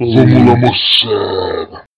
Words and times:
Vamos 0.00 1.02
lá. 1.04 1.89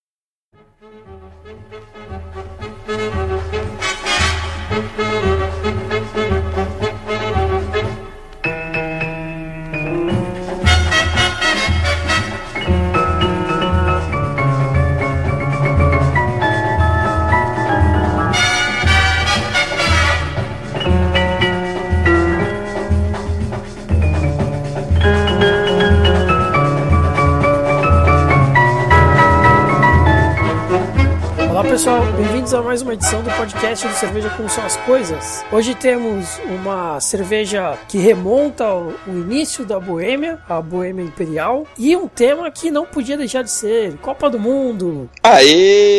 Pessoal, 32.02 32.12
bem-vindos 32.12 32.55
a 32.55 32.62
mais 32.62 32.83
uma 32.83 32.95
edição 32.95 33.23
do 33.23 33.30
podcast 33.30 33.87
do 33.87 33.95
Cerveja 33.95 34.30
Como 34.30 34.48
São 34.48 34.65
as 34.65 34.77
Coisas. 34.79 35.45
Hoje 35.52 35.74
temos 35.74 36.41
uma 36.45 37.01
cerveja 37.01 37.78
que 37.88 37.98
remonta 37.98 38.65
ao, 38.65 38.92
início 39.06 39.65
da 39.65 39.78
Boêmia, 39.78 40.38
a 40.48 40.61
Boêmia 40.61 41.05
Imperial, 41.05 41.66
e 41.78 41.95
um 41.97 42.09
tema 42.09 42.51
que 42.51 42.70
não 42.70 42.84
podia 42.84 43.16
deixar 43.16 43.42
de 43.42 43.51
ser 43.51 43.97
Copa 43.98 44.28
do 44.28 44.38
Mundo. 44.38 45.09
Aê! 45.23 45.98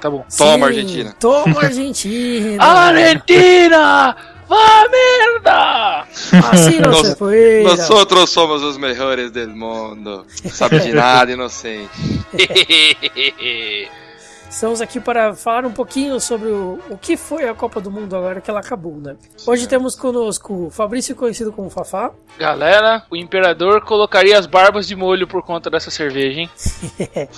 Tá 0.00 0.10
bom. 0.10 0.24
Toma, 0.36 0.56
Sim, 0.56 0.64
Argentina. 0.64 1.16
Toma 1.18 1.60
Argentina! 1.62 2.62
Argentina! 2.62 4.16
Vá 4.52 4.86
merda! 4.90 6.00
Assim 6.50 6.78
não 6.78 6.92
se 6.92 7.02
Nós, 7.08 7.18
foi. 7.18 7.62
nosotros 7.62 8.28
somos 8.28 8.62
os 8.62 8.76
melhores 8.76 9.30
del 9.30 9.48
mundo. 9.48 10.26
Sabe 10.28 10.78
de 10.80 10.92
nada, 10.92 11.32
inocente. 11.32 11.88
Estamos 14.50 14.82
aqui 14.82 15.00
para 15.00 15.32
falar 15.32 15.64
um 15.64 15.72
pouquinho 15.72 16.20
sobre 16.20 16.50
o, 16.50 16.78
o 16.90 16.98
que 16.98 17.16
foi 17.16 17.48
a 17.48 17.54
Copa 17.54 17.80
do 17.80 17.90
Mundo 17.90 18.14
agora 18.14 18.42
que 18.42 18.50
ela 18.50 18.60
acabou, 18.60 18.98
né? 18.98 19.16
Hoje 19.46 19.66
temos 19.66 19.96
conosco 19.96 20.66
o 20.66 20.70
Fabrício, 20.70 21.16
conhecido 21.16 21.50
como 21.50 21.70
Fafá. 21.70 22.10
Galera, 22.38 23.04
o 23.10 23.16
imperador 23.16 23.80
colocaria 23.80 24.38
as 24.38 24.44
barbas 24.44 24.86
de 24.86 24.94
molho 24.94 25.26
por 25.26 25.42
conta 25.42 25.70
dessa 25.70 25.90
cerveja, 25.90 26.40
hein? 26.42 26.50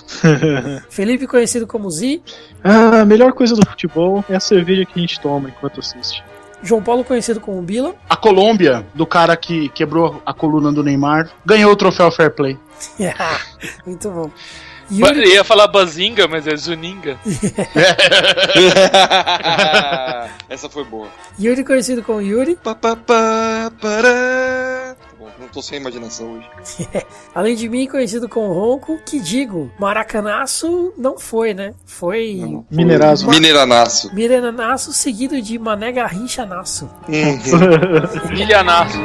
Felipe, 0.90 1.28
conhecido 1.28 1.68
como 1.68 1.88
Zi. 1.88 2.20
Ah, 2.64 3.02
a 3.02 3.04
melhor 3.04 3.32
coisa 3.34 3.54
do 3.54 3.64
futebol 3.64 4.24
é 4.28 4.34
a 4.34 4.40
cerveja 4.40 4.84
que 4.84 4.98
a 4.98 5.00
gente 5.00 5.20
toma 5.20 5.48
enquanto 5.48 5.78
assiste. 5.78 6.24
João 6.64 6.82
Paulo, 6.82 7.04
conhecido 7.04 7.38
como 7.38 7.60
Bila. 7.60 7.94
A 8.08 8.16
Colômbia, 8.16 8.86
do 8.94 9.06
cara 9.06 9.36
que 9.36 9.68
quebrou 9.68 10.22
a 10.24 10.32
coluna 10.32 10.72
do 10.72 10.82
Neymar, 10.82 11.30
ganhou 11.44 11.70
o 11.70 11.76
troféu 11.76 12.10
Fair 12.10 12.34
Play. 12.34 12.58
Muito 13.86 14.10
bom. 14.10 14.30
Ba- 14.90 15.08
Yuri, 15.08 15.28
Ia 15.34 15.44
falar 15.44 15.66
bazinga, 15.68 16.26
mas 16.28 16.46
é 16.46 16.54
zuninga. 16.56 17.18
Essa 20.48 20.68
foi 20.68 20.84
boa. 20.84 21.08
Yuri, 21.40 21.64
conhecido 21.64 22.02
como 22.02 22.20
Yuri. 22.20 22.56
Pá, 22.62 22.74
pá, 22.74 22.94
pará. 22.96 23.70
Tá 23.80 25.16
bom, 25.18 25.28
não 25.40 25.48
tô 25.48 25.60
sem 25.62 25.78
imaginação 25.80 26.32
hoje. 26.34 26.48
Além 27.34 27.56
de 27.56 27.68
mim, 27.68 27.86
conhecido 27.88 28.28
como 28.28 28.52
Ronco. 28.52 28.98
Que 29.04 29.18
digo, 29.20 29.70
Maracanaço 29.78 30.92
não 30.96 31.18
foi, 31.18 31.54
né? 31.54 31.74
Foi 31.86 32.36
Não. 32.40 32.66
Mineiraço. 32.70 33.28
Mineiranaço. 33.28 34.14
Mirenanaço 34.14 34.92
seguido 34.92 35.40
de 35.40 35.58
Mané 35.58 35.92
Garrinchanaço. 35.92 36.88
Uhum. 37.08 38.28
Milhanaço. 38.36 38.98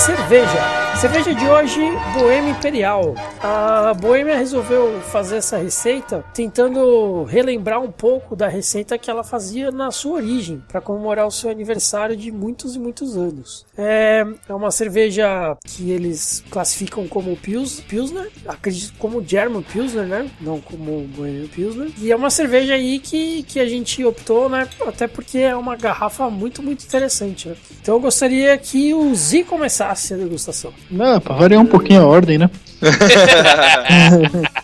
Cerveja. 0.00 0.79
Cerveja 1.00 1.34
de 1.34 1.48
hoje, 1.48 1.80
Boêmia 2.12 2.50
Imperial. 2.50 3.14
A 3.42 3.94
Boêmia 3.94 4.36
resolveu 4.36 5.00
fazer 5.00 5.36
essa 5.36 5.56
receita 5.56 6.22
tentando 6.34 7.24
relembrar 7.24 7.80
um 7.80 7.90
pouco 7.90 8.36
da 8.36 8.48
receita 8.48 8.98
que 8.98 9.10
ela 9.10 9.24
fazia 9.24 9.70
na 9.70 9.90
sua 9.90 10.16
origem, 10.16 10.62
para 10.68 10.78
comemorar 10.78 11.26
o 11.26 11.30
seu 11.30 11.48
aniversário 11.48 12.14
de 12.14 12.30
muitos 12.30 12.76
e 12.76 12.78
muitos 12.78 13.16
anos. 13.16 13.64
É, 13.78 14.26
é 14.46 14.52
uma 14.52 14.70
cerveja 14.70 15.56
que 15.64 15.90
eles 15.90 16.44
classificam 16.50 17.08
como 17.08 17.34
Pils, 17.34 17.80
Pilsner, 17.80 18.30
acredito 18.46 18.92
como 18.98 19.26
German 19.26 19.62
Pilsner, 19.62 20.04
né? 20.04 20.30
Não 20.38 20.60
como 20.60 21.08
Boêmia 21.16 21.48
Pilsner. 21.48 21.90
E 21.96 22.12
é 22.12 22.16
uma 22.16 22.28
cerveja 22.28 22.74
aí 22.74 22.98
que, 22.98 23.42
que 23.44 23.58
a 23.58 23.66
gente 23.66 24.04
optou, 24.04 24.50
né? 24.50 24.68
Até 24.86 25.08
porque 25.08 25.38
é 25.38 25.56
uma 25.56 25.76
garrafa 25.76 26.28
muito, 26.28 26.62
muito 26.62 26.84
interessante, 26.84 27.48
né? 27.48 27.56
Então 27.80 27.94
eu 27.94 28.00
gostaria 28.00 28.58
que 28.58 28.92
o 28.92 29.14
Zi 29.14 29.44
começasse 29.44 30.12
a 30.12 30.18
degustação. 30.18 30.74
Não, 30.90 31.20
pra 31.20 31.36
variar 31.36 31.60
um 31.60 31.66
pouquinho 31.66 32.02
a 32.02 32.06
ordem, 32.06 32.38
né? 32.38 32.50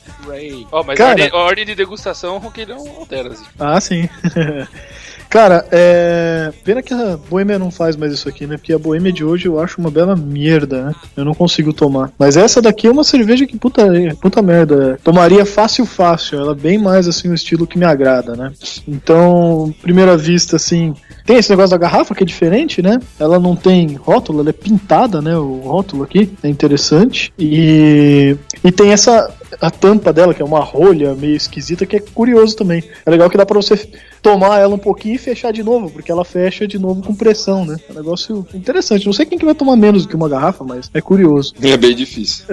Ó, 0.72 0.82
mas 0.82 0.98
Cara. 0.98 1.10
a, 1.10 1.12
ordem, 1.12 1.30
a 1.32 1.36
ordem 1.36 1.64
de 1.64 1.74
degustação 1.74 2.40
que 2.50 2.66
não 2.66 2.78
altera. 2.98 3.30
Assim. 3.30 3.44
Ah, 3.58 3.80
sim. 3.80 4.08
Cara, 5.28 5.66
é. 5.72 6.52
Pena 6.64 6.82
que 6.82 6.94
a 6.94 7.16
Boêmia 7.16 7.58
não 7.58 7.70
faz 7.70 7.96
mais 7.96 8.12
isso 8.12 8.28
aqui, 8.28 8.46
né? 8.46 8.56
Porque 8.56 8.72
a 8.72 8.78
Boêmia 8.78 9.12
de 9.12 9.24
hoje 9.24 9.46
eu 9.46 9.58
acho 9.58 9.80
uma 9.80 9.90
bela 9.90 10.14
merda, 10.14 10.84
né? 10.84 10.94
Eu 11.16 11.24
não 11.24 11.34
consigo 11.34 11.72
tomar. 11.72 12.12
Mas 12.18 12.36
essa 12.36 12.62
daqui 12.62 12.86
é 12.86 12.90
uma 12.90 13.04
cerveja 13.04 13.46
que 13.46 13.58
puta, 13.58 13.86
puta 14.20 14.40
merda. 14.40 14.98
Tomaria 15.02 15.44
fácil, 15.44 15.84
fácil. 15.84 16.38
Ela 16.38 16.52
é 16.52 16.54
bem 16.54 16.78
mais 16.78 17.08
assim 17.08 17.28
o 17.28 17.34
estilo 17.34 17.66
que 17.66 17.78
me 17.78 17.84
agrada, 17.84 18.36
né? 18.36 18.52
Então, 18.86 19.74
primeira 19.82 20.16
vista, 20.16 20.56
assim. 20.56 20.94
Tem 21.26 21.36
esse 21.36 21.50
negócio 21.50 21.72
da 21.72 21.76
garrafa 21.76 22.14
que 22.14 22.22
é 22.22 22.26
diferente, 22.26 22.80
né? 22.80 23.00
Ela 23.18 23.40
não 23.40 23.56
tem 23.56 23.94
rótulo, 23.96 24.40
ela 24.40 24.50
é 24.50 24.52
pintada, 24.52 25.20
né? 25.20 25.36
O 25.36 25.58
rótulo 25.58 26.04
aqui 26.04 26.30
é 26.42 26.48
interessante. 26.48 27.32
E, 27.36 28.36
e 28.62 28.70
tem 28.70 28.92
essa 28.92 29.34
a 29.60 29.70
tampa 29.70 30.12
dela, 30.12 30.34
que 30.34 30.42
é 30.42 30.44
uma 30.44 30.60
rolha 30.60 31.14
meio 31.14 31.36
esquisita, 31.36 31.86
que 31.86 31.96
é 31.96 32.00
curioso 32.00 32.56
também. 32.56 32.82
É 33.04 33.10
legal 33.10 33.28
que 33.30 33.36
dá 33.36 33.46
pra 33.46 33.60
você 33.60 33.76
tomar 34.22 34.58
ela 34.60 34.74
um 34.74 34.78
pouquinho 34.78 35.14
e 35.14 35.18
fechar 35.18 35.52
de 35.52 35.62
novo, 35.62 35.90
porque 35.90 36.10
ela 36.10 36.24
fecha 36.24 36.66
de 36.66 36.78
novo 36.78 37.02
com 37.02 37.14
pressão, 37.14 37.64
né? 37.64 37.76
É 37.88 37.92
um 37.92 37.96
negócio 37.96 38.46
interessante. 38.54 39.06
Não 39.06 39.12
sei 39.12 39.26
quem 39.26 39.38
que 39.38 39.44
vai 39.44 39.54
tomar 39.54 39.76
menos 39.76 40.02
do 40.02 40.08
que 40.08 40.16
uma 40.16 40.28
garrafa, 40.28 40.64
mas 40.64 40.90
é 40.92 41.00
curioso. 41.00 41.54
É 41.60 41.76
bem 41.76 41.94
difícil. 41.94 42.44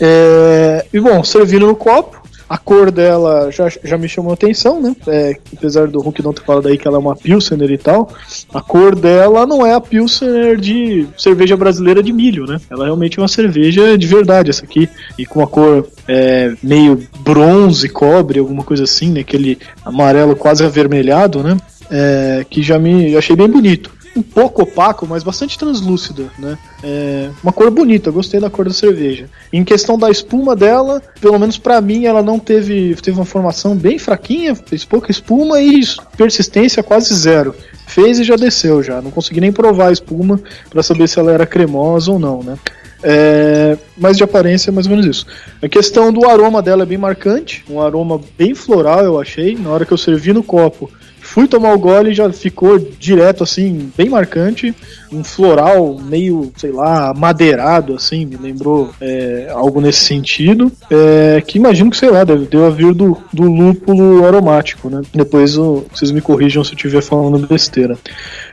É, 0.00 0.86
e 0.92 1.00
bom, 1.00 1.22
servindo 1.24 1.66
no 1.66 1.76
copo. 1.76 2.19
A 2.50 2.58
cor 2.58 2.90
dela 2.90 3.48
já, 3.52 3.68
já 3.84 3.96
me 3.96 4.08
chamou 4.08 4.32
atenção, 4.32 4.82
né? 4.82 4.96
É, 5.06 5.36
apesar 5.56 5.86
do 5.86 6.00
Hulk 6.00 6.20
não 6.20 6.32
ter 6.32 6.42
falado 6.42 6.66
aí 6.66 6.76
que 6.76 6.88
ela 6.88 6.96
é 6.96 6.98
uma 6.98 7.14
Pilsener 7.14 7.70
e 7.70 7.78
tal, 7.78 8.12
a 8.52 8.60
cor 8.60 8.96
dela 8.96 9.46
não 9.46 9.64
é 9.64 9.72
a 9.72 9.80
Pilsener 9.80 10.56
de 10.56 11.06
cerveja 11.16 11.56
brasileira 11.56 12.02
de 12.02 12.12
milho, 12.12 12.46
né? 12.46 12.60
Ela 12.68 12.86
realmente 12.86 13.20
é 13.20 13.22
uma 13.22 13.28
cerveja 13.28 13.96
de 13.96 14.04
verdade, 14.04 14.50
essa 14.50 14.64
aqui. 14.64 14.88
E 15.16 15.24
com 15.24 15.40
a 15.40 15.46
cor 15.46 15.86
é, 16.08 16.52
meio 16.60 17.06
bronze, 17.20 17.88
cobre, 17.88 18.40
alguma 18.40 18.64
coisa 18.64 18.82
assim, 18.82 19.12
né? 19.12 19.20
Aquele 19.20 19.56
amarelo 19.84 20.34
quase 20.34 20.64
avermelhado, 20.64 21.44
né? 21.44 21.56
É, 21.88 22.44
que 22.50 22.64
já 22.64 22.80
me 22.80 23.16
achei 23.16 23.36
bem 23.36 23.48
bonito 23.48 23.92
um 24.16 24.22
pouco 24.22 24.62
opaco, 24.62 25.06
mas 25.06 25.22
bastante 25.22 25.58
translúcida, 25.58 26.24
né? 26.38 26.58
É 26.82 27.30
uma 27.42 27.52
cor 27.52 27.70
bonita, 27.70 28.10
gostei 28.10 28.40
da 28.40 28.48
cor 28.48 28.64
da 28.64 28.72
cerveja. 28.72 29.28
Em 29.52 29.62
questão 29.64 29.98
da 29.98 30.10
espuma 30.10 30.56
dela, 30.56 31.02
pelo 31.20 31.38
menos 31.38 31.58
pra 31.58 31.80
mim, 31.80 32.06
ela 32.06 32.22
não 32.22 32.38
teve 32.38 32.94
teve 32.96 33.18
uma 33.18 33.24
formação 33.24 33.76
bem 33.76 33.98
fraquinha, 33.98 34.54
fez 34.54 34.84
pouca 34.84 35.10
espuma 35.10 35.60
e 35.60 35.80
persistência 36.16 36.82
quase 36.82 37.14
zero. 37.14 37.54
Fez 37.86 38.18
e 38.18 38.24
já 38.24 38.36
desceu 38.36 38.82
já. 38.82 39.02
Não 39.02 39.10
consegui 39.10 39.40
nem 39.40 39.52
provar 39.52 39.88
a 39.88 39.92
espuma 39.92 40.40
pra 40.70 40.82
saber 40.82 41.08
se 41.08 41.18
ela 41.18 41.32
era 41.32 41.44
cremosa 41.44 42.12
ou 42.12 42.18
não, 42.18 42.42
né? 42.42 42.56
É, 43.02 43.78
mas 43.96 44.16
de 44.16 44.24
aparência 44.24 44.70
é 44.70 44.72
mais 44.72 44.86
ou 44.86 44.90
menos 44.90 45.06
isso. 45.06 45.26
A 45.62 45.68
questão 45.68 46.12
do 46.12 46.26
aroma 46.26 46.62
dela 46.62 46.82
é 46.82 46.86
bem 46.86 46.98
marcante, 46.98 47.64
um 47.68 47.80
aroma 47.80 48.20
bem 48.38 48.54
floral, 48.54 49.04
eu 49.04 49.20
achei. 49.20 49.56
Na 49.56 49.70
hora 49.70 49.84
que 49.84 49.92
eu 49.92 49.98
servi 49.98 50.32
no 50.32 50.42
copo, 50.42 50.90
fui 51.32 51.46
tomar 51.46 51.72
o 51.74 51.78
gole 51.78 52.10
e 52.10 52.14
já 52.14 52.30
ficou 52.32 52.78
direto, 52.78 53.44
assim, 53.44 53.90
bem 53.96 54.08
marcante. 54.08 54.74
Um 55.12 55.22
floral 55.24 55.96
meio, 56.02 56.52
sei 56.56 56.72
lá, 56.72 57.14
madeirado, 57.14 57.94
assim, 57.94 58.26
me 58.26 58.36
lembrou 58.36 58.90
é, 59.00 59.48
algo 59.52 59.80
nesse 59.80 60.00
sentido. 60.00 60.70
É, 60.90 61.40
que 61.46 61.56
imagino 61.58 61.90
que, 61.90 61.96
sei 61.96 62.10
lá, 62.10 62.24
deve, 62.24 62.46
deu 62.46 62.66
a 62.66 62.70
vir 62.70 62.92
do, 62.94 63.16
do 63.32 63.44
lúpulo 63.44 64.24
aromático, 64.26 64.90
né? 64.90 65.02
Depois 65.14 65.56
o- 65.56 65.84
vocês 65.92 66.10
me 66.10 66.20
corrijam 66.20 66.62
se 66.64 66.72
eu 66.72 66.76
estiver 66.76 67.02
falando 67.02 67.46
besteira. 67.46 67.96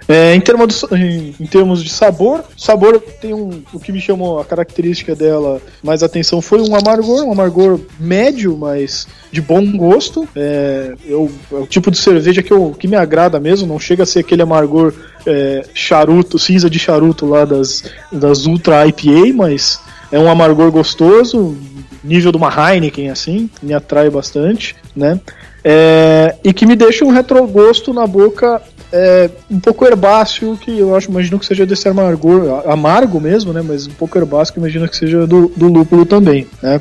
É, 0.09 0.33
em, 0.33 0.39
termos 0.39 0.81
do- 0.81 0.95
em, 0.95 1.35
em 1.37 1.45
termos 1.45 1.83
de 1.83 1.89
sabor, 1.89 2.43
sabor 2.57 2.97
tem 3.21 3.33
um. 3.33 3.61
O 3.73 3.79
que 3.79 3.91
me 3.91 3.99
chamou 3.99 4.39
a 4.39 4.45
característica 4.45 5.13
dela 5.13 5.61
mais 5.83 6.01
atenção 6.01 6.41
foi 6.41 6.61
um 6.61 6.73
amargor, 6.75 7.23
um 7.25 7.31
amargor 7.31 7.77
médio, 7.99 8.55
mas 8.57 9.05
de 9.31 9.41
bom 9.41 9.69
gosto. 9.75 10.25
É, 10.33 10.93
eu, 11.05 11.29
é 11.51 11.55
o 11.55 11.67
tipo 11.67 11.91
de 11.91 11.97
cerveja 11.97 12.41
que, 12.41 12.51
eu, 12.53 12.73
que 12.79 12.87
me 12.87 12.95
agrada 12.95 13.37
mesmo, 13.39 13.67
não 13.67 13.79
chega 13.79 14.03
a 14.03 14.05
ser 14.05 14.19
aquele 14.19 14.41
amargor 14.41 14.93
é, 15.25 15.65
charuto, 15.73 16.39
cinza 16.39 16.69
de 16.69 16.79
charuto 16.79 17.25
lá 17.25 17.43
das, 17.43 17.83
das 18.09 18.45
Ultra 18.45 18.87
IPA, 18.87 19.33
mas 19.35 19.77
é 20.09 20.17
um 20.17 20.29
amargor 20.29 20.71
gostoso, 20.71 21.57
nível 22.01 22.31
de 22.31 22.37
uma 22.37 22.49
Heineken 22.49 23.09
assim, 23.09 23.49
me 23.61 23.73
atrai 23.73 24.09
bastante, 24.09 24.73
né? 24.95 25.19
É, 25.65 26.35
e 26.45 26.53
que 26.53 26.65
me 26.65 26.77
deixa 26.77 27.03
um 27.03 27.09
retrogosto 27.11 27.93
na 27.93 28.07
boca 28.07 28.61
é, 28.91 29.29
um 29.49 29.59
pouco 29.59 29.85
herbáceo, 29.85 30.57
que 30.57 30.77
eu 30.77 30.95
acho, 30.95 31.09
imagino 31.09 31.39
que 31.39 31.45
seja 31.45 31.65
desse 31.65 31.87
amargor, 31.87 32.63
amargo 32.65 33.19
mesmo, 33.19 33.51
né? 33.51 33.61
Mas 33.61 33.87
um 33.87 33.91
pouco 33.91 34.17
herbáceo, 34.17 34.53
que 34.53 34.59
imagino 34.59 34.87
que 34.87 34.95
seja 34.95 35.27
do, 35.27 35.51
do 35.55 35.67
lúpulo 35.67 36.05
também, 36.05 36.47
né? 36.61 36.79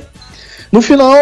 No 0.71 0.83
final, 0.83 1.17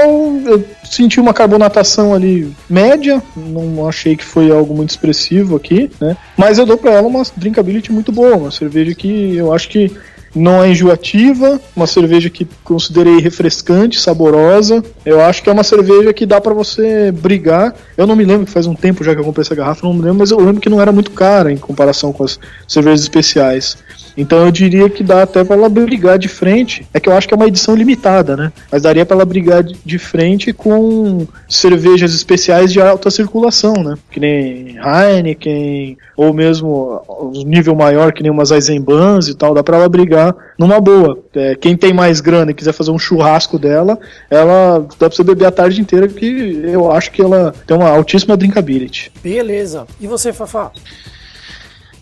eu 0.47 0.65
senti 0.85 1.21
uma 1.21 1.35
carbonatação 1.35 2.15
ali 2.15 2.51
média, 2.69 3.23
não 3.37 3.87
achei 3.87 4.17
que 4.17 4.25
foi 4.25 4.51
algo 4.51 4.75
muito 4.75 4.91
expressivo 4.91 5.57
aqui, 5.57 5.91
né? 6.01 6.17
Mas 6.37 6.59
eu 6.59 6.67
dou 6.67 6.79
pra 6.79 6.93
ela 6.93 7.07
uma 7.07 7.23
drinkability 7.37 7.93
muito 7.93 8.11
boa, 8.11 8.37
uma 8.37 8.51
cerveja 8.51 8.95
que 8.95 9.37
eu 9.37 9.53
acho 9.53 9.69
que 9.69 9.93
não 10.35 10.63
é 10.63 10.71
enjoativa, 10.71 11.61
uma 11.77 11.87
cerveja 11.87 12.29
que 12.29 12.47
considerei 12.63 13.19
refrescante, 13.19 14.01
saborosa. 14.01 14.83
Eu 15.05 15.21
acho 15.21 15.43
que 15.43 15.49
é 15.49 15.53
uma 15.53 15.63
cerveja 15.63 16.13
que 16.13 16.27
dá 16.27 16.41
pra 16.41 16.53
você 16.53 17.13
brigar. 17.13 17.75
Eu 17.97 18.07
não 18.07 18.17
me 18.17 18.25
lembro 18.25 18.47
faz 18.47 18.67
um 18.67 18.75
tempo 18.75 19.05
já 19.05 19.15
que 19.15 19.21
eu 19.21 19.25
comprei 19.25 19.43
essa 19.43 19.55
garrafa, 19.55 19.87
não 19.87 19.95
me 19.95 20.03
lembro, 20.03 20.19
mas 20.19 20.31
eu 20.31 20.39
lembro 20.39 20.61
que 20.61 20.69
não 20.69 20.81
era 20.81 20.93
muito 20.93 21.11
cara 21.13 21.53
em 21.53 21.57
comparação 21.57 22.13
com 22.13 22.25
as 22.25 22.39
cervejas 22.67 23.01
especiais. 23.01 23.77
Então 24.16 24.44
eu 24.44 24.50
diria 24.52 24.88
que 24.88 25.02
dá 25.02 25.22
até 25.25 25.43
pra 25.43 25.56
ela 25.56 25.69
brigar 25.69 26.19
de 26.19 26.28
frente. 26.28 26.87
É 26.94 27.00
que 27.00 27.08
eu 27.08 27.16
acho 27.16 27.26
que 27.26 27.34
é 27.34 27.37
uma 27.37 27.46
edição 27.49 27.75
limitada, 27.75 28.37
né? 28.37 28.52
Mas 28.70 28.82
daria 28.82 29.05
pra 29.05 29.16
ela 29.16 29.25
brigar 29.25 29.62
de- 29.62 29.99
frente 29.99 30.52
com 30.52 31.26
cervejas 31.49 32.14
especiais 32.14 32.72
de 32.72 32.81
alta 32.81 33.11
circulação, 33.11 33.72
né? 33.75 33.96
Que 34.11 34.20
nem 34.20 34.76
Heineken, 34.78 35.96
ou 36.16 36.32
mesmo 36.32 37.02
um 37.08 37.43
nível 37.44 37.75
maior, 37.75 38.12
que 38.12 38.22
nem 38.22 38.31
umas 38.31 38.50
Eisenbahns 38.50 39.28
e 39.28 39.34
tal. 39.34 39.55
Dá 39.55 39.62
pra 39.62 39.76
ela 39.78 39.88
brigar 39.88 40.34
numa 40.58 40.81
boa. 40.81 41.19
É, 41.34 41.55
quem 41.56 41.76
tem 41.76 41.93
mais 41.93 42.20
grana 42.20 42.50
e 42.50 42.55
quiser 42.55 42.72
fazer 42.72 42.90
um 42.93 42.99
churrasco 42.99 43.58
dela, 43.58 43.99
ela 44.31 44.78
dá 44.99 45.08
pra 45.08 45.11
você 45.11 45.25
beber 45.25 45.46
a 45.46 45.50
tarde 45.50 45.81
inteira, 45.81 46.06
que 46.06 46.61
eu 46.64 46.90
acho 46.93 47.11
que 47.11 47.20
ela 47.22 47.55
tem 47.66 47.76
uma 47.76 47.88
altíssima 47.90 48.37
drinkability. 48.37 49.11
Beleza. 49.22 49.87
E 50.00 50.06
você, 50.06 50.32
Fafá? 50.32 50.70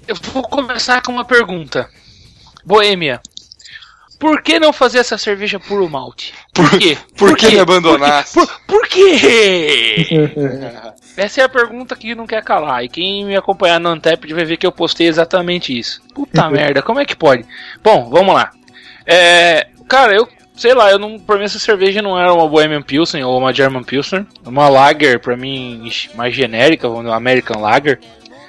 Eu 0.06 0.16
vou 0.32 0.42
começar 0.42 1.00
com 1.02 1.12
uma 1.12 1.24
pergunta. 1.24 1.88
Boêmia. 2.64 3.20
Por 4.18 4.40
que 4.40 4.60
não 4.60 4.72
fazer 4.72 4.98
essa 4.98 5.18
cerveja 5.18 5.58
puro 5.58 5.88
malte? 5.90 6.32
Por 6.54 6.78
quê? 6.78 6.96
por 7.16 7.36
que 7.36 7.50
me 7.50 7.58
abandonaste? 7.58 8.34
Por, 8.34 8.46
por 8.68 8.86
quê? 8.86 10.06
Essa 11.16 11.40
é 11.40 11.44
a 11.44 11.48
pergunta 11.48 11.96
que 11.96 12.14
não 12.14 12.26
quer 12.26 12.42
calar. 12.44 12.84
E 12.84 12.88
quem 12.88 13.24
me 13.24 13.36
acompanhar 13.36 13.80
no 13.80 13.88
Antep 13.88 14.32
vai 14.32 14.44
ver 14.44 14.56
que 14.56 14.66
eu 14.66 14.70
postei 14.70 15.08
exatamente 15.08 15.76
isso. 15.76 16.00
Puta 16.14 16.48
merda, 16.50 16.82
como 16.82 17.00
é 17.00 17.04
que 17.04 17.16
pode? 17.16 17.44
Bom, 17.82 18.08
vamos 18.10 18.32
lá. 18.32 18.52
É, 19.04 19.66
cara, 19.88 20.14
eu 20.14 20.28
sei 20.54 20.74
lá, 20.74 20.90
eu 20.90 20.98
não, 20.98 21.18
pra 21.18 21.36
mim 21.36 21.44
essa 21.44 21.58
cerveja 21.58 22.00
não 22.00 22.18
era 22.18 22.32
uma 22.32 22.48
Bohemian 22.48 22.82
Pilsen 22.82 23.24
ou 23.24 23.36
uma 23.36 23.52
German 23.52 23.82
Pilsner. 23.82 24.24
Uma 24.46 24.68
Lager, 24.68 25.18
pra 25.18 25.36
mim, 25.36 25.90
mais 26.14 26.34
genérica, 26.34 26.88
uma 26.88 27.16
American 27.16 27.60
Lager. 27.60 27.98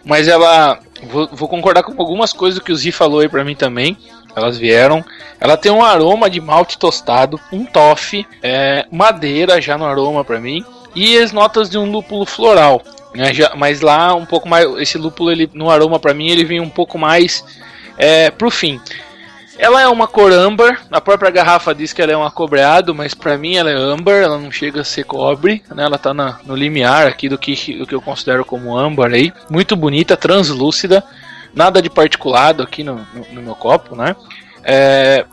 Mas 0.06 0.28
ela. 0.28 0.80
Vou, 1.08 1.28
vou 1.32 1.48
concordar 1.50 1.84
com 1.84 1.94
algumas 2.02 2.32
coisas 2.34 2.60
que 2.60 2.72
o 2.72 2.76
Zi 2.76 2.92
falou 2.92 3.20
aí 3.20 3.30
pra 3.30 3.44
mim 3.44 3.56
também. 3.56 3.98
Elas 4.36 4.58
vieram. 4.58 5.04
Ela 5.40 5.58
tem 5.58 5.72
um 5.72 5.84
aroma 5.84 6.30
de 6.30 6.42
malte 6.42 6.78
tostado, 6.78 7.40
um 7.52 7.66
toffee, 7.66 8.26
é, 8.42 8.86
madeira 8.92 9.62
já 9.62 9.78
no 9.78 9.86
aroma 9.86 10.24
pra 10.24 10.40
mim. 10.40 10.64
E 10.96 11.18
as 11.18 11.32
notas 11.32 11.70
de 11.70 11.78
um 11.78 11.90
lúpulo 11.92 12.26
floral. 12.26 12.82
né, 13.16 13.32
já- 13.32 13.52
mas 13.56 13.80
lá 13.82 14.16
um 14.16 14.26
pouco 14.26 14.50
mais. 14.50 14.66
Esse 14.80 14.98
lúpulo 14.98 15.30
ele, 15.32 15.48
no 15.54 15.70
aroma 15.70 16.00
pra 16.00 16.16
mim 16.16 16.30
ele 16.32 16.44
vem 16.44 16.60
um 16.60 16.70
pouco 16.70 16.98
mais 16.98 17.46
é, 17.96 18.32
pro 18.32 18.50
fim. 18.50 18.82
Ela 19.58 19.82
é 19.82 19.88
uma 19.88 20.08
cor 20.08 20.32
âmbar, 20.34 20.82
a 20.92 21.00
própria 21.00 21.30
garrafa 21.30 21.76
diz 21.76 21.94
que 21.94 22.02
ela 22.02 22.12
é 22.12 22.18
um 22.18 22.24
acobreado, 22.24 22.94
mas 22.96 23.14
pra 23.14 23.38
mim 23.38 23.56
ela 23.56 23.70
é 23.70 23.76
âmbar, 23.76 24.16
ela 24.16 24.38
não 24.40 24.52
chega 24.52 24.82
a 24.82 24.84
ser 24.84 25.04
cobre, 25.04 25.64
né? 25.74 25.84
Ela 25.84 25.98
tá 25.98 26.14
na- 26.14 26.40
no 26.44 26.56
limiar 26.56 27.06
aqui 27.06 27.30
do 27.30 27.38
que, 27.38 27.78
do 27.78 27.86
que 27.86 27.94
eu 27.94 28.02
considero 28.02 28.44
como 28.44 28.76
âmbar 28.76 29.12
aí. 29.14 29.32
Muito 29.50 29.76
bonita, 29.76 30.18
translúcida, 30.18 31.04
nada 31.54 31.82
de 31.84 31.90
particulado 31.90 32.64
aqui 32.64 32.84
no, 32.84 32.96
no- 33.14 33.26
no 33.34 33.42
meu 33.44 33.56
copo, 33.56 33.96
né? 33.96 34.16
É, 34.64 35.24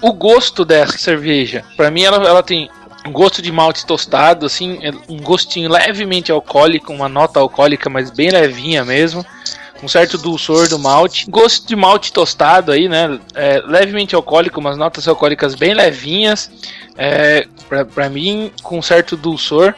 o 0.00 0.12
gosto 0.12 0.64
dessa 0.64 0.96
cerveja, 0.96 1.64
pra 1.76 1.90
mim 1.90 2.02
ela, 2.04 2.18
ela 2.24 2.42
tem 2.42 2.70
um 3.04 3.10
gosto 3.10 3.42
de 3.42 3.50
malte 3.50 3.84
tostado, 3.84 4.46
assim, 4.46 4.78
é 4.82 4.90
um 5.08 5.16
gostinho 5.16 5.68
levemente 5.70 6.30
alcoólico, 6.30 6.92
uma 6.92 7.08
nota 7.08 7.40
alcoólica, 7.40 7.90
mas 7.90 8.10
bem 8.10 8.30
levinha 8.30 8.84
mesmo 8.84 9.24
um 9.82 9.88
certo 9.88 10.18
dulçor 10.18 10.68
do 10.68 10.78
malte, 10.78 11.30
gosto 11.30 11.66
de 11.66 11.76
malte 11.76 12.12
tostado 12.12 12.72
aí, 12.72 12.88
né? 12.88 13.18
É, 13.34 13.62
levemente 13.64 14.14
alcoólico, 14.14 14.60
umas 14.60 14.76
notas 14.76 15.06
alcoólicas 15.06 15.54
bem 15.54 15.74
levinhas, 15.74 16.50
é, 16.96 17.46
pra 17.94 18.08
mim, 18.08 18.50
com 18.62 18.78
um 18.78 18.82
certo 18.82 19.16
dulçor. 19.16 19.74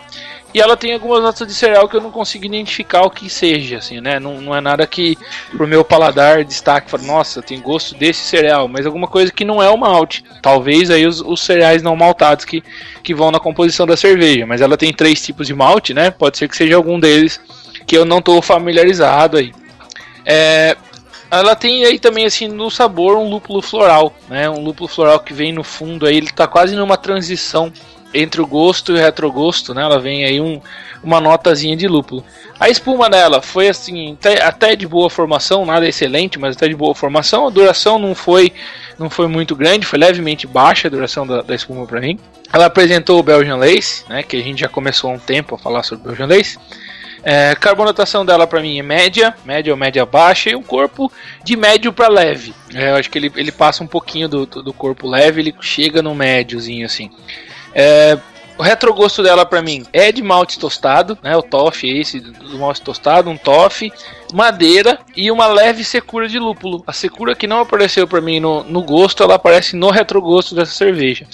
E 0.53 0.61
ela 0.61 0.77
tem 0.77 0.93
algumas 0.93 1.23
notas 1.23 1.47
de 1.47 1.55
cereal 1.55 1.89
que 1.89 1.97
eu 1.97 2.01
não 2.01 2.11
consigo 2.11 2.45
identificar 2.45 3.03
o 3.03 3.11
que 3.11 3.31
seja, 3.31 3.79
assim, 3.79 4.01
né? 4.01 4.19
Não, 4.19 4.41
não 4.41 4.55
é 4.55 4.61
nada 4.61 4.85
que 4.85 5.17
pro 5.53 5.67
meu 5.67 5.85
paladar 5.85 6.45
destaque, 6.45 6.91
fala, 6.91 7.05
nossa, 7.05 7.41
tem 7.41 7.61
gosto 7.61 7.95
desse 7.95 8.23
cereal, 8.23 8.67
mas 8.67 8.85
alguma 8.85 9.07
coisa 9.07 9.31
que 9.31 9.45
não 9.45 9.63
é 9.63 9.71
o 9.71 9.77
malte. 9.77 10.25
Talvez 10.43 10.91
aí 10.91 11.07
os, 11.07 11.21
os 11.21 11.41
cereais 11.41 11.83
não 11.83 11.95
maltados 11.95 12.45
que, 12.45 12.65
que 13.01 13.15
vão 13.15 13.31
na 13.31 13.39
composição 13.39 13.87
da 13.87 13.97
cerveja, 13.97 14.45
mas 14.45 14.61
ela 14.61 14.77
tem 14.77 14.93
três 14.93 15.25
tipos 15.25 15.47
de 15.47 15.55
malte, 15.55 15.95
né? 15.95 16.11
Pode 16.11 16.37
ser 16.37 16.49
que 16.49 16.57
seja 16.57 16.75
algum 16.75 16.99
deles 16.99 17.41
que 17.87 17.97
eu 17.97 18.05
não 18.05 18.21
tô 18.21 18.43
familiarizado 18.43 19.37
aí. 19.37 19.53
É, 20.33 20.77
ela 21.29 21.57
tem 21.57 21.85
aí 21.85 21.99
também 21.99 22.25
assim 22.25 22.47
no 22.47 22.71
sabor 22.71 23.17
um 23.17 23.29
lúpulo 23.29 23.61
floral, 23.61 24.15
né? 24.29 24.49
Um 24.49 24.63
lúpulo 24.63 24.89
floral 24.89 25.19
que 25.19 25.35
vem 25.35 25.53
no 25.53 25.65
fundo 25.65 26.07
aí, 26.07 26.17
ele 26.17 26.31
tá 26.31 26.47
quase 26.47 26.77
numa 26.77 26.97
transição 26.97 27.73
entre 28.15 28.41
o 28.41 28.47
gosto 28.47 28.93
e 28.93 28.95
o 28.95 28.99
retrogosto, 28.99 29.75
né? 29.75 29.83
Ela 29.83 29.99
vem 29.99 30.25
aí 30.25 30.41
um, 30.41 30.61
uma 31.03 31.21
notazinha 31.21 31.77
de 31.77 31.89
lúpulo. 31.89 32.25
A 32.61 32.69
espuma 32.69 33.11
dela 33.11 33.43
foi 33.43 33.69
assim, 33.69 34.13
até, 34.13 34.41
até 34.41 34.77
de 34.77 34.87
boa 34.87 35.11
formação, 35.11 35.67
nada 35.67 35.89
excelente, 35.89 36.39
mas 36.39 36.57
até 36.57 36.69
de 36.69 36.77
boa 36.77 36.95
formação. 36.95 37.49
A 37.49 37.51
duração 37.51 37.99
não 37.99 38.15
foi 38.15 38.53
não 38.97 39.11
foi 39.11 39.27
muito 39.27 39.57
grande, 39.57 39.87
foi 39.87 39.99
levemente 39.99 40.47
baixa 40.47 40.87
a 40.87 40.91
duração 40.91 41.27
da, 41.27 41.43
da 41.43 41.57
espuma 41.57 41.87
para 41.87 42.01
mim. 42.01 42.21
Ela 42.53 42.67
apresentou 42.67 43.19
o 43.19 43.23
Belgian 43.23 43.57
Lace, 43.57 44.05
né? 44.09 44.23
Que 44.23 44.37
a 44.37 44.43
gente 44.43 44.61
já 44.61 44.69
começou 44.69 45.11
há 45.11 45.15
um 45.15 45.19
tempo 45.19 45.57
a 45.57 45.59
falar 45.59 45.83
sobre 45.83 46.05
o 46.05 46.09
Belgian 46.09 46.27
Lace. 46.27 46.57
É, 47.23 47.55
carbonatação 47.55 48.25
dela 48.25 48.47
pra 48.47 48.61
mim 48.61 48.79
é 48.79 48.83
média, 48.83 49.35
média 49.45 49.73
ou 49.73 49.77
média 49.77 50.07
baixa, 50.07 50.51
e 50.51 50.57
um 50.57 50.63
corpo 50.63 51.13
de 51.45 51.57
médio 51.57 51.93
para 51.93 52.09
leve. 52.09 52.55
É, 52.75 52.91
eu 52.91 52.97
acho 52.97 53.11
que 53.11 53.19
ele, 53.19 53.33
ele 53.37 53.53
passa 53.53 53.85
um 53.85 53.87
pouquinho 53.87 54.29
do, 54.29 54.47
do 54.47 54.73
corpo 54.73 55.09
leve, 55.09 55.41
ele 55.41 55.55
chega 55.61 56.03
no 56.03 56.15
médiozinho 56.15 56.87
assim. 56.87 57.11
É, 57.75 58.19
o 58.61 58.63
retrogosto 58.63 59.23
dela 59.23 59.47
pra 59.47 59.63
mim 59.63 59.87
é 59.91 60.13
de 60.13 60.23
malte 60.23 60.59
tostado, 60.59 61.17
né? 61.23 61.35
O 61.35 61.43
toffee 61.43 61.99
esse 61.99 62.21
do 62.21 62.59
malte 62.59 62.83
tostado, 62.83 63.31
um 63.31 63.37
toffee, 63.37 63.91
madeira 64.35 64.99
e 65.17 65.31
uma 65.31 65.47
leve 65.47 65.83
secura 65.83 66.29
de 66.29 66.39
lúpulo. 66.39 66.85
A 66.87 66.93
secura 66.93 67.35
que 67.35 67.47
não 67.47 67.61
apareceu 67.61 68.07
pra 68.07 68.21
mim 68.21 68.39
no, 68.39 68.63
no 68.65 68.83
gosto, 68.83 69.23
ela 69.23 69.37
aparece 69.37 69.77
no 69.77 69.89
retrogosto 69.89 70.55
dessa 70.55 70.73
cerveja. 70.73 71.27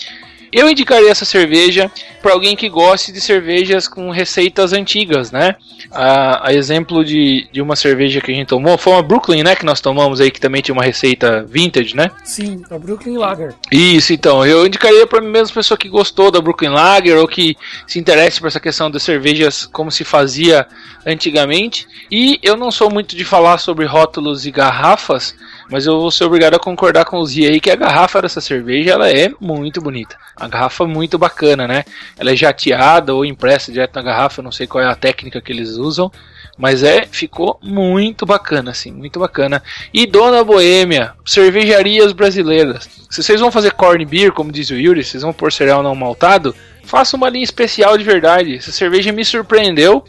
Eu 0.56 0.70
indicaria 0.70 1.10
essa 1.10 1.26
cerveja 1.26 1.90
para 2.22 2.32
alguém 2.32 2.56
que 2.56 2.66
goste 2.70 3.12
de 3.12 3.20
cervejas 3.20 3.86
com 3.86 4.10
receitas 4.10 4.72
antigas, 4.72 5.30
né? 5.30 5.54
A, 5.92 6.48
a 6.48 6.54
exemplo 6.54 7.04
de, 7.04 7.46
de 7.52 7.60
uma 7.60 7.76
cerveja 7.76 8.22
que 8.22 8.32
a 8.32 8.34
gente 8.34 8.48
tomou 8.48 8.78
foi 8.78 8.94
uma 8.94 9.02
Brooklyn, 9.02 9.42
né? 9.42 9.54
Que 9.54 9.66
nós 9.66 9.82
tomamos 9.82 10.18
aí, 10.18 10.30
que 10.30 10.40
também 10.40 10.62
tinha 10.62 10.72
uma 10.72 10.82
receita 10.82 11.44
vintage, 11.46 11.94
né? 11.94 12.10
Sim, 12.24 12.62
a 12.70 12.78
Brooklyn 12.78 13.18
Lager. 13.18 13.54
Isso, 13.70 14.14
então. 14.14 14.46
Eu 14.46 14.66
indicaria 14.66 15.06
para 15.06 15.20
mim 15.20 15.28
mesmo 15.28 15.54
pessoa 15.54 15.76
que 15.76 15.90
gostou 15.90 16.30
da 16.30 16.40
Brooklyn 16.40 16.70
Lager 16.70 17.18
ou 17.18 17.28
que 17.28 17.54
se 17.86 17.98
interesse 17.98 18.40
por 18.40 18.46
essa 18.46 18.58
questão 18.58 18.90
das 18.90 19.02
cervejas 19.02 19.66
como 19.66 19.90
se 19.90 20.04
fazia 20.04 20.66
antigamente. 21.04 21.86
E 22.10 22.40
eu 22.42 22.56
não 22.56 22.70
sou 22.70 22.90
muito 22.90 23.14
de 23.14 23.26
falar 23.26 23.58
sobre 23.58 23.84
rótulos 23.84 24.46
e 24.46 24.50
garrafas, 24.50 25.34
mas 25.70 25.86
eu 25.86 26.00
vou 26.00 26.10
ser 26.10 26.24
obrigado 26.24 26.54
a 26.54 26.58
concordar 26.58 27.04
com 27.04 27.18
o 27.18 27.26
Zia 27.26 27.50
aí 27.50 27.60
que 27.60 27.70
a 27.70 27.76
garrafa 27.76 28.22
dessa 28.22 28.40
cerveja 28.40 28.92
ela 28.92 29.10
é 29.10 29.32
muito 29.40 29.80
bonita. 29.80 30.16
A 30.36 30.46
garrafa 30.46 30.84
é 30.84 30.86
muito 30.86 31.18
bacana, 31.18 31.66
né? 31.66 31.84
Ela 32.18 32.32
é 32.32 32.36
jateada 32.36 33.14
ou 33.14 33.24
impressa 33.24 33.72
direto 33.72 33.96
na 33.96 34.02
garrafa, 34.02 34.42
não 34.42 34.52
sei 34.52 34.66
qual 34.66 34.82
é 34.84 34.86
a 34.86 34.94
técnica 34.94 35.40
que 35.40 35.52
eles 35.52 35.70
usam. 35.70 36.10
Mas 36.56 36.82
é, 36.82 37.06
ficou 37.10 37.58
muito 37.62 38.24
bacana, 38.24 38.70
assim, 38.70 38.90
muito 38.90 39.20
bacana. 39.20 39.62
E 39.92 40.06
Dona 40.06 40.42
Boêmia, 40.42 41.12
cervejarias 41.24 42.12
brasileiras. 42.12 42.88
Se 43.10 43.22
vocês 43.22 43.40
vão 43.40 43.50
fazer 43.50 43.72
corn 43.72 44.04
beer, 44.06 44.32
como 44.32 44.50
diz 44.50 44.70
o 44.70 44.74
Yuri, 44.74 45.04
vocês 45.04 45.22
vão 45.22 45.34
pôr 45.34 45.52
cereal 45.52 45.82
não 45.82 45.94
maltado, 45.94 46.54
faça 46.82 47.16
uma 47.16 47.28
linha 47.28 47.44
especial 47.44 47.98
de 47.98 48.04
verdade. 48.04 48.56
Essa 48.56 48.72
cerveja 48.72 49.12
me 49.12 49.24
surpreendeu. 49.24 50.02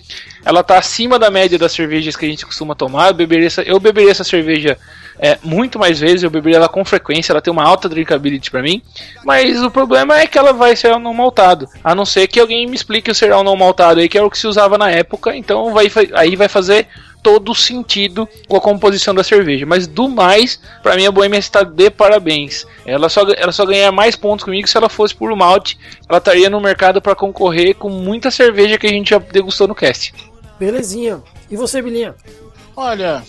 Ela 0.45 0.63
tá 0.63 0.77
acima 0.77 1.19
da 1.19 1.29
média 1.29 1.57
das 1.57 1.73
cervejas 1.73 2.15
que 2.15 2.25
a 2.25 2.29
gente 2.29 2.45
costuma 2.45 2.75
tomar. 2.75 3.09
Eu 3.09 3.13
beberia 3.13 3.47
essa, 3.47 3.61
eu 3.63 3.79
beberia 3.79 4.11
essa 4.11 4.23
cerveja 4.23 4.77
é, 5.19 5.37
muito 5.43 5.79
mais 5.79 5.99
vezes, 5.99 6.23
eu 6.23 6.29
beberia 6.29 6.57
ela 6.57 6.69
com 6.69 6.83
frequência, 6.85 7.31
ela 7.31 7.41
tem 7.41 7.51
uma 7.51 7.63
alta 7.63 7.89
drinkability 7.89 8.51
para 8.51 8.61
mim, 8.61 8.81
mas 9.25 9.61
o 9.61 9.71
problema 9.71 10.19
é 10.19 10.27
que 10.27 10.37
ela 10.37 10.53
vai 10.53 10.75
ser 10.75 10.97
não 10.99 11.13
maltado, 11.13 11.67
a 11.83 11.95
não 11.95 12.05
ser 12.05 12.27
que 12.27 12.39
alguém 12.39 12.67
me 12.67 12.75
explique 12.75 13.11
o 13.11 13.15
cereal 13.15 13.43
não 13.43 13.55
maltado 13.55 13.99
aí, 13.99 14.07
que 14.07 14.17
era 14.17 14.25
o 14.25 14.29
que 14.29 14.37
se 14.37 14.47
usava 14.47 14.77
na 14.77 14.89
época, 14.89 15.35
então 15.35 15.73
vai, 15.73 15.91
aí 16.13 16.35
vai 16.35 16.47
fazer 16.47 16.87
todo 17.27 17.53
sentido 17.53 18.27
com 18.47 18.55
a 18.55 18.61
composição 18.61 19.13
da 19.13 19.23
cerveja. 19.23 19.65
Mas 19.65 19.85
do 19.85 20.07
mais, 20.07 20.61
para 20.81 20.95
mim 20.95 21.05
a 21.05 21.11
Boêmia 21.11 21.37
está 21.37 21.61
de 21.61 21.89
parabéns. 21.89 22.65
Ela 22.85 23.09
só, 23.09 23.23
ela 23.35 23.51
só 23.51 23.65
ganha 23.65 23.91
mais 23.91 24.15
pontos 24.15 24.45
comigo 24.45 24.65
se 24.65 24.77
ela 24.77 24.87
fosse 24.87 25.13
por 25.13 25.35
malte. 25.35 25.77
Ela 26.07 26.19
estaria 26.19 26.49
no 26.49 26.61
mercado 26.61 27.01
para 27.01 27.15
concorrer 27.15 27.75
com 27.75 27.89
muita 27.89 28.31
cerveja 28.31 28.77
que 28.77 28.87
a 28.87 28.91
gente 28.91 29.09
já 29.09 29.17
degustou 29.17 29.67
no 29.67 29.75
cast. 29.75 30.13
Belezinha. 30.57 31.21
E 31.51 31.57
você, 31.57 31.81
Bilinha? 31.81 32.15
Olha, 32.75 33.23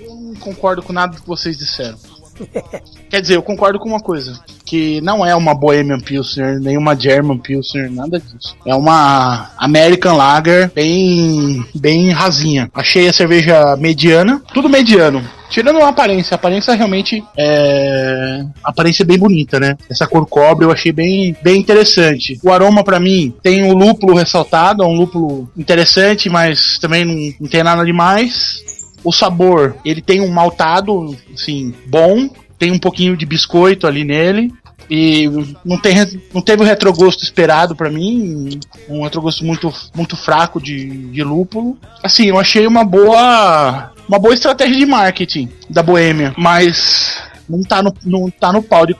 eu 0.00 0.14
não 0.14 0.34
concordo 0.34 0.82
com 0.82 0.92
nada 0.92 1.16
que 1.16 1.26
vocês 1.26 1.56
disseram. 1.56 1.98
Quer 3.10 3.20
dizer, 3.20 3.36
eu 3.36 3.42
concordo 3.42 3.78
com 3.78 3.88
uma 3.88 4.00
coisa. 4.00 4.40
Que 4.64 5.00
não 5.02 5.24
é 5.24 5.34
uma 5.36 5.54
Bohemian 5.54 6.00
Pilsner, 6.00 6.58
nem 6.58 6.76
uma 6.76 6.98
German 6.98 7.38
Pilsner, 7.38 7.90
nada 7.90 8.18
disso. 8.18 8.56
É 8.66 8.74
uma 8.74 9.50
American 9.58 10.16
Lager 10.16 10.70
bem, 10.74 11.64
bem 11.74 12.10
rasinha. 12.10 12.70
Achei 12.74 13.08
a 13.08 13.12
cerveja 13.12 13.76
mediana, 13.76 14.42
tudo 14.52 14.68
mediano. 14.68 15.22
Tirando 15.50 15.78
a 15.80 15.88
aparência, 15.88 16.34
a 16.34 16.36
aparência 16.36 16.74
realmente 16.74 17.22
é. 17.36 18.44
A 18.64 18.70
aparência 18.70 19.04
é 19.04 19.06
bem 19.06 19.18
bonita, 19.18 19.60
né? 19.60 19.76
Essa 19.88 20.06
cor 20.06 20.26
cobre 20.26 20.64
eu 20.66 20.72
achei 20.72 20.90
bem, 20.90 21.36
bem 21.42 21.60
interessante. 21.60 22.40
O 22.42 22.50
aroma, 22.50 22.82
para 22.82 22.98
mim, 22.98 23.32
tem 23.42 23.70
o 23.70 23.74
lúpulo 23.74 24.16
ressaltado, 24.16 24.82
é 24.82 24.86
um 24.86 24.96
lúpulo 24.96 25.48
interessante, 25.56 26.28
mas 26.28 26.78
também 26.80 27.04
não, 27.04 27.34
não 27.38 27.48
tem 27.48 27.62
nada 27.62 27.84
demais. 27.84 28.64
O 29.04 29.12
sabor, 29.12 29.76
ele 29.84 30.00
tem 30.00 30.20
um 30.20 30.28
maltado, 30.28 31.16
assim, 31.32 31.74
bom. 31.86 32.28
Tem 32.58 32.72
um 32.72 32.78
pouquinho 32.78 33.16
de 33.16 33.26
biscoito 33.26 33.86
ali 33.86 34.04
nele. 34.04 34.52
E 34.90 35.28
não, 35.64 35.78
tem, 35.78 35.94
não 36.32 36.42
teve 36.42 36.62
o 36.62 36.66
retrogosto 36.66 37.22
esperado 37.22 37.76
para 37.76 37.90
mim. 37.90 38.58
Um 38.88 39.02
retrogosto 39.02 39.44
muito, 39.44 39.72
muito 39.94 40.16
fraco 40.16 40.60
de, 40.60 41.08
de 41.08 41.22
lúpulo. 41.22 41.76
Assim, 42.02 42.26
eu 42.26 42.38
achei 42.38 42.66
uma 42.66 42.84
boa. 42.84 43.92
Uma 44.06 44.18
boa 44.18 44.34
estratégia 44.34 44.76
de 44.76 44.86
marketing 44.86 45.48
da 45.70 45.82
Boêmia. 45.82 46.34
Mas 46.36 47.22
não 47.48 47.62
tá 47.62 47.82
no, 47.82 47.94
não 48.04 48.30
tá 48.30 48.52
no 48.52 48.62
pau 48.62 48.86
de, 48.86 48.94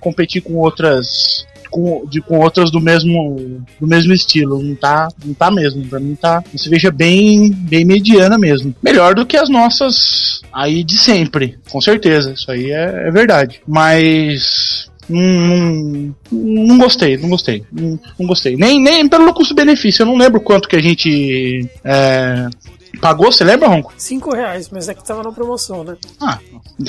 competir 0.00 0.42
com 0.42 0.54
outras 0.54 1.46
com, 1.68 2.04
de, 2.06 2.20
com 2.20 2.38
outras 2.38 2.70
do 2.70 2.80
mesmo 2.80 3.62
do 3.80 3.86
mesmo 3.86 4.12
estilo. 4.12 4.62
Não 4.62 4.74
tá, 4.74 5.08
não 5.24 5.34
tá 5.34 5.50
mesmo. 5.50 5.84
Pra 5.86 6.00
mim 6.00 6.14
tá 6.14 6.42
uma 6.52 6.58
cerveja 6.58 6.90
bem, 6.90 7.50
bem 7.50 7.84
mediana 7.84 8.38
mesmo. 8.38 8.74
Melhor 8.82 9.14
do 9.14 9.26
que 9.26 9.36
as 9.36 9.48
nossas 9.48 10.42
aí 10.52 10.82
de 10.82 10.98
sempre, 10.98 11.58
com 11.70 11.80
certeza. 11.80 12.32
Isso 12.32 12.50
aí 12.50 12.70
é, 12.70 13.08
é 13.08 13.10
verdade. 13.10 13.60
Mas 13.66 14.90
não, 15.08 16.14
não, 16.30 16.78
gostei, 16.78 17.16
não 17.16 17.30
gostei. 17.30 17.64
Não, 17.72 17.98
não, 18.18 18.26
gostei. 18.26 18.56
Nem, 18.56 18.80
nem 18.80 19.08
pelo 19.08 19.32
custo-benefício. 19.32 20.02
Eu 20.02 20.06
não 20.06 20.16
lembro 20.16 20.40
quanto 20.40 20.68
que 20.68 20.76
a 20.76 20.82
gente 20.82 21.66
é, 21.82 22.48
Pagou, 23.00 23.30
você 23.32 23.44
lembra, 23.44 23.68
Ronco? 23.68 23.92
5 23.96 24.34
reais, 24.34 24.68
mas 24.70 24.88
é 24.88 24.94
que 24.94 25.04
tava 25.04 25.22
na 25.22 25.32
promoção, 25.32 25.84
né? 25.84 25.96
Ah, 26.20 26.38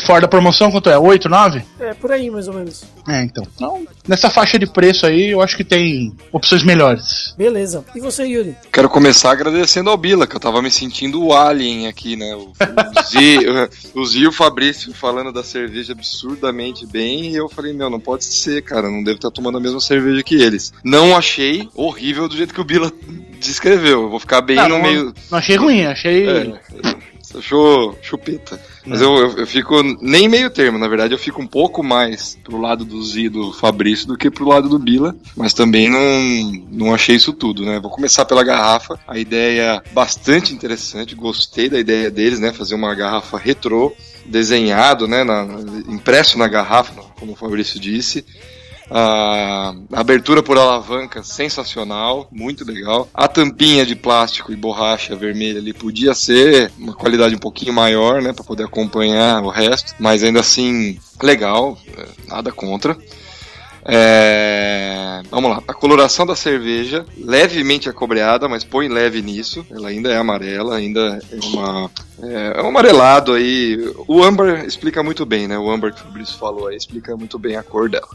fora 0.05 0.21
da 0.21 0.27
promoção, 0.27 0.71
quanto 0.71 0.89
é? 0.89 0.97
8, 0.97 1.29
9? 1.29 1.63
É, 1.79 1.93
por 1.93 2.11
aí, 2.11 2.29
mais 2.29 2.47
ou 2.47 2.53
menos. 2.53 2.83
É, 3.07 3.23
então. 3.23 3.45
então. 3.55 3.85
Nessa 4.07 4.29
faixa 4.29 4.57
de 4.57 4.65
preço 4.65 5.05
aí, 5.05 5.31
eu 5.31 5.41
acho 5.41 5.55
que 5.55 5.63
tem 5.63 6.15
opções 6.31 6.63
melhores. 6.63 7.33
Beleza. 7.37 7.85
E 7.95 7.99
você, 7.99 8.25
Yuri? 8.25 8.55
Quero 8.71 8.89
começar 8.89 9.31
agradecendo 9.31 9.89
ao 9.89 9.97
Bila, 9.97 10.25
que 10.25 10.35
eu 10.35 10.39
tava 10.39 10.61
me 10.61 10.71
sentindo 10.71 11.23
o 11.23 11.33
alien 11.33 11.87
aqui, 11.87 12.15
né? 12.15 12.35
O, 12.35 12.51
o 13.99 14.05
Zi, 14.05 14.19
e 14.19 14.27
o 14.27 14.31
Fabrício 14.31 14.93
falando 14.93 15.31
da 15.31 15.43
cerveja 15.43 15.93
absurdamente 15.93 16.85
bem, 16.85 17.31
e 17.31 17.35
eu 17.35 17.47
falei, 17.49 17.73
meu, 17.73 17.89
não 17.89 17.99
pode 17.99 18.25
ser, 18.25 18.63
cara, 18.63 18.89
não 18.89 19.03
devo 19.03 19.17
estar 19.17 19.31
tomando 19.31 19.57
a 19.57 19.61
mesma 19.61 19.79
cerveja 19.79 20.23
que 20.23 20.35
eles. 20.35 20.73
Não 20.83 21.15
achei 21.15 21.69
horrível 21.75 22.27
do 22.27 22.35
jeito 22.35 22.53
que 22.53 22.61
o 22.61 22.65
Bila 22.65 22.91
descreveu. 23.39 24.03
Eu 24.03 24.09
vou 24.09 24.19
ficar 24.19 24.41
bem 24.41 24.57
no 24.57 24.69
não, 24.69 24.81
meio. 24.81 25.13
Não 25.31 25.37
achei 25.37 25.55
ruim, 25.55 25.85
achei. 25.85 25.98
É, 26.07 27.37
achou 27.37 27.97
chupeta. 28.01 28.59
Mas 28.85 29.01
eu, 29.01 29.15
eu, 29.15 29.37
eu, 29.39 29.47
fico 29.47 29.83
nem 30.01 30.27
meio 30.27 30.49
termo, 30.49 30.79
na 30.79 30.87
verdade, 30.87 31.13
eu 31.13 31.17
fico 31.17 31.41
um 31.41 31.47
pouco 31.47 31.83
mais 31.83 32.37
pro 32.43 32.59
lado 32.59 32.83
do 32.83 33.01
Z 33.03 33.29
do 33.29 33.53
Fabrício 33.53 34.07
do 34.07 34.17
que 34.17 34.31
pro 34.31 34.47
lado 34.47 34.67
do 34.67 34.79
Bila, 34.79 35.15
mas 35.35 35.53
também 35.53 35.89
não, 35.89 36.65
não 36.71 36.93
achei 36.93 37.15
isso 37.15 37.33
tudo, 37.33 37.65
né? 37.65 37.79
Vou 37.79 37.91
começar 37.91 38.25
pela 38.25 38.43
garrafa, 38.43 38.99
a 39.07 39.17
ideia 39.19 39.81
bastante 39.91 40.53
interessante, 40.53 41.13
gostei 41.13 41.69
da 41.69 41.79
ideia 41.79 42.09
deles, 42.09 42.39
né? 42.39 42.51
Fazer 42.51 42.75
uma 42.75 42.95
garrafa 42.95 43.37
retrô, 43.37 43.93
desenhado, 44.25 45.07
né? 45.07 45.23
Na, 45.23 45.45
impresso 45.87 46.37
na 46.37 46.47
garrafa, 46.47 46.93
como 47.19 47.33
o 47.33 47.35
Fabrício 47.35 47.79
disse. 47.79 48.25
A 48.91 49.73
abertura 49.93 50.41
por 50.41 50.57
alavanca 50.57 51.23
sensacional, 51.23 52.27
muito 52.31 52.65
legal. 52.65 53.07
A 53.13 53.27
tampinha 53.27 53.85
de 53.85 53.95
plástico 53.95 54.51
e 54.51 54.55
borracha 54.55 55.15
vermelha 55.15 55.59
ali 55.59 55.73
podia 55.73 56.13
ser 56.13 56.71
uma 56.77 56.93
qualidade 56.93 57.35
um 57.35 57.39
pouquinho 57.39 57.73
maior, 57.73 58.21
né, 58.21 58.33
para 58.33 58.43
poder 58.43 58.63
acompanhar 58.63 59.43
o 59.43 59.49
resto, 59.49 59.93
mas 59.99 60.23
ainda 60.23 60.39
assim 60.39 60.99
legal, 61.21 61.77
é, 61.97 62.05
nada 62.27 62.51
contra. 62.51 62.97
É... 63.89 65.21
Vamos 65.29 65.51
lá. 65.51 65.63
A 65.67 65.73
coloração 65.73 66.25
da 66.25 66.35
cerveja, 66.35 67.05
levemente 67.17 67.89
acobreada, 67.89 68.47
mas 68.47 68.63
põe 68.63 68.87
leve 68.87 69.21
nisso. 69.21 69.65
Ela 69.69 69.89
ainda 69.89 70.11
é 70.11 70.17
amarela, 70.17 70.75
ainda 70.75 71.19
é 71.31 71.45
uma. 71.45 71.91
É, 72.21 72.53
é 72.59 72.61
um 72.61 72.69
amarelado 72.69 73.33
aí. 73.33 73.77
O 74.07 74.23
âmbar 74.23 74.65
explica 74.65 75.03
muito 75.03 75.25
bem, 75.25 75.47
né? 75.47 75.57
O 75.57 75.69
âmbar 75.69 75.93
que 75.93 76.01
o 76.01 76.03
Fabrício 76.03 76.37
falou 76.37 76.67
aí 76.67 76.75
explica 76.75 77.15
muito 77.15 77.37
bem 77.37 77.55
a 77.55 77.63
cor 77.63 77.89
dela. 77.89 78.09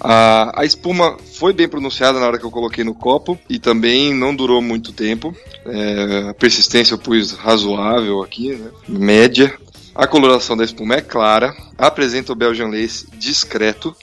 A, 0.00 0.60
a 0.60 0.64
espuma 0.64 1.16
foi 1.34 1.52
bem 1.52 1.68
pronunciada 1.68 2.18
na 2.18 2.26
hora 2.26 2.38
que 2.38 2.44
eu 2.44 2.50
coloquei 2.50 2.82
no 2.82 2.94
copo 2.94 3.38
e 3.48 3.58
também 3.58 4.12
não 4.12 4.34
durou 4.34 4.60
muito 4.60 4.92
tempo. 4.92 5.34
É, 5.64 6.30
a 6.30 6.34
persistência 6.34 6.94
eu 6.94 6.98
pus 6.98 7.32
razoável 7.32 8.22
aqui, 8.22 8.54
né? 8.56 8.70
média. 8.88 9.54
A 9.94 10.06
coloração 10.06 10.56
da 10.56 10.64
espuma 10.64 10.94
é 10.94 11.00
clara, 11.02 11.54
apresenta 11.76 12.32
o 12.32 12.36
Belgian 12.36 12.68
Lace 12.68 13.06
discreto. 13.16 13.94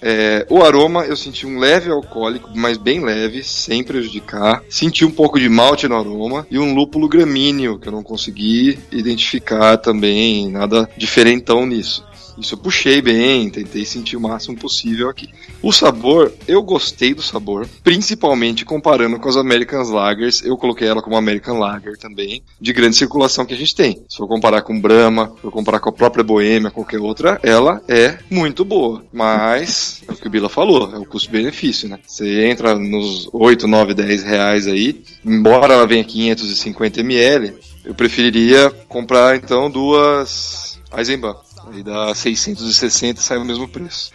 É, 0.00 0.46
o 0.48 0.62
aroma 0.62 1.04
eu 1.04 1.16
senti 1.16 1.46
um 1.46 1.58
leve 1.58 1.90
alcoólico, 1.90 2.50
mas 2.54 2.76
bem 2.76 3.00
leve, 3.00 3.42
sem 3.42 3.82
prejudicar. 3.82 4.62
Senti 4.68 5.04
um 5.04 5.10
pouco 5.10 5.38
de 5.38 5.48
malte 5.48 5.88
no 5.88 5.96
aroma 5.96 6.46
e 6.50 6.58
um 6.58 6.74
lúpulo 6.74 7.08
gramíneo 7.08 7.78
que 7.78 7.88
eu 7.88 7.92
não 7.92 8.02
consegui 8.02 8.78
identificar 8.90 9.76
também, 9.78 10.50
nada 10.50 10.88
diferentão 10.96 11.66
nisso. 11.66 12.04
Isso 12.38 12.54
eu 12.54 12.58
puxei 12.58 13.00
bem, 13.00 13.48
tentei 13.50 13.84
sentir 13.84 14.16
o 14.16 14.20
máximo 14.20 14.56
possível 14.56 15.08
aqui. 15.08 15.28
O 15.62 15.72
sabor, 15.72 16.32
eu 16.46 16.62
gostei 16.62 17.14
do 17.14 17.22
sabor, 17.22 17.68
principalmente 17.82 18.64
comparando 18.64 19.18
com 19.18 19.28
as 19.28 19.36
American 19.36 19.82
Lagers. 19.82 20.42
Eu 20.44 20.56
coloquei 20.56 20.86
ela 20.86 21.02
como 21.02 21.16
American 21.16 21.58
Lager 21.58 21.96
também, 21.96 22.42
de 22.60 22.72
grande 22.72 22.96
circulação 22.96 23.46
que 23.46 23.54
a 23.54 23.56
gente 23.56 23.74
tem. 23.74 24.02
Se 24.08 24.16
for 24.16 24.28
comparar 24.28 24.62
com 24.62 24.80
Brahma, 24.80 25.32
se 25.36 25.42
for 25.42 25.50
comparar 25.50 25.80
com 25.80 25.88
a 25.88 25.92
própria 25.92 26.24
Boêmia, 26.24 26.70
qualquer 26.70 27.00
outra, 27.00 27.40
ela 27.42 27.82
é 27.88 28.18
muito 28.30 28.64
boa. 28.64 29.04
Mas, 29.12 30.02
é 30.06 30.12
o 30.12 30.16
que 30.16 30.26
o 30.26 30.30
Bila 30.30 30.48
falou, 30.48 30.94
é 30.94 30.98
o 30.98 31.06
custo-benefício, 31.06 31.88
né? 31.88 31.98
Você 32.06 32.46
entra 32.46 32.74
nos 32.74 33.28
8, 33.32 33.66
9, 33.66 33.94
10 33.94 34.24
reais 34.24 34.66
aí, 34.66 35.02
embora 35.24 35.74
ela 35.74 35.86
venha 35.86 36.04
550 36.04 37.00
ml, 37.00 37.54
eu 37.84 37.94
preferiria 37.94 38.70
comprar 38.88 39.36
então 39.36 39.70
duas 39.70 40.78
Eisenbahn. 40.96 41.45
Aí 41.72 41.82
dá 41.82 42.14
660 42.14 43.20
e 43.20 43.22
sai 43.22 43.38
o 43.38 43.44
mesmo 43.44 43.68
preço. 43.68 44.12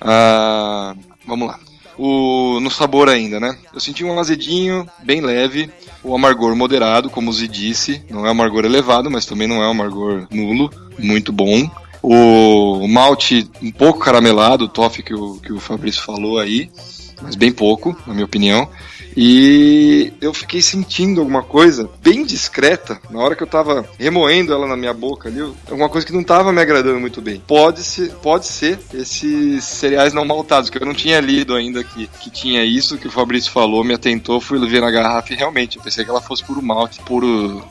Ah, 0.00 0.94
vamos 1.26 1.48
lá. 1.48 1.58
O, 1.98 2.58
no 2.60 2.70
sabor 2.70 3.08
ainda, 3.08 3.38
né? 3.38 3.56
Eu 3.74 3.80
senti 3.80 4.02
um 4.02 4.18
azedinho 4.18 4.88
bem 5.02 5.20
leve, 5.20 5.70
o 6.02 6.14
amargor 6.14 6.56
moderado, 6.56 7.10
como 7.10 7.30
o 7.30 7.32
Zi 7.32 7.46
disse. 7.46 8.02
Não 8.08 8.26
é 8.26 8.30
amargor 8.30 8.64
elevado, 8.64 9.10
mas 9.10 9.26
também 9.26 9.46
não 9.46 9.62
é 9.62 9.70
amargor 9.70 10.26
nulo. 10.30 10.70
Muito 10.98 11.30
bom. 11.32 11.70
O 12.02 12.88
malte 12.88 13.48
um 13.60 13.70
pouco 13.70 13.98
caramelado, 13.98 14.64
o 14.64 14.68
toffee 14.68 15.04
que 15.04 15.14
o, 15.14 15.34
que 15.34 15.52
o 15.52 15.60
Fabrício 15.60 16.02
falou 16.02 16.38
aí, 16.38 16.70
mas 17.20 17.34
bem 17.34 17.52
pouco, 17.52 17.94
na 18.06 18.14
minha 18.14 18.24
opinião. 18.24 18.66
E 19.16 20.12
eu 20.20 20.32
fiquei 20.32 20.62
sentindo 20.62 21.20
alguma 21.20 21.42
coisa 21.42 21.88
bem 22.02 22.24
discreta 22.24 23.00
na 23.10 23.18
hora 23.18 23.34
que 23.34 23.42
eu 23.42 23.46
tava 23.46 23.88
remoendo 23.98 24.52
ela 24.52 24.66
na 24.66 24.76
minha 24.76 24.94
boca 24.94 25.28
ali, 25.28 25.40
alguma 25.40 25.88
coisa 25.88 26.06
que 26.06 26.12
não 26.12 26.22
tava 26.22 26.52
me 26.52 26.60
agradando 26.60 27.00
muito 27.00 27.20
bem. 27.20 27.42
Pode 27.46 27.82
ser, 27.82 28.10
pode 28.14 28.46
ser 28.46 28.78
esses 28.94 29.64
cereais 29.64 30.12
não 30.12 30.24
maltados, 30.24 30.70
que 30.70 30.78
eu 30.78 30.86
não 30.86 30.94
tinha 30.94 31.20
lido 31.20 31.54
ainda 31.54 31.82
que, 31.82 32.06
que 32.06 32.30
tinha 32.30 32.64
isso, 32.64 32.98
que 32.98 33.08
o 33.08 33.10
Fabrício 33.10 33.50
falou, 33.50 33.84
me 33.84 33.94
atentou, 33.94 34.40
fui 34.40 34.58
ver 34.68 34.80
na 34.80 34.90
garrafa 34.90 35.32
e 35.32 35.36
realmente, 35.36 35.76
eu 35.76 35.82
pensei 35.82 36.04
que 36.04 36.10
ela 36.10 36.20
fosse 36.20 36.44
puro 36.44 36.62
malte, 36.62 37.00
puro 37.02 37.62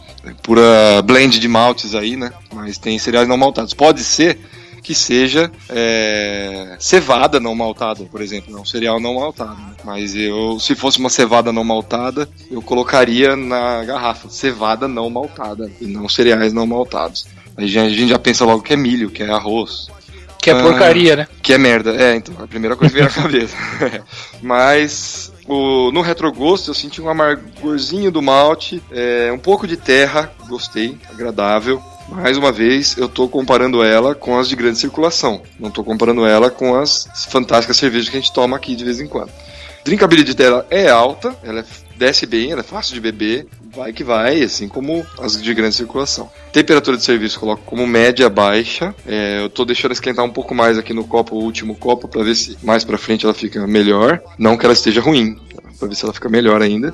pura 0.43 1.01
blend 1.01 1.39
de 1.39 1.48
maltes 1.48 1.96
aí, 1.96 2.15
né? 2.15 2.31
Mas 2.53 2.77
tem 2.77 3.00
cereais 3.00 3.27
não 3.27 3.38
maltados. 3.38 3.74
Pode 3.74 4.03
ser 4.03 4.39
que 4.81 4.95
seja 4.95 5.51
é, 5.69 6.75
cevada 6.79 7.39
não 7.39 7.53
maltada, 7.55 8.05
por 8.05 8.21
exemplo, 8.21 8.51
não 8.51 8.65
cereal 8.65 9.00
não 9.00 9.15
maltado. 9.15 9.55
Né? 9.55 9.75
Mas 9.83 10.15
eu, 10.15 10.59
se 10.59 10.75
fosse 10.75 11.00
uma 11.00 11.09
cevada 11.09 11.51
não 11.51 11.63
maltada, 11.63 12.27
eu 12.50 12.62
colocaria 12.62 13.36
na 13.36 13.83
garrafa 13.83 14.29
cevada 14.29 14.88
não 14.88 15.09
maltada 15.09 15.71
e 15.79 15.86
não 15.86 16.07
cereais 16.07 16.53
não 16.53 16.65
maltados. 16.65 17.27
Aí 17.57 17.65
a 17.65 17.89
gente 17.89 18.07
já 18.07 18.19
pensa 18.19 18.45
logo 18.45 18.63
que 18.63 18.74
é 18.74 18.77
milho, 18.77 19.09
que 19.09 19.24
é 19.24 19.29
arroz. 19.29 19.88
Que 20.41 20.51
é 20.51 20.53
ah, 20.53 20.63
porcaria, 20.63 21.15
né? 21.17 21.27
Que 21.41 21.53
é 21.53 21.57
merda. 21.57 21.93
É, 22.01 22.15
então, 22.15 22.33
a 22.41 22.48
primeira 22.48 22.75
coisa 22.75 22.93
que 22.93 23.00
vem 23.00 23.09
na 23.09 23.13
cabeça. 23.21 23.57
Mas 24.41 25.33
o, 25.45 25.91
no 25.91 26.01
retrogosto 26.01 26.69
eu 26.69 26.74
senti 26.74 27.01
um 27.01 27.09
amargorzinho 27.09 28.12
do 28.12 28.21
malte, 28.21 28.81
é, 28.91 29.31
um 29.33 29.38
pouco 29.38 29.67
de 29.67 29.75
terra, 29.75 30.31
gostei, 30.48 30.98
agradável. 31.12 31.81
Mais 32.12 32.38
uma 32.38 32.51
vez, 32.51 32.98
eu 32.98 33.06
estou 33.06 33.30
comparando 33.30 33.84
ela 33.84 34.16
com 34.16 34.38
as 34.38 34.50
de 34.50 34.56
grande 34.56 34.80
circulação. 34.80 35.42
Não 35.60 35.70
estou 35.70 35.84
comparando 35.84 36.25
ela 36.25 36.50
com 36.50 36.75
as 36.75 37.08
fantásticas 37.30 37.78
cervejas 37.78 38.10
que 38.10 38.18
a 38.18 38.20
gente 38.20 38.34
toma 38.34 38.58
aqui 38.58 38.75
de 38.75 38.84
vez 38.84 39.00
em 39.00 39.08
quando. 39.08 39.32
Drinkability 39.84 40.34
dela 40.34 40.66
é 40.70 40.89
alta, 40.89 41.36
ela 41.44 41.63
desce 41.96 42.25
bem, 42.25 42.51
ela 42.51 42.62
é 42.62 42.63
fácil 42.63 42.94
de 42.94 43.00
beber, 43.00 43.48
vai 43.74 43.94
que 43.94 44.04
vai, 44.04 44.42
assim 44.42 44.68
como 44.68 45.06
as 45.20 45.42
de 45.42 45.54
grande 45.54 45.75
circulação. 45.75 46.30
Temperatura 46.51 46.98
de 46.98 47.04
serviço 47.04 47.39
coloco 47.39 47.63
como 47.66 47.86
média 47.88 48.30
baixa. 48.30 48.94
É, 49.08 49.42
eu 49.42 49.48
estou 49.48 49.66
deixando 49.66 49.92
esquentar 49.92 50.25
um 50.25 50.32
pouco 50.32 50.54
mais 50.54 50.78
aqui 50.78 50.94
no 50.94 51.06
copo, 51.06 51.36
o 51.36 51.44
último 51.44 51.75
copo, 51.75 52.08
para 52.08 52.24
ver 52.24 52.36
se 52.36 52.58
mais 52.63 52.84
para 52.84 52.98
frente 52.98 53.25
ela 53.25 53.34
fica 53.34 53.66
melhor. 53.68 54.22
Não 54.38 54.58
que 54.58 54.66
ela 54.66 54.74
esteja 54.74 55.01
ruim, 55.01 55.39
para 55.78 55.88
ver 55.88 55.96
se 55.96 56.04
ela 56.04 56.13
fica 56.13 56.28
melhor 56.28 56.62
ainda. 56.62 56.94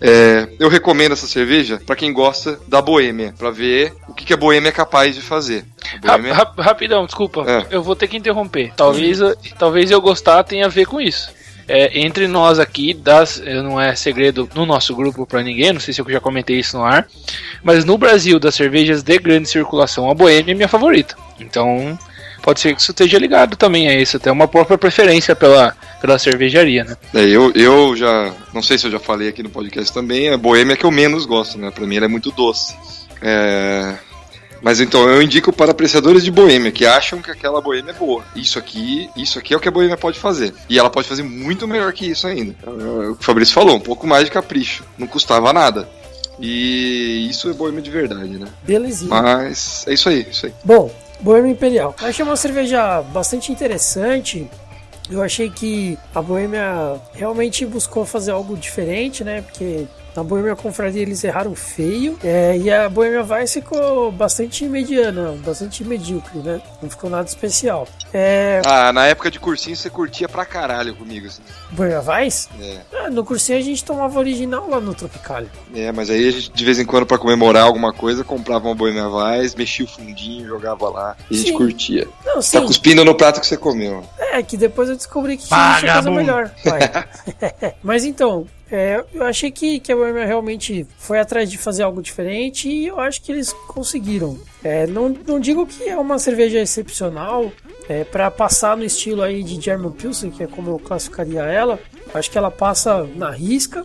É, 0.00 0.48
eu 0.60 0.68
recomendo 0.68 1.12
essa 1.12 1.26
cerveja 1.26 1.80
para 1.84 1.96
quem 1.96 2.12
gosta 2.12 2.58
da 2.68 2.80
boêmia, 2.80 3.34
para 3.36 3.50
ver 3.50 3.92
o 4.06 4.14
que, 4.14 4.24
que 4.24 4.32
a 4.32 4.36
boêmia 4.36 4.68
é 4.68 4.72
capaz 4.72 5.14
de 5.14 5.20
fazer. 5.20 5.64
Boêmia... 6.00 6.34
Rap 6.34 6.60
rapidão, 6.60 7.04
desculpa. 7.04 7.44
É. 7.46 7.66
Eu 7.70 7.82
vou 7.82 7.96
ter 7.96 8.06
que 8.06 8.16
interromper. 8.16 8.72
Talvez, 8.76 9.18
talvez 9.58 9.90
eu 9.90 10.00
gostar 10.00 10.44
tenha 10.44 10.66
a 10.66 10.68
ver 10.68 10.86
com 10.86 11.00
isso. 11.00 11.30
É, 11.66 12.00
entre 12.00 12.26
nós 12.26 12.58
aqui, 12.58 12.94
das, 12.94 13.42
não 13.62 13.78
é 13.78 13.94
segredo 13.94 14.48
no 14.54 14.64
nosso 14.64 14.94
grupo 14.94 15.26
para 15.26 15.42
ninguém, 15.42 15.72
não 15.72 15.80
sei 15.80 15.92
se 15.92 16.00
eu 16.00 16.08
já 16.08 16.18
comentei 16.18 16.58
isso 16.58 16.78
no 16.78 16.82
ar, 16.82 17.06
mas 17.62 17.84
no 17.84 17.98
Brasil, 17.98 18.40
das 18.40 18.54
cervejas 18.54 19.02
de 19.02 19.18
grande 19.18 19.50
circulação, 19.50 20.10
a 20.10 20.14
Boêmia 20.14 20.52
é 20.52 20.54
minha 20.54 20.68
favorita. 20.68 21.14
Então, 21.38 21.98
pode 22.42 22.60
ser 22.60 22.74
que 22.74 22.80
isso 22.80 22.90
esteja 22.90 23.18
ligado 23.18 23.56
também 23.56 23.88
a 23.88 24.00
isso, 24.00 24.16
até 24.16 24.30
uma 24.30 24.48
própria 24.48 24.78
preferência 24.78 25.34
pela, 25.36 25.76
pela 26.00 26.18
cervejaria, 26.18 26.84
né? 26.84 26.96
É, 27.14 27.24
eu, 27.24 27.52
eu 27.54 27.96
já, 27.96 28.32
não 28.52 28.62
sei 28.62 28.78
se 28.78 28.86
eu 28.86 28.90
já 28.90 28.98
falei 28.98 29.28
aqui 29.28 29.42
no 29.42 29.50
podcast 29.50 29.92
também, 29.92 30.30
a 30.30 30.36
boêmia 30.36 30.74
é 30.74 30.76
que 30.76 30.84
eu 30.84 30.90
menos 30.90 31.26
gosto, 31.26 31.58
né? 31.58 31.70
Pra 31.70 31.86
mim 31.86 31.96
ela 31.96 32.06
é 32.06 32.08
muito 32.08 32.30
doce. 32.30 32.74
É... 33.20 33.94
Mas 34.60 34.80
então 34.80 35.08
eu 35.08 35.22
indico 35.22 35.52
para 35.52 35.70
apreciadores 35.70 36.24
de 36.24 36.30
boêmia 36.30 36.72
que 36.72 36.84
acham 36.84 37.22
que 37.22 37.30
aquela 37.30 37.60
boêmia 37.60 37.92
é 37.92 37.94
boa. 37.94 38.24
Isso 38.34 38.58
aqui, 38.58 39.08
isso 39.16 39.38
aqui 39.38 39.54
é 39.54 39.56
o 39.56 39.60
que 39.60 39.68
a 39.68 39.72
boêmia 39.72 39.96
pode 39.96 40.18
fazer. 40.18 40.52
E 40.68 40.78
ela 40.78 40.90
pode 40.90 41.08
fazer 41.08 41.22
muito 41.22 41.68
melhor 41.68 41.92
que 41.92 42.06
isso 42.10 42.26
ainda. 42.26 42.56
É 42.66 42.68
o 42.68 43.14
que 43.14 43.22
o 43.22 43.24
Fabrício 43.24 43.54
falou, 43.54 43.76
um 43.76 43.80
pouco 43.80 44.06
mais 44.06 44.24
de 44.24 44.30
capricho. 44.30 44.84
Não 44.96 45.06
custava 45.06 45.52
nada. 45.52 45.88
E 46.40 47.28
isso 47.30 47.50
é 47.50 47.52
boêmia 47.52 47.82
de 47.82 47.90
verdade, 47.90 48.30
né? 48.30 48.48
Belezinha. 48.62 49.10
Mas 49.10 49.84
é 49.86 49.94
isso 49.94 50.08
aí, 50.08 50.26
isso 50.28 50.46
aí. 50.46 50.52
Bom, 50.64 50.90
Boêmia 51.20 51.52
Imperial. 51.52 51.94
Eu 52.00 52.08
achei 52.08 52.24
uma 52.24 52.36
cerveja 52.36 53.02
bastante 53.02 53.50
interessante. 53.50 54.48
Eu 55.10 55.22
achei 55.22 55.50
que 55.50 55.98
a 56.14 56.20
Boêmia 56.20 57.00
realmente 57.14 57.64
buscou 57.64 58.04
fazer 58.04 58.30
algo 58.30 58.56
diferente, 58.56 59.24
né? 59.24 59.42
Porque 59.42 59.86
na 60.18 60.24
Boêmia 60.24 60.56
Confraria 60.56 61.02
eles 61.02 61.22
erraram 61.22 61.54
feio. 61.54 62.18
É, 62.24 62.56
e 62.58 62.70
a 62.70 62.88
Boêmia 62.88 63.22
Vice 63.22 63.60
ficou 63.60 64.10
bastante 64.10 64.64
mediana, 64.64 65.38
bastante 65.44 65.84
medíocre, 65.84 66.40
né? 66.40 66.60
Não 66.82 66.90
ficou 66.90 67.08
nada 67.08 67.28
especial. 67.28 67.86
É... 68.12 68.60
Ah, 68.66 68.92
na 68.92 69.06
época 69.06 69.30
de 69.30 69.38
cursinho 69.38 69.76
você 69.76 69.88
curtia 69.88 70.28
pra 70.28 70.44
caralho 70.44 70.94
comigo. 70.96 71.28
Assim. 71.28 71.42
Boêmia 71.70 72.00
Vice? 72.00 72.48
É. 72.60 72.78
Ah, 72.92 73.10
no 73.10 73.24
cursinho 73.24 73.58
a 73.58 73.62
gente 73.62 73.84
tomava 73.84 74.18
original 74.18 74.68
lá 74.68 74.80
no 74.80 74.92
Tropicália. 74.92 75.48
É, 75.72 75.92
mas 75.92 76.10
aí 76.10 76.26
a 76.26 76.30
gente 76.32 76.50
de 76.50 76.64
vez 76.64 76.80
em 76.80 76.84
quando, 76.84 77.06
pra 77.06 77.16
comemorar 77.16 77.64
alguma 77.64 77.92
coisa, 77.92 78.24
comprava 78.24 78.66
uma 78.66 78.74
Boêmia 78.74 79.06
Vice, 79.08 79.56
mexia 79.56 79.84
o 79.84 79.88
fundinho, 79.88 80.48
jogava 80.48 80.88
lá 80.88 81.16
e 81.30 81.34
a 81.34 81.38
gente 81.38 81.52
curtia. 81.52 82.08
Não, 82.26 82.42
sim. 82.42 82.58
Tá 82.58 82.66
cuspindo 82.66 83.04
no 83.04 83.14
prato 83.14 83.40
que 83.40 83.46
você 83.46 83.56
comeu. 83.56 84.02
É, 84.18 84.42
que 84.42 84.56
depois 84.56 84.88
eu 84.88 84.96
descobri 84.96 85.36
que 85.36 85.46
tinha 85.46 85.80
coisa 85.80 86.10
melhor. 86.10 86.50
mas 87.84 88.04
então, 88.04 88.46
é, 88.70 89.02
eu 89.14 89.24
achei 89.24 89.50
que, 89.50 89.80
que 89.80 89.90
a 89.90 89.96
Warner 89.96 90.26
realmente 90.26 90.86
foi 90.98 91.18
atrás 91.18 91.50
de 91.50 91.56
fazer 91.56 91.82
algo 91.82 92.02
diferente 92.02 92.68
e 92.68 92.86
eu 92.86 93.00
acho 93.00 93.22
que 93.22 93.32
eles 93.32 93.52
conseguiram. 93.66 94.38
É, 94.62 94.86
não, 94.86 95.08
não 95.08 95.40
digo 95.40 95.66
que 95.66 95.88
é 95.88 95.96
uma 95.96 96.18
cerveja 96.18 96.58
excepcional 96.58 97.50
é, 97.88 98.04
para 98.04 98.30
passar 98.30 98.76
no 98.76 98.84
estilo 98.84 99.22
aí 99.22 99.42
de 99.42 99.60
German 99.60 99.92
Pilsen, 99.92 100.30
que 100.30 100.42
é 100.42 100.46
como 100.46 100.70
eu 100.70 100.78
classificaria 100.78 101.42
ela. 101.42 101.78
Acho 102.12 102.30
que 102.30 102.36
ela 102.36 102.50
passa 102.50 103.04
na 103.14 103.30
risca, 103.30 103.82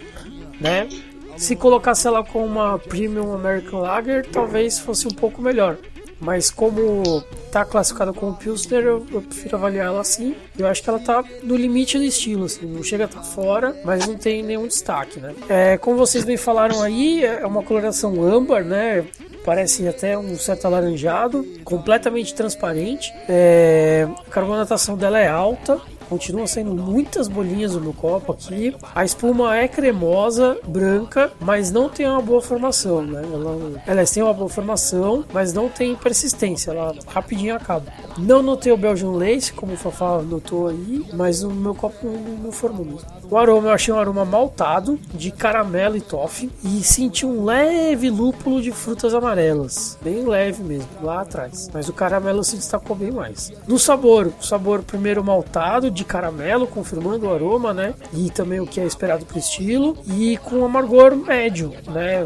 né? 0.60 0.90
Se 1.38 1.56
colocasse 1.56 2.06
ela 2.06 2.24
com 2.24 2.46
uma 2.46 2.78
Premium 2.78 3.34
American 3.34 3.80
Lager, 3.80 4.26
talvez 4.30 4.80
fosse 4.80 5.08
um 5.08 5.12
pouco 5.12 5.42
melhor. 5.42 5.78
Mas 6.24 6.50
como 6.50 7.22
tá 7.52 7.66
classificada 7.66 8.14
como 8.14 8.34
Pilsner, 8.34 8.84
eu, 8.84 9.06
eu, 9.12 9.22
prefiro 9.22 9.58
avaliar 9.58 9.88
ela 9.88 10.02
assim. 10.02 10.36
Eu 10.58 10.66
acho 10.68 10.82
que 10.82 10.90
ela 10.90 11.00
tá 11.00 11.24
no 11.44 11.56
limite 11.56 11.98
do 11.98 12.04
estilo, 12.04 12.46
assim. 12.46 12.66
Não 12.66 12.82
chega 12.82 13.06
a 13.06 13.08
tá 13.10 13.22
fora, 13.22 13.76
mas 13.84 14.08
não 14.08 14.16
tem 14.16 14.42
nenhum 14.42 14.66
destaque, 14.66 15.20
né? 15.20 15.36
É, 15.50 15.78
como 15.78 15.98
vocês 15.98 16.24
bem 16.24 16.38
falaram 16.38 16.82
aí, 16.82 17.26
é 17.26 17.46
uma 17.46 17.62
coloração 17.62 18.24
âmbar, 18.24 18.64
né? 18.64 19.06
parece 19.44 19.88
até 19.88 20.18
um 20.18 20.36
certo 20.38 20.66
alaranjado, 20.66 21.46
completamente 21.64 22.34
transparente. 22.34 23.14
É, 23.28 24.08
a 24.26 24.30
carbonatação 24.30 24.98
dela 24.98 25.20
é 25.20 25.28
alta, 25.28 25.80
Continua 26.14 26.46
saindo 26.46 26.76
muitas 26.76 27.28
bolinhas 27.28 27.74
no 27.74 27.82
meu 27.82 27.92
copo 27.92 28.34
aqui. 28.34 28.76
A 28.94 29.04
espuma 29.04 29.58
é 29.58 29.68
cremosa, 29.68 30.60
branca, 30.64 31.32
mas 31.42 31.72
não 31.72 31.90
tem 31.90 32.08
uma 32.08 32.22
boa 32.22 32.40
formação, 32.40 33.02
né? 33.02 33.24
Ela, 33.34 33.82
ela 33.88 34.06
tem 34.06 34.22
uma 34.22 34.32
boa 34.32 34.48
formação, 34.48 35.26
mas 35.34 35.54
não 35.54 35.70
tem 35.70 35.96
persistência. 35.96 36.70
Ela 36.70 36.94
rapidinho 37.08 37.56
acaba. 37.56 37.92
Não 38.16 38.44
notei 38.44 38.72
o 38.72 38.78
Belgian 38.78 39.14
Lace, 39.14 39.52
como 39.52 39.74
o 39.74 39.76
Fafá 39.78 40.22
notou 40.22 40.68
aí, 40.68 41.04
mas 41.14 41.42
o 41.42 41.50
meu 41.50 41.74
copo 41.74 42.06
não, 42.06 42.14
não 42.44 42.52
formou 42.52 42.86
mesmo. 42.86 43.02
O 43.28 43.36
aroma, 43.36 43.70
eu 43.70 43.74
achei 43.74 43.92
um 43.92 43.98
aroma 43.98 44.24
maltado, 44.24 45.00
de 45.16 45.32
caramelo 45.32 45.98
e 45.98 46.02
toffee, 46.02 46.52
e 46.64 46.84
senti 46.84 47.26
um 47.26 47.44
leve 47.44 48.12
lúpulo 48.12 48.62
de 48.62 48.72
frutas 48.72 49.16
amarelas. 49.16 49.98
Bem 50.04 50.24
leve 50.24 50.62
mesmo, 50.62 50.88
lá 51.02 51.22
atrás. 51.22 51.68
Mas 51.74 51.90
o 51.90 51.94
caramelo 51.94 52.44
se 52.44 52.56
destacou 52.56 52.96
bem 52.96 53.12
mais. 53.12 53.52
No 53.68 53.80
sabor, 53.80 54.32
o 54.40 54.46
sabor 54.46 54.84
primeiro 54.84 55.24
maltado, 55.24 55.90
de 55.90 56.03
caramelo, 56.04 56.68
confirmando 56.68 57.28
o 57.28 57.34
aroma, 57.34 57.74
né? 57.74 57.94
E 58.14 58.30
também 58.30 58.60
o 58.60 58.68
que 58.68 58.80
é 58.80 58.86
esperado 58.86 59.26
para 59.26 59.36
o 59.36 59.40
estilo. 59.40 59.98
E 60.06 60.38
com 60.38 60.66
amargor 60.66 61.16
médio, 61.16 61.74
né? 61.88 62.24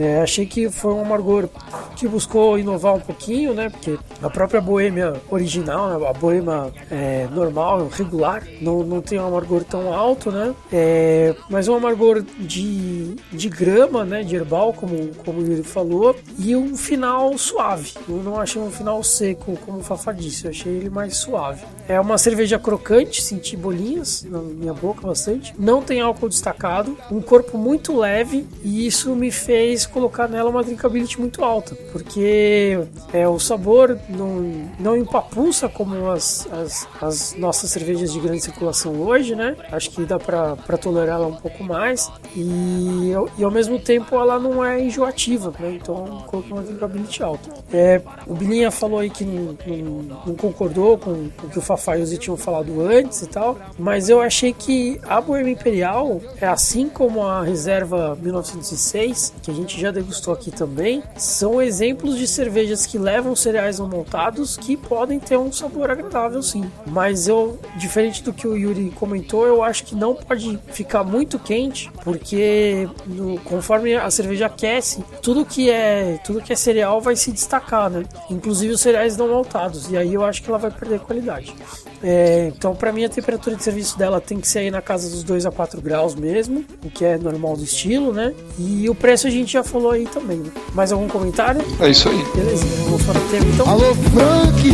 É, 0.00 0.22
achei 0.22 0.46
que 0.46 0.70
foi 0.70 0.94
um 0.94 1.02
amargor 1.02 1.46
que 1.94 2.08
buscou 2.08 2.58
inovar 2.58 2.94
um 2.94 3.00
pouquinho, 3.00 3.52
né? 3.52 3.68
Porque 3.68 3.98
a 4.22 4.30
própria 4.30 4.58
boêmia 4.58 5.12
original, 5.28 5.90
né? 5.90 6.08
a 6.08 6.12
boêmia 6.14 6.72
é, 6.90 7.28
normal, 7.30 7.86
regular, 7.88 8.42
não, 8.62 8.82
não 8.82 9.02
tem 9.02 9.20
um 9.20 9.26
amargor 9.26 9.62
tão 9.62 9.92
alto, 9.92 10.32
né? 10.32 10.54
É, 10.72 11.34
mas 11.50 11.68
um 11.68 11.74
amargor 11.74 12.22
de, 12.38 13.14
de 13.30 13.48
grama, 13.50 14.02
né? 14.02 14.22
De 14.22 14.34
herbal, 14.34 14.72
como, 14.72 15.08
como 15.16 15.42
ele 15.42 15.62
falou, 15.62 16.16
e 16.38 16.56
um 16.56 16.74
final 16.78 17.36
suave. 17.36 17.92
Eu 18.08 18.22
não 18.22 18.40
achei 18.40 18.62
um 18.62 18.70
final 18.70 19.02
seco, 19.04 19.58
como 19.66 19.80
o 19.80 19.82
Fafá 19.82 20.12
disse, 20.12 20.46
eu 20.46 20.50
achei 20.50 20.72
ele 20.72 20.88
mais 20.88 21.18
suave. 21.18 21.62
É 21.86 22.00
uma 22.00 22.16
cerveja 22.16 22.58
crocante, 22.58 23.20
senti 23.20 23.54
bolinhas 23.54 24.24
na 24.24 24.38
minha 24.38 24.72
boca 24.72 25.06
bastante. 25.06 25.54
Não 25.58 25.82
tem 25.82 26.00
álcool 26.00 26.30
destacado, 26.30 26.96
um 27.10 27.20
corpo 27.20 27.58
muito 27.58 27.94
leve, 27.98 28.46
e 28.62 28.86
isso 28.86 29.14
me 29.14 29.30
fez 29.30 29.89
colocar 29.90 30.28
nela 30.28 30.50
uma 30.50 30.62
drinkability 30.62 31.18
muito 31.20 31.44
alta. 31.44 31.74
porque 31.92 32.78
é, 33.12 33.28
o 33.28 33.38
sabor 33.38 33.98
não, 34.08 34.68
não 34.78 34.96
empapuça 34.96 35.68
como 35.68 36.10
as, 36.10 36.48
as, 36.52 36.88
as 37.00 37.34
nossas 37.34 37.70
cervejas 37.70 38.12
de 38.12 38.20
grande 38.20 38.40
circulação 38.40 39.00
hoje, 39.00 39.34
né? 39.34 39.56
Acho 39.70 39.90
que 39.90 40.04
dá 40.04 40.18
pra 40.18 40.56
tolerar 40.80 41.16
ela 41.16 41.26
um 41.26 41.36
pouco 41.36 41.62
mais. 41.62 42.10
E, 42.34 43.12
e 43.38 43.44
ao 43.44 43.50
mesmo 43.50 43.78
tempo 43.78 44.16
ela 44.16 44.38
não 44.38 44.64
é 44.64 44.82
enjoativa, 44.82 45.52
né? 45.58 45.72
Então 45.72 46.22
coloquei 46.26 46.52
uma 46.52 46.62
drinkability 46.62 47.22
alta. 47.22 47.50
É, 47.72 48.00
o 48.26 48.34
Bilinha 48.34 48.70
falou 48.70 48.98
aí 48.98 49.10
que 49.10 49.24
não, 49.24 49.56
não, 49.66 50.18
não 50.26 50.34
concordou 50.34 50.98
com, 50.98 51.28
com 51.30 51.46
o 51.46 51.50
que 51.50 51.58
o 51.58 51.62
Fafá 51.62 51.96
e 51.98 52.02
o 52.02 52.06
Zé 52.06 52.16
tinham 52.16 52.36
falado 52.36 52.80
antes 52.80 53.22
e 53.22 53.26
tal, 53.26 53.58
mas 53.78 54.08
eu 54.08 54.20
achei 54.20 54.52
que 54.52 55.00
a 55.08 55.20
Boêmia 55.20 55.52
Imperial 55.52 56.20
é 56.40 56.46
assim 56.46 56.88
como 56.88 57.22
a 57.22 57.42
reserva 57.42 58.16
1906, 58.20 59.34
que 59.42 59.50
a 59.50 59.54
gente 59.54 59.69
já 59.78 59.90
degustou 59.90 60.32
aqui 60.32 60.50
também, 60.50 61.02
são 61.16 61.60
exemplos 61.60 62.16
de 62.16 62.26
cervejas 62.26 62.86
que 62.86 62.98
levam 62.98 63.36
cereais 63.36 63.78
não 63.78 63.88
montados 63.88 64.56
que 64.56 64.76
podem 64.76 65.18
ter 65.18 65.36
um 65.36 65.52
sabor 65.52 65.90
agradável 65.90 66.42
sim. 66.42 66.70
Mas 66.86 67.28
eu, 67.28 67.58
diferente 67.76 68.22
do 68.22 68.32
que 68.32 68.48
o 68.48 68.56
Yuri 68.56 68.90
comentou, 68.92 69.46
eu 69.46 69.62
acho 69.62 69.84
que 69.84 69.94
não 69.94 70.14
pode 70.14 70.58
ficar 70.72 71.04
muito 71.04 71.38
quente, 71.38 71.90
porque 72.02 72.88
no, 73.06 73.38
conforme 73.40 73.94
a 73.94 74.10
cerveja 74.10 74.46
aquece, 74.46 75.04
tudo 75.20 75.44
que 75.44 75.70
é 75.70 76.18
tudo 76.24 76.40
que 76.40 76.52
é 76.52 76.56
cereal 76.56 77.00
vai 77.00 77.16
se 77.16 77.30
destacar, 77.30 77.90
né? 77.90 78.04
Inclusive 78.30 78.72
os 78.72 78.80
cereais 78.80 79.16
não 79.16 79.28
maltados. 79.28 79.90
E 79.90 79.96
aí 79.96 80.14
eu 80.14 80.24
acho 80.24 80.42
que 80.42 80.48
ela 80.48 80.58
vai 80.58 80.70
perder 80.70 81.00
qualidade. 81.00 81.54
É, 82.02 82.50
então, 82.56 82.74
para 82.74 82.92
mim, 82.92 83.04
a 83.04 83.08
temperatura 83.08 83.56
de 83.56 83.62
serviço 83.62 83.98
dela 83.98 84.20
tem 84.20 84.40
que 84.40 84.48
ser 84.48 84.60
aí 84.60 84.70
na 84.70 84.80
casa 84.80 85.10
dos 85.10 85.22
2 85.22 85.44
a 85.46 85.50
4 85.50 85.80
graus 85.82 86.14
mesmo, 86.14 86.64
o 86.82 86.90
que 86.90 87.04
é 87.04 87.18
normal 87.18 87.56
do 87.56 87.64
estilo, 87.64 88.12
né? 88.12 88.32
E 88.58 88.88
o 88.88 88.94
preço 88.94 89.26
a 89.26 89.30
gente 89.30 89.52
já 89.52 89.62
falou 89.62 89.90
aí 89.90 90.06
também. 90.06 90.38
Né? 90.38 90.50
Mais 90.74 90.92
algum 90.92 91.08
comentário? 91.08 91.60
É 91.78 91.90
isso 91.90 92.08
aí. 92.08 92.24
Beleza, 92.34 92.64
vou 92.88 92.98
falar 92.98 93.20
o 93.20 93.28
tempo 93.28 93.46
então. 93.52 93.68
Alô, 93.68 93.94
Frank! 93.94 94.70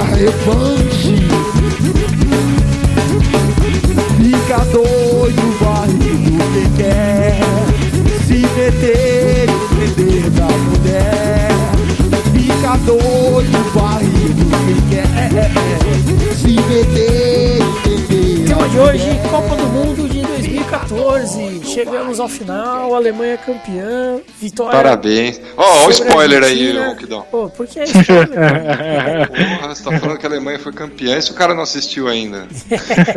Arrebante! 0.00 1.12
Fica 4.16 4.58
doido, 4.72 5.58
barrigo, 5.60 6.38
que 6.52 6.82
quer 6.82 7.36
se 8.26 8.38
meter 8.56 9.46
no 9.50 9.76
beber 9.76 10.30
da 10.30 10.46
mulher. 10.46 11.48
Fica 12.32 12.76
doido, 12.78 13.74
barrigo, 13.74 14.50
que 14.66 14.94
quer 14.94 15.61
da 16.62 18.46
Tema 18.46 18.68
de 18.68 18.78
hoje, 18.78 19.08
Copa 19.28 19.56
do 19.56 19.66
Mundo 19.66 20.08
de 20.08 20.22
2014. 20.22 21.64
Chegamos 21.64 22.20
ao 22.20 22.28
final, 22.28 22.94
a 22.94 22.96
Alemanha 22.96 23.36
campeã, 23.36 24.20
vitória. 24.38 24.72
Parabéns. 24.72 25.40
Ó, 25.56 25.62
ó 25.62 25.86
o 25.86 25.90
spoiler 25.90 26.44
aí. 26.44 26.78
Roquidão. 26.78 27.22
Pô, 27.30 27.48
por 27.48 27.66
que 27.66 27.80
é 27.80 27.84
spoiler? 27.84 28.28
Porra, 29.58 29.74
você 29.74 29.82
tá 29.82 29.98
falando 29.98 30.18
que 30.18 30.26
a 30.26 30.28
Alemanha 30.28 30.58
foi 30.58 30.72
campeã 30.72 31.18
e 31.18 31.22
se 31.22 31.32
o 31.32 31.34
cara 31.34 31.52
não 31.54 31.62
assistiu 31.62 32.06
ainda? 32.06 32.46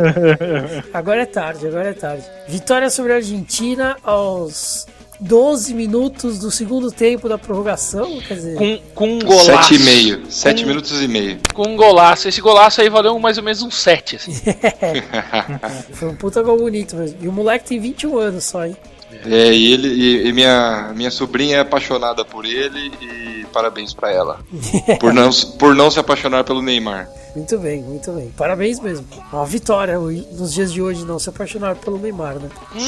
Agora 0.92 1.22
é 1.22 1.26
tarde, 1.26 1.68
agora 1.68 1.90
é 1.90 1.94
tarde. 1.94 2.24
Vitória 2.48 2.90
sobre 2.90 3.12
a 3.12 3.16
Argentina 3.16 3.96
aos 4.02 4.86
12 5.20 5.74
minutos 5.74 6.38
do 6.38 6.50
segundo 6.50 6.90
tempo 6.90 7.28
da 7.28 7.38
prorrogação, 7.38 8.20
quer 8.20 8.34
dizer, 8.34 8.56
Com, 8.56 8.78
com 8.94 9.08
um 9.14 9.18
golaço. 9.20 9.44
Sete 9.68 9.74
e 9.74 9.78
meio. 9.84 10.22
Sete 10.30 10.62
Com- 10.62 10.68
minutos 10.68 11.02
e 11.02 11.08
meio. 11.08 11.38
Com 11.54 11.68
um 11.68 11.76
golaço. 11.76 12.28
Esse 12.28 12.40
golaço 12.40 12.80
aí 12.80 12.88
valeu 12.90 13.18
mais 13.18 13.38
ou 13.38 13.44
menos 13.44 13.62
um 13.62 13.70
7, 13.70 14.16
assim. 14.16 14.32
foi 15.92 16.08
um 16.08 16.14
puta 16.16 16.42
gol 16.42 16.58
bonito 16.58 16.96
mesmo. 16.96 17.18
E 17.22 17.28
o 17.28 17.32
moleque 17.32 17.64
tem 17.66 17.80
21 17.80 18.18
anos 18.18 18.44
só, 18.44 18.66
hein? 18.66 18.76
É, 19.24 19.52
e 19.52 19.72
ele 19.72 19.88
e, 19.88 20.28
e 20.28 20.32
minha, 20.32 20.92
minha 20.94 21.10
sobrinha 21.10 21.56
é 21.56 21.60
apaixonada 21.60 22.24
por 22.24 22.44
ele 22.44 22.92
e 23.00 23.46
parabéns 23.52 23.94
pra 23.94 24.10
ela. 24.12 24.40
Por 25.00 25.14
não, 25.14 25.30
por 25.58 25.74
não 25.74 25.90
se 25.90 25.98
apaixonar 25.98 26.44
pelo 26.44 26.60
Neymar. 26.60 27.08
Muito 27.34 27.58
bem, 27.58 27.82
muito 27.82 28.10
bem. 28.12 28.30
Parabéns 28.36 28.80
mesmo. 28.80 29.06
Uma 29.32 29.46
vitória 29.46 29.98
nos 29.98 30.52
dias 30.52 30.72
de 30.72 30.82
hoje 30.82 31.04
não 31.04 31.18
se 31.18 31.28
apaixonar 31.28 31.76
pelo 31.76 31.98
Neymar, 31.98 32.34
né? 32.38 32.48
Hum, 32.74 32.78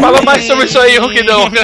Fala 0.00 0.22
mais 0.22 0.44
sobre 0.44 0.64
isso 0.66 0.78
aí, 0.78 0.98
Ruquidão. 0.98 1.48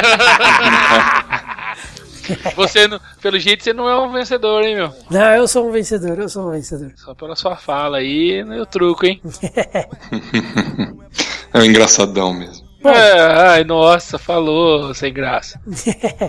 Você, 2.57 2.87
não- 2.87 3.01
pelo 3.23 3.39
jeito, 3.39 3.65
você 3.65 3.73
não 3.73 3.89
é 3.89 3.99
um 3.99 4.13
vencedor, 4.13 4.63
hein, 4.63 4.77
meu? 4.77 4.93
Não, 5.11 5.35
eu 5.35 5.49
sou 5.49 5.67
um 5.67 5.73
vencedor, 5.73 6.19
eu 6.19 6.29
sou 6.29 6.47
um 6.49 6.51
vencedor. 6.51 6.93
Só 6.97 7.15
pela 7.15 7.35
sua 7.35 7.57
fala 7.57 7.99
aí, 7.99 8.45
no 8.45 8.67
truco, 8.67 9.07
hein? 9.07 9.21
É 11.55 11.59
um 11.61 11.65
engraçadão 11.65 12.35
mesmo. 12.35 12.67
Bom. 12.83 12.91
É, 12.91 13.21
ai, 13.53 13.65
nossa, 13.65 14.19
falou, 14.19 14.93
sem 14.93 15.11
graça. 15.11 15.59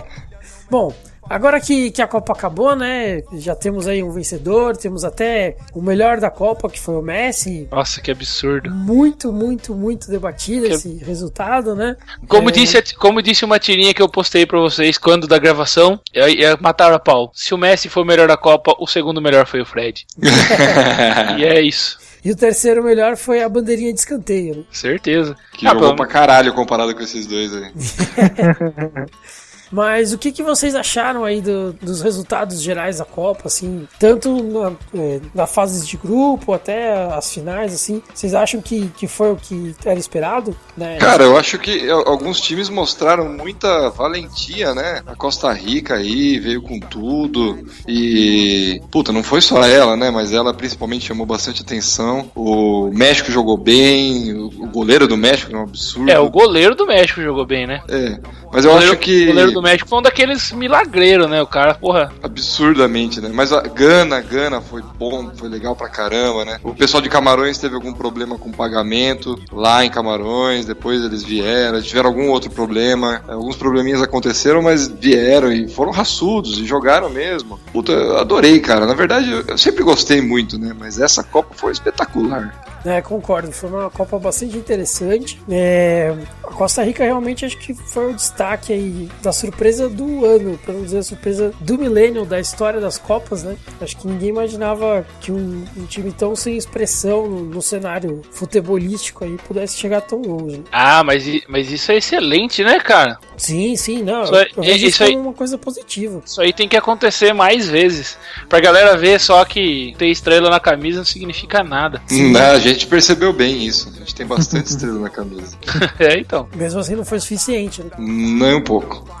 Bom, 0.70 0.94
agora 1.30 1.60
que, 1.60 1.90
que 1.90 2.02
a 2.02 2.06
Copa 2.06 2.32
acabou, 2.34 2.76
né? 2.76 3.22
Já 3.34 3.54
temos 3.54 3.86
aí 3.86 4.02
um 4.02 4.10
vencedor, 4.10 4.76
temos 4.76 5.04
até 5.04 5.56
o 5.72 5.80
melhor 5.80 6.20
da 6.20 6.28
Copa, 6.30 6.68
que 6.68 6.78
foi 6.78 6.96
o 6.96 7.00
Messi. 7.02 7.66
Nossa, 7.70 8.00
que 8.02 8.10
absurdo. 8.10 8.70
Muito, 8.70 9.32
muito, 9.32 9.74
muito 9.74 10.10
debatido 10.10 10.66
Que- 10.66 10.72
esse 10.74 10.96
resultado, 11.04 11.74
né? 11.74 11.96
Como, 12.28 12.48
É, 12.50 12.52
disse, 12.52 12.94
como 12.96 13.22
disse 13.22 13.44
uma 13.44 13.58
tirinha 13.58 13.94
que 13.94 14.02
eu 14.02 14.08
postei 14.08 14.44
pra 14.44 14.58
vocês 14.58 14.98
quando 14.98 15.26
da 15.26 15.38
gravação, 15.38 16.00
é, 16.12 16.44
é 16.44 16.56
mataram 16.60 16.96
a 16.96 16.98
pau. 16.98 17.30
Se 17.34 17.54
o 17.54 17.58
Messi 17.58 17.88
foi 17.88 18.02
o 18.02 18.06
melhor 18.06 18.26
da 18.28 18.36
Copa, 18.36 18.74
o 18.78 18.86
segundo 18.86 19.22
melhor 19.22 19.46
foi 19.46 19.60
o 19.60 19.66
Fred. 19.66 20.04
e 21.38 21.44
é 21.44 21.60
isso, 21.62 21.98
E 22.24 22.30
o 22.32 22.36
terceiro 22.36 22.82
melhor 22.82 23.16
foi 23.16 23.42
a 23.42 23.48
bandeirinha 23.48 23.92
de 23.94 24.00
escanteio, 24.00 24.56
né? 24.56 24.62
certeza. 24.70 25.34
Que 25.54 25.66
Ah, 25.66 25.70
jogou 25.70 25.84
pelo- 25.88 25.96
pra 25.96 26.06
caralho 26.06 26.52
comparado 26.52 26.94
com 26.94 27.00
esses 27.02 27.26
dois 27.26 27.50
aí. 27.54 27.70
Mas 29.70 30.12
o 30.12 30.18
que, 30.18 30.32
que 30.32 30.42
vocês 30.42 30.74
acharam 30.74 31.24
aí 31.24 31.40
do- 31.40 31.72
dos 31.74 32.02
resultados 32.02 32.60
gerais 32.60 32.98
da 32.98 33.04
Copa, 33.04 33.42
assim, 33.46 33.86
tanto 33.98 34.42
na, 34.42 34.72
é, 34.94 35.20
na 35.34 35.46
fase 35.46 35.86
de 35.86 35.96
grupo 35.96 36.52
até 36.52 36.92
as 37.14 37.32
finais, 37.32 37.72
assim, 37.74 38.02
vocês 38.12 38.34
acham 38.34 38.60
que, 38.60 38.88
que 38.96 39.06
foi 39.06 39.32
o 39.32 39.36
que 39.36 39.74
era 39.84 39.98
esperado? 39.98 40.56
Né? 40.76 40.96
Cara, 40.98 41.24
eu 41.24 41.36
acho 41.36 41.58
que 41.58 41.88
alguns 41.90 42.40
times 42.40 42.68
mostraram 42.68 43.28
muita 43.28 43.90
valentia, 43.90 44.74
né? 44.74 45.02
A 45.06 45.14
Costa 45.14 45.52
Rica 45.52 45.94
aí 45.94 46.38
veio 46.38 46.62
com 46.62 46.80
tudo 46.80 47.58
e. 47.86 48.80
Puta, 48.90 49.12
não 49.12 49.22
foi 49.22 49.40
só 49.40 49.62
ela, 49.64 49.96
né? 49.96 50.10
Mas 50.10 50.32
ela 50.32 50.52
principalmente 50.54 51.06
chamou 51.06 51.26
bastante 51.26 51.62
atenção. 51.62 52.30
O 52.34 52.90
México 52.92 53.30
jogou 53.30 53.56
bem, 53.56 54.32
o 54.34 54.66
goleiro 54.66 55.06
do 55.06 55.16
México 55.16 55.54
é 55.54 55.58
um 55.58 55.62
absurdo. 55.62 56.10
É, 56.10 56.18
o 56.18 56.30
goleiro 56.30 56.74
do 56.74 56.86
México 56.86 57.20
jogou 57.20 57.44
bem, 57.46 57.66
né? 57.66 57.82
É, 57.88 58.18
mas 58.52 58.64
eu 58.64 58.72
goleiro, 58.72 58.92
acho 58.92 58.96
que. 59.00 59.26
Do 59.60 59.62
México 59.62 59.88
foi 59.88 59.98
um 59.98 60.02
daqueles 60.02 60.50
milagreiros, 60.52 61.28
né? 61.28 61.40
O 61.42 61.46
cara, 61.46 61.74
porra. 61.74 62.12
Absurdamente, 62.22 63.20
né? 63.20 63.30
Mas 63.32 63.52
a 63.52 63.60
Gana, 63.60 64.20
Gana 64.20 64.60
foi 64.60 64.82
bom, 64.98 65.30
foi 65.36 65.48
legal 65.48 65.76
pra 65.76 65.88
caramba, 65.88 66.44
né? 66.44 66.58
O 66.64 66.74
pessoal 66.74 67.02
de 67.02 67.08
Camarões 67.08 67.58
teve 67.58 67.74
algum 67.74 67.92
problema 67.92 68.38
com 68.38 68.50
pagamento 68.50 69.38
lá 69.52 69.84
em 69.84 69.90
Camarões, 69.90 70.64
depois 70.64 71.04
eles 71.04 71.22
vieram, 71.22 71.80
tiveram 71.82 72.08
algum 72.08 72.28
outro 72.28 72.50
problema. 72.50 73.22
Alguns 73.28 73.56
probleminhas 73.56 74.02
aconteceram, 74.02 74.62
mas 74.62 74.88
vieram 74.88 75.52
e 75.52 75.68
foram 75.68 75.92
raçudos 75.92 76.58
e 76.58 76.66
jogaram 76.66 77.10
mesmo. 77.10 77.60
Puta, 77.72 77.92
eu 77.92 78.18
adorei, 78.18 78.58
cara. 78.60 78.86
Na 78.86 78.94
verdade, 78.94 79.30
eu 79.46 79.58
sempre 79.58 79.84
gostei 79.84 80.20
muito, 80.20 80.58
né? 80.58 80.74
Mas 80.78 80.98
essa 80.98 81.22
Copa 81.22 81.54
foi 81.54 81.72
espetacular. 81.72 82.69
É, 82.84 83.00
concordo, 83.02 83.52
foi 83.52 83.68
uma 83.68 83.90
Copa 83.90 84.18
bastante 84.18 84.56
interessante. 84.56 85.40
É, 85.50 86.14
a 86.44 86.48
Costa 86.52 86.82
Rica 86.82 87.04
realmente 87.04 87.44
acho 87.44 87.58
que 87.58 87.74
foi 87.74 88.10
o 88.12 88.14
destaque 88.14 88.72
aí 88.72 89.08
da 89.22 89.32
surpresa 89.32 89.88
do 89.88 90.24
ano, 90.24 90.58
para 90.64 90.74
não 90.74 90.82
dizer 90.82 90.98
a 90.98 91.02
surpresa 91.02 91.52
do 91.60 91.78
milênio 91.78 92.24
da 92.24 92.40
história 92.40 92.80
das 92.80 92.96
Copas, 92.98 93.42
né? 93.42 93.56
Acho 93.80 93.96
que 93.96 94.06
ninguém 94.06 94.30
imaginava 94.30 95.06
que 95.20 95.30
um, 95.30 95.64
um 95.76 95.84
time 95.86 96.10
tão 96.12 96.34
sem 96.34 96.56
expressão 96.56 97.26
no, 97.28 97.40
no 97.44 97.62
cenário 97.62 98.22
futebolístico 98.32 99.24
aí 99.24 99.36
pudesse 99.46 99.76
chegar 99.76 100.00
tão 100.02 100.20
longe. 100.22 100.62
Ah, 100.72 101.02
mas, 101.04 101.24
mas 101.48 101.70
isso 101.70 101.92
é 101.92 101.96
excelente, 101.96 102.62
né, 102.64 102.78
cara? 102.80 103.18
Sim, 103.36 103.74
sim, 103.76 104.02
não. 104.02 104.24
Isso 104.24 104.34
eu, 104.34 104.40
eu 104.56 104.62
vejo 104.62 104.76
isso 104.76 104.86
isso 104.86 105.04
aí- 105.04 105.16
uma 105.16 105.32
coisa 105.32 105.56
positiva. 105.56 106.22
Isso 106.24 106.40
aí 106.40 106.52
tem 106.52 106.68
que 106.68 106.76
acontecer 106.76 107.32
mais 107.32 107.68
vezes. 107.68 108.18
Pra 108.48 108.60
galera 108.60 108.96
ver 108.96 109.18
só 109.20 109.44
que 109.44 109.94
ter 109.98 110.06
estrela 110.08 110.50
na 110.50 110.60
camisa 110.60 110.98
não 110.98 111.04
significa 111.04 111.62
nada. 111.62 112.02
Hum, 112.10 112.32
a 112.70 112.72
gente 112.74 112.86
percebeu 112.86 113.32
bem 113.32 113.64
isso. 113.66 113.90
A 113.94 113.98
gente 113.98 114.14
tem 114.14 114.26
bastante 114.26 114.66
estrela 114.70 114.98
na 115.00 115.10
camisa. 115.10 115.56
é, 115.98 116.18
então. 116.18 116.48
Mesmo 116.54 116.80
assim 116.80 116.94
não 116.96 117.04
foi 117.04 117.20
suficiente, 117.20 117.82
né? 117.82 117.90
Nem 117.98 118.54
um 118.54 118.62
pouco. 118.64 119.04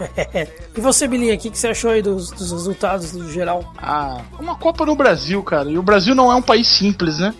E 0.76 0.80
você, 0.80 1.06
Bilinha, 1.06 1.34
o 1.34 1.38
que, 1.38 1.50
que 1.50 1.58
você 1.58 1.68
achou 1.68 1.90
aí 1.90 2.00
dos, 2.00 2.30
dos 2.30 2.52
resultados 2.52 3.12
no 3.12 3.30
geral? 3.30 3.74
Ah, 3.76 4.22
uma 4.38 4.54
Copa 4.56 4.86
no 4.86 4.94
Brasil, 4.96 5.42
cara. 5.42 5.68
E 5.70 5.76
o 5.76 5.82
Brasil 5.82 6.14
não 6.14 6.30
é 6.32 6.34
um 6.34 6.40
país 6.42 6.66
simples, 6.68 7.18
né? 7.18 7.34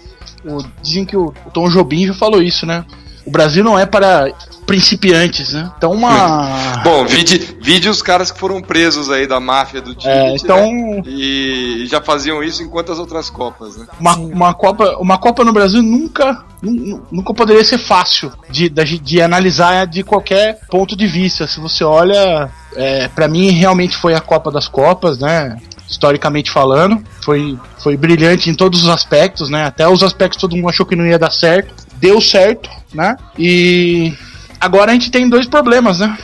O- 0.44 0.62
dizem 0.83 1.05
que 1.07 1.16
o, 1.16 1.33
o 1.46 1.51
Tom 1.51 1.68
Jobim 1.70 2.07
já 2.07 2.14
falou 2.14 2.42
isso, 2.42 2.66
né? 2.66 2.85
O 3.27 3.31
Brasil 3.31 3.63
não 3.63 3.79
é 3.79 3.85
para 3.87 4.33
principiantes, 4.67 5.53
né? 5.53 5.71
Então 5.77 5.93
uma. 5.93 6.81
Bom, 6.85 7.05
vide, 7.05 7.57
vide 7.61 7.89
os 7.89 8.01
caras 8.03 8.31
que 8.31 8.39
foram 8.39 8.61
presos 8.63 9.11
aí 9.11 9.27
da 9.27 9.39
máfia 9.41 9.81
do 9.83 9.95
time. 9.95 10.13
É, 10.13 10.35
então 10.35 11.03
E 11.07 11.87
já 11.89 12.01
faziam 12.01 12.43
isso 12.43 12.63
em 12.63 12.69
quantas 12.69 12.99
outras 12.99 13.29
Copas, 13.29 13.77
né? 13.77 13.87
uma, 13.99 14.15
uma 14.17 14.55
Copa, 14.55 14.97
uma 14.99 15.19
Copa 15.19 15.45
no 15.45 15.53
Brasil 15.53 15.83
nunca 15.83 16.45
nu- 16.63 17.03
nunca 17.11 17.35
poderia 17.35 17.65
ser 17.65 17.79
fácil 17.79 18.33
de, 18.49 18.69
gente- 18.69 18.99
de 18.99 19.21
analisar 19.21 19.87
de 19.87 20.03
qualquer 20.03 20.61
ponto 20.71 20.97
de 20.97 21.07
vista. 21.07 21.47
Se 21.47 21.61
você 21.61 21.85
olha, 21.85 22.49
é, 22.75 23.09
para 23.09 23.29
mim 23.29 23.51
realmente 23.51 23.97
foi 23.97 24.15
a 24.15 24.21
Copa 24.21 24.51
das 24.51 24.69
Copas, 24.69 25.19
né? 25.19 25.57
Historicamente 25.90 26.53
falando, 26.53 27.03
foi, 27.24 27.59
foi 27.79 27.96
brilhante 27.96 28.48
em 28.48 28.55
todos 28.55 28.85
os 28.85 28.88
aspectos, 28.88 29.50
né? 29.50 29.64
Até 29.64 29.88
os 29.88 30.05
aspectos 30.05 30.37
que 30.37 30.40
todo 30.40 30.55
mundo 30.55 30.68
achou 30.68 30.87
que 30.87 30.94
não 30.94 31.05
ia 31.05 31.18
dar 31.18 31.33
certo, 31.33 31.74
deu 31.96 32.20
certo, 32.20 32.70
né? 32.94 33.16
E 33.37 34.14
agora 34.61 34.92
a 34.92 34.94
gente 34.94 35.11
tem 35.11 35.29
dois 35.29 35.46
problemas, 35.46 35.98
né? 35.98 36.16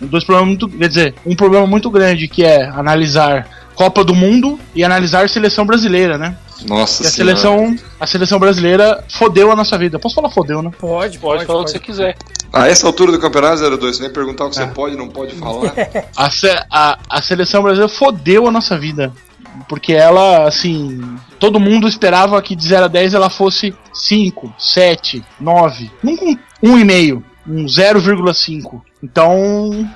Dois 0.00 0.24
problemas 0.24 0.48
muito, 0.48 0.68
quer 0.68 0.88
dizer, 0.88 1.14
um 1.24 1.36
problema 1.36 1.66
muito 1.66 1.88
grande 1.88 2.26
que 2.26 2.44
é 2.44 2.68
analisar 2.68 3.46
Copa 3.74 4.04
do 4.04 4.14
Mundo 4.14 4.58
e 4.74 4.84
analisar 4.84 5.28
seleção 5.28 5.66
brasileira, 5.66 6.16
né? 6.18 6.36
Nossa 6.66 7.02
E 7.02 7.06
a 7.06 7.10
senhora. 7.10 7.36
seleção, 7.36 7.76
a 8.00 8.06
seleção 8.06 8.38
brasileira 8.38 9.04
fodeu 9.10 9.50
a 9.50 9.56
nossa 9.56 9.76
vida. 9.76 9.98
Posso 9.98 10.14
falar 10.14 10.30
fodeu, 10.30 10.62
né? 10.62 10.70
Pode, 10.78 11.18
Pode 11.18 11.18
pode, 11.18 11.46
falar 11.46 11.58
o 11.60 11.62
pode. 11.64 11.72
que 11.72 11.78
você 11.78 11.84
quiser. 11.84 12.16
A 12.52 12.68
essa 12.68 12.86
altura 12.86 13.10
do 13.10 13.18
campeonato 13.18 13.58
02, 13.76 13.96
você 13.96 14.02
nem 14.02 14.12
perguntar 14.12 14.44
o 14.44 14.50
que 14.50 14.54
você 14.56 14.66
pode 14.68 14.94
e 14.94 14.98
não 14.98 15.08
pode 15.08 15.34
falar. 15.34 15.74
A, 16.16 16.30
se- 16.30 16.64
a, 16.70 16.98
a 17.10 17.20
seleção 17.20 17.62
brasileira 17.62 17.92
fodeu 17.92 18.46
a 18.46 18.50
nossa 18.50 18.78
vida. 18.78 19.12
Porque 19.68 19.92
ela, 19.92 20.46
assim, 20.48 21.00
todo 21.38 21.60
mundo 21.60 21.86
esperava 21.88 22.40
que 22.42 22.54
de 22.56 22.66
0 22.68 22.84
a 22.84 22.88
10 22.88 23.14
ela 23.14 23.30
fosse 23.30 23.74
5, 23.92 24.52
7, 24.58 25.24
9, 25.40 25.90
nunca 26.02 26.24
um 26.24 26.36
1,5, 26.76 27.22
um 27.46 27.64
0,5. 27.66 28.80
Então, 29.02 29.88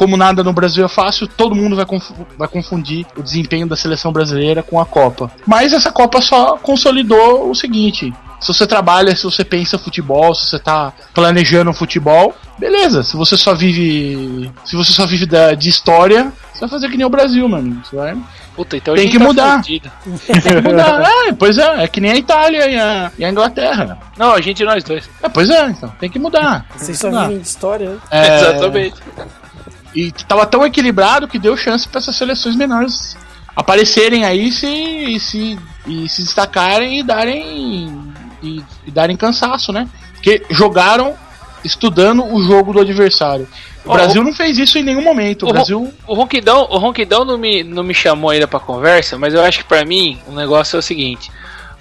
como 0.00 0.16
nada 0.16 0.42
no 0.42 0.50
Brasil 0.50 0.82
é 0.82 0.88
fácil, 0.88 1.26
todo 1.28 1.54
mundo 1.54 1.76
vai, 1.76 1.84
confu- 1.84 2.26
vai 2.38 2.48
confundir 2.48 3.04
o 3.18 3.22
desempenho 3.22 3.66
da 3.66 3.76
seleção 3.76 4.10
brasileira 4.10 4.62
com 4.62 4.80
a 4.80 4.86
Copa. 4.86 5.30
Mas 5.46 5.74
essa 5.74 5.92
Copa 5.92 6.22
só 6.22 6.56
consolidou 6.56 7.50
o 7.50 7.54
seguinte: 7.54 8.10
se 8.40 8.48
você 8.48 8.66
trabalha, 8.66 9.14
se 9.14 9.24
você 9.24 9.44
pensa 9.44 9.76
futebol, 9.78 10.34
se 10.34 10.46
você 10.48 10.58
tá 10.58 10.90
planejando 11.12 11.70
futebol, 11.74 12.34
beleza. 12.58 13.02
Se 13.02 13.14
você 13.14 13.36
só 13.36 13.54
vive. 13.54 14.50
Se 14.64 14.74
você 14.74 14.90
só 14.90 15.04
vive 15.04 15.26
da- 15.26 15.52
de 15.52 15.68
história, 15.68 16.32
você 16.50 16.60
vai 16.60 16.68
fazer 16.70 16.88
que 16.88 16.96
nem 16.96 17.04
o 17.04 17.10
Brasil, 17.10 17.46
mano. 17.46 17.82
Você 17.84 17.94
vai 17.94 18.16
Puta, 18.56 18.76
então 18.78 18.94
Tem 18.94 19.02
a 19.02 19.06
gente 19.06 19.12
que 19.12 19.18
tá 19.22 19.24
mudar. 19.28 19.56
fudido. 19.58 19.90
tem 20.26 20.40
que 20.40 20.60
mudar. 20.68 21.02
é, 21.28 21.32
pois 21.32 21.56
é, 21.58 21.84
é 21.84 21.88
que 21.88 22.00
nem 22.00 22.10
a 22.12 22.16
Itália 22.16 22.68
e 22.68 22.78
a, 22.78 23.12
e 23.18 23.24
a 23.24 23.30
Inglaterra. 23.30 23.98
Não, 24.18 24.32
a 24.32 24.40
gente 24.40 24.64
nós 24.64 24.82
dois. 24.82 25.08
É, 25.22 25.28
pois 25.28 25.48
é, 25.50 25.66
então, 25.66 25.88
tem 26.00 26.10
que 26.10 26.18
mudar. 26.18 26.66
Vocês 26.76 26.98
só 26.98 27.10
vivem 27.10 27.38
de 27.38 27.46
história, 27.46 27.90
né? 27.90 27.96
É, 28.10 28.40
Exatamente. 28.56 28.96
E 29.94 30.12
tava 30.12 30.46
tão 30.46 30.64
equilibrado 30.64 31.26
que 31.28 31.38
deu 31.38 31.56
chance 31.56 31.88
para 31.88 31.98
essas 31.98 32.16
seleções 32.16 32.54
menores 32.56 33.16
aparecerem 33.56 34.24
aí 34.24 34.52
se, 34.52 34.66
e 34.66 35.18
se, 35.20 35.58
e 35.86 36.08
se 36.08 36.22
destacarem 36.22 37.00
e 37.00 37.02
darem 37.02 38.12
e, 38.42 38.62
e 38.86 38.90
darem 38.90 39.16
cansaço, 39.16 39.72
né? 39.72 39.88
Porque 40.14 40.42
jogaram 40.50 41.14
estudando 41.64 42.24
o 42.24 42.42
jogo 42.42 42.72
do 42.72 42.80
adversário. 42.80 43.46
O 43.84 43.90
Ó, 43.90 43.94
Brasil 43.94 44.22
não 44.22 44.32
fez 44.32 44.58
isso 44.58 44.78
em 44.78 44.82
nenhum 44.82 45.02
momento. 45.02 45.44
O 45.44 45.50
o- 45.50 45.52
Brasil 45.52 45.92
O 46.06 46.14
Ronquidão, 46.14 46.66
o 46.70 46.78
Ronquidão 46.78 47.24
não, 47.24 47.36
me, 47.36 47.62
não 47.64 47.82
me 47.82 47.92
chamou 47.94 48.30
ainda 48.30 48.46
pra 48.46 48.60
conversa, 48.60 49.18
mas 49.18 49.34
eu 49.34 49.42
acho 49.42 49.58
que 49.58 49.64
pra 49.64 49.84
mim 49.84 50.18
o 50.26 50.32
negócio 50.32 50.76
é 50.76 50.78
o 50.78 50.82
seguinte: 50.82 51.30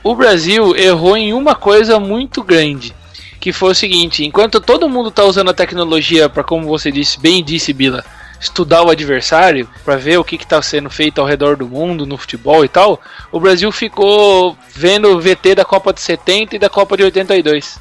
o 0.04 0.16
Brasil 0.16 0.76
errou 0.76 1.16
em 1.16 1.32
uma 1.34 1.56
coisa 1.56 2.00
muito 2.00 2.42
grande, 2.44 2.94
que 3.40 3.52
foi 3.54 3.72
o 3.72 3.76
seguinte: 3.76 4.26
enquanto 4.26 4.60
todo 4.60 4.90
mundo 4.90 5.12
tá 5.12 5.24
usando 5.24 5.50
a 5.50 5.54
tecnologia 5.54 6.28
pra, 6.30 6.44
como 6.44 6.68
você 6.68 6.92
disse, 6.92 7.20
bem 7.20 7.44
disse, 7.44 7.72
Bila, 7.74 8.04
estudar 8.40 8.84
o 8.84 8.90
adversário, 8.90 9.68
pra 9.84 9.96
ver 9.98 10.18
o 10.18 10.24
que, 10.24 10.38
que 10.38 10.48
tá 10.48 10.62
sendo 10.62 10.90
feito 10.90 11.20
ao 11.20 11.28
redor 11.28 11.56
do 11.58 11.68
mundo 11.68 12.06
no 12.06 12.18
futebol 12.18 12.64
e 12.64 12.68
tal, 12.70 13.02
o 13.32 13.40
Brasil 13.40 13.72
ficou 13.72 14.58
vendo 14.74 15.10
o 15.10 15.20
VT 15.20 15.56
da 15.56 15.66
Copa 15.66 15.92
de 15.94 16.02
70 16.02 16.56
e 16.56 16.60
da 16.60 16.70
Copa 16.70 16.96
de 16.96 17.04
82 17.04 17.80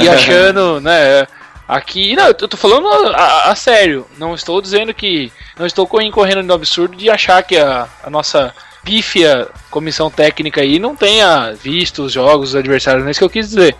e 0.00 0.08
achando, 0.08 0.80
né? 0.80 1.26
Aqui, 1.66 2.16
não, 2.16 2.26
eu 2.26 2.34
tô 2.34 2.56
falando 2.56 2.88
a, 3.14 3.50
a 3.50 3.54
sério. 3.54 4.04
Não 4.18 4.34
estou 4.34 4.60
dizendo 4.60 4.92
que. 4.92 5.30
Não 5.56 5.64
estou 5.64 5.86
co- 5.86 6.00
incorrendo 6.00 6.42
no 6.42 6.52
absurdo 6.52 6.96
de 6.96 7.08
achar 7.08 7.40
que 7.44 7.56
a, 7.56 7.86
a 8.02 8.10
nossa 8.10 8.52
pífia 8.84 9.48
comissão 9.70 10.10
técnica 10.10 10.60
aí 10.60 10.78
não 10.78 10.96
tenha 10.96 11.52
visto 11.52 12.02
os 12.02 12.12
jogos, 12.12 12.50
os 12.50 12.56
adversários, 12.56 13.02
não 13.02 13.08
é 13.08 13.10
isso 13.12 13.20
que 13.20 13.24
eu 13.24 13.30
quis 13.30 13.48
dizer. 13.50 13.76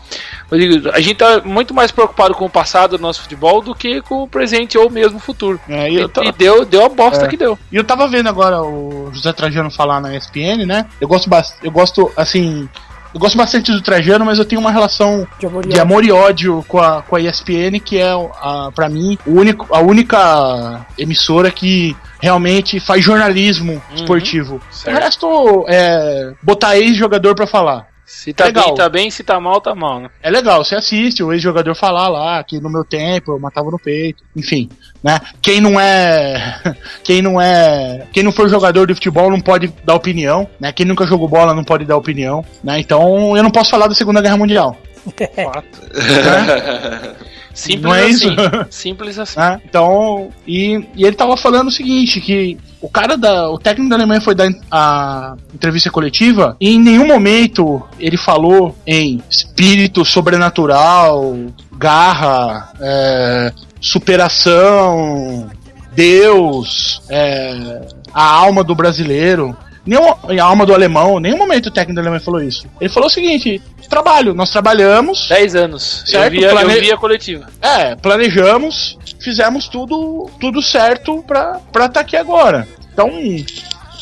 Eu 0.50 0.58
digo, 0.58 0.90
a 0.90 1.00
gente 1.00 1.14
tá 1.16 1.40
muito 1.44 1.72
mais 1.74 1.90
preocupado 1.90 2.34
com 2.34 2.44
o 2.44 2.50
passado 2.50 2.96
do 2.96 3.02
nosso 3.02 3.22
futebol 3.22 3.60
do 3.60 3.74
que 3.74 4.00
com 4.02 4.22
o 4.22 4.28
presente 4.28 4.76
ou 4.78 4.90
mesmo 4.90 5.16
o 5.16 5.20
futuro. 5.20 5.60
É, 5.68 5.90
e 5.90 5.96
eu 5.96 6.08
tô- 6.08 6.22
e 6.22 6.30
deu, 6.32 6.64
deu 6.64 6.84
a 6.84 6.88
bosta 6.88 7.24
É. 7.24 7.28
que 7.28 7.36
deu. 7.36 7.58
E 7.72 7.76
eu 7.76 7.84
tava 7.84 8.06
vendo 8.08 8.28
agora 8.28 8.62
o 8.62 9.10
José 9.12 9.32
Trajano 9.32 9.70
falar 9.70 10.00
na 10.00 10.14
ESPN, 10.16 10.64
né? 10.66 10.86
Eu 11.00 11.08
gosto 11.08 11.28
bastante, 11.30 11.64
eu 11.64 11.70
gosto 11.70 12.12
assim, 12.16 12.68
eu 13.12 13.20
gosto 13.20 13.36
bastante 13.36 13.72
do 13.72 13.80
Trajano, 13.80 14.24
mas 14.24 14.38
eu 14.38 14.44
tenho 14.44 14.60
uma 14.60 14.70
relação 14.70 15.26
De 15.38 15.46
amor 15.46 15.64
e 15.64 15.68
de 15.68 15.72
ódio. 15.72 15.82
amor 15.82 16.04
e 16.04 16.12
ódio 16.12 16.64
com 16.68 16.78
a, 16.78 17.02
com 17.02 17.16
a 17.16 17.20
ESPN, 17.20 17.78
que 17.84 17.98
é 17.98 18.10
a, 18.10 18.70
pra 18.74 18.88
mim 18.88 19.18
o 19.26 19.32
único, 19.32 19.66
a 19.74 19.80
única 19.80 20.86
emissora 20.96 21.50
que 21.50 21.96
realmente 22.20 22.78
faz 22.78 23.04
jornalismo 23.04 23.82
esportivo. 23.94 24.56
O 24.56 24.74
certo. 24.74 25.02
resto 25.02 25.64
é 25.68 26.32
botar 26.42 26.76
ex-jogador 26.76 27.34
pra 27.34 27.46
falar. 27.46 27.89
Se 28.12 28.32
tá 28.32 28.46
Legal. 28.46 28.64
bem, 28.64 28.74
tá 28.74 28.88
bem, 28.88 29.08
se 29.08 29.22
tá 29.22 29.38
mal, 29.38 29.60
tá 29.60 29.72
mal, 29.72 30.00
né? 30.00 30.10
É 30.20 30.28
legal, 30.28 30.64
você 30.64 30.74
assiste 30.74 31.22
o 31.22 31.32
ex-jogador 31.32 31.76
falar 31.76 32.08
lá 32.08 32.42
que 32.42 32.58
no 32.58 32.68
meu 32.68 32.84
tempo 32.84 33.30
eu 33.30 33.38
matava 33.38 33.70
no 33.70 33.78
peito, 33.78 34.24
enfim, 34.34 34.68
né? 35.00 35.20
Quem 35.40 35.60
não 35.60 35.78
é, 35.78 36.60
quem 37.04 37.22
não 37.22 37.40
é, 37.40 38.08
quem 38.12 38.24
não 38.24 38.32
for 38.32 38.48
jogador 38.48 38.88
de 38.88 38.94
futebol 38.94 39.30
não 39.30 39.40
pode 39.40 39.72
dar 39.84 39.94
opinião, 39.94 40.50
né? 40.58 40.72
Quem 40.72 40.84
nunca 40.84 41.06
jogou 41.06 41.28
bola 41.28 41.54
não 41.54 41.62
pode 41.62 41.84
dar 41.84 41.96
opinião, 41.96 42.44
né? 42.64 42.80
Então 42.80 43.36
eu 43.36 43.44
não 43.44 43.50
posso 43.50 43.70
falar 43.70 43.86
da 43.86 43.94
Segunda 43.94 44.20
Guerra 44.20 44.36
Mundial, 44.36 44.76
Simples 47.52 47.82
Não 47.82 47.94
é 47.94 48.04
assim. 48.04 48.30
isso? 48.30 48.66
Simples 48.70 49.18
assim. 49.18 49.38
né? 49.38 49.60
Então 49.68 50.30
e, 50.46 50.86
e 50.94 51.04
ele 51.04 51.16
tava 51.16 51.36
falando 51.36 51.68
o 51.68 51.72
seguinte 51.72 52.20
que 52.20 52.56
o 52.80 52.88
cara 52.88 53.16
da, 53.16 53.50
o 53.50 53.58
técnico 53.58 53.90
da 53.90 53.96
Alemanha 53.96 54.20
foi 54.20 54.34
dar 54.34 54.50
a 54.70 55.34
entrevista 55.54 55.90
coletiva 55.90 56.56
e 56.60 56.70
em 56.70 56.80
nenhum 56.80 57.06
momento 57.06 57.82
ele 57.98 58.16
falou 58.16 58.76
em 58.86 59.22
espírito 59.28 60.04
sobrenatural, 60.04 61.36
garra, 61.76 62.72
é, 62.80 63.52
superação, 63.80 65.50
Deus, 65.92 67.02
é, 67.08 67.86
a 68.12 68.24
alma 68.24 68.64
do 68.64 68.74
brasileiro. 68.74 69.56
Nenhum, 69.84 70.08
a 70.08 70.44
alma 70.44 70.66
do 70.66 70.74
alemão, 70.74 71.18
em 71.18 71.22
nenhum 71.22 71.38
momento 71.38 71.66
o 71.66 71.70
técnico 71.70 71.94
da 71.96 72.02
Alemanha 72.02 72.20
falou 72.20 72.42
isso. 72.42 72.66
Ele 72.80 72.90
falou 72.90 73.08
o 73.08 73.12
seguinte: 73.12 73.60
trabalho, 73.88 74.34
nós 74.34 74.50
trabalhamos, 74.50 75.28
10 75.28 75.54
anos. 75.54 76.04
Certo, 76.06 76.34
eu, 76.34 76.40
via, 76.40 76.50
plane- 76.50 76.74
eu 76.74 76.80
via 76.80 76.94
a 76.94 76.98
coletiva. 76.98 77.46
é, 77.60 77.96
planejamos, 77.96 78.98
fizemos 79.20 79.68
tudo, 79.68 80.30
tudo 80.40 80.62
certo 80.62 81.22
pra 81.26 81.60
estar 81.66 81.88
tá 81.88 82.00
aqui 82.00 82.16
agora. 82.16 82.68
Então, 82.92 83.10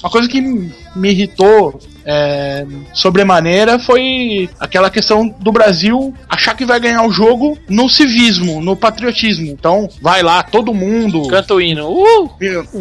uma 0.00 0.10
coisa 0.10 0.28
que 0.28 0.40
me 0.40 1.10
irritou 1.10 1.80
é, 2.04 2.64
sobremaneira 2.94 3.78
foi 3.78 4.48
aquela 4.58 4.88
questão 4.90 5.28
do 5.28 5.52
Brasil 5.52 6.14
achar 6.28 6.56
que 6.56 6.64
vai 6.64 6.80
ganhar 6.80 7.02
o 7.04 7.12
jogo 7.12 7.58
no 7.68 7.88
civismo, 7.88 8.60
no 8.62 8.74
patriotismo. 8.74 9.46
Então, 9.46 9.88
vai 10.00 10.22
lá, 10.22 10.42
todo 10.42 10.72
mundo 10.72 11.28
Canta 11.28 11.54
o 11.54 11.60
hino. 11.60 11.86
Uh! 11.90 12.30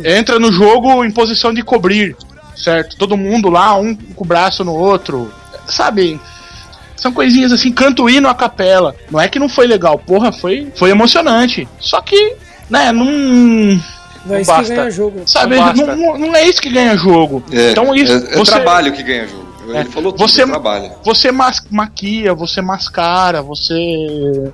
entra 0.05 0.39
no 0.39 0.51
jogo 0.51 1.03
em 1.03 1.11
posição 1.11 1.53
de 1.53 1.61
cobrir, 1.61 2.15
certo? 2.57 2.95
Todo 2.97 3.17
mundo 3.17 3.49
lá, 3.49 3.75
um 3.75 3.95
com 3.95 4.23
o 4.23 4.27
braço 4.27 4.63
no 4.63 4.73
outro, 4.73 5.31
sabe? 5.67 6.19
São 6.95 7.11
coisinhas 7.13 7.51
assim, 7.51 7.71
canto 7.71 8.09
hino 8.09 8.27
a 8.27 8.33
capela. 8.33 8.95
Não 9.11 9.19
é 9.21 9.27
que 9.27 9.37
não 9.39 9.47
foi 9.47 9.67
legal, 9.67 9.99
porra, 9.99 10.31
foi, 10.31 10.71
foi 10.75 10.89
emocionante. 10.89 11.67
Só 11.79 12.01
que, 12.01 12.35
né, 12.69 12.91
não. 12.91 13.05
Não 14.25 14.35
é 14.35 14.39
Não 14.39 14.41
isso 14.41 14.51
que 14.51 14.57
basta. 14.57 14.75
ganha 14.75 14.91
jogo. 14.91 15.21
Sabe, 15.25 15.55
Não 15.55 15.73
não, 15.73 15.95
não, 15.95 16.17
não 16.17 16.35
é 16.35 16.43
isso 16.47 16.61
que 16.61 16.69
ganha 16.69 16.97
jogo. 16.97 17.43
É, 17.51 17.71
então 17.71 17.95
isso. 17.95 18.11
é, 18.13 18.33
é 18.33 18.37
você, 18.37 18.51
trabalho 18.51 18.91
que 18.91 19.03
ganha 19.03 19.27
jogo. 19.27 19.47
Ele 19.67 19.77
É, 19.77 19.85
falou 19.85 20.11
tudo, 20.11 20.27
você- 20.27 20.41
é 20.43 20.45
trabalho. 20.47 20.91
você 21.03 21.31
mas, 21.31 21.61
maquia, 21.69 22.33
você 22.33 22.61
mascara, 22.61 23.41
você. 23.41 23.73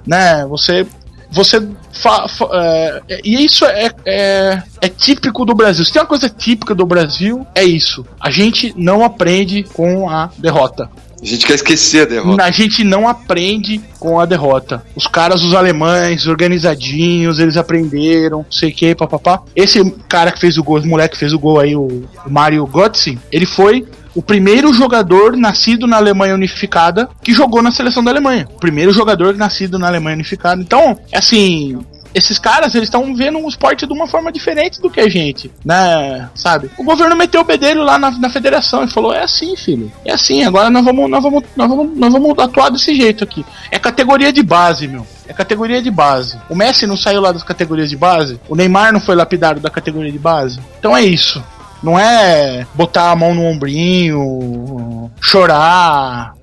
né, 0.06 0.46
você. 0.48 0.86
Você. 1.34 1.67
Fa, 1.91 2.28
fa- 2.28 2.50
é, 2.54 3.22
e 3.24 3.43
isso 3.43 3.65
é, 3.65 3.91
é, 4.06 4.63
é 4.82 4.89
típico 4.89 5.46
do 5.46 5.54
Brasil. 5.54 5.84
Se 5.86 5.91
tem 5.93 6.02
uma 6.02 6.08
coisa 6.08 6.30
típica 6.30 6.74
do 6.76 6.86
Brasil, 6.86 7.46
é 7.56 7.63
isso. 7.63 8.06
A 8.19 8.30
gente 8.30 8.74
não 8.76 9.04
aprende 9.04 9.63
com 9.63 10.10
a 10.10 10.30
derrota. 10.38 10.89
A 11.22 11.26
gente 11.26 11.46
quer 11.46 11.54
esquecer 11.54 12.02
a 12.02 12.06
derrota. 12.06 12.43
A 12.43 12.52
gente 12.52 12.84
não 12.84 13.08
aprende 13.08 13.80
com 13.98 14.19
a 14.19 14.26
derrota. 14.26 14.84
Os 14.93 15.08
caras, 15.08 15.41
os 15.41 15.54
alemães, 15.54 16.28
organizadinhos, 16.28 17.39
eles 17.39 17.56
aprenderam, 17.56 18.39
não 18.39 18.46
sei 18.52 18.72
o 18.72 18.74
que, 18.74 18.93
papapá. 18.93 19.41
Esse 19.56 19.89
cara 20.10 20.34
que 20.34 20.39
fez 20.39 20.58
o 20.58 20.63
gol, 20.63 20.80
esse 20.80 20.88
moleque 20.88 21.13
que 21.13 21.19
fez 21.19 21.32
o 21.32 21.39
gol 21.39 21.62
aí, 21.62 21.78
o, 21.78 22.04
o 22.26 22.30
Mario 22.30 22.65
Götze, 22.67 23.17
ele 23.32 23.46
foi 23.46 23.88
o 24.15 24.21
primeiro 24.21 24.73
jogador 24.73 25.36
nascido 25.36 25.88
na 25.88 25.97
Alemanha 25.97 26.36
Unificada 26.36 27.10
que 27.21 27.34
jogou 27.34 27.62
na 27.62 27.71
seleção 27.71 28.04
da 28.04 28.12
Alemanha. 28.12 28.47
O 28.54 28.60
primeiro 28.60 28.91
jogador 28.91 29.36
nascido 29.36 29.80
na 29.80 29.88
Alemanha 29.88 30.15
Unificada. 30.15 30.62
Então, 30.62 30.97
assim, 31.13 31.80
esses 32.13 32.38
caras, 32.38 32.76
eles 32.76 32.88
estão 32.88 33.15
vendo 33.15 33.39
o 33.39 33.49
esporte 33.49 33.88
de 33.88 33.93
uma 33.93 34.08
forma 34.08 34.32
diferente 34.32 34.80
do 34.80 34.89
que 34.89 34.99
a 34.99 35.10
gente, 35.10 35.52
né? 35.65 36.30
Sabe? 36.36 36.69
O 36.78 36.84
governo 36.84 37.15
meteu 37.15 37.41
o 37.41 37.45
bedelho 37.45 37.84
lá 37.84 37.97
na, 37.97 38.12
na 38.12 38.30
federação 38.30 38.84
e 38.84 38.88
falou: 38.88 39.13
é 39.13 39.23
assim, 39.23 39.56
filho. 39.56 39.91
É 40.06 40.13
assim, 40.13 40.43
agora 40.43 40.69
nós 40.69 40.86
vamos, 40.86 41.10
nós 41.10 41.23
vamos, 41.23 41.43
nós 41.56 41.67
vamos, 41.67 41.97
nós 41.97 42.13
vamos 42.13 42.38
atuar 42.38 42.69
desse 42.69 42.93
jeito 42.95 43.23
aqui. 43.23 43.43
É 43.71 43.80
categoria 43.80 44.32
de 44.32 44.43
base, 44.43 44.88
meu. 44.88 45.06
É 45.28 45.34
categoria 45.34 45.82
de 45.82 45.89
base. 45.89 46.38
O 46.49 46.56
Messi 46.56 46.86
não 46.86 46.97
saiu 46.97 47.21
lá 47.21 47.32
das 47.32 47.43
categorias 47.43 47.89
de 47.89 47.97
base. 47.97 48.39
O 48.47 48.56
Neymar 48.56 48.93
não 48.93 48.99
foi 48.99 49.15
lapidado 49.15 49.60
da 49.60 49.69
categoria 49.69 50.12
de 50.12 50.19
base. 50.19 50.60
Então 50.78 50.95
é 50.95 51.04
isso. 51.04 51.43
Não 51.84 52.00
é 52.00 52.65
botar 52.74 53.12
a 53.12 53.15
mão 53.15 53.36
no 53.36 53.43
ombrinho, 53.43 55.12
chorar. 55.22 56.34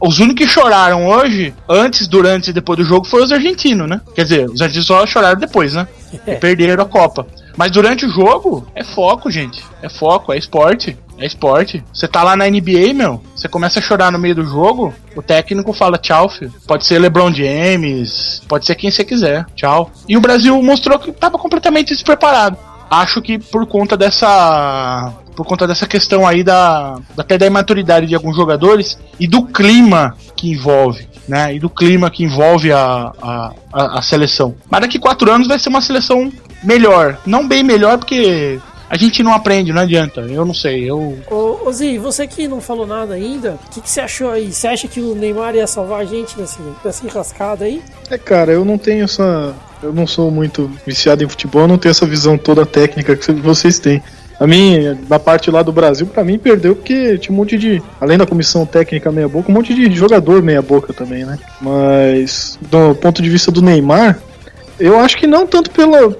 Os 0.00 0.18
únicos 0.18 0.46
que 0.46 0.50
choraram 0.50 1.06
hoje, 1.06 1.54
antes, 1.68 2.08
durante 2.08 2.48
e 2.48 2.52
depois 2.52 2.78
do 2.78 2.84
jogo, 2.84 3.06
foram 3.06 3.24
os 3.24 3.32
argentinos, 3.32 3.86
né? 3.86 4.00
Quer 4.14 4.22
dizer, 4.22 4.46
os 4.48 4.62
argentinos 4.62 4.86
só 4.86 5.06
choraram 5.06 5.38
depois, 5.38 5.74
né? 5.74 5.86
E 6.26 6.34
perderam 6.40 6.82
a 6.82 6.86
Copa. 6.86 7.26
Mas 7.56 7.70
durante 7.70 8.06
o 8.06 8.10
jogo, 8.10 8.66
é 8.74 8.82
foco, 8.82 9.30
gente. 9.30 9.62
É 9.82 9.88
foco, 9.90 10.32
é 10.32 10.38
esporte. 10.38 10.96
É 11.18 11.26
esporte. 11.26 11.84
Você 11.92 12.08
tá 12.08 12.22
lá 12.22 12.34
na 12.34 12.48
NBA, 12.48 12.94
meu, 12.94 13.22
você 13.36 13.46
começa 13.46 13.78
a 13.78 13.82
chorar 13.82 14.10
no 14.10 14.18
meio 14.18 14.34
do 14.34 14.44
jogo, 14.44 14.94
o 15.14 15.20
técnico 15.20 15.74
fala 15.74 15.98
tchau, 15.98 16.30
filho. 16.30 16.54
Pode 16.66 16.86
ser 16.86 16.98
LeBron 16.98 17.30
James, 17.30 18.40
pode 18.48 18.64
ser 18.64 18.74
quem 18.74 18.90
você 18.90 19.04
quiser. 19.04 19.44
Tchau. 19.54 19.90
E 20.08 20.16
o 20.16 20.20
Brasil 20.20 20.60
mostrou 20.62 20.98
que 20.98 21.12
tava 21.12 21.36
completamente 21.36 21.92
despreparado. 21.92 22.56
Acho 22.90 23.22
que 23.22 23.38
por 23.38 23.66
conta 23.66 23.96
dessa. 23.96 25.12
Por 25.36 25.46
conta 25.46 25.66
dessa 25.66 25.86
questão 25.86 26.26
aí 26.26 26.42
da. 26.42 26.98
Até 27.16 27.38
da 27.38 27.46
imaturidade 27.46 28.06
de 28.06 28.16
alguns 28.16 28.34
jogadores 28.34 28.98
e 29.18 29.28
do 29.28 29.44
clima 29.46 30.16
que 30.36 30.50
envolve. 30.50 31.08
Né, 31.28 31.54
e 31.54 31.60
do 31.60 31.70
clima 31.70 32.10
que 32.10 32.24
envolve 32.24 32.72
a, 32.72 33.12
a, 33.22 33.52
a, 33.72 33.98
a 34.00 34.02
seleção. 34.02 34.56
Mas 34.68 34.80
daqui 34.80 34.98
quatro 34.98 35.30
anos 35.30 35.46
vai 35.46 35.60
ser 35.60 35.68
uma 35.68 35.80
seleção 35.80 36.32
melhor. 36.64 37.18
Não 37.24 37.46
bem 37.46 37.62
melhor, 37.62 37.98
porque 37.98 38.58
a 38.90 38.96
gente 38.96 39.22
não 39.22 39.32
aprende, 39.32 39.72
não 39.72 39.82
adianta. 39.82 40.20
Eu 40.22 40.44
não 40.44 40.52
sei. 40.52 40.90
Eu, 40.90 41.16
Ô, 41.30 41.68
ô 41.68 41.72
Zi, 41.72 41.96
você 41.96 42.26
que 42.26 42.48
não 42.48 42.60
falou 42.60 42.84
nada 42.84 43.14
ainda, 43.14 43.56
o 43.64 43.70
que, 43.70 43.80
que 43.80 43.88
você 43.88 44.00
achou 44.00 44.32
aí? 44.32 44.52
Você 44.52 44.66
acha 44.66 44.88
que 44.88 45.00
o 45.00 45.14
Neymar 45.14 45.54
ia 45.54 45.66
salvar 45.68 46.00
a 46.00 46.04
gente 46.04 46.36
nesse, 46.36 46.58
nessa 46.84 47.06
enrascada 47.06 47.66
aí? 47.66 47.80
É, 48.10 48.18
cara, 48.18 48.50
eu 48.50 48.64
não 48.64 48.76
tenho 48.76 49.04
essa. 49.04 49.54
Eu 49.80 49.92
não 49.92 50.08
sou 50.08 50.28
muito 50.28 50.68
viciado 50.84 51.22
em 51.22 51.28
futebol, 51.28 51.62
eu 51.62 51.68
não 51.68 51.78
tenho 51.78 51.92
essa 51.92 52.04
visão 52.04 52.36
toda 52.36 52.66
técnica 52.66 53.14
que 53.14 53.30
vocês 53.32 53.78
têm. 53.78 54.02
A 54.40 54.46
mim, 54.46 54.98
da 55.06 55.20
parte 55.20 55.52
lá 55.52 55.62
do 55.62 55.70
Brasil, 55.70 56.06
pra 56.06 56.24
mim 56.24 56.36
perdeu 56.36 56.74
porque 56.74 57.16
tinha 57.18 57.32
um 57.32 57.36
monte 57.36 57.56
de. 57.56 57.80
Além 58.00 58.18
da 58.18 58.26
comissão 58.26 58.66
técnica 58.66 59.12
meia 59.12 59.28
boca, 59.28 59.52
um 59.52 59.54
monte 59.54 59.72
de 59.72 59.94
jogador 59.94 60.42
meia 60.42 60.62
boca 60.62 60.92
também, 60.92 61.24
né? 61.24 61.38
Mas 61.60 62.58
do 62.60 62.96
ponto 62.96 63.22
de 63.22 63.30
vista 63.30 63.52
do 63.52 63.62
Neymar, 63.62 64.18
eu 64.80 64.98
acho 64.98 65.16
que 65.16 65.28
não 65.28 65.46
tanto 65.46 65.70
pela, 65.70 66.10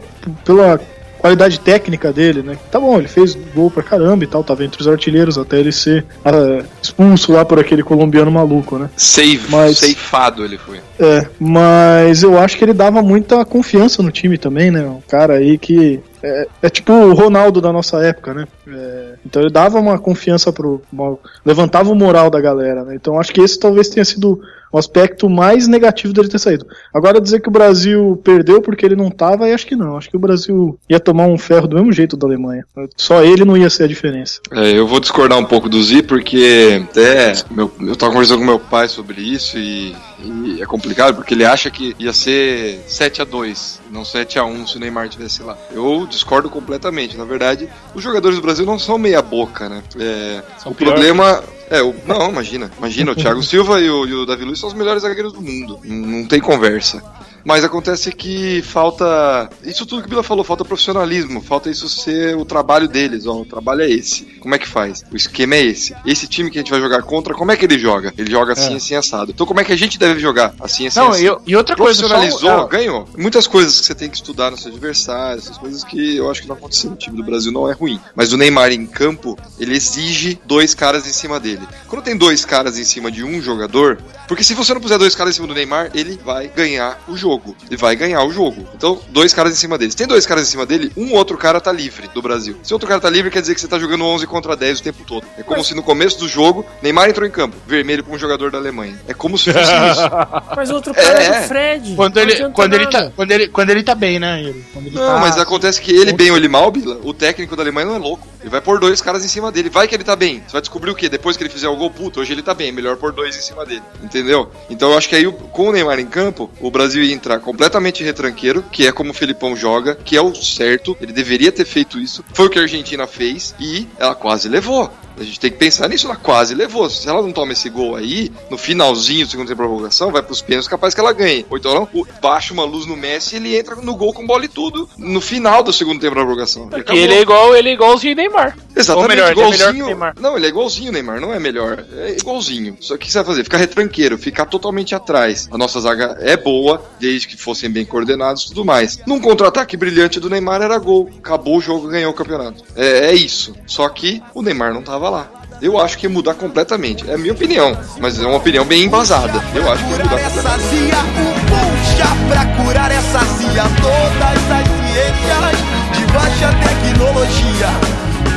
pela 0.44 0.80
qualidade 1.20 1.60
técnica 1.60 2.12
dele, 2.12 2.42
né? 2.42 2.56
Tá 2.70 2.80
bom, 2.80 2.98
ele 2.98 3.08
fez 3.08 3.36
gol 3.54 3.70
pra 3.70 3.82
caramba 3.82 4.24
e 4.24 4.26
tal, 4.26 4.42
tava 4.42 4.64
entre 4.64 4.80
os 4.80 4.88
artilheiros 4.88 5.38
até 5.38 5.58
ele 5.60 5.72
ser 5.72 6.04
ah, 6.24 6.62
expulso 6.82 7.32
lá 7.32 7.44
por 7.44 7.58
aquele 7.58 7.82
colombiano 7.82 8.30
maluco, 8.30 8.78
né? 8.78 8.88
Save, 8.96 9.40
Mas- 9.48 9.78
Ceifado 9.78 10.44
ele 10.44 10.58
foi. 10.58 10.80
É, 10.98 11.26
mas 11.38 12.22
eu 12.22 12.38
acho 12.38 12.56
que 12.58 12.64
ele 12.64 12.72
dava 12.74 13.02
muita 13.02 13.44
confiança 13.44 14.02
no 14.02 14.10
time 14.10 14.36
também, 14.36 14.70
né? 14.70 14.82
Um 14.82 15.00
cara 15.08 15.34
aí 15.34 15.56
que. 15.58 16.00
É, 16.22 16.46
é 16.64 16.68
tipo 16.68 16.92
o 16.92 17.14
Ronaldo 17.14 17.60
da 17.62 17.72
nossa 17.72 18.04
época, 18.04 18.34
né? 18.34 18.46
É, 18.70 19.14
então 19.26 19.42
ele 19.42 19.50
dava 19.50 19.78
uma 19.78 19.98
confiança 19.98 20.52
pro. 20.52 20.80
uma- 20.92 21.18
levantava 21.44 21.90
o 21.90 21.94
moral 21.94 22.30
da 22.30 22.40
galera, 22.40 22.84
né? 22.84 22.94
Então 22.94 23.18
acho 23.18 23.32
que 23.32 23.40
esse 23.40 23.58
talvez 23.58 23.88
tenha 23.88 24.04
sido 24.04 24.40
o 24.72 24.78
aspecto 24.78 25.28
mais 25.28 25.66
negativo 25.66 26.12
dele 26.12 26.28
ter 26.28 26.38
saído. 26.38 26.64
Agora 26.94 27.20
dizer 27.20 27.40
que 27.40 27.48
o 27.48 27.52
Brasil 27.52 28.20
perdeu 28.22 28.62
porque 28.62 28.86
ele 28.86 28.94
não 28.94 29.10
tava, 29.10 29.48
eu 29.48 29.54
acho 29.54 29.66
que 29.66 29.74
não. 29.74 29.96
Acho 29.96 30.08
que 30.08 30.16
o 30.16 30.20
Brasil 30.20 30.78
ia 30.88 31.00
tomar 31.00 31.26
um 31.26 31.36
ferro 31.36 31.66
do 31.66 31.74
mesmo 31.74 31.92
jeito 31.92 32.16
da 32.16 32.26
Alemanha. 32.26 32.64
Só 32.96 33.24
ele 33.24 33.44
não 33.44 33.56
ia 33.56 33.68
ser 33.68 33.84
a 33.84 33.88
diferença. 33.88 34.40
É, 34.52 34.70
eu 34.78 34.86
vou 34.86 35.00
discordar 35.00 35.38
um 35.38 35.44
pouco 35.44 35.68
do 35.68 35.82
Zi, 35.82 36.02
porque 36.02 36.80
até 36.88 37.32
meu, 37.50 37.70
eu 37.80 37.96
tava 37.96 38.12
conversando 38.12 38.38
com 38.38 38.44
meu 38.44 38.60
pai 38.60 38.88
sobre 38.88 39.20
isso 39.20 39.58
e, 39.58 39.92
e 40.22 40.62
é 40.62 40.66
complicado, 40.66 41.16
porque 41.16 41.34
ele 41.34 41.44
acha 41.44 41.68
que 41.68 41.96
ia 41.98 42.12
ser 42.12 42.80
7 42.86 43.22
a 43.22 43.24
2 43.24 43.80
não 43.90 44.04
7 44.04 44.38
a 44.38 44.44
1 44.44 44.68
se 44.68 44.76
o 44.76 44.80
Neymar 44.80 45.06
estivesse 45.06 45.42
lá. 45.42 45.58
Eu 45.72 46.06
discordo 46.08 46.48
completamente. 46.48 47.16
Na 47.16 47.24
verdade, 47.24 47.68
os 47.92 48.02
jogadores 48.02 48.36
do 48.38 48.42
Brasil 48.60 48.66
não 48.66 48.78
são 48.78 48.98
meia 48.98 49.22
boca, 49.22 49.68
né? 49.68 49.82
É, 49.98 50.42
o 50.66 50.74
pior. 50.74 50.92
problema. 50.92 51.42
É, 51.70 51.82
o, 51.82 51.94
não, 52.06 52.30
imagina. 52.30 52.70
Imagina, 52.78 53.12
o 53.12 53.14
Thiago 53.14 53.42
Silva 53.42 53.80
e 53.80 53.88
o, 53.88 54.06
e 54.06 54.14
o 54.14 54.26
Davi 54.26 54.44
Luiz 54.44 54.58
são 54.58 54.68
os 54.68 54.74
melhores 54.74 55.02
zagueiros 55.02 55.32
do 55.32 55.40
mundo. 55.40 55.78
Não, 55.84 55.96
não 55.96 56.26
tem 56.26 56.40
conversa. 56.40 57.02
Mas 57.44 57.64
acontece 57.64 58.12
que 58.12 58.62
falta. 58.62 59.48
Isso 59.64 59.86
tudo 59.86 60.02
que 60.02 60.06
o 60.06 60.10
Bila 60.10 60.22
falou, 60.22 60.44
falta 60.44 60.64
profissionalismo, 60.64 61.40
falta 61.40 61.70
isso 61.70 61.88
ser 61.88 62.36
o 62.36 62.44
trabalho 62.44 62.88
deles. 62.88 63.26
Ó, 63.26 63.40
o 63.40 63.44
trabalho 63.44 63.82
é 63.82 63.90
esse. 63.90 64.24
Como 64.40 64.54
é 64.54 64.58
que 64.58 64.68
faz? 64.68 65.02
O 65.12 65.16
esquema 65.16 65.54
é 65.54 65.64
esse. 65.64 65.94
Esse 66.06 66.26
time 66.26 66.50
que 66.50 66.58
a 66.58 66.60
gente 66.62 66.70
vai 66.70 66.80
jogar 66.80 67.02
contra, 67.02 67.34
como 67.34 67.52
é 67.52 67.56
que 67.56 67.64
ele 67.64 67.78
joga? 67.78 68.12
Ele 68.16 68.30
joga 68.30 68.52
assim, 68.52 68.74
É. 68.74 68.76
assim, 68.76 68.94
assado. 68.94 69.30
Então, 69.30 69.46
como 69.46 69.60
é 69.60 69.64
que 69.64 69.72
a 69.72 69.76
gente 69.76 69.98
deve 69.98 70.20
jogar? 70.20 70.54
Assim, 70.60 70.86
assim, 70.86 70.98
Não, 70.98 71.08
assim. 71.10 71.26
e, 71.26 71.50
e 71.52 71.56
outra 71.56 71.76
coisa. 71.76 72.00
Profissionalizou, 72.00 72.40
só- 72.40 72.66
ganhou. 72.66 73.08
Muitas 73.16 73.46
coisas 73.46 73.80
que 73.80 73.86
você 73.86 73.94
tem 73.94 74.08
que 74.10 74.16
estudar 74.16 74.50
no 74.50 74.56
seu 74.58 74.70
adversário, 74.70 75.38
essas 75.38 75.56
coisas 75.58 75.82
que 75.84 76.16
eu 76.16 76.30
acho 76.30 76.42
que 76.42 76.48
não 76.48 76.56
aconteceu 76.56 76.90
no 76.90 76.96
time 76.96 77.16
do 77.16 77.24
Brasil 77.24 77.50
não 77.52 77.68
é 77.68 77.72
ruim. 77.72 78.00
Mas 78.14 78.32
o 78.32 78.36
Neymar 78.36 78.72
em 78.72 78.86
campo, 78.86 79.38
ele 79.58 79.74
exige 79.76 80.38
dois 80.46 80.74
caras 80.74 81.06
em 81.06 81.12
cima 81.12 81.38
dele. 81.40 81.66
Quando 81.88 82.02
tem 82.02 82.16
dois 82.16 82.44
caras 82.44 82.78
em 82.78 82.84
cima 82.84 83.10
de 83.10 83.22
um 83.24 83.40
jogador, 83.42 83.98
porque 84.28 84.44
se 84.44 84.54
você 84.54 84.72
não 84.74 84.80
puser 84.80 84.98
dois 84.98 85.14
caras 85.14 85.34
em 85.34 85.36
cima 85.36 85.48
do 85.48 85.54
Neymar, 85.54 85.90
ele 85.94 86.18
vai 86.24 86.48
ganhar 86.48 87.02
o 87.08 87.16
jogo. 87.16 87.29
Ele 87.66 87.76
vai 87.76 87.94
ganhar 87.96 88.22
o 88.24 88.32
jogo. 88.32 88.66
Então, 88.74 88.98
dois 89.10 89.32
caras 89.32 89.52
em 89.52 89.56
cima 89.56 89.76
dele. 89.78 89.90
Se 89.90 89.96
tem 89.96 90.06
dois 90.06 90.26
caras 90.26 90.46
em 90.48 90.50
cima 90.50 90.64
dele, 90.66 90.90
um 90.96 91.12
outro 91.12 91.36
cara 91.36 91.60
tá 91.60 91.70
livre 91.72 92.08
do 92.12 92.22
Brasil. 92.22 92.56
Se 92.62 92.72
outro 92.72 92.88
cara 92.88 93.00
tá 93.00 93.10
livre, 93.10 93.30
quer 93.30 93.40
dizer 93.40 93.54
que 93.54 93.60
você 93.60 93.68
tá 93.68 93.78
jogando 93.78 94.04
11 94.04 94.26
contra 94.26 94.56
10 94.56 94.80
o 94.80 94.82
tempo 94.82 95.04
todo. 95.06 95.24
É 95.38 95.42
como 95.42 95.62
se 95.64 95.74
no 95.74 95.82
começo 95.82 96.18
do 96.18 96.28
jogo, 96.28 96.64
Neymar 96.82 97.08
entrou 97.10 97.26
em 97.26 97.30
campo, 97.30 97.56
vermelho 97.66 98.02
como 98.04 98.18
jogador 98.18 98.50
da 98.50 98.58
Alemanha. 98.58 98.98
É 99.06 99.14
como 99.14 99.36
se 99.38 99.52
fosse 99.52 99.60
isso. 99.92 100.10
Mas 100.56 100.70
o 100.70 100.74
outro 100.74 100.94
cara 100.94 101.22
é, 101.22 101.26
É. 101.26 101.40
do 101.42 101.48
Fred. 101.48 101.94
Quando 101.94 102.16
ele, 102.18 102.50
quando, 102.50 102.74
ele 102.74 102.86
tá, 102.86 103.10
quando, 103.14 103.30
ele, 103.30 103.48
quando 103.48 103.70
ele 103.70 103.82
tá 103.82 103.94
bem, 103.94 104.18
né? 104.18 104.40
Ele, 104.40 104.64
ele 104.76 104.90
Não, 104.90 105.02
tá- 105.14 105.18
mas 105.20 105.38
acontece 105.38 105.80
que 105.80 105.90
ele 105.92 106.12
bem 106.12 106.30
ou 106.30 106.36
ele 106.36 106.48
mal, 106.48 106.70
Bila, 106.70 106.98
o 107.02 107.12
técnico 107.12 107.54
da 107.56 107.62
Alemanha 107.62 107.86
não 107.86 107.94
é 107.96 107.98
louco. 107.98 108.26
Ele 108.40 108.48
vai 108.50 108.60
pôr 108.60 108.78
dois 108.80 109.02
caras 109.02 109.24
em 109.24 109.28
cima 109.28 109.52
dele. 109.52 109.68
Vai 109.68 109.86
que 109.86 109.94
ele 109.94 110.04
tá 110.04 110.16
bem. 110.16 110.42
Você 110.46 110.52
vai 110.52 110.60
descobrir 110.62 110.90
o 110.90 110.94
quê? 110.94 111.08
Depois 111.08 111.36
que 111.36 111.42
ele 111.42 111.50
fizer 111.50 111.68
o 111.68 111.76
gol, 111.76 111.90
puto, 111.90 112.20
hoje 112.20 112.32
ele 112.32 112.42
tá 112.42 112.54
bem. 112.54 112.68
É 112.68 112.72
melhor 112.72 112.96
pôr 112.96 113.12
dois 113.12 113.36
em 113.36 113.40
cima 113.40 113.66
dele. 113.66 113.82
Entendeu? 114.02 114.50
Então 114.70 114.92
eu 114.92 114.98
acho 114.98 115.08
que 115.08 115.14
aí, 115.16 115.30
com 115.30 115.68
o 115.68 115.72
Neymar 115.72 115.98
em 116.00 116.06
campo, 116.06 116.50
o 116.60 116.70
Brasil 116.70 117.02
ia 117.02 117.14
entrar 117.20 117.38
completamente 117.38 118.02
retranqueiro, 118.02 118.64
que 118.72 118.86
é 118.86 118.92
como 118.92 119.10
o 119.10 119.14
Felipão 119.14 119.54
joga, 119.54 119.94
que 119.94 120.16
é 120.16 120.22
o 120.22 120.34
certo. 120.34 120.96
Ele 121.00 121.12
deveria 121.12 121.52
ter 121.52 121.66
feito 121.66 121.98
isso. 121.98 122.24
Foi 122.32 122.46
o 122.46 122.50
que 122.50 122.58
a 122.58 122.62
Argentina 122.62 123.06
fez 123.06 123.54
e 123.60 123.86
ela 123.98 124.14
quase 124.14 124.48
levou. 124.48 124.90
A 125.20 125.22
gente 125.22 125.38
tem 125.38 125.50
que 125.50 125.58
pensar 125.58 125.86
nisso, 125.86 126.06
ela 126.06 126.16
quase 126.16 126.54
levou. 126.54 126.88
Se 126.88 127.06
ela 127.06 127.20
não 127.20 127.30
toma 127.30 127.52
esse 127.52 127.68
gol 127.68 127.94
aí, 127.94 128.32
no 128.50 128.56
finalzinho 128.56 129.26
do 129.26 129.30
segundo 129.30 129.48
tempo 129.48 129.62
de 129.62 129.68
prorrogação, 129.68 130.10
vai 130.10 130.22
pros 130.22 130.40
pênaltis, 130.40 130.66
capaz 130.66 130.94
que 130.94 131.00
ela 131.00 131.12
ganhe. 131.12 131.44
Ou 131.50 131.58
então, 131.58 131.74
não, 131.74 132.06
baixa 132.22 132.54
uma 132.54 132.64
luz 132.64 132.86
no 132.86 132.96
Messi 132.96 133.34
e 133.34 133.36
ele 133.36 133.58
entra 133.58 133.76
no 133.76 133.94
gol 133.94 134.14
com 134.14 134.26
bola 134.26 134.46
e 134.46 134.48
tudo 134.48 134.88
no 134.96 135.20
final 135.20 135.62
do 135.62 135.74
segundo 135.74 136.00
tempo 136.00 136.14
de 136.14 136.22
prorrogação. 136.22 136.68
Porque 136.68 136.96
ele 136.96 137.12
é 137.12 137.20
igual, 137.20 137.54
ele 137.54 137.68
é 137.68 137.72
igualzinho 137.74 138.16
Neymar. 138.16 138.56
Exatamente, 138.74 139.02
Ou 139.02 139.08
melhor, 139.08 139.32
ele 139.32 139.40
é 139.40 139.44
melhor 139.44 139.54
igualzinho. 139.54 139.86
Neymar. 139.86 140.14
Não, 140.18 140.36
ele 140.36 140.46
é 140.46 140.48
igualzinho 140.48 140.92
Neymar, 140.92 141.20
não 141.20 141.34
é 141.34 141.38
melhor. 141.38 141.84
É 141.98 142.12
igualzinho. 142.12 142.78
Só 142.80 142.96
que 142.96 143.04
o 143.04 143.06
que 143.06 143.12
você 143.12 143.18
vai 143.18 143.26
fazer? 143.26 143.44
Ficar 143.44 143.58
retranqueiro, 143.58 144.16
ficar 144.16 144.46
totalmente 144.46 144.94
atrás. 144.94 145.48
A 145.50 145.58
nossa 145.58 145.78
zaga 145.80 146.16
é 146.20 146.34
boa, 146.36 146.82
desde 146.98 147.28
que 147.28 147.36
fossem 147.36 147.68
bem 147.68 147.84
coordenados 147.84 148.44
e 148.44 148.48
tudo 148.48 148.64
mais. 148.64 148.98
Num 149.06 149.20
contra-ataque 149.20 149.76
brilhante 149.76 150.18
do 150.18 150.30
Neymar 150.30 150.62
era 150.62 150.78
gol. 150.78 151.10
Acabou 151.18 151.58
o 151.58 151.60
jogo, 151.60 151.88
ganhou 151.88 152.10
o 152.10 152.14
campeonato. 152.14 152.64
É, 152.74 153.10
é 153.10 153.14
isso. 153.14 153.54
Só 153.66 153.86
que 153.90 154.22
o 154.34 154.40
Neymar 154.40 154.72
não 154.72 154.82
tava 154.82 155.09
lá. 155.10 155.28
Eu 155.60 155.78
acho 155.78 155.98
que 155.98 156.06
ia 156.06 156.10
mudar 156.10 156.34
completamente. 156.34 157.08
É 157.08 157.14
a 157.14 157.18
minha 157.18 157.32
opinião, 157.34 157.76
mas 158.00 158.18
é 158.18 158.26
uma 158.26 158.36
opinião 158.38 158.64
bem 158.64 158.84
embasada. 158.84 159.42
Eu 159.54 159.70
acho 159.70 159.84
que 159.84 159.90
ia 159.90 159.98
curar 159.98 160.18
mudar 160.18 160.20
essa 160.20 160.58
completamente. 160.58 160.96
um 161.20 162.16
pra 162.28 162.46
curar 162.56 162.90
essa 162.90 163.18
zia. 163.36 163.64
Todas 163.82 164.50
as 164.50 164.66
ciências 164.88 165.58
de 165.92 166.04
baixa 166.12 166.48
tecnologia. 166.66 167.70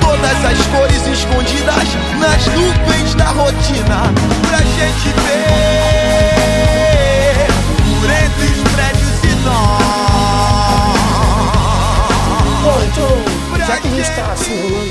Todas 0.01 0.45
as 0.45 0.59
cores 0.67 1.07
escondidas 1.07 1.87
nas 2.19 2.45
nuvens 2.47 3.15
da 3.15 3.29
rotina. 3.29 4.11
Pra 4.47 4.57
gente 4.57 5.09
ver 5.23 6.43
por 8.01 8.09
entre 8.09 8.45
os 8.51 8.61
prédios 8.73 9.17
e 9.23 9.33
nós. 9.45 9.83
Bom, 12.63 12.79
então, 12.91 13.11
já 13.65 13.77
que 13.77 13.87
a 13.87 13.91
gente 13.91 14.11
tá 14.11 14.35
aí 14.35 14.35
todo 14.35 14.82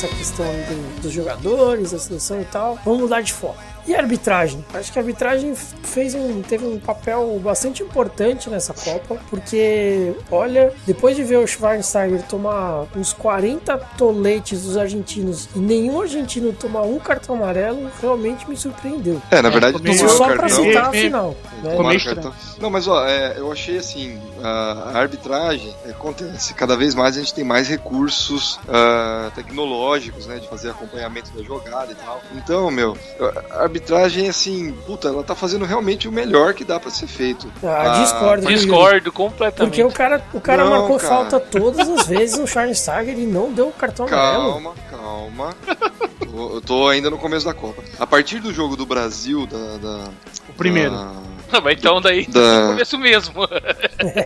essa 0.00 0.08
questão 0.16 0.46
dos 1.02 1.12
jogadores, 1.12 1.92
da 1.92 1.98
seleção 1.98 2.40
e 2.40 2.44
tal. 2.46 2.78
Vamos 2.84 3.00
mudar 3.00 3.20
de 3.20 3.34
foco. 3.34 3.62
E 3.90 3.94
a 3.96 3.98
arbitragem? 3.98 4.64
Acho 4.72 4.92
que 4.92 5.00
a 5.00 5.02
arbitragem 5.02 5.52
fez 5.56 6.14
um, 6.14 6.42
teve 6.42 6.64
um 6.64 6.78
papel 6.78 7.40
bastante 7.42 7.82
importante 7.82 8.48
nessa 8.48 8.72
Copa, 8.72 9.18
porque, 9.28 10.14
olha, 10.30 10.72
depois 10.86 11.16
de 11.16 11.24
ver 11.24 11.38
o 11.38 11.46
Schweinsteiger 11.46 12.22
tomar 12.22 12.86
uns 12.94 13.12
40 13.12 13.76
toletes 13.98 14.62
dos 14.62 14.76
argentinos 14.76 15.48
e 15.56 15.58
nenhum 15.58 16.00
argentino 16.00 16.52
tomar 16.52 16.82
um 16.82 17.00
cartão 17.00 17.34
amarelo, 17.34 17.90
realmente 18.00 18.48
me 18.48 18.56
surpreendeu. 18.56 19.20
É, 19.28 19.42
na 19.42 19.50
verdade, 19.50 19.78
também 19.78 19.92
Isso 19.92 20.04
tomou 20.04 20.18
só 20.18 20.26
pra 20.26 20.36
cartão. 20.36 20.64
citar 20.64 20.84
a 20.84 20.96
É, 20.96 21.00
é. 21.00 21.02
final. 21.02 21.36
né? 21.64 22.32
Não, 22.60 22.70
mas 22.70 22.86
ó, 22.86 23.04
é, 23.04 23.38
eu 23.38 23.50
achei 23.50 23.76
assim, 23.76 24.20
a, 24.40 24.92
arbitragem 25.00 25.74
é, 25.84 25.90
acontece, 25.90 26.54
cada 26.54 26.76
vez 26.76 26.94
mais 26.94 27.16
a 27.16 27.20
gente 27.20 27.34
tem 27.34 27.42
mais 27.42 27.66
recursos 27.66 28.60
ah, 28.68 29.32
tecnológicos, 29.34 30.26
né, 30.26 30.38
de 30.38 30.48
fazer 30.48 30.70
acompanhamento 30.70 31.32
da 31.32 31.42
jogada 31.42 31.90
e 31.90 31.94
tal. 31.96 32.20
Então, 32.36 32.70
meu, 32.70 32.96
a 33.50 33.62
arbitragem, 33.62 33.79
assim, 34.28 34.72
puta, 34.86 35.08
ela 35.08 35.22
tá 35.22 35.34
fazendo 35.34 35.64
realmente 35.64 36.08
o 36.08 36.12
melhor 36.12 36.54
que 36.54 36.64
dá 36.64 36.78
pra 36.80 36.90
ser 36.90 37.06
feito. 37.06 37.50
Ah, 37.62 38.00
discordo, 38.02 38.42
viu, 38.42 38.50
Yuri? 38.50 38.60
Discordo 38.66 39.12
completamente. 39.12 39.70
Porque 39.70 39.84
o 39.84 39.90
cara, 39.92 40.22
o 40.32 40.40
cara 40.40 40.64
Não, 40.64 40.70
marcou 40.70 40.96
cara. 40.98 41.08
falta 41.08 41.40
todas 41.40 41.88
as 41.88 42.06
vezes 42.08 42.38
no 42.38 42.46
Schweinsteiger 42.46 43.18
e 43.18 43.26
não 43.26 43.52
deu 43.52 43.68
o 43.68 43.72
cartão 43.72 44.06
amarelo. 44.06 44.52
Calma, 44.52 44.74
calma. 44.90 45.54
Eu 46.32 46.60
tô 46.60 46.88
ainda 46.88 47.10
no 47.10 47.18
começo 47.18 47.44
da 47.46 47.52
Copa. 47.54 47.82
A 47.98 48.06
partir 48.06 48.38
do 48.40 48.52
jogo 48.52 48.76
do 48.76 48.86
Brasil, 48.86 49.46
da. 49.46 49.76
da 49.78 50.04
O 50.48 50.52
primeiro. 50.56 50.92
da- 50.92 51.12
Não, 51.52 51.60
mas 51.60 51.76
então 51.78 52.00
daí 52.00 52.24
Da- 52.26 52.68
começo 52.70 52.96
mesmo. 52.98 53.34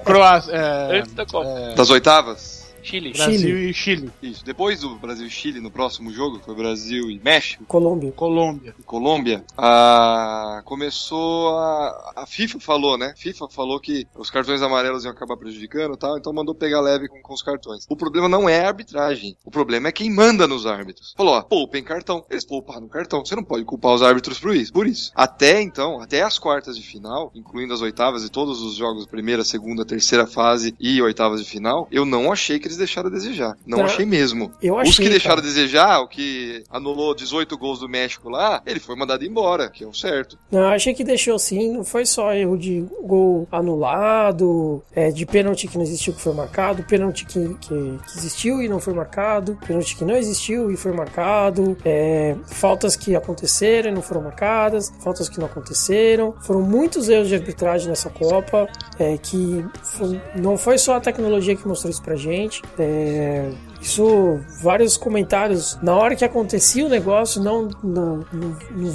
Croácia, 0.05 0.53
é, 0.53 0.99
Antes 0.99 1.13
da 1.15 1.25
Copa. 1.25 1.75
das 1.77 1.91
oitavas? 1.91 2.54
Chile. 2.85 3.13
Brasil 3.13 3.59
e 3.59 3.73
Chile. 3.73 4.11
Isso. 4.23 4.45
Depois 4.45 4.81
do 4.81 4.95
Brasil 4.97 5.27
e 5.27 5.31
Chile, 5.31 5.61
no 5.61 5.71
próximo 5.71 6.13
jogo, 6.13 6.39
que 6.39 6.45
foi 6.45 6.55
Brasil 6.55 7.11
e 7.11 7.19
México, 7.19 7.65
Colômbia. 7.65 8.13
Colômbia. 8.13 8.75
e 8.79 8.83
Colômbia, 8.83 9.45
a... 9.57 10.63
começou 10.65 11.57
a. 11.57 12.13
A 12.17 12.27
FIFA 12.27 12.61
falou, 12.61 12.99
né? 12.99 13.15
FIFA 13.17 13.49
falou 13.49 13.81
que 13.81 14.07
os 14.15 14.31
cartões 14.31 14.63
amarelos 14.63 15.05
iam 15.05 15.13
acabar 15.13 15.37
prejudicando 15.37 15.95
e 15.95 15.99
tal, 15.99 16.19
então 16.19 16.33
mandou 16.33 16.55
pegar 16.55 16.81
leve 16.81 17.09
com, 17.09 17.21
com 17.21 17.35
os 17.35 17.43
cartões. 17.43 17.87
O 17.89 17.97
problema 17.97 18.29
não 18.29 18.49
é 18.49 18.61
a 18.61 18.69
arbitragem. 18.69 19.37
O 19.45 19.51
problema 19.51 19.89
é 19.89 19.93
quem 19.93 20.11
manda 20.11 20.47
nos 20.47 20.67
árbitros. 20.67 21.15
Falou, 21.17 21.35
ó, 21.35 21.43
poupem 21.43 21.83
cartão. 21.83 22.25
Eles 22.31 22.45
pouparam 22.45 22.87
cartão. 22.89 23.25
Você 23.25 23.35
não 23.35 23.43
pode 23.43 23.65
culpar 23.65 23.95
os 23.95 24.03
árbitros 24.03 24.39
por 24.39 24.55
isso. 24.55 24.73
Por 24.73 24.87
isso. 24.87 25.11
Até 25.15 25.61
então, 25.63 26.01
até 26.01 26.23
as 26.23 26.39
quartas 26.39 26.77
de 26.77 26.83
final, 26.83 27.33
incluindo 27.35 27.73
as 27.73 27.81
oitavas 27.81 28.25
e 28.25 28.29
todos 28.29 28.61
os 28.61 28.75
jogos, 28.75 29.07
primeira, 29.07 29.45
segunda, 29.45 29.85
terceira 29.85 30.27
fase 30.27 30.75
e 30.79 31.01
oitavas 31.01 31.43
de 31.43 31.51
final, 31.51 31.89
eu 31.91 32.05
não 32.05 32.33
achei 32.33 32.59
que 32.59 32.67
eles 32.67 32.74
deixaram 32.77 33.09
a 33.09 33.13
desejar. 33.13 33.57
Não 33.67 33.79
Tá. 33.79 33.85
achei 33.85 34.05
mesmo. 34.07 34.53
Eu 34.63 34.75
Os 34.77 34.83
achei, 34.89 35.05
que 35.05 35.11
deixaram 35.11 35.37
cara. 35.37 35.47
a 35.47 35.51
desejar, 35.51 36.01
o 36.01 36.09
que 36.09 36.63
anulou 36.71 37.15
18 37.15 37.57
gols 37.59 37.81
do 37.81 37.89
México 37.89 38.29
lá, 38.29 38.63
ele 38.67 38.81
foi 38.81 38.97
mandado 38.97 39.25
embora, 39.25 39.69
que 39.71 39.85
é 39.85 39.87
o 39.87 39.95
certo. 39.95 40.39
Não, 40.51 40.61
eu 40.61 40.69
achei 40.69 40.95
que 40.95 41.05
deixou 41.05 41.39
sim. 41.39 41.73
Não 41.73 41.85
foi 41.85 42.05
só 42.07 42.33
erro 42.35 42.57
de 42.59 42.85
gol 43.03 43.47
anulado, 43.51 44.83
é, 44.95 45.11
de 45.11 45.25
pênalti 45.27 45.67
que 45.69 45.77
não 45.77 45.85
existiu 45.85 46.13
que 46.13 46.21
foi 46.21 46.35
marcado, 46.35 46.83
pênalti 46.85 47.25
que, 47.25 47.55
que, 47.55 47.69
que 47.69 48.19
existiu 48.19 48.63
e 48.63 48.69
não 48.69 48.81
foi 48.81 48.95
marcado, 48.95 49.59
pênalti 49.67 49.97
que 49.97 50.05
não 50.05 50.17
existiu 50.17 50.71
e 50.71 50.77
foi 50.77 50.93
marcado, 50.93 51.77
é, 51.85 52.37
faltas 52.47 52.97
que 52.97 53.15
aconteceram 53.15 53.91
e 53.91 53.95
não 53.95 54.03
foram 54.03 54.23
marcadas, 54.23 54.93
faltas 55.01 55.29
que 55.29 55.39
não 55.39 55.47
aconteceram. 55.47 56.35
Foram 56.43 56.63
muitos 56.63 57.09
erros 57.09 57.29
de 57.29 57.35
arbitragem 57.35 57.89
nessa 57.89 58.11
Copa, 58.11 58.69
é, 58.99 59.17
que 59.19 59.65
foi- 59.83 60.21
não 60.37 60.57
foi 60.57 60.79
só 60.79 60.97
a 60.97 61.01
tecnologia 61.01 61.57
que 61.57 61.67
mostrou 61.67 61.91
isso 61.91 62.03
pra 62.03 62.17
gente. 62.17 62.63
É, 62.79 63.51
isso, 63.85 64.41
vários 64.63 64.97
comentários 64.97 65.79
na 65.83 65.95
hora 65.95 66.17
que 66.17 66.25
acontecia 66.25 66.85
o 66.87 66.89
negócio, 66.89 67.43
não 67.43 67.69
na, 67.83 68.21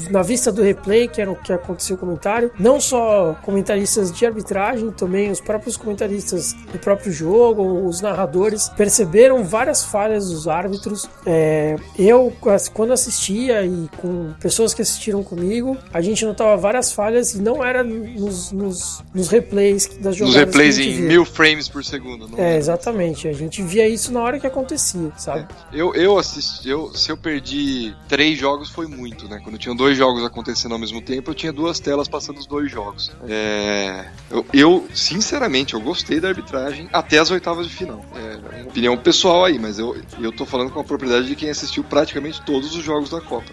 na 0.10 0.22
vista 0.22 0.52
do 0.52 0.62
replay, 0.64 1.08
que 1.08 1.22
era 1.22 1.32
o 1.32 1.36
que 1.36 1.54
aconteceu 1.54 1.96
o 1.96 2.00
comentário, 2.00 2.52
não 2.60 2.82
só 2.82 3.36
comentaristas 3.44 4.12
de 4.12 4.26
arbitragem, 4.26 4.92
também 4.92 5.30
os 5.32 5.40
próprios 5.40 5.78
comentaristas 5.78 6.54
do 6.72 6.80
próprio 6.80 7.12
jogo, 7.12 7.88
os 7.88 8.02
narradores, 8.02 8.70
perceberam 8.70 9.44
várias 9.44 9.84
falhas 9.84 10.30
dos 10.30 10.48
árbitros. 10.48 11.08
É, 11.26 11.76
eu, 11.98 12.34
quando 12.74 12.92
assistia 12.92 13.64
e 13.66 13.88
com 13.98 14.34
pessoas 14.40 14.74
que 14.74 14.82
assistiram 14.82 15.24
comigo, 15.24 15.78
a 15.94 16.02
gente 16.02 16.26
notava 16.26 16.58
várias 16.58 16.92
falhas 16.92 17.34
e 17.36 17.42
não 17.42 17.64
era 17.64 17.84
nos, 17.84 18.52
nos, 18.52 19.04
nos 19.14 19.28
replays 19.28 19.88
das 19.98 20.06
Nos 20.06 20.18
jogadas. 20.18 20.36
replays 20.40 20.78
a 20.78 20.82
gente 20.82 20.94
em 20.94 20.98
via. 20.98 21.08
mil 21.08 21.26
frames 21.26 21.70
por 21.70 21.84
segundo. 21.84 22.30
É, 22.38 22.58
exatamente. 22.58 23.28
A 23.28 23.34
gente 23.34 23.62
via 23.62 23.88
isso 23.88 24.12
na 24.12 24.22
hora 24.22 24.40
que 24.40 24.48
acontecia, 24.80 25.12
sabe? 25.18 25.48
Eu, 25.72 25.94
eu 25.94 26.18
assisti, 26.18 26.70
eu, 26.70 26.94
se 26.94 27.12
eu 27.12 27.18
perdi 27.18 27.96
três 28.08 28.38
jogos 28.38 28.70
foi 28.70 28.88
muito, 28.88 29.28
né? 29.28 29.40
Quando 29.44 29.58
tinham 29.58 29.76
dois 29.76 29.98
jogos 29.98 30.24
acontecendo 30.24 30.72
ao 30.72 30.80
mesmo 30.80 31.02
tempo, 31.02 31.32
eu 31.32 31.36
tinha 31.36 31.52
duas 31.52 31.80
telas 31.80 32.08
passando 32.08 32.40
os 32.40 32.48
dois 32.48 32.72
jogos. 32.72 33.12
É, 33.28 34.06
eu, 34.32 34.46
eu, 34.54 34.88
sinceramente, 34.94 35.74
eu 35.74 35.82
gostei 35.82 36.20
da 36.20 36.30
arbitragem 36.30 36.90
até 36.94 37.20
as 37.20 37.30
oitavas 37.30 37.68
de 37.68 37.76
final. 37.76 38.04
É 38.16 38.62
uma 38.62 38.70
opinião 38.70 38.98
pessoal 38.98 39.46
aí, 39.46 39.60
mas 39.60 39.78
eu, 39.78 40.02
eu 40.20 40.32
tô 40.32 40.46
falando 40.46 40.72
com 40.72 40.80
a 40.80 40.84
propriedade 40.84 41.28
de 41.28 41.36
quem 41.36 41.50
assistiu 41.50 41.84
praticamente 41.84 42.42
todos 42.42 42.76
os 42.76 42.84
jogos 42.84 43.10
da 43.10 43.22
Copa. 43.22 43.52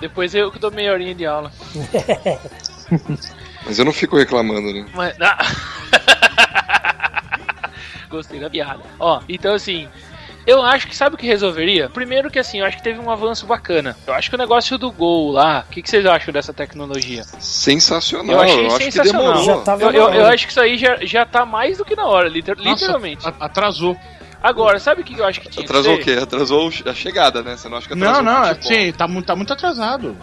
Depois 0.00 0.34
eu 0.34 0.50
que 0.50 0.58
dou 0.58 0.70
meia 0.70 0.92
horinha 0.92 1.14
de 1.14 1.26
aula. 1.26 1.52
Mas 3.66 3.78
eu 3.78 3.84
não 3.84 3.92
fico 3.92 4.16
reclamando, 4.16 4.72
né? 4.72 4.86
Mas. 4.94 5.14
Gostei 8.08 8.40
da 8.40 8.48
piada. 8.48 8.82
Ó, 8.98 9.20
então 9.28 9.54
assim. 9.54 9.88
Eu 10.48 10.62
acho 10.62 10.86
que 10.88 10.96
sabe 10.96 11.14
o 11.14 11.18
que 11.18 11.26
resolveria? 11.26 11.90
Primeiro 11.90 12.30
que 12.30 12.38
assim, 12.38 12.60
eu 12.60 12.64
acho 12.64 12.78
que 12.78 12.82
teve 12.82 12.98
um 12.98 13.10
avanço 13.10 13.44
bacana. 13.44 13.94
Eu 14.06 14.14
acho 14.14 14.30
que 14.30 14.34
o 14.34 14.38
negócio 14.38 14.78
do 14.78 14.90
gol 14.90 15.30
lá, 15.30 15.64
o 15.68 15.70
que, 15.70 15.82
que 15.82 15.90
vocês 15.90 16.06
acham 16.06 16.32
dessa 16.32 16.54
tecnologia? 16.54 17.22
Sensacional, 17.38 18.34
Eu 18.36 18.40
achei 18.40 18.66
acho 18.66 18.76
sensacional. 18.78 19.32
que 19.34 19.38
demorou. 19.40 19.62
Tava 19.62 19.82
Eu, 19.82 19.90
eu, 19.92 20.14
eu 20.14 20.26
acho 20.26 20.46
que 20.46 20.52
isso 20.52 20.60
aí 20.60 20.78
já, 20.78 20.96
já 21.02 21.26
tá 21.26 21.44
mais 21.44 21.76
do 21.76 21.84
que 21.84 21.94
na 21.94 22.06
hora, 22.06 22.28
liter- 22.30 22.56
Nossa, 22.56 22.70
literalmente. 22.70 23.26
Atrasou. 23.38 23.94
Agora, 24.42 24.78
sabe 24.78 25.02
o 25.02 25.04
que 25.04 25.18
eu 25.18 25.26
acho 25.26 25.40
que 25.40 25.50
tinha 25.50 25.64
Atrasou 25.64 25.96
que 25.96 26.02
o 26.02 26.04
quê? 26.04 26.22
Atrasou 26.22 26.70
a 26.86 26.94
chegada, 26.94 27.42
né? 27.42 27.56
Você 27.56 27.68
não 27.68 27.76
acha 27.76 27.88
que 27.88 27.94
atrasou 27.94 28.22
Não, 28.22 28.32
não, 28.34 28.44
é, 28.44 28.54
sim, 28.62 28.92
tá 28.92 29.08
muito, 29.08 29.26
tá 29.26 29.34
muito 29.36 29.52
atrasado. 29.52 30.16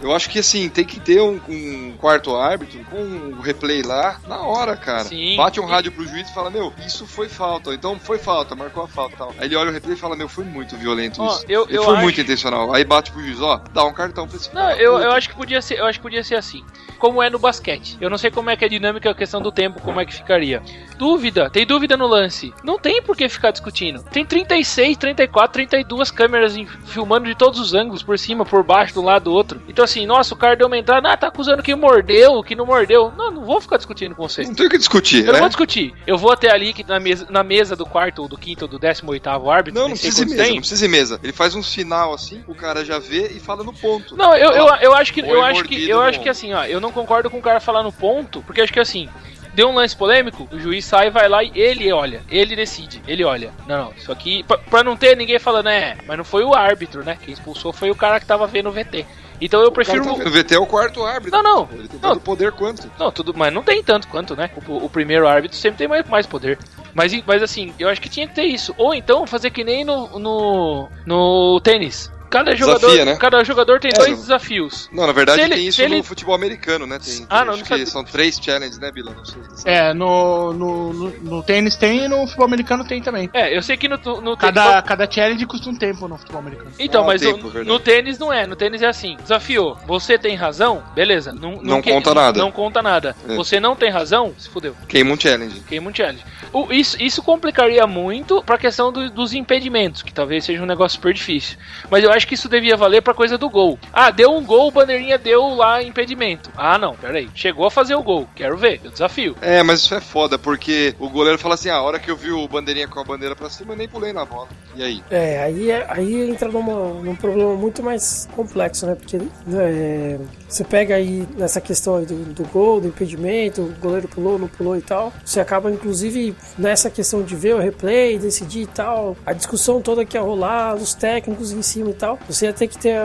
Eu 0.00 0.14
acho 0.14 0.28
que 0.28 0.38
assim, 0.38 0.68
tem 0.68 0.84
que 0.84 1.00
ter 1.00 1.20
um, 1.20 1.40
um 1.48 1.94
quarto 1.98 2.34
árbitro 2.36 2.78
com 2.90 2.96
um 3.00 3.40
replay 3.40 3.82
lá 3.82 4.18
na 4.28 4.38
hora, 4.40 4.76
cara. 4.76 5.04
Sim. 5.04 5.36
Bate 5.36 5.58
um 5.60 5.64
rádio 5.66 5.90
pro 5.92 6.06
juiz 6.06 6.28
e 6.28 6.34
fala, 6.34 6.50
meu, 6.50 6.72
isso 6.86 7.06
foi 7.06 7.28
falta. 7.28 7.72
Então 7.74 7.98
foi 7.98 8.18
falta, 8.18 8.54
marcou 8.54 8.82
a 8.84 8.88
falta 8.88 9.14
e 9.14 9.18
tal. 9.18 9.34
Aí 9.38 9.46
ele 9.46 9.56
olha 9.56 9.70
o 9.70 9.72
replay 9.72 9.94
e 9.94 9.98
fala, 9.98 10.14
meu, 10.16 10.28
foi 10.28 10.44
muito 10.44 10.76
violento 10.76 11.22
Ó, 11.22 11.26
isso. 11.28 11.44
eu- 11.48 11.66
eu 11.70 11.82
foi 11.84 11.94
acho- 11.94 12.02
muito 12.02 12.20
intencional. 12.20 12.74
Aí 12.74 12.84
bate 12.84 13.10
pro 13.10 13.22
juiz, 13.22 13.40
ó, 13.40 13.60
dá 13.72 13.84
um 13.84 13.92
cartão 13.92 14.26
pra 14.28 14.36
esse 14.36 14.54
Não, 14.54 14.70
eu, 14.72 14.92
puta. 14.94 15.04
eu 15.04 15.12
acho 15.12 15.28
que 15.30 15.34
podia 15.34 15.62
ser, 15.62 15.78
eu 15.78 15.86
acho 15.86 15.98
que 15.98 16.02
podia 16.02 16.22
ser 16.22 16.34
assim. 16.36 16.62
Como 16.98 17.22
é 17.22 17.28
no 17.28 17.38
basquete. 17.38 17.96
Eu 18.00 18.08
não 18.08 18.16
sei 18.16 18.30
como 18.30 18.48
é 18.48 18.56
que 18.56 18.64
é 18.64 18.66
a 18.66 18.70
dinâmica, 18.70 19.10
a 19.10 19.14
questão 19.14 19.40
do 19.42 19.52
tempo, 19.52 19.80
como 19.82 20.00
é 20.00 20.06
que 20.06 20.14
ficaria. 20.14 20.62
Dúvida, 20.96 21.50
tem 21.50 21.66
dúvida 21.66 21.94
no 21.96 22.06
lance. 22.06 22.54
Não 22.64 22.78
tem 22.78 23.02
por 23.02 23.14
que 23.14 23.28
ficar 23.28 23.50
discutindo. 23.50 24.02
Tem 24.04 24.24
36, 24.24 24.96
34, 24.96 25.52
32 25.52 26.10
câmeras 26.10 26.56
em- 26.56 26.66
filmando 26.66 27.26
de 27.26 27.34
todos 27.34 27.60
os 27.60 27.74
ângulos, 27.74 28.02
por 28.02 28.18
cima, 28.18 28.46
por 28.46 28.62
baixo, 28.64 28.94
do 28.94 29.02
lado 29.02 29.24
do 29.24 29.32
outro. 29.32 29.60
Então 29.68 29.85
assim, 29.86 30.06
nossa, 30.06 30.34
o 30.34 30.36
cara 30.36 30.54
deu 30.54 30.66
uma 30.66 30.76
entrada, 30.76 31.10
ah, 31.10 31.16
tá 31.16 31.28
acusando 31.28 31.62
que 31.62 31.74
mordeu, 31.74 32.42
que 32.42 32.54
não 32.54 32.66
mordeu. 32.66 33.12
Não, 33.16 33.30
não 33.30 33.44
vou 33.44 33.60
ficar 33.60 33.76
discutindo 33.76 34.14
com 34.14 34.28
você. 34.28 34.42
Não 34.42 34.54
tem 34.54 34.66
o 34.66 34.70
que 34.70 34.78
discutir, 34.78 35.20
Eu 35.20 35.26
não 35.26 35.32
né? 35.34 35.38
vou 35.40 35.48
discutir. 35.48 35.94
Eu 36.06 36.18
vou 36.18 36.30
até 36.30 36.50
ali 36.50 36.72
que 36.72 36.84
na 36.84 37.00
mesa, 37.00 37.26
na 37.30 37.42
mesa 37.42 37.74
do 37.74 37.86
quarto, 37.86 38.22
ou 38.22 38.28
do 38.28 38.36
quinto, 38.36 38.66
ou 38.66 38.68
do 38.68 38.78
décimo 38.78 39.12
oitavo 39.12 39.50
árbitro. 39.50 39.80
Não, 39.80 39.88
não 39.88 39.96
precisa 39.96 40.22
ir 40.22 40.26
mesa, 40.26 40.42
tem. 40.42 40.52
não 40.52 40.60
precisa 40.60 40.84
ir 40.84 40.88
mesa. 40.88 41.20
Ele 41.22 41.32
faz 41.32 41.54
um 41.54 41.62
sinal 41.62 42.12
assim, 42.12 42.42
o 42.46 42.54
cara 42.54 42.84
já 42.84 42.98
vê 42.98 43.28
e 43.28 43.40
fala 43.40 43.64
no 43.64 43.72
ponto. 43.72 44.16
Não, 44.16 44.34
eu, 44.34 44.50
eu, 44.50 44.66
eu 44.76 44.94
acho 44.94 45.12
que 45.12 45.20
eu 45.20 45.42
acho 45.42 45.64
que 45.64 45.88
eu 45.88 46.00
acho 46.00 46.20
que 46.20 46.28
assim, 46.28 46.52
ó, 46.52 46.64
eu 46.64 46.80
não 46.80 46.92
concordo 46.92 47.30
com 47.30 47.38
o 47.38 47.42
cara 47.42 47.60
falar 47.60 47.82
no 47.82 47.92
ponto, 47.92 48.42
porque 48.42 48.60
acho 48.60 48.72
que 48.72 48.80
assim, 48.80 49.08
deu 49.56 49.70
um 49.70 49.74
lance 49.74 49.96
polêmico, 49.96 50.46
o 50.52 50.60
juiz 50.60 50.84
sai, 50.84 51.10
vai 51.10 51.28
lá 51.28 51.42
e 51.42 51.50
ele 51.54 51.90
olha, 51.90 52.22
ele 52.30 52.54
decide, 52.54 53.02
ele 53.08 53.24
olha. 53.24 53.52
Não, 53.66 53.86
não, 53.86 53.92
isso 53.96 54.12
aqui 54.12 54.42
pra, 54.42 54.58
pra 54.58 54.84
não 54.84 54.96
ter 54.96 55.16
ninguém 55.16 55.38
falando, 55.38 55.70
é, 55.70 55.96
mas 56.06 56.18
não 56.18 56.24
foi 56.24 56.44
o 56.44 56.54
árbitro, 56.54 57.02
né? 57.02 57.16
Quem 57.24 57.32
expulsou 57.32 57.72
foi 57.72 57.90
o 57.90 57.94
cara 57.94 58.20
que 58.20 58.26
tava 58.26 58.46
vendo 58.46 58.68
o 58.68 58.72
VT. 58.72 59.06
Então 59.40 59.60
eu 59.60 59.68
O 59.68 59.72
prefiro 59.72 60.04
tá 60.04 60.12
O 60.12 60.30
VT 60.30 60.54
é 60.54 60.58
o 60.58 60.66
quarto 60.66 61.04
árbitro. 61.04 61.42
Não, 61.42 61.42
não. 61.42 61.68
Ele 61.72 61.88
tem 61.88 62.00
Não. 62.00 62.10
tanto 62.10 62.20
poder 62.22 62.52
quanto. 62.52 62.90
Não, 62.98 63.10
tudo, 63.12 63.34
mas 63.36 63.52
não 63.52 63.62
tem 63.62 63.82
tanto 63.82 64.08
quanto, 64.08 64.34
né? 64.36 64.50
O, 64.68 64.84
o 64.84 64.90
primeiro 64.90 65.26
árbitro 65.26 65.56
sempre 65.56 65.78
tem 65.78 65.88
mais, 65.88 66.08
mais 66.08 66.26
poder. 66.26 66.58
Mas, 66.94 67.12
mas 67.26 67.42
assim, 67.42 67.74
eu 67.78 67.88
acho 67.88 68.00
que 68.00 68.08
tinha 68.08 68.26
que 68.26 68.34
ter 68.34 68.44
isso. 68.44 68.74
Ou 68.78 68.94
então 68.94 69.26
fazer 69.26 69.50
que 69.50 69.62
nem 69.64 69.84
no, 69.84 70.18
no, 70.18 70.88
no 71.04 71.60
tênis. 71.60 72.10
Cada 72.28 72.54
jogador, 72.56 72.80
Desafia, 72.80 73.04
né? 73.04 73.16
cada 73.16 73.42
jogador 73.44 73.80
tem 73.80 73.90
É, 73.94 73.96
dois 73.98 74.10
não- 74.10 74.16
desafios. 74.20 74.88
Não, 74.92 75.06
na 75.06 75.12
verdade 75.12 75.40
ele- 75.42 75.54
tem 75.54 75.66
isso 75.68 75.80
ele- 75.82 75.98
no 75.98 76.02
futebol 76.02 76.34
americano, 76.34 76.86
né? 76.86 76.98
Tem, 76.98 77.26
Ah, 77.28 77.38
tem- 77.38 77.46
não, 77.46 77.54
acho 77.54 77.70
não 77.70 77.78
que 77.78 77.86
são 77.86 78.04
três 78.04 78.38
challenges, 78.42 78.78
né, 78.78 78.90
Bila? 78.90 79.12
Não 79.14 79.24
sei. 79.24 79.42
sabe. 79.54 79.70
É, 79.70 79.94
no, 79.94 80.52
no, 80.52 80.92
no, 80.92 81.10
no 81.20 81.42
tênis 81.42 81.76
tem 81.76 82.04
e 82.04 82.08
no 82.08 82.24
futebol 82.26 82.46
americano 82.46 82.84
tem 82.84 83.00
também. 83.00 83.30
É, 83.32 83.56
eu 83.56 83.62
sei 83.62 83.76
que 83.76 83.88
no, 83.88 83.96
no 84.20 84.36
Cada, 84.36 84.82
cada 84.82 85.10
challenge 85.10 85.46
custa 85.46 85.68
um 85.70 85.74
tempo 85.76 86.06
no 86.08 86.18
futebol 86.18 86.40
americano. 86.40 86.70
Então, 86.78 87.04
Ah, 87.04 87.06
mas 87.06 87.20
tempo, 87.20 87.48
no, 87.48 87.64
no 87.64 87.78
tênis 87.80 88.18
não 88.18 88.32
é. 88.32 88.46
No 88.46 88.56
tênis 88.56 88.82
é 88.82 88.86
assim: 88.86 89.16
desafiou, 89.22 89.76
você 89.86 90.18
tem 90.18 90.34
razão, 90.36 90.82
beleza. 90.94 91.32
Não, 91.32 91.60
Não 91.62 91.80
conta 91.82 92.14
nada. 92.14 92.38
Não 92.38 92.50
conta 92.50 92.82
nada. 92.82 93.16
É. 93.28 93.34
Você 93.36 93.58
não 93.60 93.74
tem 93.76 93.90
razão, 93.90 94.34
se 94.38 94.48
fudeu. 94.48 94.74
Queima 94.88 95.12
um 95.12 95.18
challenge. 95.20 95.60
Queima 95.60 95.90
um 95.90 95.94
challenge. 95.94 96.24
O- 96.52 96.72
isso, 96.72 97.00
isso 97.02 97.22
complicaria 97.22 97.86
muito 97.86 98.42
pra 98.42 98.58
questão 98.58 98.92
do- 98.92 99.10
dos 99.10 99.32
impedimentos, 99.34 100.02
que 100.02 100.12
talvez 100.12 100.44
seja 100.44 100.62
um 100.62 100.66
negócio 100.66 100.96
super 100.96 101.12
difícil. 101.12 101.56
Mas 101.90 102.02
eu 102.04 102.10
acho 102.16 102.26
que 102.26 102.34
isso 102.34 102.48
devia 102.48 102.76
valer 102.76 103.02
pra 103.02 103.14
coisa 103.14 103.36
do 103.38 103.48
gol. 103.50 103.78
Ah, 103.92 104.10
deu 104.10 104.32
um 104.34 104.44
gol, 104.44 104.68
o 104.68 104.70
bandeirinha 104.70 105.18
deu 105.18 105.48
lá 105.54 105.82
impedimento. 105.82 106.50
Ah, 106.56 106.78
não, 106.78 106.94
peraí. 106.94 107.28
Chegou 107.34 107.66
a 107.66 107.70
fazer 107.70 107.94
o 107.94 108.02
gol. 108.02 108.28
Quero 108.34 108.56
ver, 108.56 108.80
eu 108.84 108.90
desafio. 108.90 109.36
É, 109.40 109.62
mas 109.62 109.80
isso 109.80 109.94
é 109.94 110.00
foda, 110.00 110.38
porque 110.38 110.94
o 110.98 111.08
goleiro 111.08 111.38
fala 111.38 111.54
assim: 111.54 111.68
ah, 111.68 111.76
a 111.76 111.82
hora 111.82 111.98
que 111.98 112.10
eu 112.10 112.16
vi 112.16 112.30
o 112.32 112.46
bandeirinha 112.48 112.88
com 112.88 113.00
a 113.00 113.04
bandeira 113.04 113.34
pra 113.36 113.50
cima, 113.50 113.72
eu 113.72 113.76
nem 113.76 113.88
pulei 113.88 114.12
na 114.12 114.24
bola. 114.24 114.48
E 114.74 114.82
aí? 114.82 115.02
É, 115.10 115.42
aí, 115.42 115.70
é- 115.70 115.86
aí 115.88 116.30
entra 116.30 116.48
numa, 116.48 116.74
num 117.02 117.14
problema 117.16 117.54
muito 117.54 117.82
mais 117.82 118.28
complexo, 118.34 118.86
né? 118.86 118.94
Porque 118.94 119.16
é, 119.52 120.18
você 120.48 120.64
pega 120.64 120.94
aí 120.96 121.26
nessa 121.36 121.60
questão 121.60 121.96
aí 121.96 122.06
do, 122.06 122.14
do 122.32 122.44
gol, 122.48 122.80
do 122.80 122.88
impedimento, 122.88 123.62
o 123.62 123.74
goleiro 123.80 124.08
pulou, 124.08 124.38
não 124.38 124.48
pulou 124.48 124.76
e 124.76 124.82
tal. 124.82 125.12
Você 125.24 125.40
acaba, 125.40 125.70
inclusive, 125.70 126.34
nessa 126.58 126.90
questão 126.90 127.22
de 127.22 127.34
ver 127.34 127.54
o 127.54 127.58
replay, 127.58 128.18
decidir 128.18 128.62
e 128.62 128.66
tal, 128.66 129.16
a 129.24 129.32
discussão 129.32 129.80
toda 129.80 130.04
que 130.04 130.16
ia 130.16 130.22
rolar, 130.22 130.74
os 130.74 130.94
técnicos 130.94 131.52
em 131.52 131.62
cima 131.62 131.90
e 131.90 131.94
tal. 131.94 132.05
Você 132.28 132.46
ia 132.46 132.52
ter 132.52 132.68
que 132.68 132.78
ter 132.78 132.96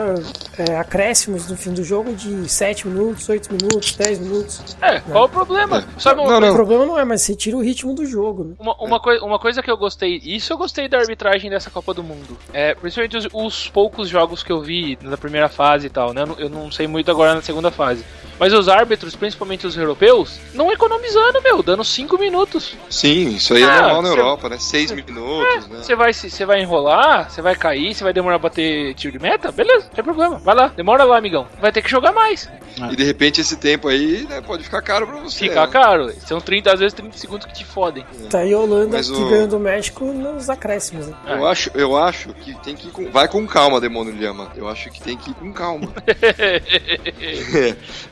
é, 0.58 0.76
acréscimos 0.76 1.48
no 1.48 1.56
fim 1.56 1.72
do 1.72 1.82
jogo 1.82 2.12
de 2.14 2.48
7 2.48 2.86
minutos, 2.88 3.28
8 3.28 3.48
minutos, 3.52 3.92
10 3.94 4.18
minutos. 4.20 4.76
É, 4.80 5.00
qual 5.00 5.24
o 5.24 5.28
problema? 5.28 5.84
Sabe 5.98 6.20
uma 6.20 6.30
Não, 6.30 6.36
O 6.38 6.40
não. 6.40 6.54
problema 6.54 6.86
não 6.86 6.98
é, 6.98 7.04
mas 7.04 7.22
você 7.22 7.34
tira 7.34 7.56
o 7.56 7.60
ritmo 7.62 7.94
do 7.94 8.04
jogo, 8.06 8.44
né? 8.44 8.54
Uma, 8.58 8.74
uma, 8.80 9.00
coi- 9.00 9.18
uma 9.20 9.38
coisa 9.38 9.62
que 9.62 9.70
eu 9.70 9.76
gostei, 9.76 10.20
isso 10.24 10.52
eu 10.52 10.58
gostei 10.58 10.88
da 10.88 10.98
arbitragem 10.98 11.50
dessa 11.50 11.70
Copa 11.70 11.92
do 11.94 12.02
Mundo. 12.02 12.36
É, 12.52 12.74
principalmente 12.74 13.16
os, 13.16 13.28
os 13.32 13.68
poucos 13.68 14.08
jogos 14.08 14.42
que 14.42 14.52
eu 14.52 14.60
vi 14.60 14.98
na 15.02 15.16
primeira 15.16 15.48
fase 15.48 15.86
e 15.86 15.90
tal, 15.90 16.12
né? 16.12 16.22
Eu 16.22 16.26
não, 16.26 16.38
eu 16.38 16.48
não 16.48 16.70
sei 16.70 16.86
muito 16.86 17.10
agora 17.10 17.34
na 17.34 17.42
segunda 17.42 17.70
fase. 17.70 18.04
Mas 18.38 18.52
os 18.52 18.68
árbitros, 18.68 19.14
principalmente 19.14 19.66
os 19.66 19.76
europeus, 19.76 20.40
não 20.54 20.72
economizando, 20.72 21.40
meu, 21.42 21.62
dando 21.62 21.84
5 21.84 22.18
minutos. 22.18 22.74
Sim, 22.90 23.34
isso 23.36 23.54
aí 23.54 23.62
é 23.62 23.66
Ah, 23.66 23.82
normal 23.82 24.02
na 24.02 24.08
cê- 24.08 24.18
Europa, 24.18 24.48
né? 24.48 24.58
Seis 24.58 24.90
minutos, 24.90 25.68
né? 25.68 25.78
Você 25.82 25.94
vai, 25.94 26.12
vai 26.46 26.60
enrolar, 26.60 27.30
você 27.30 27.40
vai 27.40 27.54
cair, 27.54 27.94
você 27.94 28.02
vai 28.02 28.12
demorar 28.12 28.38
pra 28.40 28.50
bater 28.92 28.94
tiro 28.94 29.12
de 29.12 29.18
meta? 29.18 29.50
Beleza, 29.50 29.86
não 29.86 29.94
tem 29.94 30.04
problema. 30.04 30.38
Vai 30.38 30.54
lá, 30.54 30.68
demora 30.68 31.04
lá, 31.04 31.18
amigão. 31.18 31.46
Vai 31.60 31.72
ter 31.72 31.82
que 31.82 31.90
jogar 31.90 32.12
mais. 32.12 32.48
E 32.90 32.96
de 32.96 33.04
repente 33.04 33.40
esse 33.40 33.56
tempo 33.56 33.88
aí 33.88 34.24
né, 34.28 34.40
pode 34.40 34.64
ficar 34.64 34.80
caro 34.82 35.06
pra 35.06 35.20
você. 35.20 35.38
Fica 35.38 35.66
né? 35.66 35.66
caro. 35.66 36.12
São 36.26 36.40
30, 36.40 36.72
às 36.72 36.80
vezes 36.80 36.94
30 36.94 37.16
segundos 37.18 37.46
que 37.46 37.52
te 37.54 37.64
fodem. 37.64 38.04
Tá 38.30 38.38
aí 38.38 38.52
a 38.52 38.58
Holanda 38.58 38.96
Mas 38.96 39.10
que 39.10 39.16
o- 39.16 39.28
ganhou 39.28 39.46
do 39.46 39.58
México 39.58 40.04
nos 40.06 40.48
acréscimos, 40.48 41.08
né? 41.08 41.14
Eu 41.26 41.46
acho, 41.46 41.70
eu 41.74 41.96
acho 41.96 42.32
que 42.34 42.54
tem 42.62 42.74
que 42.74 42.88
ir 42.88 42.90
com... 42.90 43.10
Vai 43.10 43.28
com 43.28 43.46
calma, 43.46 43.80
Demônio 43.80 44.14
Lhama. 44.14 44.50
Eu 44.56 44.68
acho 44.68 44.90
que 44.90 45.00
tem 45.00 45.16
que 45.16 45.30
ir 45.30 45.34
com 45.34 45.52
calma. 45.52 45.88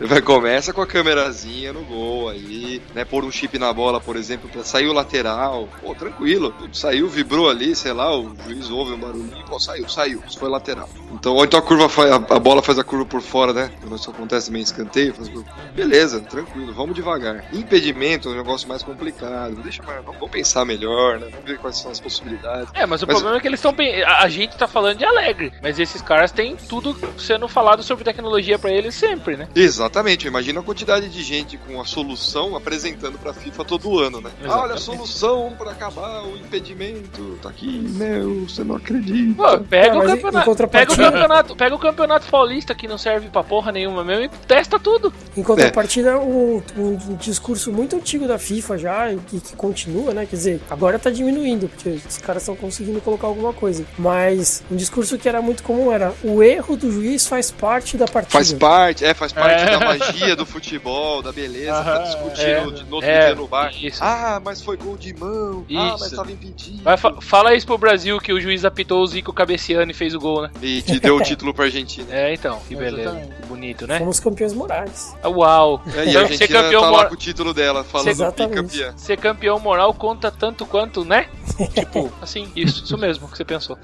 Vai, 0.00 0.20
começa 0.22 0.72
com 0.72 0.82
a 0.82 0.86
câmerazinha 0.86 1.72
no 1.72 1.82
gol 1.84 2.28
aí, 2.28 2.82
né? 2.94 3.04
Pôr 3.04 3.24
um 3.24 3.30
chip 3.30 3.58
na 3.58 3.72
bola, 3.72 4.00
por 4.00 4.16
exemplo, 4.16 4.48
pra 4.50 4.64
sair 4.64 4.86
o 4.86 4.92
lateral. 4.92 5.68
Pô, 5.80 5.94
tranquilo. 5.94 6.54
Saiu, 6.72 7.08
vibrou 7.08 7.48
ali, 7.48 7.74
sei 7.74 7.92
lá, 7.92 8.14
o 8.16 8.34
juiz 8.44 8.70
ouve 8.70 8.92
um 8.92 8.98
barulhinho, 8.98 9.44
pô, 9.46 9.58
saiu, 9.58 9.88
saiu. 9.88 10.22
Isso 10.28 10.38
foi 10.38 10.48
lateral. 10.48 10.69
Então, 11.12 11.34
ou 11.34 11.44
então 11.44 11.58
a 11.58 11.62
curva 11.62 11.88
faz, 11.88 12.10
a, 12.10 12.14
a 12.16 12.38
bola 12.38 12.62
faz 12.62 12.78
a 12.78 12.84
curva 12.84 13.04
por 13.04 13.20
fora, 13.20 13.52
né? 13.52 13.70
Quando 13.80 13.96
isso 13.96 14.10
acontece 14.10 14.50
meio 14.50 14.62
escanteio, 14.62 15.12
faz 15.14 15.28
curva. 15.28 15.50
Beleza, 15.74 16.20
tranquilo, 16.20 16.72
vamos 16.72 16.94
devagar. 16.94 17.44
Impedimento 17.52 18.28
é 18.28 18.32
um 18.32 18.36
negócio 18.36 18.68
mais 18.68 18.82
complicado. 18.82 19.56
Deixa 19.62 19.82
mais, 19.82 19.98
vamos, 20.04 20.18
vamos 20.20 20.30
pensar 20.30 20.64
melhor, 20.64 21.18
né? 21.18 21.28
Vamos 21.30 21.44
ver 21.46 21.58
quais 21.58 21.78
são 21.78 21.90
as 21.90 21.98
possibilidades. 22.00 22.68
É, 22.74 22.86
mas 22.86 23.02
o 23.02 23.06
Mas- 23.06 23.16
problema 23.16 23.36
é 23.36 23.40
que 23.40 23.48
eles 23.48 23.58
estão. 23.58 23.74
A, 24.06 24.24
a 24.24 24.28
gente 24.28 24.56
tá 24.56 24.68
falando 24.68 24.98
de 24.98 25.04
alegre, 25.04 25.52
mas 25.62 25.78
esses 25.78 26.00
caras 26.00 26.30
têm 26.32 26.56
tudo 26.56 26.96
sendo 27.18 27.48
falado 27.48 27.82
sobre 27.82 28.04
tecnologia 28.04 28.58
pra 28.58 28.70
eles 28.70 28.94
sempre, 28.94 29.36
né? 29.36 29.48
Exatamente, 29.54 30.26
imagina 30.26 30.60
a 30.60 30.62
quantidade 30.62 31.08
de 31.08 31.22
gente 31.22 31.56
com 31.58 31.80
a 31.80 31.84
solução 31.84 32.54
apresentando 32.56 33.18
pra 33.18 33.32
FIFA 33.34 33.64
todo 33.64 33.98
ano, 33.98 34.20
né? 34.20 34.30
Ah, 34.44 34.60
olha 34.60 34.74
a 34.74 34.78
solução 34.78 35.54
pra 35.58 35.72
acabar 35.72 36.22
o 36.24 36.36
impedimento, 36.36 37.38
tá 37.42 37.48
aqui, 37.48 37.78
meu, 37.90 38.46
você 38.48 38.62
não 38.64 38.76
acredita. 38.76 39.34
Pô, 39.42 39.58
pega, 39.60 39.94
Ah, 39.94 39.98
o 39.98 39.98
mas 40.32 40.44
pega 40.68 40.92
o 40.92 40.96
campeonato. 40.96 41.56
Pega 41.56 41.74
o 41.74 41.78
campeonato 41.78 42.26
paulista 42.30 42.74
que 42.74 42.86
não 42.88 42.98
serve 42.98 43.28
pra 43.28 43.42
porra 43.42 43.70
nenhuma 43.72 44.02
mesmo 44.04 44.24
e 44.24 44.28
testa 44.46 44.78
tudo. 44.78 45.12
Em 45.36 45.42
contrapartida, 45.42 46.18
um, 46.18 46.62
um 46.76 47.16
discurso 47.16 47.72
muito 47.72 47.96
antigo 47.96 48.26
da 48.26 48.38
FIFA 48.38 48.78
já, 48.78 49.12
e 49.12 49.16
que, 49.18 49.40
que 49.40 49.56
continua, 49.56 50.12
né? 50.14 50.26
Quer 50.26 50.36
dizer, 50.36 50.60
agora 50.70 50.98
tá 50.98 51.10
diminuindo, 51.10 51.68
porque 51.68 51.88
os 52.08 52.18
caras 52.18 52.42
estão 52.42 52.56
conseguindo 52.56 53.00
colocar 53.00 53.26
alguma 53.26 53.52
coisa. 53.52 53.84
Mas 53.98 54.62
um 54.70 54.76
discurso 54.76 55.18
que 55.18 55.28
era 55.28 55.40
muito 55.42 55.62
comum 55.62 55.92
era 55.92 56.12
o 56.24 56.42
erro 56.42 56.76
do 56.76 56.90
juiz 56.90 57.26
faz 57.26 57.50
parte 57.50 57.96
da 57.96 58.06
partida. 58.06 58.32
Faz 58.32 58.52
parte, 58.52 59.04
é, 59.04 59.14
faz 59.14 59.32
parte 59.32 59.62
É. 59.62 59.66
da 59.78 59.80
magia 59.80 60.36
do 60.36 60.44
futebol, 60.46 61.22
da 61.22 61.32
beleza, 61.32 61.72
tá 61.72 61.80
Aham, 61.96 62.02
discutindo 62.04 62.40
é, 62.40 62.70
de- 62.70 62.84
no 62.84 62.94
outro 62.96 63.10
é, 63.10 63.26
dia 63.26 63.34
no 63.34 63.46
bar. 63.48 63.72
isso. 63.82 64.02
Ah, 64.02 64.40
mas 64.44 64.60
foi 64.62 64.76
gol 64.76 64.96
de 64.96 65.14
mão. 65.14 65.64
Ah, 65.74 65.90
mas 65.98 66.06
Isso. 66.06 66.16
tava 66.16 66.30
impedido. 66.32 66.82
Vai, 66.82 66.96
fa- 66.96 67.14
fala 67.20 67.54
isso 67.54 67.66
pro 67.66 67.78
Brasil 67.78 68.18
que 68.18 68.32
o 68.32 68.40
juiz 68.40 68.64
apitou 68.64 69.02
o 69.02 69.06
Zico 69.06 69.32
Cabeciano 69.32 69.90
e 69.90 69.94
fez 69.94 70.14
o 70.14 70.18
gol, 70.18 70.42
né? 70.42 70.49
E 70.62 70.82
te 70.82 71.00
deu 71.00 71.16
o 71.16 71.22
título 71.24 71.54
pra 71.54 71.64
Argentina. 71.66 72.06
É, 72.10 72.34
então, 72.34 72.58
que 72.68 72.76
beleza. 72.76 73.10
Exatamente. 73.10 73.34
Que 73.40 73.46
bonito, 73.46 73.86
né? 73.86 73.98
Fomos 73.98 74.20
campeões 74.20 74.52
morais. 74.52 75.14
Ah, 75.22 75.28
Uau! 75.28 75.82
É, 75.86 75.90
e 75.90 76.00
a 76.00 76.02
Então, 76.02 76.12
ser 76.12 76.18
Argentina 76.18 76.62
campeão, 76.62 76.80
tá 76.82 76.86
lá 76.90 76.96
mora- 76.98 77.08
com 77.08 77.14
o 77.14 77.18
título 77.18 77.54
dela, 77.54 77.84
falando 77.84 78.08
Exatamente. 78.08 78.56
bicampeã. 78.72 78.94
ser 78.98 79.16
campeão 79.16 79.58
moral 79.58 79.94
conta 79.94 80.30
tanto 80.30 80.66
quanto, 80.66 81.04
né? 81.04 81.26
tipo, 81.74 82.12
assim, 82.20 82.50
isso, 82.54 82.84
isso 82.84 82.98
mesmo 82.98 83.28
que 83.28 83.36
você 83.36 83.44
pensou. 83.44 83.78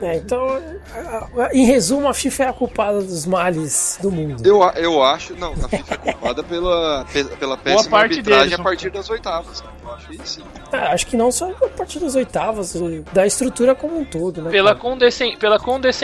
É, 0.00 0.16
então, 0.16 0.46
em 1.52 1.64
resumo, 1.66 2.08
a 2.08 2.14
FIFA 2.14 2.44
é 2.44 2.48
a 2.48 2.52
culpada 2.52 3.02
dos 3.02 3.26
males 3.26 3.98
do 4.00 4.10
mundo. 4.10 4.42
Eu, 4.46 4.62
eu 4.76 5.02
acho, 5.02 5.34
não, 5.34 5.52
a 5.52 5.68
FIFA 5.68 5.94
é 5.94 6.12
culpada 6.12 6.42
pela, 6.42 7.04
pe- 7.12 7.24
pela 7.24 7.56
péssima 7.56 7.90
parte 7.90 8.12
arbitragem 8.12 8.44
deles, 8.48 8.60
a 8.60 8.62
partir 8.62 8.90
das 8.90 9.08
oitavas. 9.10 9.60
cara. 9.60 9.74
Eu 9.82 9.92
acho 9.92 10.12
isso 10.14 10.26
sim. 10.26 10.42
Ah, 10.72 10.92
acho 10.92 11.06
que 11.06 11.16
não 11.16 11.30
só 11.30 11.50
a 11.50 11.68
partir 11.68 11.98
das 12.00 12.14
oitavas, 12.14 12.74
da 13.12 13.26
estrutura 13.26 13.74
como 13.74 13.98
um 13.98 14.04
todo, 14.04 14.42
né? 14.42 14.50
Pela, 14.50 14.70
cara? 14.70 14.80
condescen 14.80 15.36
pela 15.36 15.58
condescendência 15.58 15.95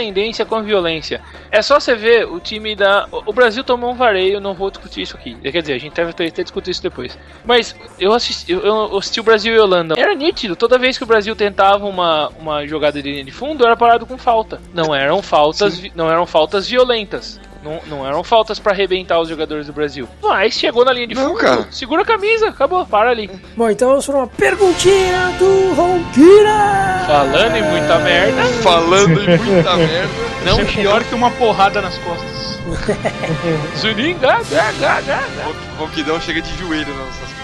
com 0.47 0.63
violência. 0.63 1.21
É 1.51 1.61
só 1.63 1.79
você 1.79 1.95
ver 1.95 2.27
o 2.27 2.41
time 2.41 2.75
da. 2.75 3.07
O 3.11 3.33
Brasil 3.33 3.63
tomou 3.63 3.91
um 3.91 3.95
vareio, 3.95 4.41
não 4.41 4.55
vou 4.55 4.71
discutir 4.71 5.03
isso 5.03 5.17
aqui. 5.17 5.35
Quer 5.35 5.61
dizer, 5.61 5.75
a 5.75 5.79
gente 5.79 5.95
deve 5.95 6.13
ter, 6.13 6.31
discutir 6.31 6.71
isso 6.71 6.83
depois. 6.83 7.19
Mas 7.45 7.75
eu 7.99 8.13
assisti, 8.13 8.53
eu, 8.53 8.97
assisti 8.97 9.21
o 9.21 9.25
Brasil 9.25 9.55
e 9.55 9.59
Holanda. 9.59 9.95
Era 9.99 10.15
nítido, 10.15 10.57
toda 10.57 10.79
vez 10.79 10.97
que 10.97 11.05
o 11.05 11.07
Brasil 11.07 11.35
tentava 11.37 11.87
uma, 11.87 12.29
uma 12.39 12.67
jogada 12.67 13.03
de 13.03 13.11
linha 13.11 13.25
de 13.25 13.33
fundo, 13.33 13.65
era 13.65 13.77
parado 13.77 14.07
com 14.07 14.17
falta. 14.17 14.61
Não 14.73 14.95
eram 14.95 15.21
faltas, 15.23 15.83
não 15.95 16.11
eram 16.11 16.27
faltas 16.27 16.69
violentas. 16.69 17.41
Não, 17.63 17.81
não 17.87 18.07
eram 18.07 18.25
faltas 18.25 18.59
pra 18.59 18.73
arrebentar 18.73 19.21
os 19.21 19.29
jogadores 19.29 19.67
do 19.67 19.73
Brasil. 19.73 20.09
Mas 20.21 20.55
chegou 20.55 20.85
na 20.85 20.93
linha 20.93 21.07
de 21.07 21.15
fundo, 21.15 21.39
segura 21.71 22.03
a 22.03 22.05
camisa, 22.05 22.49
acabou, 22.49 22.85
para 22.85 23.11
ali. 23.11 23.31
Bom, 23.57 23.71
então 23.71 23.89
vamos 23.91 24.05
para 24.07 24.17
uma 24.17 24.27
perguntinha 24.27 25.31
do 25.39 25.75
Ronquira! 25.75 27.05
Falando 27.07 27.57
em 27.57 27.63
muita 27.63 27.99
merda, 28.01 28.43
Falando 28.63 29.21
em 29.23 29.39
muita 29.39 29.77
merda. 29.77 30.09
não 30.45 30.61
é 30.61 30.65
pior 30.65 31.05
que 31.05 31.15
uma 31.15 31.31
porrada 31.33 31.81
nas 31.81 31.97
costas. 31.99 32.59
Zunin, 33.79 34.19
gá, 34.19 34.41
gá, 34.51 34.73
gá, 34.81 35.01
gá, 35.01 35.21
gá. 35.37 35.49
O 35.77 35.83
Ronquidão 35.85 36.21
chega 36.21 36.41
de 36.43 36.57
joelho 36.59 36.89
nas 36.89 37.07
nossas 37.07 37.19
costas. 37.21 37.43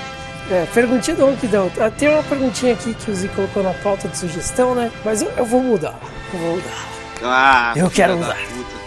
É, 0.50 0.66
perguntinha 0.72 1.16
do 1.16 1.26
Ronquidão. 1.26 1.70
Ah, 1.78 1.90
Tem 1.90 2.08
uma 2.08 2.22
perguntinha 2.22 2.72
aqui 2.72 2.94
que 2.94 3.10
o 3.10 3.14
Zi 3.14 3.28
colocou 3.28 3.62
na 3.62 3.74
pauta 3.74 4.08
de 4.08 4.16
sugestão, 4.16 4.74
né? 4.74 4.90
Mas 5.04 5.22
eu, 5.22 5.30
eu 5.36 5.44
vou 5.44 5.62
mudar. 5.62 5.94
Eu 6.32 6.38
vou 6.38 6.56
mudar. 6.56 6.97
Ah, 7.22 7.72
Eu 7.76 7.90
quero 7.90 8.18
usar. 8.18 8.36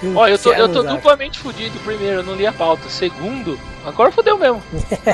Eu 0.02 0.16
Ó, 0.18 0.28
eu 0.28 0.38
tô, 0.40 0.52
eu 0.54 0.68
tô 0.70 0.80
usar. 0.80 0.94
duplamente 0.96 1.38
fudido. 1.40 1.78
Primeiro, 1.82 2.18
eu 2.22 2.24
não 2.24 2.34
li 2.36 2.48
a 2.48 2.52
pauta. 2.52 2.90
Segundo, 2.90 3.60
agora 3.86 4.12
fodeu 4.12 4.38
mesmo. 4.38 4.62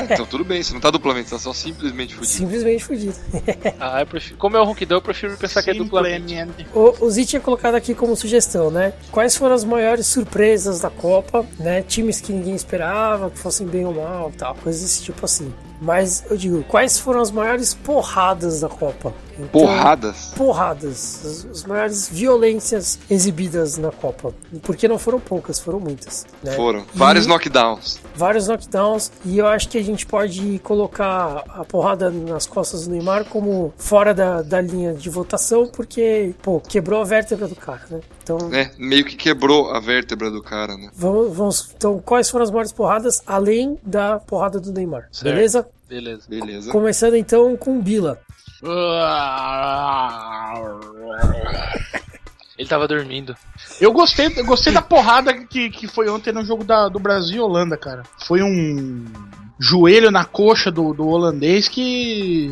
Então 0.10 0.26
tudo 0.26 0.46
bem, 0.46 0.64
você 0.64 0.74
não 0.74 0.80
tá 0.80 0.90
duplamente, 0.90 1.28
você 1.30 1.36
tá 1.36 1.40
só 1.42 1.52
simplesmente 1.54 2.14
fudido. 2.16 2.32
Simplesmente 2.34 2.84
fudido. 2.86 3.16
Ah, 3.80 4.00
eu 4.02 4.08
prefiro, 4.08 4.38
como 4.38 4.56
é 4.56 4.62
o 4.62 4.64
ronquidão, 4.64 4.98
eu 4.98 5.02
prefiro 5.02 5.36
pensar 5.38 5.62
que 5.62 5.72
é 5.72 5.74
duplamente. 5.74 6.36
O, 6.74 7.06
o 7.06 7.10
Zi 7.10 7.26
tinha 7.26 7.40
colocado 7.42 7.76
aqui 7.76 7.94
como 7.94 8.16
sugestão, 8.16 8.72
né? 8.72 8.94
Quais 9.12 9.36
foram 9.36 9.56
as 9.56 9.64
maiores 9.64 10.08
surpresas 10.08 10.80
da 10.82 10.90
Copa, 10.90 11.46
né? 11.60 11.82
Times 11.82 12.22
que 12.22 12.32
ninguém 12.32 12.56
esperava, 12.56 13.30
que 13.30 13.38
fossem 13.40 13.68
bem 13.68 13.86
ou 13.86 13.94
mal, 13.94 14.32
tal, 14.38 14.56
coisas 14.56 14.82
desse 14.82 15.04
tipo 15.04 15.26
assim. 15.26 15.54
Mas 15.80 16.24
eu 16.30 16.36
digo, 16.38 16.64
quais 16.64 16.98
foram 16.98 17.22
as 17.22 17.30
maiores 17.32 17.74
porradas 17.74 18.62
da 18.62 18.70
Copa? 18.70 19.14
Então, 19.40 19.48
Porradas. 19.50 20.32
Porradas, 20.36 21.22
as, 21.24 21.46
as 21.52 21.64
maiores 21.64 22.10
violências 22.10 22.98
exibidas 23.08 23.78
na 23.78 23.92
Copa. 23.92 24.34
Porque 24.64 24.88
não 24.88 24.98
foram 24.98 25.20
poucas, 25.20 25.60
foram 25.60 25.80
muitas. 25.80 26.26
Né? 26.44 26.54
Foram. 26.54 26.80
E- 26.80 26.98
Vários 26.98 27.28
knockdowns. 27.28 28.00
vários 28.16 28.48
knockdowns 28.48 29.12
e 29.24 29.38
eu 29.38 29.46
acho 29.46 29.70
que 29.70 29.78
a 29.78 29.84
gente 29.84 30.08
pode 30.08 30.60
colocar 30.64 31.44
a 31.50 31.64
porrada 31.64 32.10
nas 32.10 32.48
costas 32.48 32.86
do 32.88 32.92
Neymar 32.92 33.26
como 33.26 33.72
fora 33.78 34.14
da, 34.14 34.42
da 34.42 34.60
linha 34.60 34.94
de 34.96 35.10
votação 35.10 35.68
porque, 35.68 36.34
pô, 36.42 36.60
quebrou 36.60 37.02
a 37.02 37.06
vértebra 37.06 37.48
do 37.48 37.56
cara, 37.56 37.82
né? 37.92 38.00
Então, 38.36 38.54
É, 38.54 38.72
meio 38.78 39.06
que 39.06 39.16
quebrou 39.16 39.72
a 39.72 39.80
vértebra 39.80 40.30
do 40.30 40.42
cara, 40.42 40.76
né? 40.76 40.90
vamos, 40.94 41.36
vamos- 41.38 41.74
então, 41.76 41.98
quais 42.00 42.30
foram 42.30 42.44
as 42.44 42.52
maiores 42.52 42.74
porradas 42.74 43.22
além 43.26 43.78
da 43.82 44.20
porrada 44.20 44.60
do 44.60 44.72
Neymar? 44.74 45.08
Certo. 45.12 45.34
Beleza? 45.34 45.68
Beleza. 45.88 46.24
Beleza. 46.28 46.72
Começando 46.72 47.16
então 47.16 47.56
com 47.56 47.78
o 47.78 47.82
Bila. 47.82 48.20
Ele 52.58 52.68
tava 52.68 52.88
dormindo. 52.88 53.36
Eu 53.80 53.94
gostei, 53.94 54.34
eu 54.36 54.44
gostei 54.46 54.74
da 54.74 54.82
porrada 54.82 55.32
que, 55.46 55.70
que 55.70 55.88
foi 55.88 56.10
ontem 56.10 56.34
no 56.34 56.44
jogo 56.44 56.64
da, 56.64 56.90
do 56.90 56.98
Brasil 57.00 57.36
e 57.38 57.40
Holanda, 57.40 57.78
cara. 57.78 58.02
Foi 58.26 58.42
um 58.42 59.06
joelho 59.60 60.10
na 60.10 60.26
coxa 60.26 60.72
do, 60.72 60.92
do 60.94 61.08
holandês 61.08 61.68
que. 61.70 62.52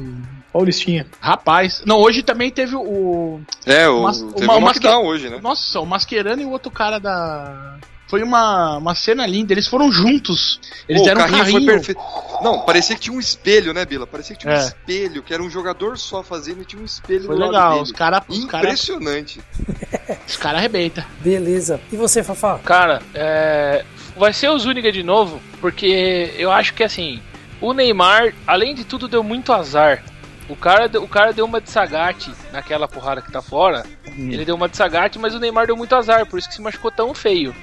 Paulistinha. 0.60 1.06
Rapaz. 1.20 1.84
Não, 1.86 1.98
hoje 2.00 2.24
também 2.24 2.50
teve 2.50 2.78
o. 2.78 3.42
É, 3.66 3.90
o, 3.90 4.04
Mas- 4.04 4.22
teve 4.22 4.46
uma- 4.46 4.56
um 4.56 4.62
knockdown 4.62 5.04
hoje, 5.06 5.30
né? 5.30 5.38
Nossa, 5.44 5.82
o 5.82 5.86
Mascherano 5.86 6.42
e 6.42 6.46
o 6.46 6.50
outro 6.52 6.72
cara 6.72 6.98
da. 6.98 7.76
Foi 8.08 8.24
uma, 8.24 8.78
uma 8.78 8.96
cena 8.96 9.28
linda, 9.28 9.52
eles 9.52 9.68
foram 9.68 9.92
juntos. 9.92 10.62
Eles 10.88 11.02
Pô, 11.02 11.08
deram 11.10 11.22
o 11.22 11.24
um 11.26 11.28
carrinho, 11.28 11.44
carrinho. 11.46 11.66
foi 11.66 11.74
perfeito. 11.74 12.02
Não, 12.42 12.60
parecia 12.62 12.96
que 12.96 13.02
tinha 13.02 13.14
um 13.16 13.20
espelho, 13.20 13.74
né, 13.74 13.84
Bila? 13.84 14.08
Parecia 14.08 14.34
que 14.34 14.44
tinha 14.44 14.54
um 14.54 14.58
É. 14.58 14.60
espelho, 14.62 15.22
que 15.24 15.34
era 15.34 15.44
um 15.44 15.50
jogador 15.50 15.98
só 15.98 16.24
fazendo 16.24 16.62
e 16.62 16.66
tinha 16.66 16.82
um 16.82 16.86
espelho 16.86 17.26
Foi 17.26 17.36
do 17.36 17.42
lado 17.42 17.52
legal, 17.52 17.70
dele. 17.72 17.84
os 17.84 17.92
caras 17.92 18.20
cara, 18.48 18.64
Impressionante. 18.64 19.42
os 20.26 20.38
cara 20.38 20.58
arrebentam. 20.60 21.04
Beleza. 21.20 21.82
E 21.92 21.98
você, 21.98 22.24
Fafá? 22.24 22.60
Cara, 22.60 23.02
é, 23.14 23.84
vai 24.16 24.32
ser 24.32 24.48
o 24.50 24.58
Zúñiga 24.58 24.90
de 24.92 25.04
novo, 25.04 25.42
porque 25.60 26.34
eu 26.38 26.50
acho 26.52 26.74
que 26.76 26.84
assim, 26.84 27.20
o 27.60 27.74
Neymar, 27.74 28.34
além 28.46 28.74
de 28.76 28.86
tudo, 28.86 29.08
deu 29.08 29.24
muito 29.24 29.52
azar. 29.52 30.04
O 30.48 30.56
cara, 30.56 30.88
deu- 30.88 31.04
o 31.04 31.08
cara 31.08 31.34
deu 31.34 31.44
uma 31.46 31.60
de 31.60 31.70
sagate 31.72 32.32
naquela 32.52 32.88
porrada 32.88 33.22
que 33.22 33.32
tá 33.32 33.42
fora. 33.42 33.84
Ele 34.32 34.46
deu 34.46 34.56
uma 34.56 34.70
de 34.70 34.78
sagate, 34.78 35.18
mas 35.18 35.34
o 35.34 35.40
Neymar 35.40 35.66
deu 35.68 35.76
muito 35.76 35.96
azar, 35.96 36.26
por 36.26 36.38
isso 36.38 36.48
que 36.48 36.54
se 36.56 36.62
machucou 36.62 36.92
tão 36.92 37.14
feio. 37.14 37.54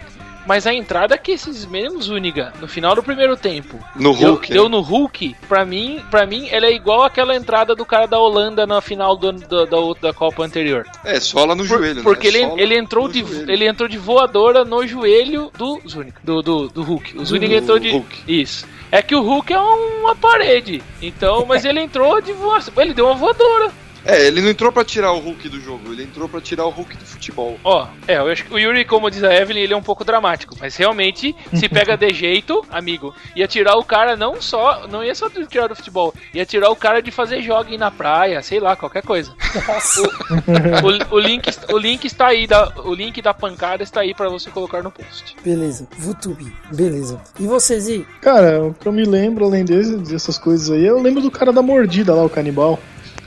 Mas 0.46 0.66
a 0.66 0.74
entrada 0.74 1.16
que 1.16 1.32
esses 1.32 1.64
mesmos 1.66 2.06
Zúñiga, 2.06 2.52
no 2.60 2.66
final 2.66 2.94
do 2.96 3.02
primeiro 3.02 3.36
tempo, 3.36 3.78
No 3.94 4.12
deu, 4.14 4.30
Hulk. 4.32 4.50
deu 4.52 4.64
né? 4.64 4.68
no 4.70 4.80
Hulk, 4.80 5.36
pra 5.48 5.64
mim, 5.64 6.02
pra 6.10 6.26
mim, 6.26 6.48
ela 6.50 6.66
é 6.66 6.72
igual 6.72 7.04
aquela 7.04 7.34
entrada 7.36 7.74
do 7.76 7.84
cara 7.84 8.06
da 8.06 8.18
Holanda 8.18 8.66
na 8.66 8.80
final 8.80 9.16
do, 9.16 9.32
do- 9.32 9.66
da, 9.66 9.76
outra- 9.78 10.08
da 10.10 10.12
Copa 10.14 10.42
anterior. 10.44 10.84
É, 11.04 11.20
sola 11.20 11.54
no 11.54 11.64
Por- 11.66 11.78
joelho, 11.78 12.02
porque 12.02 12.30
né? 12.30 12.38
ele, 12.40 12.62
ele 12.62 12.76
entrou 12.78 13.08
de 13.08 13.20
joelho. 13.20 13.50
ele 13.50 13.66
entrou 13.66 13.88
de 13.88 13.98
voadora 13.98 14.64
no 14.64 14.86
joelho 14.86 15.50
do 15.56 15.80
Zúñiga, 15.88 16.16
do, 16.24 16.42
do, 16.42 16.68
do 16.68 16.82
Hulk. 16.82 17.18
O 17.18 17.24
Zúñiga 17.24 17.54
entrou 17.56 17.78
de 17.78 17.90
Hulk. 17.90 18.22
isso. 18.26 18.66
É 18.90 19.00
que 19.00 19.14
o 19.14 19.22
Hulk 19.22 19.52
é 19.52 19.58
uma 19.58 20.14
parede. 20.14 20.82
Então, 21.00 21.46
mas 21.46 21.64
ele 21.64 21.80
entrou 21.80 22.20
de 22.20 22.32
voadora. 22.32 22.72
Ele 22.82 22.92
deu 22.92 23.06
uma 23.06 23.14
voadora. 23.14 23.70
É, 24.04 24.26
ele 24.26 24.40
não 24.40 24.48
entrou 24.48 24.72
pra 24.72 24.84
tirar 24.84 25.12
o 25.12 25.18
Hulk 25.18 25.48
do 25.48 25.60
jogo, 25.60 25.92
ele 25.92 26.02
entrou 26.04 26.28
pra 26.28 26.40
tirar 26.40 26.66
o 26.66 26.70
Hulk 26.70 26.96
do 26.96 27.04
futebol. 27.04 27.58
Ó, 27.62 27.86
é, 28.06 28.16
eu 28.16 28.28
acho 28.28 28.44
que 28.44 28.52
o 28.52 28.58
Yuri, 28.58 28.84
como 28.84 29.10
diz 29.10 29.22
a 29.22 29.34
Evelyn, 29.34 29.62
ele 29.62 29.74
é 29.74 29.76
um 29.76 29.82
pouco 29.82 30.04
dramático, 30.04 30.56
mas 30.60 30.76
realmente, 30.76 31.34
se 31.54 31.68
pega 31.68 31.96
de 31.96 32.12
jeito, 32.12 32.64
amigo, 32.70 33.14
ia 33.36 33.46
tirar 33.46 33.76
o 33.76 33.84
cara 33.84 34.16
não 34.16 34.40
só, 34.40 34.86
não 34.88 35.04
ia 35.04 35.14
só 35.14 35.28
tirar 35.30 35.68
do 35.68 35.76
futebol, 35.76 36.12
ia 36.34 36.44
tirar 36.44 36.70
o 36.70 36.76
cara 36.76 37.00
de 37.00 37.10
fazer 37.10 37.42
jogging 37.42 37.78
na 37.78 37.90
praia, 37.90 38.42
sei 38.42 38.58
lá, 38.58 38.74
qualquer 38.74 39.02
coisa. 39.02 39.32
Nossa. 39.66 40.02
O, 40.02 41.16
o 41.16 41.18
link, 41.20 41.48
o 41.72 41.78
link 41.78 42.04
está 42.04 42.28
aí, 42.28 42.46
da, 42.46 42.72
o 42.84 42.94
link 42.94 43.20
da 43.22 43.32
pancada 43.32 43.82
está 43.82 44.00
aí 44.00 44.14
pra 44.14 44.28
você 44.28 44.50
colocar 44.50 44.82
no 44.82 44.90
post. 44.90 45.36
Beleza. 45.44 45.86
VTube. 45.96 46.52
Beleza. 46.72 47.20
E 47.38 47.46
você, 47.46 47.78
Zi? 47.78 48.06
Cara, 48.20 48.64
o 48.64 48.74
que 48.74 48.86
eu 48.86 48.92
me 48.92 49.04
lembro, 49.04 49.44
além 49.44 49.64
desse, 49.64 49.96
dessas 49.98 50.38
coisas 50.38 50.70
aí, 50.70 50.84
eu 50.84 51.00
lembro 51.00 51.20
do 51.20 51.30
cara 51.30 51.52
da 51.52 51.62
mordida 51.62 52.14
lá, 52.14 52.24
o 52.24 52.30
canibal. 52.30 52.78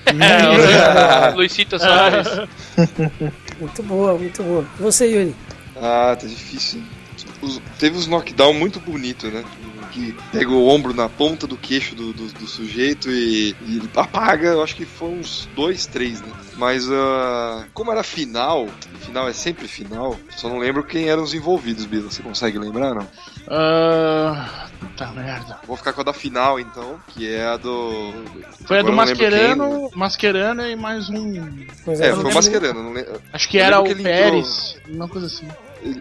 É, 0.06 1.30
o 1.32 1.36
Luisito 1.38 1.80
Soares. 1.80 2.28
Muito 3.60 3.84
boa, 3.84 4.18
muito 4.18 4.44
boa. 4.44 4.66
E 4.80 4.82
você, 4.82 5.08
Yuri? 5.08 5.36
Ah, 5.76 6.16
tá 6.20 6.28
difícil. 6.28 6.82
Os- 7.42 7.62
teve 7.80 7.98
uns 7.98 8.08
knockdown 8.08 8.54
muito 8.54 8.80
bonito, 8.80 9.28
né? 9.28 9.44
Que 9.92 10.14
pega 10.32 10.50
o 10.50 10.68
ombro 10.68 10.94
na 10.94 11.08
ponta 11.08 11.48
do 11.48 11.56
queixo 11.56 11.96
do, 11.96 12.12
do, 12.12 12.28
do 12.28 12.48
sujeito 12.48 13.10
e, 13.10 13.56
e 13.66 13.78
ele 13.78 13.90
apaga, 13.96 14.50
eu 14.50 14.62
acho 14.62 14.76
que 14.76 14.86
foi 14.86 15.08
uns 15.10 15.48
dois, 15.56 15.86
três, 15.86 16.22
né? 16.22 16.28
Mas 16.58 16.86
ah, 16.92 17.66
como 17.74 17.92
era 17.92 18.04
final, 18.04 18.68
final 19.00 19.28
é 19.30 19.34
sempre 19.34 19.68
final, 19.70 20.18
só 20.36 20.50
não 20.50 20.58
lembro 20.58 20.84
quem 20.84 21.08
eram 21.10 21.24
os 21.24 21.34
envolvidos, 21.34 21.86
Bila. 21.86 22.12
Você 22.12 22.22
consegue 22.22 22.60
lembrar, 22.60 22.94
não? 22.94 23.08
Ah, 23.48 24.68
puta 24.80 25.08
merda. 25.08 25.60
Vou 25.68 25.78
ficar 25.78 25.94
com 25.94 26.02
a 26.02 26.04
da 26.04 26.14
final, 26.14 26.60
então, 26.60 27.00
que 27.10 27.32
é 27.34 27.46
a 27.46 27.58
do. 27.58 28.14
Foi 28.66 28.80
a 28.80 28.82
do 28.82 28.88
Agora 28.90 28.96
não 28.96 29.04
lembro 29.04 29.16
quem, 29.18 29.30
Mascherano, 29.30 29.90
Mascherano 29.96 30.68
e 30.68 30.76
mais 30.76 31.10
um. 31.10 31.66
Mas 31.86 32.00
É, 32.02 32.12
eu 32.12 32.22
foi 32.22 32.32
o 32.32 32.34
Mascherano. 32.34 32.84
Não, 32.84 32.94
le- 32.94 33.08
Acho 33.32 33.48
que 33.50 33.58
Eu 33.58 33.64
era 33.66 33.80
o 33.80 33.84
que 33.84 33.92
ele 33.92 34.02
entrou- 34.02 34.14
Pérez, 34.16 34.78
uma 34.90 35.08
coisa 35.08 35.28
assim. 35.28 35.48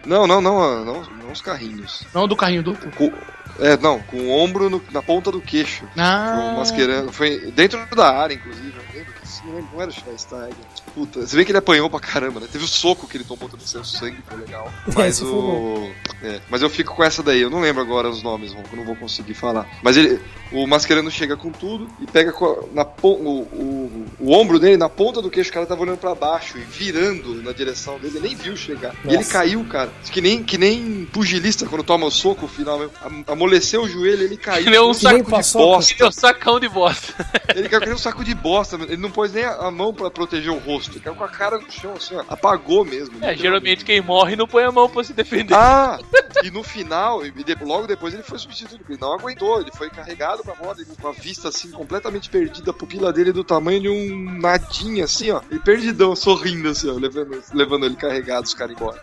não, 0.05 0.25
não, 0.25 0.41
não, 0.41 0.83
não, 0.85 1.03
não 1.03 1.31
os 1.31 1.41
carrinhos. 1.41 2.03
Não, 2.13 2.27
do 2.27 2.35
carrinho 2.35 2.63
duplo. 2.63 2.91
Com- 2.91 3.13
é, 3.59 3.77
não, 3.77 3.99
com 4.01 4.17
o 4.17 4.31
ombro 4.31 4.69
no- 4.69 4.81
na 4.91 5.01
ponta 5.01 5.31
do 5.31 5.39
queixo. 5.41 5.85
Ah, 5.97 6.53
O 6.55 6.57
Mascherano 6.59 7.11
foi 7.11 7.51
dentro 7.51 7.79
da 7.95 8.11
área, 8.11 8.33
inclusive. 8.33 8.73
Eu 8.75 8.99
lembro 8.99 9.13
não 9.45 9.81
era 9.81 9.89
o 9.89 9.93
Schweinsteiger. 9.93 10.55
Puta, 10.93 11.25
você 11.25 11.35
vê 11.35 11.45
que 11.45 11.51
ele 11.51 11.57
apanhou 11.57 11.89
pra 11.89 11.99
caramba, 11.99 12.39
né? 12.39 12.47
Teve 12.51 12.63
o 12.63 12.67
soco 12.67 13.07
que 13.07 13.17
ele 13.17 13.23
tomou 13.23 13.49
também, 13.49 13.65
saiu 13.65 13.83
sangue, 13.83 14.17
foi 14.27 14.37
legal. 14.39 14.71
Mas 14.95 15.15
Esse 15.15 15.21
foi 15.21 15.33
o. 15.33 15.91
É, 16.23 16.39
mas 16.49 16.61
eu 16.61 16.69
fico 16.69 16.95
com 16.95 17.03
essa 17.03 17.21
daí, 17.21 17.41
eu 17.41 17.49
não 17.49 17.59
lembro 17.59 17.81
agora 17.81 18.09
os 18.09 18.23
nomes, 18.23 18.53
eu 18.53 18.77
não 18.77 18.85
vou 18.85 18.95
conseguir 18.95 19.33
falar. 19.33 19.67
Mas 19.83 19.97
ele. 19.97 20.19
O 20.51 20.65
Mascherano 20.67 21.09
chega 21.11 21.35
com 21.35 21.51
tudo 21.51 21.89
e 21.99 22.05
pega 22.05 22.31
na, 22.71 22.87
o, 23.01 23.09
o, 23.09 24.05
o 24.19 24.31
ombro 24.31 24.59
dele 24.59 24.77
na 24.77 24.87
ponta 24.87 25.21
do 25.21 25.29
queixo, 25.29 25.49
o 25.49 25.53
cara 25.53 25.65
tava 25.65 25.81
olhando 25.81 25.97
pra 25.97 26.15
baixo 26.15 26.57
e 26.57 26.61
virando 26.61 27.41
na 27.41 27.51
direção 27.51 27.99
dele, 27.99 28.17
ele 28.17 28.27
nem 28.27 28.35
viu 28.37 28.55
chegar. 28.55 28.95
E 29.03 29.07
ele 29.07 29.17
Nossa. 29.17 29.31
caiu, 29.31 29.65
cara. 29.65 29.91
Que 30.11 30.21
nem, 30.21 30.43
que 30.43 30.57
nem 30.57 31.05
pugilista 31.11 31.65
quando 31.65 31.83
toma 31.83 32.05
o 32.05 32.11
soco, 32.11 32.45
o 32.45 32.47
final 32.47 32.79
mesmo. 32.79 32.93
Amoleceu 33.27 33.83
o 33.83 33.89
joelho, 33.89 34.23
ele 34.23 34.37
caiu. 34.37 34.63
Que 34.63 34.69
nem 34.69 34.79
um 34.79 34.89
um 34.89 34.93
saco 34.93 35.17
de 35.17 35.23
de 35.23 35.29
paçoca. 35.29 35.65
bosta. 35.65 35.95
Seu 35.97 36.11
sacão 36.11 36.59
de 36.59 36.69
bosta. 36.69 37.13
Ele 37.53 37.67
caiu 37.67 37.81
que 37.81 37.89
um 37.89 37.97
saco 37.97 38.23
de 38.23 38.33
bosta, 38.33 38.77
ele 38.87 38.97
não 38.97 39.11
pôs 39.11 39.34
nem 39.35 39.43
a 39.45 39.55
a 39.65 39.71
mão 39.71 39.93
pra 39.93 40.09
proteger 40.11 40.51
o 40.51 40.57
rosto. 40.57 40.91
Ele 40.91 40.99
caiu 40.99 41.15
com 41.15 41.23
a 41.23 41.27
cara 41.27 41.57
no 41.57 41.71
chão, 41.71 41.93
assim, 41.95 42.15
ó. 42.15 42.23
Apagou 42.29 42.85
mesmo. 42.85 43.17
É, 43.23 43.35
geralmente 43.35 43.83
quem 43.83 43.99
morre 44.01 44.35
não 44.35 44.47
põe 44.47 44.63
a 44.63 44.71
mão 44.71 44.87
pra 44.89 45.03
se 45.03 45.11
defender. 45.13 45.53
Ah, 45.55 45.97
e 46.43 46.51
no 46.51 46.61
final, 46.63 47.25
e 47.25 47.31
de- 47.31 47.55
logo 47.63 47.87
depois 47.87 48.13
ele 48.13 48.21
foi 48.23 48.37
substituído, 48.37 48.77
porque 48.79 48.93
ele 48.93 49.01
não 49.01 49.13
aguentou, 49.13 49.59
ele 49.61 49.71
foi 49.71 49.89
carregado 49.89 50.43
pra 50.43 50.53
roda, 50.53 50.83
com 51.01 51.07
a 51.07 51.11
vista 51.11 51.49
assim, 51.49 51.71
completamente 51.71 52.29
perdida, 52.29 52.71
a 52.71 52.73
pupila 52.73 53.11
dele 53.11 53.31
do 53.31 53.43
tamanho 53.43 53.81
de 53.81 53.89
um 53.89 54.39
nadinha, 54.39 55.05
assim, 55.05 55.31
ó. 55.31 55.41
E 55.51 55.57
perdidão, 55.59 56.15
sorrindo, 56.15 56.69
assim, 56.69 56.89
ó, 56.89 56.93
levando, 56.93 57.41
levando 57.53 57.85
ele 57.85 57.95
carregado, 57.95 58.45
os 58.45 58.53
caras 58.53 58.75
embora. 58.75 59.01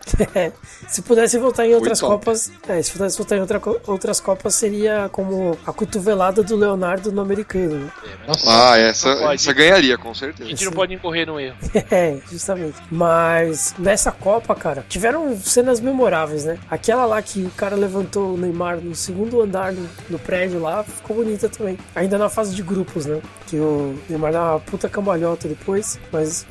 Se 0.89 1.03
pudesse 1.03 1.39
voltar 1.39 1.67
em 1.67 1.75
outras. 1.75 2.01
Copas, 2.01 2.53
é, 2.69 2.83
se 2.83 2.93
pudesse 2.93 3.17
voltar 3.19 3.37
em 3.37 3.41
outra 3.41 3.61
outras 3.87 4.21
Copas, 4.21 4.55
seria 4.55 5.09
como 5.11 5.59
a 5.67 5.73
cotovelada 5.73 6.43
do 6.43 6.57
Leonardo 6.57 7.11
no 7.13 7.21
americano. 7.21 7.77
né? 7.87 7.91
nossa. 8.27 8.73
Ah, 8.73 8.79
essa, 8.79 9.09
essa 9.33 9.53
ganharia, 9.53 9.99
com 9.99 10.11
A 10.11 10.15
certeza. 10.27 10.49
gente 10.49 10.65
não 10.65 10.73
pode 10.73 10.95
incorrer 10.95 11.27
no 11.27 11.39
erro. 11.39 11.57
É, 11.91 12.19
justamente. 12.31 12.77
Mas 12.91 13.75
nessa 13.79 14.11
Copa, 14.13 14.55
cara, 14.55 14.85
tiveram 14.89 15.37
cenas 15.37 15.81
memoráveis, 15.81 16.45
né? 16.45 16.59
Aquela 16.71 17.05
lá 17.05 17.21
que 17.21 17.43
o 17.43 17.51
cara 17.51 17.77
levantou 17.77 18.35
o 18.35 18.37
Neymar 18.37 18.79
no 18.79 18.95
segundo 18.95 19.43
andar 19.43 19.73
do, 19.73 19.89
do 20.09 20.19
prédio 20.19 20.61
lá, 20.61 20.83
ficou 20.85 21.17
bonita 21.17 21.49
também. 21.49 21.77
Ainda 21.95 22.17
na 22.17 22.29
fase 22.29 22.55
de 22.55 22.63
grupos, 22.63 23.05
né? 23.05 23.21
Que 23.47 23.57
o 23.57 23.99
Neymar 24.09 24.33
dá 24.33 24.53
uma 24.53 24.61
puta 24.61 24.89
cambalhota 24.89 25.49
depois, 25.49 25.99
mas 26.11 26.47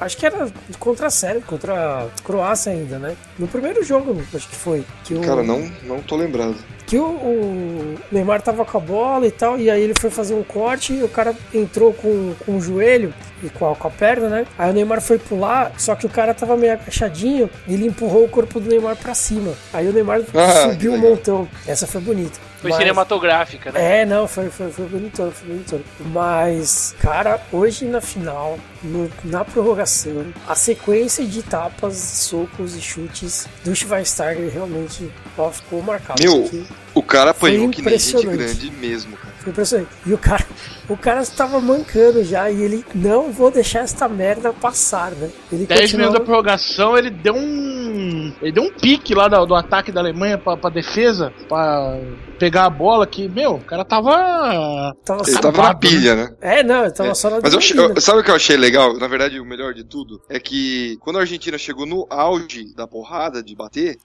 acho 0.00 0.16
que 0.16 0.26
era 0.26 0.50
contra 0.78 1.06
a 1.06 1.10
Sérvia, 1.10 1.42
contra 1.42 2.04
a 2.04 2.08
Croácia 2.24 2.72
ainda, 2.72 2.98
né? 2.98 3.16
No 3.38 3.46
primeiro 3.46 3.84
jogo, 3.84 4.20
acho 4.34 4.48
que 4.48 4.56
foi. 4.56 4.84
Que 5.04 5.14
o, 5.14 5.20
Cara, 5.20 5.42
não, 5.42 5.70
não 5.84 6.00
tô 6.02 6.16
lembrado. 6.16 6.56
Que 6.90 6.98
o, 6.98 7.04
o 7.04 7.94
Neymar 8.10 8.42
tava 8.42 8.64
com 8.64 8.76
a 8.76 8.80
bola 8.80 9.24
e 9.24 9.30
tal, 9.30 9.56
e 9.56 9.70
aí 9.70 9.80
ele 9.80 9.94
foi 9.96 10.10
fazer 10.10 10.34
um 10.34 10.42
corte 10.42 10.92
e 10.92 11.04
o 11.04 11.08
cara 11.08 11.32
entrou 11.54 11.92
com, 11.94 12.34
com 12.44 12.56
o 12.56 12.60
joelho 12.60 13.14
e 13.44 13.48
com 13.48 13.70
a, 13.70 13.76
com 13.76 13.86
a 13.86 13.90
perna, 13.92 14.28
né? 14.28 14.46
Aí 14.58 14.68
o 14.70 14.72
Neymar 14.72 15.00
foi 15.00 15.16
pular, 15.16 15.70
só 15.78 15.94
que 15.94 16.04
o 16.04 16.08
cara 16.08 16.34
tava 16.34 16.56
meio 16.56 16.72
agachadinho 16.72 17.48
e 17.68 17.74
ele 17.74 17.86
empurrou 17.86 18.24
o 18.24 18.28
corpo 18.28 18.58
do 18.58 18.68
Neymar 18.68 18.96
pra 18.96 19.14
cima. 19.14 19.52
Aí 19.72 19.88
o 19.88 19.92
Neymar 19.92 20.22
Ah, 20.34 20.68
subiu 20.72 20.92
um 20.94 20.98
montão. 20.98 21.48
Essa 21.64 21.86
foi 21.86 22.00
bonita. 22.00 22.40
Foi 22.60 22.70
Mas- 22.70 22.78
cinematográfica, 22.78 23.72
né? 23.72 24.00
é, 24.02 24.04
não, 24.04 24.28
foi, 24.28 24.50
foi, 24.50 24.70
foi 24.70 24.84
bonitão, 24.86 25.30
foi 25.32 25.48
bonitão. 25.48 25.80
Mas, 26.12 26.94
cara, 27.00 27.40
hoje 27.50 27.86
na 27.86 28.00
final, 28.02 28.58
no- 28.82 29.10
na 29.24 29.44
prorrogação, 29.44 30.26
a 30.46 30.54
sequência 30.54 31.24
de 31.24 31.42
tapas, 31.42 31.96
socos 31.96 32.76
e 32.76 32.80
chutes 32.82 33.48
do 33.64 33.74
Schweinsteiger 33.74 34.50
realmente 34.52 35.10
ó, 35.38 35.50
ficou 35.50 35.80
marcado. 35.82 36.22
Meu, 36.22 36.50
O 36.94 37.02
cara 37.02 37.30
apanhou 37.30 37.70
que 37.70 37.80
nem 37.80 37.98
gente 37.98 38.16
impressionante. 38.16 38.36
grande 38.36 38.70
mesmo, 38.72 39.16
cara. 39.16 39.29
Foi 39.40 39.50
impressionante. 39.52 39.88
E 40.06 40.12
o 40.12 40.18
cara, 40.18 40.44
o 40.88 40.96
cara 40.96 41.20
estava 41.22 41.60
mancando 41.60 42.22
já 42.22 42.50
e 42.50 42.62
ele 42.62 42.84
não 42.94 43.32
vou 43.32 43.50
deixar 43.50 43.80
esta 43.80 44.08
merda 44.08 44.52
passar, 44.52 45.12
né? 45.12 45.30
Ele 45.50 45.66
10 45.66 45.80
continuou- 45.80 45.98
minutos 45.98 46.18
da 46.18 46.24
prorrogação, 46.24 46.96
ele 46.96 47.10
deu 47.10 47.34
um. 47.34 48.32
Ele 48.42 48.52
deu 48.52 48.62
um 48.64 48.70
pique 48.72 49.14
lá 49.14 49.28
do, 49.28 49.46
do 49.46 49.54
ataque 49.54 49.90
da 49.90 50.00
Alemanha 50.00 50.36
pra, 50.38 50.56
pra 50.56 50.70
defesa, 50.70 51.32
pra 51.48 51.98
pegar 52.38 52.64
a 52.66 52.70
bola 52.70 53.06
que, 53.06 53.28
meu, 53.28 53.54
o 53.56 53.60
cara 53.60 53.84
tava. 53.84 54.94
Tava 55.04 55.22
Ele 55.26 55.38
tava 55.38 55.62
na 55.62 55.74
pilha, 55.74 56.14
né? 56.14 56.34
É, 56.40 56.62
não, 56.62 56.82
ele 56.82 56.92
tava 56.92 57.10
É, 57.10 57.14
só 57.14 57.30
na 57.30 57.40
Mas 57.42 57.52
eu 57.52 57.60
eu- 57.76 58.00
sabe 58.00 58.20
o 58.20 58.24
que 58.24 58.30
eu 58.30 58.34
achei 58.34 58.56
legal? 58.56 58.96
Na 58.98 59.08
verdade, 59.08 59.40
o 59.40 59.44
melhor 59.44 59.72
de 59.74 59.84
tudo 59.84 60.20
é 60.28 60.38
que 60.38 60.96
quando 61.00 61.16
a 61.16 61.20
Argentina 61.20 61.56
chegou 61.58 61.86
no 61.86 62.06
auge 62.10 62.74
da 62.74 62.86
porrada, 62.86 63.42
de 63.42 63.54
bater, 63.54 63.96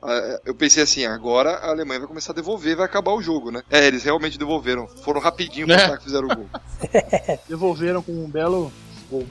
eu 0.46 0.56
pensei 0.56 0.84
assim, 0.84 1.06
agora 1.06 1.52
a 1.52 1.70
Alemanha 1.70 2.00
vai 2.00 2.08
começar 2.08 2.32
a 2.32 2.36
devolver, 2.36 2.76
vai 2.76 2.86
acabar 2.86 3.12
o 3.14 3.22
jogo, 3.22 3.52
né? 3.52 3.62
É, 3.70 3.86
eles 3.86 4.04
realmente 4.04 4.38
devolveram. 4.38 4.88
Foram 5.04 5.20
rapidinho 5.26 5.68
pra 5.68 5.76
É. 5.76 5.86
ataque 5.86 6.02
e 6.02 6.06
fizeram 6.06 6.28
o 6.28 6.36
gol. 6.36 6.50
Devolveram 7.50 8.02
com 8.02 8.12
um 8.12 8.30
belo. 8.30 8.72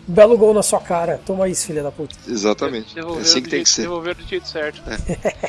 Belo 0.07 0.37
gol 0.39 0.55
na 0.55 0.63
sua 0.63 0.81
cara. 0.81 1.21
Toma 1.27 1.49
isso, 1.49 1.67
filha 1.67 1.83
da 1.83 1.91
puta. 1.91 2.15
Exatamente. 2.29 2.93
É 2.93 2.95
Devolveram 2.97 3.23
assim 3.23 3.41
do 3.41 3.45
que 3.45 3.51
tem 3.51 3.59
jeito- 3.59 3.65
que 3.65 3.71
ser. 3.71 3.83
Devolveram 3.83 4.21
do 4.23 4.27
jeito 4.29 4.49
certo. 4.49 4.83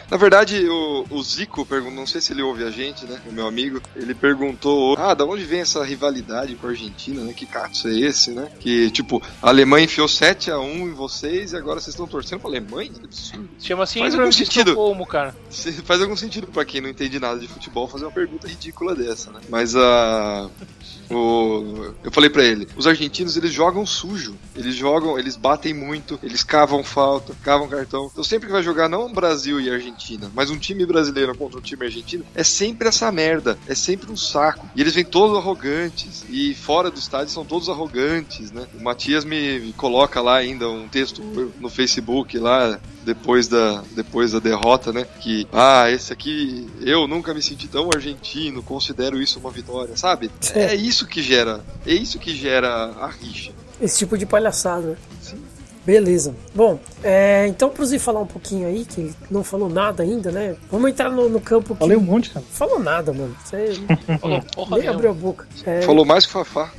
Na 0.09 0.17
verdade, 0.17 0.67
o, 0.67 1.05
o 1.09 1.23
Zico 1.23 1.65
perguntou, 1.65 1.95
não 1.95 2.07
sei 2.07 2.21
se 2.21 2.33
ele 2.33 2.41
ouve 2.41 2.63
a 2.63 2.71
gente, 2.71 3.05
né? 3.05 3.19
O 3.29 3.31
meu 3.31 3.47
amigo, 3.47 3.81
ele 3.95 4.13
perguntou: 4.15 4.95
Ah, 4.97 5.13
da 5.13 5.25
onde 5.25 5.43
vem 5.43 5.61
essa 5.61 5.83
rivalidade 5.83 6.55
com 6.55 6.67
a 6.67 6.69
Argentina, 6.71 7.21
né? 7.21 7.33
Que 7.33 7.45
cato 7.45 7.87
é 7.87 7.99
esse, 7.99 8.31
né? 8.31 8.49
Que, 8.59 8.89
tipo, 8.91 9.21
a 9.41 9.49
Alemanha 9.49 9.85
enfiou 9.85 10.07
7x1 10.07 10.63
em 10.81 10.93
vocês 10.93 11.51
e 11.53 11.55
agora 11.57 11.79
vocês 11.79 11.93
estão 11.93 12.07
torcendo 12.07 12.39
pra 12.39 12.49
Alemanha? 12.49 12.89
Que 12.91 13.05
absurdo. 13.05 13.49
Chama 13.59 13.79
Faz 13.85 13.89
síndrome 13.91 14.15
algum 14.17 14.29
de 14.29 14.35
sentido. 14.37 14.69
Estocolmo, 14.71 15.05
cara. 15.05 15.35
Se- 15.49 15.71
Faz 15.83 16.01
algum 16.01 16.15
sentido 16.15 16.47
pra 16.47 16.65
quem 16.65 16.81
não 16.81 16.89
entende 16.89 17.19
nada 17.19 17.39
de 17.39 17.47
futebol 17.47 17.87
fazer 17.87 18.05
uma 18.05 18.11
pergunta 18.11 18.47
ridícula 18.47 18.95
dessa, 18.95 19.31
né? 19.31 19.39
Mas 19.49 19.75
a. 19.75 20.49
o, 21.09 21.93
eu 22.03 22.11
falei 22.11 22.29
pra 22.29 22.43
ele, 22.43 22.67
os 22.75 22.87
argentinos 22.87 23.37
eles 23.37 23.51
jogam 23.51 23.85
sujo, 23.85 24.35
eles 24.55 24.75
jogam, 24.75 25.17
eles 25.17 25.35
batem 25.35 25.73
muito, 25.73 26.19
eles 26.23 26.43
cavam 26.43 26.83
falta, 26.83 27.35
cavam 27.43 27.67
cartão. 27.67 28.09
Então 28.11 28.23
sempre 28.23 28.47
que 28.47 28.53
vai 28.53 28.63
jogar 28.63 28.89
não 28.89 29.11
Brasil 29.11 29.59
e 29.59 29.69
Argentina, 29.69 30.31
mas 30.33 30.49
um 30.49 30.57
time 30.57 30.85
brasileiro 30.85 31.35
contra 31.37 31.59
um 31.59 31.61
time 31.61 31.85
argentino, 31.85 32.25
é 32.33 32.43
sempre 32.43 32.87
essa 32.87 33.11
merda, 33.11 33.57
é 33.67 33.75
sempre 33.75 34.11
um 34.11 34.17
saco. 34.17 34.67
E 34.75 34.81
eles 34.81 34.95
vêm 34.95 35.05
todos 35.05 35.37
arrogantes 35.37 36.25
e 36.29 36.53
fora 36.53 36.89
do 36.89 36.99
estádio 36.99 37.33
são 37.33 37.45
todos 37.45 37.69
arrogantes, 37.69 38.51
né? 38.51 38.67
O 38.79 38.83
Matias 38.83 39.25
me, 39.25 39.59
me 39.59 39.73
coloca 39.73 40.21
lá 40.21 40.37
ainda 40.37 40.69
um 40.69 40.87
texto 40.87 41.21
no 41.59 41.69
Facebook 41.69 42.37
lá 42.37 42.79
depois 43.05 43.47
da, 43.47 43.83
depois 43.91 44.31
da 44.31 44.39
derrota, 44.39 44.91
né? 44.91 45.05
Que, 45.21 45.47
ah, 45.53 45.89
esse 45.91 46.11
aqui, 46.11 46.67
eu 46.81 47.07
nunca 47.07 47.33
me 47.33 47.41
senti 47.41 47.67
tão 47.67 47.89
argentino, 47.93 48.63
considero 48.63 49.21
isso 49.21 49.39
uma 49.39 49.51
vitória, 49.51 49.95
sabe? 49.95 50.31
É 50.53 50.75
isso 50.75 51.05
que 51.05 51.21
gera, 51.21 51.63
é 51.85 51.93
isso 51.93 52.17
que 52.19 52.35
gera 52.35 52.67
a 52.99 53.07
rixa. 53.07 53.51
Esse 53.79 53.99
tipo 53.99 54.17
de 54.17 54.25
palhaçada. 54.25 54.97
né? 55.31 55.37
Beleza. 55.85 56.33
Bom, 56.53 56.79
é, 57.03 57.45
então 57.47 57.69
pro 57.69 57.85
Zi 57.85 57.99
falar 57.99 58.21
um 58.21 58.25
pouquinho 58.25 58.67
aí, 58.67 58.83
que 58.85 59.01
ele 59.01 59.15
não 59.29 59.43
falou 59.43 59.69
nada 59.69 60.01
ainda, 60.03 60.31
né? 60.31 60.55
Vamos 60.71 60.89
entrar 60.89 61.11
no, 61.11 61.29
no 61.29 61.39
campo 61.39 61.73
que. 61.75 61.79
Falei 61.79 61.95
um 61.97 62.01
monte, 62.01 62.31
cara. 62.31 62.45
Falou 62.51 62.79
nada, 62.79 63.13
mano. 63.13 63.35
Você 63.43 63.73
Falou, 64.19 64.41
porra 64.53 64.77
nem 64.79 64.87
abriu 64.87 65.11
a 65.11 65.13
boca. 65.13 65.47
É, 65.65 65.81
Falou 65.83 66.03
mais 66.05 66.25
que 66.25 66.31
o 66.31 66.43
Fafá. 66.43 66.71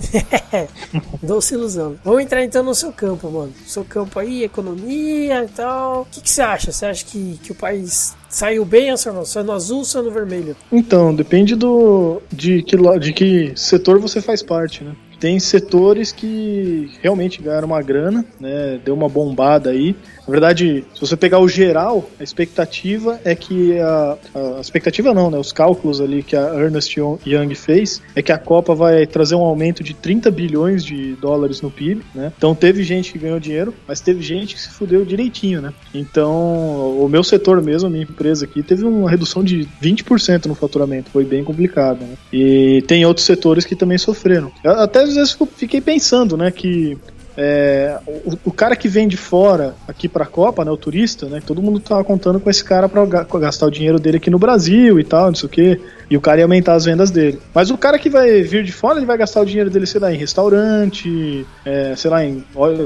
Doce 1.23 1.55
ilusão. 1.55 1.97
Vamos 2.05 2.23
entrar 2.23 2.45
então 2.45 2.63
no 2.63 2.75
seu 2.75 2.93
campo, 2.93 3.31
mano. 3.31 3.53
Seu 3.67 3.85
campo 3.85 4.19
aí, 4.19 4.43
economia 4.45 5.45
e 5.45 5.49
tal. 5.49 6.03
O 6.03 6.07
que, 6.07 6.21
que 6.21 6.31
você 6.31 6.43
acha? 6.43 6.73
Você 6.73 6.87
acha 6.87 7.05
que, 7.05 7.39
que 7.43 7.53
o 7.53 7.55
país 7.55 8.17
saiu 8.29 8.65
bem 8.65 8.91
ou 8.93 9.13
no- 9.13 9.25
saiu 9.25 9.45
no 9.45 9.53
azul 9.53 9.83
ou 9.95 10.03
no 10.03 10.11
vermelho? 10.11 10.57
Então, 10.73 11.15
depende 11.15 11.55
do 11.55 12.21
de 12.33 12.63
que, 12.63 12.77
de 12.99 13.13
que 13.13 13.53
setor 13.57 13.99
você 14.01 14.21
faz 14.21 14.43
parte, 14.43 14.83
né? 14.85 14.95
Tem 15.19 15.39
setores 15.39 16.13
que 16.13 16.91
realmente 17.03 17.41
ganharam 17.43 17.67
uma 17.67 17.83
grana, 17.83 18.25
né? 18.41 18.79
Deu 18.85 18.95
uma 18.95 19.09
bombada 19.09 19.71
aí. 19.71 19.97
Na 20.27 20.33
verdade, 20.33 20.85
se 20.93 21.01
você 21.01 21.17
pegar 21.17 21.39
o 21.39 21.49
geral, 21.49 22.11
a 22.19 22.23
expectativa 22.23 23.21
é 23.25 23.35
que 23.35 23.79
a, 23.79 24.19
a 24.59 24.61
expectativa 24.61 25.15
não, 25.15 25.31
né? 25.31 25.39
Os 25.39 25.53
cálculos 25.53 26.01
ali 26.01 26.23
que 26.23 26.37
a 26.37 26.55
Ernest 26.55 26.99
Young 26.99 27.55
fez 27.55 28.03
é 28.15 28.21
que 28.21 28.33
a 28.33 28.39
Copa 28.39 28.75
vai 28.75 29.07
trazer 29.07 29.37
um 29.37 29.43
aumento 29.43 29.85
de 29.85 29.95
30 29.95 30.31
bilhões 30.31 30.85
de 30.85 31.15
dólares 31.15 31.61
no 31.61 31.71
PIB, 31.71 32.03
né? 32.15 32.33
Então 32.37 32.55
teve 32.55 32.83
gente 32.83 33.13
que 33.13 33.19
ganhou 33.19 33.39
dinheiro, 33.39 33.73
mas 33.87 34.01
teve 34.01 34.21
gente 34.23 34.55
que 34.55 34.61
se 34.61 34.69
fudeu 34.71 35.05
direitinho, 35.05 35.63
né? 35.63 35.73
Então, 35.95 36.99
o 37.01 37.09
meu 37.09 37.23
setor 37.23 37.63
mesmo, 37.63 37.87
a 37.87 37.91
minha 37.91 38.05
empresa 38.05 38.45
aqui, 38.45 38.63
teve 38.63 38.85
uma 38.85 39.09
redução 39.09 39.45
de 39.45 39.69
20% 39.81 40.47
no 40.47 40.55
faturamento, 40.55 41.11
foi 41.11 41.25
bem 41.25 41.45
complicado, 41.45 42.01
né? 42.01 42.15
E 42.33 42.83
tem 42.89 43.07
outros 43.07 43.25
setores 43.25 43.65
que 43.65 43.77
também 43.77 43.99
sofreram. 43.99 44.51
Até 44.65 45.06
às 45.11 45.15
vezes 45.17 45.37
fiquei 45.57 45.81
pensando, 45.81 46.37
né, 46.37 46.51
que 46.51 46.97
é, 47.39 47.99
o, 48.07 48.33
o 48.47 48.51
cara 48.51 48.75
que 48.75 48.89
vem 48.89 49.07
de 49.07 49.17
fora 49.17 49.75
aqui 49.87 50.09
pra 50.09 50.25
Copa, 50.25 50.65
né, 50.65 50.71
o 50.71 50.77
turista, 50.77 51.27
né, 51.27 51.43
todo 51.47 51.61
mundo 51.61 51.79
tava 51.79 52.03
contando 52.03 52.41
com 52.41 52.49
esse 52.49 52.65
cara 52.65 52.89
pra 52.89 53.05
ga- 53.05 53.27
gastar 53.39 53.67
o 53.67 53.71
dinheiro 53.71 53.99
dele 53.99 54.17
aqui 54.17 54.31
no 54.31 54.39
Brasil 54.39 54.99
e 54.99 55.05
tal, 55.05 55.27
não 55.27 55.35
sei 55.35 55.47
o 55.47 55.51
quê, 55.51 55.81
e 56.11 56.17
o 56.17 56.21
cara 56.21 56.39
ia 56.39 56.45
aumentar 56.47 56.73
as 56.75 56.87
vendas 56.87 57.11
dele. 57.11 57.39
Mas 57.55 57.69
o 57.71 57.77
cara 57.77 57.99
que 57.99 58.09
vai 58.09 58.41
vir 58.41 58.65
de 58.65 58.73
fora, 58.73 58.99
ele 58.99 59.05
vai 59.07 59.19
gastar 59.19 59.43
o 59.43 59.45
dinheiro 59.45 59.69
dele, 59.69 59.87
sei 59.87 60.01
lá, 60.01 60.11
em 60.13 60.17
restaurante, 60.17 61.47
é, 61.65 61.95
sei 61.95 62.11
lá, 62.11 62.25
em, 62.25 62.43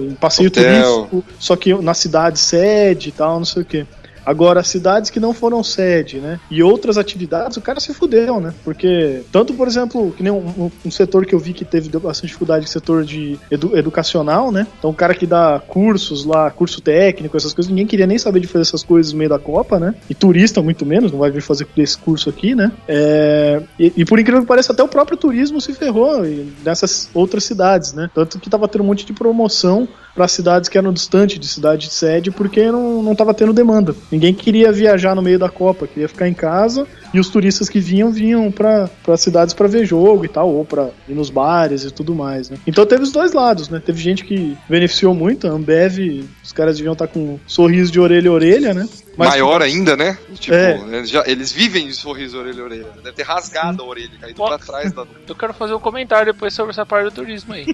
em 0.09 0.15
passeio 0.21 0.49
Hotel. 0.49 1.07
turístico, 1.07 1.25
só 1.39 1.55
que 1.55 1.73
na 1.75 1.95
cidade 1.95 2.39
sede 2.41 3.11
e 3.11 3.13
tal, 3.13 3.39
não 3.39 3.45
sei 3.45 3.63
o 3.63 3.65
quê. 3.65 3.87
Agora, 4.25 4.63
cidades 4.63 5.11
que 5.11 5.19
não 5.21 5.33
foram 5.33 5.63
sede, 5.63 6.19
né? 6.19 6.39
E 6.51 6.63
outras 6.63 6.99
atividades, 6.99 7.57
o 7.57 7.61
cara 7.61 7.81
se 7.81 7.93
fudeu, 7.95 8.41
né? 8.41 8.53
Porque, 8.65 9.23
tanto, 9.33 9.55
por 9.55 9.67
exemplo, 9.67 10.13
que 10.17 10.23
nem 10.23 10.33
um, 10.33 10.71
um- 10.85 10.91
setor 10.91 11.25
que 11.25 11.35
eu 11.35 11.39
vi 11.39 11.53
que 11.53 11.65
teve 11.65 11.89
bastante 11.99 12.27
dificuldade, 12.27 12.67
o 12.67 12.69
setor 12.69 13.05
de 13.05 13.39
edu- 13.51 13.77
educacional, 13.77 14.51
né? 14.53 14.67
Então, 14.79 14.91
o 14.91 14.95
cara 14.95 15.15
que 15.15 15.27
dá 15.27 15.61
cursos 15.67 16.25
lá, 16.25 16.51
curso 16.51 16.81
técnico, 16.81 17.37
essas 17.37 17.53
coisas, 17.55 17.71
ninguém 17.71 17.87
queria 17.87 18.07
nem 18.07 18.19
saber 18.19 18.41
de 18.41 18.47
fazer 18.47 18.63
essas 18.63 18.83
coisas 18.83 19.13
no 19.13 19.19
meio 19.19 19.31
da 19.31 19.39
Copa, 19.39 19.79
né? 19.79 19.95
E 20.09 20.15
turista, 20.15 20.61
muito 20.63 20.85
menos, 20.85 21.11
não 21.13 21.19
vai 21.19 21.31
vir 21.31 21.41
fazer 21.43 21.67
esse 21.77 21.97
curso 21.97 22.29
aqui, 22.29 22.55
né? 22.55 22.71
É, 22.89 23.63
e, 23.79 23.93
e 23.99 24.05
por 24.05 24.19
incrível 24.19 24.43
que 24.43 24.49
pareça, 24.49 24.73
até 24.73 24.83
o 24.83 24.89
próprio 24.89 25.17
turismo 25.17 25.61
se 25.61 25.73
ferrou 25.73 26.23
nessas 26.65 27.09
outras 27.15 27.45
cidades, 27.45 27.93
né? 27.93 28.11
Tanto 28.15 28.39
que 28.39 28.51
tava 28.51 28.69
tendo 28.69 28.83
um 28.83 28.87
monte 28.87 29.07
de 29.07 29.13
promoção 29.13 29.89
para 30.21 30.29
cidades 30.29 30.69
que 30.69 30.77
eram 30.77 30.93
distantes 30.93 31.41
de 31.41 31.49
cidade 31.49 31.87
de 31.87 31.95
sede 31.95 32.31
porque 32.31 32.71
não, 32.71 33.03
não 33.03 33.15
tava 33.15 33.33
tendo 33.33 33.55
demanda. 33.55 33.97
Ninguém 34.13 34.35
queria 34.35 34.71
viajar 34.71 35.17
no 35.17 35.23
meio 35.23 35.39
da 35.39 35.49
Copa, 35.49 35.87
queria 35.87 36.09
ficar 36.09 36.29
em 36.29 36.35
casa 36.35 36.87
e 37.15 37.19
os 37.19 37.31
turistas 37.31 37.71
que 37.71 37.81
vinham 37.81 38.13
vinham 38.13 38.53
para 38.53 39.17
cidades 39.17 39.55
para 39.55 39.67
ver 39.67 39.87
jogo 39.87 40.27
e 40.27 40.29
tal, 40.29 40.53
ou 40.53 40.63
para 40.63 40.91
ir 41.09 41.15
nos 41.15 41.31
bares 41.31 41.85
e 41.85 41.91
tudo 41.91 42.15
mais, 42.15 42.51
né? 42.51 42.59
Então 42.67 42.85
teve 42.85 43.03
os 43.03 43.13
dois 43.13 43.33
lados, 43.33 43.71
né? 43.71 43.81
Teve 43.85 43.99
gente 43.99 44.23
que 44.23 44.59
beneficiou 44.69 45.15
muito, 45.15 45.47
a 45.47 45.51
Ambev, 45.51 46.29
os 46.45 46.53
caras 46.53 46.77
deviam 46.77 46.93
estar 46.93 47.07
com 47.07 47.21
um 47.21 47.41
sorriso 47.47 47.91
de 47.91 47.99
orelha 47.99 48.29
a 48.29 48.35
orelha, 48.35 48.75
né? 48.75 48.87
Mas- 49.21 49.29
Maior 49.31 49.63
ainda, 49.63 49.97
né? 49.97 50.19
Tipo, 50.35 50.55
É. 50.55 50.79
eles, 50.93 51.11
já- 51.11 51.25
eles 51.27 51.53
vivem 51.53 51.87
de 51.87 51.93
sorriso 51.93 52.39
orelha 52.39 52.63
a 52.63 52.65
orelha. 52.65 52.87
Deve 53.03 53.13
ter 53.13 53.23
rasgado 53.23 53.83
a 53.83 53.87
orelha, 53.87 54.11
caído 54.21 54.37
Pô. 54.37 54.47
pra 54.49 54.59
trás 54.59 54.93
da. 54.93 55.07
Eu 55.29 55.35
quero 55.35 55.53
fazer 55.55 55.75
um 55.75 55.79
comentário 55.79 56.33
depois 56.33 56.55
sobre 56.55 56.71
essa 56.71 56.85
parte 56.87 57.05
do 57.05 57.11
turismo 57.11 57.53
aí. 57.53 57.67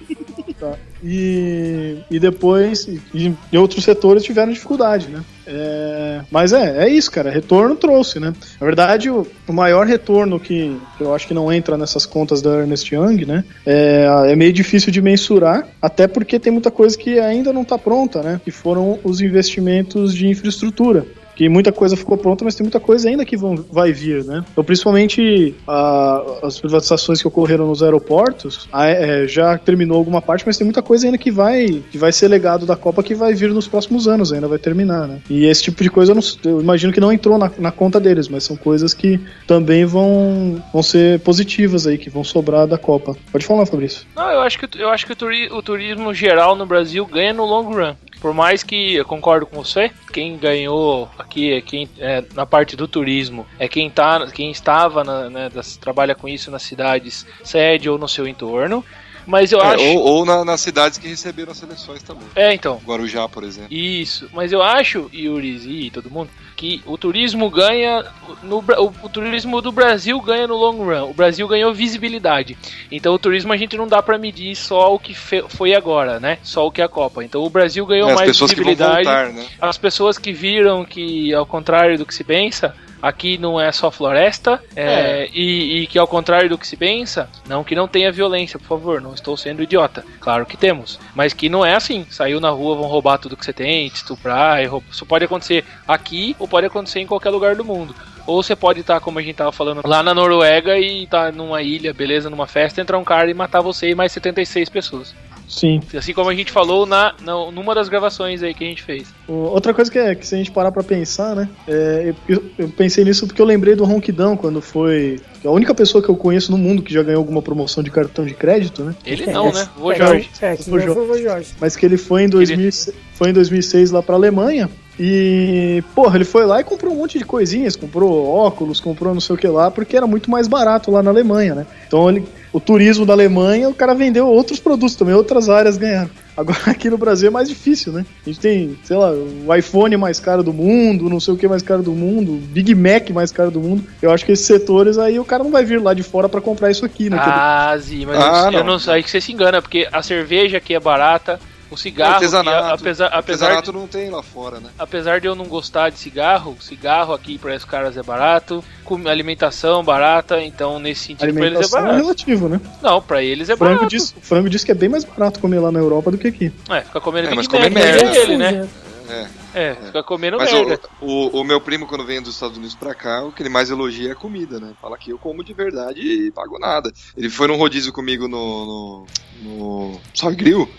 Tá. 0.59 0.73
E, 1.03 1.99
e 2.11 2.19
depois, 2.19 2.87
e, 2.87 3.33
e 3.51 3.57
outros 3.57 3.83
setores 3.83 4.23
tiveram 4.23 4.51
dificuldade, 4.51 5.07
né? 5.07 5.23
É, 5.47 6.21
mas 6.29 6.51
é, 6.53 6.85
é 6.85 6.89
isso, 6.89 7.09
cara. 7.09 7.29
Retorno 7.29 7.75
trouxe, 7.75 8.19
né? 8.19 8.33
Na 8.59 8.65
verdade, 8.65 9.09
o, 9.09 9.25
o 9.47 9.53
maior 9.53 9.85
retorno 9.85 10.39
que, 10.39 10.77
que 10.97 11.03
eu 11.03 11.15
acho 11.15 11.27
que 11.27 11.33
não 11.33 11.51
entra 11.51 11.77
nessas 11.77 12.05
contas 12.05 12.41
da 12.41 12.59
Ernest 12.59 12.93
Young, 12.93 13.25
né? 13.25 13.43
É, 13.65 14.07
é 14.27 14.35
meio 14.35 14.51
difícil 14.53 14.91
de 14.91 15.01
mensurar, 15.01 15.67
até 15.81 16.07
porque 16.07 16.39
tem 16.39 16.51
muita 16.51 16.69
coisa 16.69 16.97
que 16.97 17.19
ainda 17.19 17.53
não 17.53 17.61
está 17.61 17.77
pronta, 17.77 18.21
né? 18.21 18.41
Que 18.43 18.51
foram 18.51 18.99
os 19.03 19.21
investimentos 19.21 20.13
de 20.13 20.27
infraestrutura 20.27 21.05
que 21.35 21.47
muita 21.47 21.71
coisa 21.71 21.95
ficou 21.95 22.17
pronta, 22.17 22.43
mas 22.43 22.55
tem 22.55 22.63
muita 22.63 22.79
coisa 22.79 23.07
ainda 23.07 23.23
que 23.23 23.37
vão, 23.37 23.63
vai 23.71 23.93
vir, 23.93 24.23
né? 24.25 24.43
Então, 24.51 24.63
principalmente 24.63 25.53
a- 25.67 26.23
as 26.41 26.59
privatizações 26.59 27.21
que 27.21 27.27
ocorreram 27.27 27.67
nos 27.67 27.83
aeroportos, 27.83 28.67
a- 28.73 28.87
é, 28.87 29.27
já 29.27 29.55
terminou 29.55 29.99
alguma 29.99 30.19
parte, 30.19 30.43
mas 30.47 30.57
tem 30.57 30.65
muita 30.65 30.81
coisa 30.81 31.05
ainda 31.05 31.15
que 31.19 31.29
vai, 31.29 31.83
que 31.91 31.97
vai 31.99 32.11
ser 32.11 32.27
legado 32.27 32.65
da 32.65 32.75
Copa 32.75 33.03
que 33.03 33.13
vai 33.13 33.35
vir 33.35 33.51
nos 33.51 33.67
próximos 33.67 34.07
anos, 34.07 34.33
ainda 34.33 34.47
vai 34.47 34.57
terminar, 34.57 35.07
né? 35.07 35.19
E 35.29 35.36
esse 35.45 35.63
tipo 35.63 35.83
de 35.83 35.89
coisa 35.89 36.11
eu, 36.11 36.15
não- 36.15 36.51
eu 36.51 36.61
imagino 36.61 36.91
que 36.93 36.99
não 36.99 37.11
entrou 37.11 37.37
na, 37.37 37.51
na 37.57 37.71
conta 37.71 37.99
deles, 37.99 38.27
mas 38.27 38.43
são 38.43 38.55
coisas 38.55 38.93
que 38.93 39.19
também 39.45 39.85
vão, 39.85 40.61
vão 40.73 40.83
ser 40.83 41.19
positivas 41.21 41.85
aí, 41.87 41.97
que 41.97 42.09
vão 42.09 42.23
sobrar 42.23 42.67
da 42.67 42.77
Copa. 42.77 43.15
Pode 43.31 43.45
falar, 43.45 43.65
Fabrício. 43.65 44.05
Não, 44.15 44.29
eu 44.31 44.41
acho 44.41 44.57
que, 44.59 44.81
eu 44.81 44.89
acho 44.89 45.05
que 45.05 45.13
o, 45.13 45.15
turi- 45.15 45.49
o 45.51 45.61
turismo 45.61 46.13
geral 46.13 46.55
no 46.55 46.65
Brasil 46.65 47.05
ganha 47.05 47.33
no 47.33 47.45
long 47.45 47.63
run. 47.73 47.95
Por 48.19 48.33
mais 48.33 48.63
que 48.63 48.95
eu 48.95 49.05
concordo 49.05 49.45
com 49.45 49.63
você, 49.63 49.91
quem 50.11 50.37
ganhou 50.37 51.07
aqui 51.19 51.53
é 51.53 51.61
quem 51.61 51.87
é, 51.99 52.23
na 52.33 52.47
parte 52.47 52.75
do 52.75 52.87
turismo 52.87 53.45
é 53.59 53.67
quem 53.67 53.91
tá, 53.91 54.25
quem 54.33 54.49
estava 54.49 55.03
na, 55.03 55.29
né, 55.29 55.49
das- 55.53 55.77
trabalha 55.77 56.15
com 56.15 56.27
isso 56.27 56.49
nas 56.49 56.63
cidades 56.63 57.27
sede 57.43 57.87
ou 57.87 57.97
no 57.99 58.07
seu 58.07 58.27
entorno. 58.27 58.83
Mas 59.27 59.51
eu 59.51 59.59
É, 59.61 59.73
acho. 59.75 59.83
ou 59.83 59.97
ou 59.99 60.25
na- 60.25 60.45
nas 60.45 60.61
cidades 60.61 60.97
que 60.97 61.05
receberam 61.07 61.51
as 61.51 61.57
seleções 61.57 62.01
também. 62.01 62.23
É, 62.33 62.53
então. 62.53 62.79
Guarujá, 62.85 63.27
por 63.27 63.43
exemplo. 63.43 63.67
Isso, 63.73 64.29
mas 64.33 64.53
eu 64.53 64.63
acho, 64.63 65.09
Yuri 65.13 65.85
e 65.87 65.91
todo 65.91 66.09
mundo, 66.09 66.29
que 66.55 66.81
o 66.85 66.97
turismo 66.97 67.49
ganha. 67.49 68.05
No, 68.41 68.59
o, 68.59 68.93
o 69.03 69.09
turismo 69.09 69.61
do 69.61 69.71
Brasil 69.71 70.19
ganha 70.21 70.47
no 70.47 70.55
long 70.55 70.77
run. 70.77 71.09
O 71.09 71.13
Brasil 71.13 71.45
ganhou 71.47 71.73
visibilidade. 71.73 72.57
Então 72.91 73.13
o 73.13 73.19
turismo 73.19 73.51
a 73.51 73.57
gente 73.57 73.75
não 73.75 73.85
dá 73.87 74.01
pra 74.01 74.17
medir 74.17 74.55
só 74.55 74.93
o 74.95 74.97
que 74.99 75.13
fe- 75.13 75.43
foi 75.49 75.75
agora, 75.75 76.19
né? 76.19 76.37
Só 76.41 76.65
o 76.65 76.71
que 76.71 76.81
é 76.81 76.85
a 76.85 76.89
Copa. 76.89 77.21
Então 77.23 77.43
o 77.43 77.49
Brasil 77.49 77.85
ganhou 77.85 78.09
É, 78.09 78.15
mais 78.15 78.39
visibilidade. 78.39 79.03
voltar, 79.03 79.33
né? 79.33 79.45
As 79.59 79.77
pessoas 79.77 80.17
que 80.17 80.31
viram 80.31 80.85
que, 80.85 81.33
ao 81.33 81.45
contrário 81.45 81.97
do 81.97 82.05
que 82.05 82.15
se 82.15 82.23
pensa, 82.23 82.73
aqui 83.01 83.37
não 83.37 83.59
é 83.59 83.71
só 83.71 83.91
floresta, 83.91 84.61
é, 84.75 85.29
E, 85.33 85.83
e 85.83 85.87
que 85.87 85.99
ao 85.99 86.07
contrário 86.07 86.49
do 86.49 86.57
que 86.57 86.67
se 86.67 86.77
pensa, 86.77 87.29
não 87.47 87.63
que 87.63 87.75
não 87.75 87.87
tenha 87.87 88.11
violência, 88.11 88.59
por 88.59 88.67
favor, 88.67 89.01
não 89.01 89.13
estou 89.13 89.35
sendo 89.37 89.63
idiota. 89.63 90.03
Claro 90.19 90.45
que 90.45 90.57
temos, 90.57 90.99
mas 91.15 91.33
que 91.33 91.49
não 91.49 91.65
é 91.65 91.75
assim. 91.75 92.05
Saiu 92.09 92.39
na 92.39 92.49
rua, 92.49 92.75
vão 92.75 92.87
roubar 92.87 93.17
tudo 93.17 93.37
que 93.37 93.45
você 93.45 93.53
tem, 93.53 93.89
te 93.89 93.95
estuprar, 93.95 94.61
isso 94.63 95.05
pode 95.05 95.25
acontecer 95.25 95.63
aqui 95.87 96.35
ou 96.39 96.47
pode 96.47 96.67
acontecer 96.67 96.99
em 96.99 97.07
qualquer 97.07 97.29
lugar 97.29 97.55
do 97.55 97.65
mundo. 97.65 97.95
Ou 98.25 98.43
você 98.43 98.57
pode 98.57 98.81
estar, 98.81 98.99
como 98.99 99.19
a 99.19 99.21
gente 99.21 99.35
tava 99.35 99.53
falando, 99.53 99.81
lá 99.85 100.03
na 100.03 100.13
Noruega 100.13 100.77
e 100.77 101.07
tá 101.07 101.31
numa 101.31 101.61
ilha, 101.61 101.93
beleza, 101.93 102.29
numa 102.29 102.45
festa, 102.45 102.81
entrar 102.81 102.97
um 102.97 103.03
cara 103.03 103.31
e 103.31 103.33
matar 103.33 103.61
você 103.61 103.89
e 103.89 103.95
mais 103.95 104.11
76 104.11 104.67
pessoas. 104.69 105.15
Sim. 105.47 105.79
Assim 105.97 106.13
como 106.13 106.29
a 106.29 106.35
gente 106.35 106.51
falou 106.51 106.85
na, 106.85 107.13
na- 107.21 107.51
numa 107.51 107.73
das 107.73 107.87
gravações 107.87 108.43
aí 108.43 108.53
que 108.53 108.63
a 108.63 108.67
gente 108.67 108.83
fez. 108.83 109.07
O- 109.27 109.33
Outra 109.33 109.73
coisa 109.73 109.89
que, 109.89 109.97
é, 109.97 110.13
que 110.13 110.27
se 110.27 110.35
a 110.35 110.37
gente 110.37 110.51
parar 110.51 110.71
pra 110.71 110.83
pensar, 110.83 111.35
né? 111.35 111.47
é, 111.67 112.13
eu, 112.27 112.43
eu 112.57 112.67
pensei 112.69 113.03
nisso 113.05 113.25
porque 113.25 113.41
eu 113.41 113.45
lembrei 113.45 113.73
do 113.75 113.85
Ronquidão 113.85 114.35
quando 114.35 114.61
foi. 114.61 115.19
A 115.45 115.49
única 115.49 115.73
pessoa 115.73 116.03
que 116.03 116.09
eu 116.09 116.15
conheço 116.17 116.51
no 116.51 116.57
mundo 116.57 116.81
que 116.81 116.93
já 116.93 117.01
ganhou 117.01 117.19
alguma 117.19 117.41
promoção 117.41 117.81
de 117.81 117.89
cartão 117.89 118.25
de 118.25 118.33
crédito, 118.33 118.83
né? 118.83 118.93
Ele 119.05 119.25
não, 119.27 119.51
né? 119.53 119.67
Vou 119.77 119.91
é, 119.93 119.95
Jorge. 119.95 120.29
É, 120.41 120.55
que 120.57 120.63
Jorge. 120.69 120.89
o 120.89 121.17
Jorge. 121.23 121.49
Mas 121.61 121.75
que 121.77 121.85
ele 121.85 121.97
foi 121.97 122.23
em, 122.23 122.29
2000, 122.29 122.69
foi 123.13 123.29
em 123.29 123.33
2006 123.33 123.91
lá 123.91 124.03
pra 124.03 124.15
Alemanha. 124.15 124.69
E, 124.99 125.83
porra, 125.93 126.15
ele 126.17 126.25
foi 126.25 126.45
lá 126.45 126.59
e 126.59 126.63
comprou 126.63 126.91
um 126.91 126.97
monte 126.97 127.19
de 127.19 127.23
coisinhas, 127.23 127.75
comprou 127.75 128.25
óculos, 128.27 128.79
comprou 128.79 129.13
não 129.13 129.21
sei 129.21 129.35
o 129.35 129.37
que 129.37 129.47
lá, 129.47 129.69
porque 129.69 129.95
era 129.95 130.07
muito 130.07 130.29
mais 130.29 130.47
barato 130.47 130.89
lá 130.89 131.03
na 131.03 131.11
Alemanha, 131.11 131.53
né? 131.53 131.67
Então 131.87 132.09
ele, 132.09 132.25
o 132.57 132.59
turismo 132.59 133.05
da 133.05 133.13
Alemanha, 133.13 133.69
o 133.69 133.73
cara 133.73 133.93
vendeu 133.93 134.27
outros 134.27 134.59
produtos 134.59 134.95
também, 134.95 135.13
outras 135.13 135.47
áreas 135.47 135.77
ganharam. 135.77 136.09
Agora 136.35 136.57
aqui 136.67 136.89
no 136.89 136.97
Brasil 136.97 137.27
é 137.27 137.31
mais 137.31 137.47
difícil, 137.47 137.93
né? 137.93 138.05
A 138.25 138.29
gente 138.29 138.39
tem, 138.39 138.77
sei 138.83 138.97
lá, 138.97 139.11
o 139.11 139.55
iPhone 139.55 139.95
mais 139.97 140.19
caro 140.19 140.41
do 140.43 140.51
mundo, 140.51 141.09
não 141.09 141.19
sei 141.19 141.33
o 141.33 141.37
que 141.37 141.47
mais 141.47 141.61
caro 141.61 141.83
do 141.83 141.91
mundo, 141.91 142.33
o 142.33 142.37
Big 142.37 142.73
Mac 142.75 143.09
mais 143.11 143.31
caro 143.31 143.51
do 143.51 143.59
mundo. 143.59 143.83
Eu 144.01 144.11
acho 144.11 144.25
que 144.25 144.31
esses 144.31 144.45
setores 144.45 144.97
aí 144.97 145.19
o 145.19 145.25
cara 145.25 145.43
não 145.43 145.51
vai 145.51 145.63
vir 145.63 145.81
lá 145.81 145.93
de 145.93 146.01
fora 146.03 146.27
pra 146.27 146.41
comprar 146.41 146.71
isso 146.71 146.83
aqui, 146.85 147.09
né? 147.09 147.17
Ah, 147.19 147.75
Zi, 147.77 148.05
mas 148.05 148.17
Ah, 148.19 148.49
eu, 148.51 148.59
eu 148.59 148.63
não. 148.63 148.73
não 148.73 148.79
sei 148.79 148.93
aí 148.95 149.03
que 149.03 149.11
você 149.11 149.21
se 149.21 149.31
engana, 149.31 149.61
porque 149.61 149.87
a 149.91 150.01
cerveja 150.01 150.57
aqui 150.57 150.73
é 150.73 150.79
barata, 150.79 151.39
o 151.69 151.77
cigarro, 151.77 152.13
artesanato. 152.15 152.67
que, 152.67 152.73
apesar, 152.73 153.05
apesar, 153.07 153.15
Artesanato 153.17 153.71
de, 153.71 153.77
não 153.77 153.87
tem 153.87 154.09
lá 154.09 154.23
fora, 154.23 154.59
né? 154.59 154.69
apesar 154.79 155.19
de 155.19 155.27
eu 155.27 155.35
não 155.35 155.45
gostar 155.45 155.89
de 155.89 155.99
cigarro, 155.99 156.57
cigarro 156.61 157.13
aqui 157.13 157.37
para 157.37 157.53
esses 157.55 157.65
caras 157.67 157.97
é 157.97 158.03
barato, 158.03 158.63
com 158.83 159.07
alimentação 159.07 159.83
barata, 159.83 160.41
então 160.41 160.79
nesse 160.79 161.01
sentido 161.05 161.19
pra 161.19 161.27
eles 161.29 161.37
é 161.37 161.45
Alimentação 161.47 161.79
é 161.79 161.81
barato. 161.83 162.01
relativo, 162.03 162.49
né? 162.49 162.61
Não, 162.81 163.01
pra 163.01 163.21
eles 163.23 163.49
é 163.49 163.57
frango, 163.57 163.75
barato. 163.75 163.89
diz, 163.95 164.13
o 164.17 164.21
frango 164.21 164.49
diz 164.49 164.63
que 164.63 164.71
é 164.71 164.75
bem 164.75 164.89
mais 164.89 165.03
barato 165.03 165.39
comer 165.39 165.59
lá 165.59 165.71
na 165.71 165.79
Europa 165.79 166.11
do 166.11 166.17
que 166.17 166.27
aqui. 166.27 166.51
É, 166.69 166.81
fica 166.81 167.01
comendo 167.01 167.29
É, 167.29 167.35
mas 167.35 167.47
comer 167.47 167.69
mas 167.71 167.83
merda. 167.83 168.03
é 168.03 168.17
ele, 168.21 168.37
né? 168.37 168.69
É. 169.09 169.27
É, 169.55 169.73
fica 169.85 170.03
comendo 170.03 170.35
Mas 170.37 170.51
merda. 170.51 170.79
o, 171.01 171.37
o, 171.37 171.41
o 171.41 171.43
meu 171.43 171.59
primo, 171.61 171.87
quando 171.87 172.05
vem 172.05 172.21
dos 172.21 172.33
Estados 172.33 172.57
Unidos 172.57 172.75
pra 172.75 172.93
cá, 172.93 173.23
o 173.23 173.31
que 173.31 173.41
ele 173.41 173.49
mais 173.49 173.69
elogia 173.69 174.09
é 174.09 174.11
a 174.11 174.15
comida, 174.15 174.59
né? 174.59 174.73
Fala 174.81 174.97
que 174.97 175.11
eu 175.11 175.17
como 175.17 175.43
de 175.45 175.53
verdade 175.53 176.01
e 176.01 176.29
pago 176.31 176.59
nada. 176.59 176.91
Ele 177.15 177.29
foi 177.29 177.47
num 177.47 177.55
rodízio 177.55 177.93
comigo 177.93 178.27
no, 178.27 178.65
no, 178.65 179.07
no 179.43 179.99
Sal 180.13 180.33
e 180.33 180.35
Grill. 180.35 180.69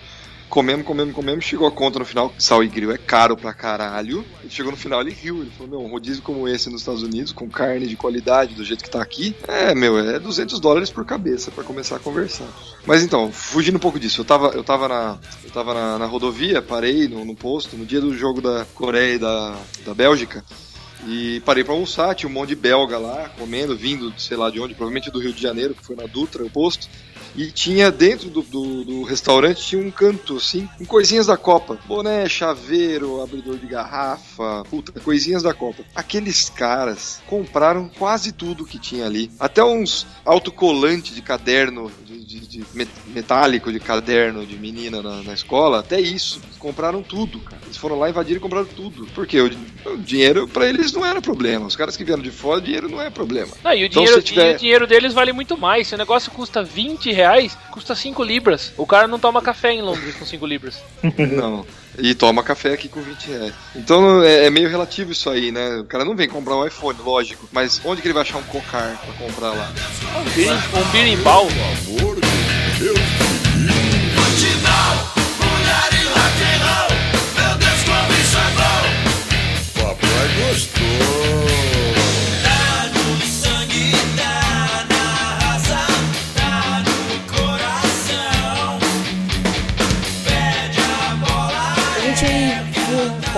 Comemos, 0.49 0.86
comemos, 0.86 1.14
comemos. 1.14 1.44
Chegou 1.44 1.66
a 1.66 1.70
conta 1.70 1.99
no 1.99 2.05
final. 2.05 2.32
Sal 2.38 2.64
e 2.64 2.68
grill 2.68 2.90
é 2.90 2.99
caro 2.99 3.36
pra 3.36 3.53
caralho. 3.53 4.24
Ele 4.40 4.51
chegou 4.51 4.72
no 4.72 4.78
final, 4.78 5.01
ele 5.01 5.11
riu. 5.11 5.42
Ele 5.42 5.51
falou: 5.51 5.70
Meu, 5.70 5.80
um 5.80 5.90
rodízio 5.90 6.22
como 6.22 6.49
esse 6.49 6.70
nos 6.70 6.80
Estados 6.80 7.03
Unidos, 7.03 7.32
com 7.32 7.49
carne 7.49 7.86
de 7.86 7.96
qualidade, 7.96 8.55
do 8.55 8.64
jeito 8.64 8.82
que 8.82 8.90
tá 8.90 9.03
aqui, 9.03 9.36
é, 9.46 9.74
meu, 9.74 9.99
é 9.99 10.18
200 10.18 10.59
dólares 10.59 10.90
por 10.90 11.05
cabeça 11.05 11.51
pra 11.51 11.62
começar 11.62 11.96
a 11.96 12.01
conversar. 12.01 12.49
Mas 12.86 13.03
então, 13.03 13.30
fugindo 13.30 13.76
um 13.76 13.80
pouco 13.80 14.01
disso, 14.01 14.22
eu 14.22 14.24
tava, 14.24 14.49
eu 14.49 14.64
tava, 14.64 14.88
na, 14.88 15.18
eu 15.44 15.51
tava 15.51 15.74
na, 15.74 15.99
na 15.99 16.07
rodovia, 16.07 16.62
parei 16.62 17.07
no, 17.09 17.24
no 17.24 17.36
posto, 17.36 17.76
no 17.76 17.84
dia 17.84 18.01
do 18.01 18.16
jogo 18.16 18.40
da 18.40 18.64
Coreia 18.74 19.14
e 19.14 19.18
da, 19.18 19.55
da 19.84 19.94
Bélgica. 19.94 20.42
E 21.07 21.40
parei 21.40 21.62
pra 21.62 21.72
almoçar, 21.72 22.14
tinha 22.14 22.28
um 22.28 22.32
monte 22.32 22.51
de 22.51 22.57
belga 22.57 22.99
lá, 22.99 23.28
comendo, 23.38 23.76
vindo, 23.76 24.12
sei 24.18 24.36
lá 24.36 24.51
de 24.51 24.61
onde, 24.61 24.74
provavelmente 24.74 25.11
do 25.11 25.20
Rio 25.20 25.32
de 25.32 25.40
Janeiro, 25.40 25.74
que 25.74 25.84
foi 25.84 25.94
na 25.94 26.07
Dutra, 26.07 26.44
o 26.44 26.51
posto. 26.51 26.88
E 27.39 27.53
tinha 27.53 27.91
dentro 27.93 28.28
do, 28.30 28.43
do, 28.43 28.84
do 28.84 29.03
restaurante 29.05 29.62
tinha 29.62 29.80
um 29.80 29.91
canto, 29.91 30.36
assim, 30.39 30.68
com 30.76 30.84
coisinhas 30.84 31.26
da 31.26 31.36
Copa. 31.36 31.78
Boné, 31.86 32.28
chaveiro, 32.28 33.22
abridor 33.22 33.57
de 33.57 33.66
garrafa, 33.66 34.64
puta, 34.68 34.93
coisinhas 35.01 35.43
da 35.43 35.55
Copa. 35.55 35.84
Aqueles 35.95 36.49
caras 36.49 37.20
compraram 37.26 37.89
quase 37.99 38.32
tudo 38.32 38.64
que 38.66 38.78
tinha 38.78 39.07
ali. 39.07 39.30
Até 39.39 39.62
uns 39.62 40.05
autocolante 40.24 41.14
de 41.14 41.22
caderno, 41.22 41.91
de, 42.05 42.24
de- 42.24 42.47
de 42.49 42.64
met- 42.74 42.91
metálico 43.09 43.70
de 43.72 43.78
caderno 43.78 44.45
de 44.45 44.57
menina 44.57 45.01
na, 45.03 45.22
na 45.22 45.32
escola, 45.34 45.78
até 45.80 46.01
isso. 46.01 46.41
Compraram 46.59 47.03
tudo, 47.03 47.39
cara. 47.41 47.61
Eles 47.64 47.76
foram 47.76 47.99
lá, 47.99 48.11
invadiram 48.11 48.39
e 48.39 48.41
compraram 48.41 48.66
tudo. 48.66 49.07
Porque 49.14 49.41
o, 49.41 49.51
o 49.86 49.97
dinheiro 49.99 50.49
pra 50.49 50.66
eles 50.68 50.93
não 50.93 51.07
era 51.07 51.20
problema. 51.22 51.66
Os 51.66 51.76
caras 51.76 51.97
que 51.97 52.03
vieram 52.05 52.22
de 52.22 52.30
fora, 52.32 52.61
dinheiro 52.61 52.89
não 52.89 53.01
é 53.01 53.11
problema. 53.11 53.53
Não, 53.62 53.72
e 53.72 53.84
o, 53.84 53.86
Então, 53.86 54.03
dinheiro, 54.03 54.22
tiver- 54.22 54.53
e 54.53 54.55
o 54.55 54.59
dinheiro 54.59 54.86
deles 54.86 55.12
vale 55.14 55.32
muito 55.32 55.57
mais. 55.57 55.86
Se 55.86 55.95
o 55.95 55.99
negócio 55.99 56.32
custa 56.32 56.62
20 56.64 57.12
reais, 57.12 57.27
custa 57.70 57.94
5 57.94 58.22
libras. 58.22 58.72
O 58.76 58.86
cara 58.86 59.06
não 59.06 59.18
toma 59.18 59.40
café 59.42 59.72
em 59.72 59.82
Londres 59.82 60.14
com 60.16 60.24
5 60.24 60.46
libras. 60.46 60.82
Não. 61.18 61.64
E 62.00 62.14
toma 62.14 62.42
café 62.44 62.72
aqui 62.74 62.88
com 62.88 63.00
20 63.00 63.26
reais. 63.26 63.52
Então 63.74 64.22
é, 64.22 64.46
é 64.46 64.50
meio 64.50 64.68
relativo 64.68 65.10
isso 65.10 65.28
aí, 65.28 65.50
né? 65.50 65.78
O 65.78 65.84
cara 65.84 66.04
não 66.04 66.14
vem 66.14 66.28
comprar 66.28 66.54
um 66.56 66.64
iPhone, 66.66 66.96
lógico. 67.04 67.48
Mas 67.50 67.80
onde 67.84 68.00
que 68.00 68.06
ele 68.06 68.14
vai 68.14 68.22
achar 68.22 68.38
um 68.38 68.42
cocar 68.44 68.96
pra 69.04 69.26
comprar 69.26 69.50
lá? 69.50 69.72
Um 70.16 70.24
bir- 70.30 70.50
um 70.78 70.90
birimbau. 70.92 71.48
Papai 79.74 80.28
gostou. 80.38 80.77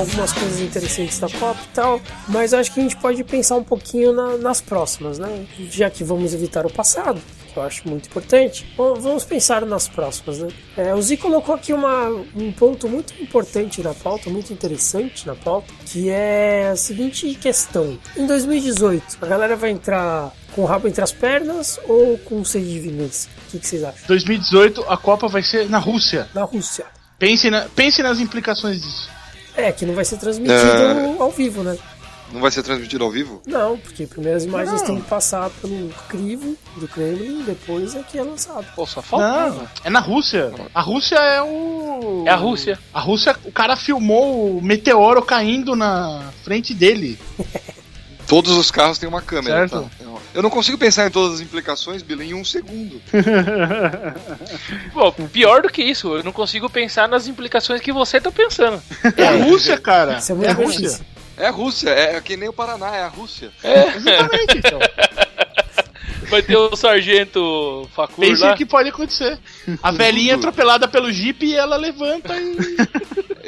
Algumas 0.00 0.32
coisas 0.32 0.60
interessantes 0.60 1.18
da 1.18 1.28
Copa 1.28 1.60
e 1.64 1.74
tal, 1.74 2.00
mas 2.28 2.52
acho 2.54 2.72
que 2.72 2.80
a 2.80 2.82
gente 2.82 2.96
pode 2.96 3.22
pensar 3.24 3.56
um 3.56 3.64
pouquinho 3.64 4.12
na- 4.12 4.36
nas 4.38 4.60
próximas, 4.60 5.18
né? 5.18 5.46
Já 5.70 5.88
que 5.90 6.02
vamos 6.04 6.32
evitar 6.34 6.66
o 6.66 6.72
passado, 6.72 7.20
que 7.52 7.56
eu 7.58 7.62
acho 7.62 7.88
muito 7.88 8.06
importante, 8.08 8.66
vamos 8.76 9.24
pensar 9.24 9.64
nas 9.66 9.88
próximas, 9.88 10.38
né? 10.38 10.48
É, 10.76 10.94
o 10.94 11.02
Zi 11.02 11.16
colocou 11.16 11.54
aqui 11.54 11.72
uma, 11.72 12.08
um 12.34 12.52
ponto 12.52 12.88
muito 12.88 13.12
importante 13.22 13.82
na 13.82 13.92
pauta, 13.94 14.30
muito 14.30 14.52
interessante 14.52 15.26
na 15.26 15.34
pauta, 15.34 15.72
que 15.86 16.08
é 16.10 16.70
a 16.72 16.76
seguinte 16.76 17.34
questão. 17.34 17.98
Em 18.16 18.26
2018, 18.26 19.18
a 19.20 19.26
galera 19.26 19.56
vai 19.56 19.70
entrar 19.70 20.32
com 20.54 20.62
o 20.62 20.64
rabo 20.64 20.88
entre 20.88 21.02
as 21.02 21.12
pernas 21.12 21.78
ou 21.88 22.18
com 22.18 22.44
sede 22.44 22.72
de 22.72 22.80
vingança? 22.80 23.28
O 23.48 23.50
que, 23.52 23.58
que 23.58 23.66
vocês 23.66 23.82
acham? 23.84 24.06
2018 24.06 24.84
a 24.88 24.96
Copa 24.96 25.28
vai 25.28 25.42
ser 25.42 25.68
na 25.68 25.78
Rússia. 25.78 26.28
Na 26.34 26.42
Rússia. 26.44 26.86
Pense, 27.18 27.50
na, 27.50 27.66
pense 27.76 28.02
nas 28.02 28.18
implicações 28.18 28.80
disso. 28.80 29.10
É, 29.56 29.72
que 29.72 29.84
não 29.84 29.94
vai 29.94 30.04
ser 30.04 30.16
transmitido 30.18 30.58
É. 30.60 31.16
ao 31.18 31.30
vivo, 31.30 31.62
né? 31.62 31.76
Não 32.32 32.40
vai 32.40 32.50
ser 32.52 32.62
transmitido 32.62 33.02
ao 33.02 33.10
vivo? 33.10 33.42
Não, 33.44 33.76
porque 33.76 34.06
primeiro 34.06 34.36
as 34.36 34.44
imagens 34.44 34.80
Não. 34.82 34.86
têm 34.86 35.00
que 35.00 35.08
passar 35.08 35.50
pelo 35.60 35.88
crivo 36.08 36.56
do 36.76 36.86
Kremlin, 36.86 37.42
depois 37.42 37.96
é 37.96 38.04
que 38.04 38.16
é 38.18 38.22
lançado. 38.22 38.64
Pô, 38.76 38.86
só 38.86 39.02
faltava. 39.02 39.50
Não, 39.56 39.68
é 39.82 39.90
na 39.90 39.98
Rússia. 39.98 40.52
A 40.72 40.80
Rússia 40.80 41.16
é 41.16 41.42
o. 41.42 42.22
É 42.26 42.30
a 42.30 42.36
Rússia. 42.36 42.78
A 42.94 43.00
Rússia, 43.00 43.36
o 43.44 43.50
cara 43.50 43.74
filmou 43.74 44.56
o 44.58 44.62
meteoro 44.62 45.22
caindo 45.22 45.74
na 45.74 46.30
frente 46.44 46.72
dele. 46.72 47.18
Todos 48.30 48.52
os 48.56 48.70
carros 48.70 48.96
têm 48.96 49.08
uma 49.08 49.20
câmera, 49.20 49.68
Certo. 49.68 49.90
tá? 49.98 50.06
Eu 50.32 50.40
não 50.40 50.48
consigo 50.50 50.78
pensar 50.78 51.04
em 51.04 51.10
todas 51.10 51.34
as 51.34 51.40
implicações, 51.40 52.00
Bila, 52.00 52.22
em 52.24 52.32
um 52.32 52.44
segundo. 52.44 53.02
Pô, 54.94 55.10
pior 55.12 55.62
do 55.62 55.68
que 55.68 55.82
isso, 55.82 56.14
eu 56.16 56.22
não 56.22 56.30
consigo 56.30 56.70
pensar 56.70 57.08
nas 57.08 57.26
implicações 57.26 57.80
que 57.80 57.92
você 57.92 58.20
tá 58.20 58.30
pensando. 58.30 58.80
É 59.16 59.26
a 59.26 59.44
Rússia, 59.44 59.76
cara. 59.76 60.18
Isso 60.18 60.30
é 60.30 60.34
É 60.34 60.36
muito 60.36 60.50
a 60.50 60.54
Rússia. 60.54 61.00
É 61.36 61.46
a 61.46 61.50
Rússia, 61.50 61.90
é 61.90 62.20
que 62.20 62.36
nem 62.36 62.48
o 62.48 62.52
Paraná, 62.52 62.94
é 62.94 63.02
a 63.02 63.08
Rússia. 63.08 63.50
Exatamente, 63.64 64.58
então. 64.58 64.78
Vai 66.30 66.42
ter 66.42 66.56
o 66.56 66.76
sargento 66.76 67.88
Facur 67.96 68.24
Pense 68.24 68.40
lá. 68.42 68.52
o 68.52 68.56
que 68.56 68.64
pode 68.64 68.88
acontecer. 68.90 69.36
A 69.82 69.90
velhinha 69.90 70.36
atropelada 70.36 70.86
pelo 70.86 71.10
Jeep 71.10 71.44
e 71.44 71.56
ela 71.56 71.76
levanta 71.76 72.36
e. 72.36 72.56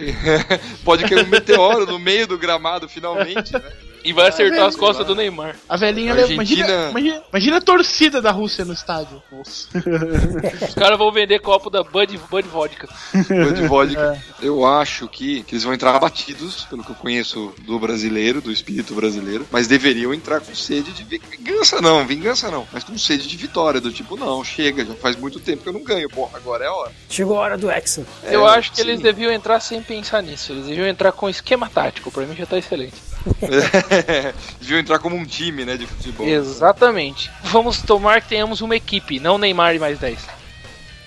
Pode 0.84 1.04
cair 1.04 1.24
um 1.24 1.28
meteoro 1.28 1.86
no 1.86 1.98
meio 2.00 2.26
do 2.26 2.36
gramado, 2.36 2.88
finalmente, 2.88 3.52
né? 3.52 3.62
E 4.04 4.12
vai 4.12 4.28
acertar 4.28 4.54
velho. 4.56 4.66
as 4.66 4.76
costas 4.76 5.06
do 5.06 5.14
Neymar. 5.14 5.56
A 5.68 5.76
velhinha 5.76 6.12
Argentina- 6.12 6.34
imagina, 6.34 6.90
imagina, 6.90 7.22
imagina 7.30 7.56
a 7.56 7.60
torcida 7.60 8.20
da 8.20 8.30
Rússia 8.30 8.64
no 8.64 8.72
estádio. 8.72 9.22
Os 9.32 10.74
caras 10.74 10.98
vão 10.98 11.12
vender 11.12 11.40
copo 11.40 11.70
da 11.70 11.82
Bud, 11.82 12.18
Bud 12.30 12.48
Vodka. 12.48 12.88
Bud 13.14 13.66
Vodka. 13.68 14.22
Eu 14.42 14.66
acho 14.66 15.06
que, 15.08 15.42
que 15.44 15.54
eles 15.54 15.62
vão 15.64 15.72
entrar 15.72 15.94
abatidos, 15.94 16.64
pelo 16.64 16.82
que 16.82 16.90
eu 16.90 16.94
conheço 16.96 17.54
do 17.60 17.78
brasileiro, 17.78 18.40
do 18.40 18.50
espírito 18.50 18.92
brasileiro, 18.94 19.46
mas 19.52 19.68
deveriam 19.68 20.12
entrar 20.12 20.40
com 20.40 20.52
sede 20.54 20.92
de 20.92 21.04
vi- 21.04 21.22
vingança, 21.30 21.80
não, 21.80 22.04
vingança 22.04 22.50
não, 22.50 22.66
mas 22.72 22.82
com 22.82 22.96
sede 22.98 23.28
de 23.28 23.36
vitória, 23.36 23.80
do 23.80 23.92
tipo, 23.92 24.16
não, 24.16 24.42
chega, 24.42 24.84
já 24.84 24.94
faz 24.94 25.14
muito 25.14 25.38
tempo 25.38 25.62
que 25.62 25.68
eu 25.68 25.72
não 25.72 25.82
ganho, 25.84 26.08
pô, 26.08 26.28
agora 26.34 26.64
é 26.64 26.66
a 26.66 26.72
hora. 26.74 26.92
Chegou 27.08 27.38
a 27.38 27.40
hora 27.40 27.56
do 27.58 27.70
Hexa. 27.70 28.04
Eu 28.24 28.46
É, 28.48 28.56
acho 28.58 28.70
que 28.72 28.78
sim. 28.78 28.82
eles 28.88 29.00
deviam 29.00 29.32
entrar 29.32 29.60
sem 29.60 29.80
pensar 29.80 30.22
nisso. 30.22 30.52
Eles 30.52 30.66
deviam 30.66 30.88
entrar 30.88 31.12
com 31.12 31.28
esquema 31.28 31.70
tático. 31.70 32.10
Pra 32.10 32.26
mim 32.26 32.34
já 32.34 32.46
tá 32.46 32.58
excelente. 32.58 32.94
Deviam 34.60 34.78
entrar 34.80 34.98
como 34.98 35.16
um 35.16 35.24
time, 35.24 35.64
né, 35.64 35.76
de 35.76 35.86
futebol. 35.86 36.26
Exatamente. 36.28 37.30
Vamos 37.44 37.82
tomar 37.82 38.20
que 38.20 38.28
tenhamos 38.28 38.60
uma 38.60 38.76
equipe, 38.76 39.18
não 39.20 39.38
Neymar 39.38 39.74
e 39.74 39.78
mais 39.78 39.98
10. 39.98 40.18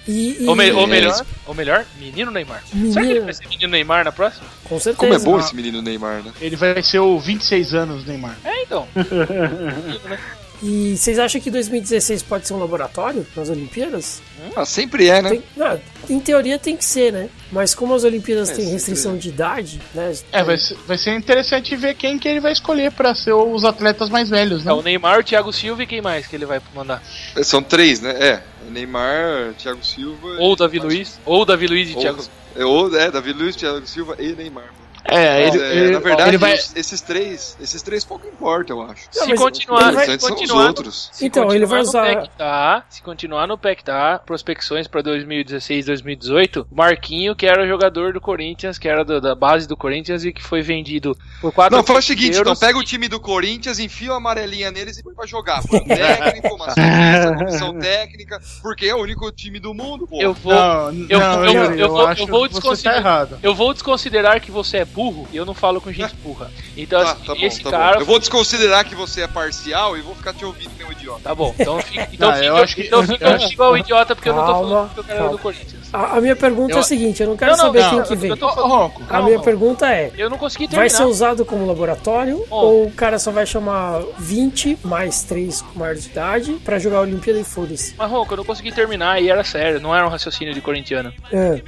E, 0.08 0.44
e- 0.44 0.48
Ou, 0.48 0.56
me- 0.56 0.72
ou 0.72 0.86
melhor, 0.86 1.26
ou 1.48 1.54
melhor, 1.56 1.84
menino 2.00 2.30
Neymar. 2.30 2.62
Menino. 2.72 2.94
Será 2.94 3.06
que 3.06 3.12
ele 3.12 3.20
vai 3.22 3.34
ser 3.34 3.48
menino 3.48 3.72
Neymar 3.72 4.06
na 4.06 4.12
próxima? 4.12 4.46
com 4.64 4.80
certeza. 4.80 4.98
Como 4.98 5.14
é 5.14 5.20
bom 5.20 5.40
esse 5.40 5.56
menino 5.56 5.82
Neymar, 5.82 6.22
né? 6.24 6.32
Ele 6.40 6.56
vai 6.56 6.82
ser 6.84 7.00
o 7.00 7.20
26 7.20 7.74
anos, 7.74 8.06
Neymar. 8.06 8.38
É, 8.44 8.62
então. 8.64 8.88
E 10.64 10.96
vocês 10.98 11.20
acham 11.20 11.40
que 11.42 11.52
2016 11.52 12.24
pode 12.24 12.48
ser 12.48 12.54
um 12.54 12.60
laboratório 12.60 13.26
nas 13.36 13.50
Olimpíadas? 13.50 14.22
Ah, 14.56 14.66
sempre 14.66 15.08
é, 15.08 15.22
né? 15.22 15.30
Tem- 15.30 15.44
não, 15.56 15.80
em 16.10 16.20
teoria 16.20 16.58
tem 16.58 16.76
que 16.76 16.86
ser, 16.86 17.12
né? 17.12 17.30
Mas 17.52 17.74
como 17.76 17.94
as 17.94 18.04
Olimpíadas 18.04 18.50
É, 18.50 18.56
têm 18.56 18.70
restrição 18.70 19.18
de 19.18 19.30
idade, 19.30 19.82
né? 19.94 20.14
É, 20.32 20.44
vai 20.44 20.58
ser, 20.58 20.78
vai 20.88 20.98
ser 20.98 21.16
interessante 21.16 21.76
ver 21.76 21.96
quem 21.96 22.18
que 22.18 22.28
ele 22.28 22.40
vai 22.40 22.52
escolher 22.52 22.92
pra 22.92 23.14
ser 23.16 23.34
os 23.34 23.64
atletas 23.64 24.10
mais 24.10 24.30
velhos, 24.30 24.64
né? 24.64 24.72
É 24.72 24.76
o 24.76 24.82
Neymar, 24.82 25.20
o 25.20 25.24
Thiago 25.24 25.52
Silva 25.52 25.84
e 25.84 25.88
quem 25.88 26.02
mais 26.02 26.28
que 26.28 26.36
ele 26.36 26.46
vai 26.46 26.62
mandar? 26.74 27.04
São 27.44 27.62
três, 27.62 28.00
né? 28.02 28.12
É, 28.12 28.44
Neymar, 28.70 29.54
Thiago 29.58 29.84
Silva... 29.86 30.28
Ou 30.40 30.56
Davi 30.56 30.80
Luiz, 30.80 31.20
ou 31.26 31.46
Davi 31.46 31.68
Luiz 31.68 31.90
e 31.90 31.96
Ou, 31.96 32.02
Thiago 32.02 32.24
é, 32.56 32.66
ou, 32.66 32.96
é, 32.98 33.12
Davi 33.12 33.34
Luiz, 33.34 33.56
Thiago 33.56 33.86
Silva 33.86 34.16
e 34.20 34.32
Neymar. 34.34 34.74
É, 35.08 35.48
ele, 35.48 35.62
é, 35.62 35.76
ele- 35.76 35.92
na 35.92 36.00
verdade, 36.00 36.30
ele 36.32 36.38
vai. 36.38 36.54
esses 36.54 37.02
três, 37.02 37.56
esses 37.62 37.82
três 37.82 38.04
pouco 38.04 38.28
importa, 38.28 38.74
eu 38.74 38.82
acho. 38.82 39.08
Não, 39.16 39.24
Se 39.24 39.30
mas 39.30 39.40
continuar, 39.40 39.84
ele 39.88 39.92
vai- 39.96 40.06
se 40.06 40.20
são 40.20 40.30
os 40.30 40.36
continuar, 40.42 40.68
outros. 40.68 41.10
se 41.14 41.26
Então, 41.26 41.52
ele 41.54 41.66
vai 41.66 41.80
continuar 41.82 42.04
usar- 42.04 42.16
no 42.16 42.22
PEC 42.22 42.32
tá, 42.38 42.86
se 42.90 43.02
continuar 43.04 43.48
no 43.48 43.58
PEC 43.58 43.84
tá, 43.84 44.20
prospecções 44.26 44.88
pra 44.88 45.02
2016, 45.02 45.86
2018, 45.86 46.68
Marquinho, 46.72 47.36
que 47.36 47.46
era 47.46 47.68
jogador 47.68 48.14
do 48.14 48.20
Corinthians, 48.22 48.78
que 48.80 48.88
era 48.88 49.06
da, 49.06 49.20
da 49.20 49.36
base 49.36 49.68
do 49.68 49.78
Corinthians 49.78 50.26
e 50.26 50.34
que 50.34 50.42
foi 50.44 50.62
vendido 50.62 51.16
por 51.40 51.52
4 51.52 51.76
Não, 51.78 51.84
faz 51.84 52.00
o 52.04 52.08
seguinte, 52.08 52.38
então 52.40 52.56
pega 52.56 52.78
o 52.78 52.84
time 52.84 53.08
do 53.08 53.20
Corinthians, 53.20 53.78
enfia 53.80 54.12
a 54.14 54.16
amarelinha 54.18 54.72
neles 54.72 54.98
e 54.98 55.04
põe 55.04 55.14
pra 55.14 55.26
jogar. 55.28 55.62
Um 55.72 55.80
técnico, 55.86 56.56
uma 56.56 56.66
uma 56.76 57.38
comissão 57.38 57.74
técnica, 57.80 58.40
porque 58.62 58.88
é 58.88 58.96
o 58.96 59.00
único 59.02 59.32
time 59.32 59.60
do 59.60 59.74
mundo, 59.74 60.08
pô. 60.08 60.20
Eu 60.22 60.34
vou, 60.34 60.54
Não, 60.54 60.92
eu- 61.10 61.20
não, 61.20 61.46
eu- 61.46 61.76
eu 61.76 61.90
vou- 61.90 62.08
acho 62.08 62.24
eu 62.24 62.28
vou 62.28 62.48
que 62.48 62.54
você 62.56 62.60
tá 62.60 62.60
desconsiderar- 62.60 62.98
errado. 62.98 63.40
eu 63.44 63.54
vou 63.54 63.74
desconsiderar 63.74 64.42
que 64.42 64.50
você 64.52 64.78
é 64.78 64.86
burro 64.96 65.28
e 65.32 65.38
eu 65.38 65.46
não 65.46 65.54
falo 65.54 65.82
com 65.82 65.92
gente 65.92 66.16
burra. 66.24 66.50
Então, 66.78 67.04
Tá, 67.04 67.12
assim, 67.12 67.26
tá 67.26 67.36
bom, 67.36 67.42
esse 67.42 67.62
tá 67.64 67.70
cara. 67.72 67.94
bom. 67.96 68.02
Eu 68.02 68.06
vou 68.06 68.20
desconsiderar 68.20 68.86
que 68.86 68.96
você 68.96 69.22
é 69.22 69.28
parcial 69.28 69.98
e 69.98 70.02
vou 70.02 70.16
ficar 70.16 70.34
te 70.34 70.46
ouvindo, 70.46 70.72
meu 70.78 70.92
idiota. 70.92 71.22
Tá 71.24 71.36
bom, 71.36 71.54
então 71.60 71.80
fica, 71.84 72.08
então 72.12 72.30
Não, 72.30 72.36
fica, 72.36 72.46
eu 72.48 72.58
acho 72.58 72.76
que- 72.76 72.82
então 72.84 73.04
fica 73.06 73.26
eu 73.28 73.36
acho- 73.36 73.52
igual 73.54 73.78
idiota 73.78 74.16
porque 74.16 74.30
eu 74.30 74.34
não 74.36 74.46
tô 74.46 74.52
Calma, 74.54 74.70
falando 74.70 74.94
que 74.94 75.00
eu 75.00 75.04
quero 75.04 75.18
calma. 75.20 75.32
do 75.34 75.38
Corinthians. 75.40 75.86
A, 75.94 76.18
a 76.18 76.22
minha 76.22 76.36
pergunta 76.36 76.74
Eu- 76.74 76.78
é 76.78 76.80
a 76.80 76.84
seguinte, 76.84 77.22
eu 77.24 77.30
não 77.30 77.38
quero 77.38 77.52
Não, 77.52 77.58
não, 77.58 77.66
saber 77.66 77.82
não, 77.84 77.90
quem 77.92 78.04
que 78.04 78.16
vem. 78.16 78.30
eu 78.32 78.38
tô 78.38 78.48
Ronco, 78.48 79.04
A 79.04 79.06
calma. 79.06 79.28
minha 79.28 79.40
pergunta 79.40 79.88
é, 79.92 80.12
Eu 80.18 80.30
não 80.30 80.38
consegui 80.38 80.66
vai 80.68 80.88
terminar. 80.88 80.98
ser 80.98 81.04
usado 81.06 81.46
como 81.46 81.66
laboratório 81.66 82.46
Bom. 82.50 82.56
ou 82.56 82.86
o 82.88 82.92
cara 82.92 83.18
só 83.20 83.32
vai 83.32 83.46
chamar 83.46 84.02
20 84.18 84.78
mais 84.84 85.24
3 85.24 85.62
com 85.62 85.80
maior 85.80 85.96
de 85.96 86.08
idade 86.08 86.54
pra 86.66 86.80
jogar 86.80 86.98
a 86.98 87.02
Olimpíada 87.02 87.40
e 87.40 87.44
foda-se? 87.44 87.94
Mas, 87.98 88.12
Ronco, 88.12 88.34
eu 88.34 88.38
não 88.38 88.46
consegui 88.46 88.72
terminar 88.72 89.22
e 89.22 89.30
era 89.30 89.44
sério, 89.44 89.80
não 89.80 89.96
era 89.96 90.06
um 90.06 90.10
raciocínio 90.10 90.54
de 90.54 90.62
corintiano. 90.62 91.14
É. 91.32 91.62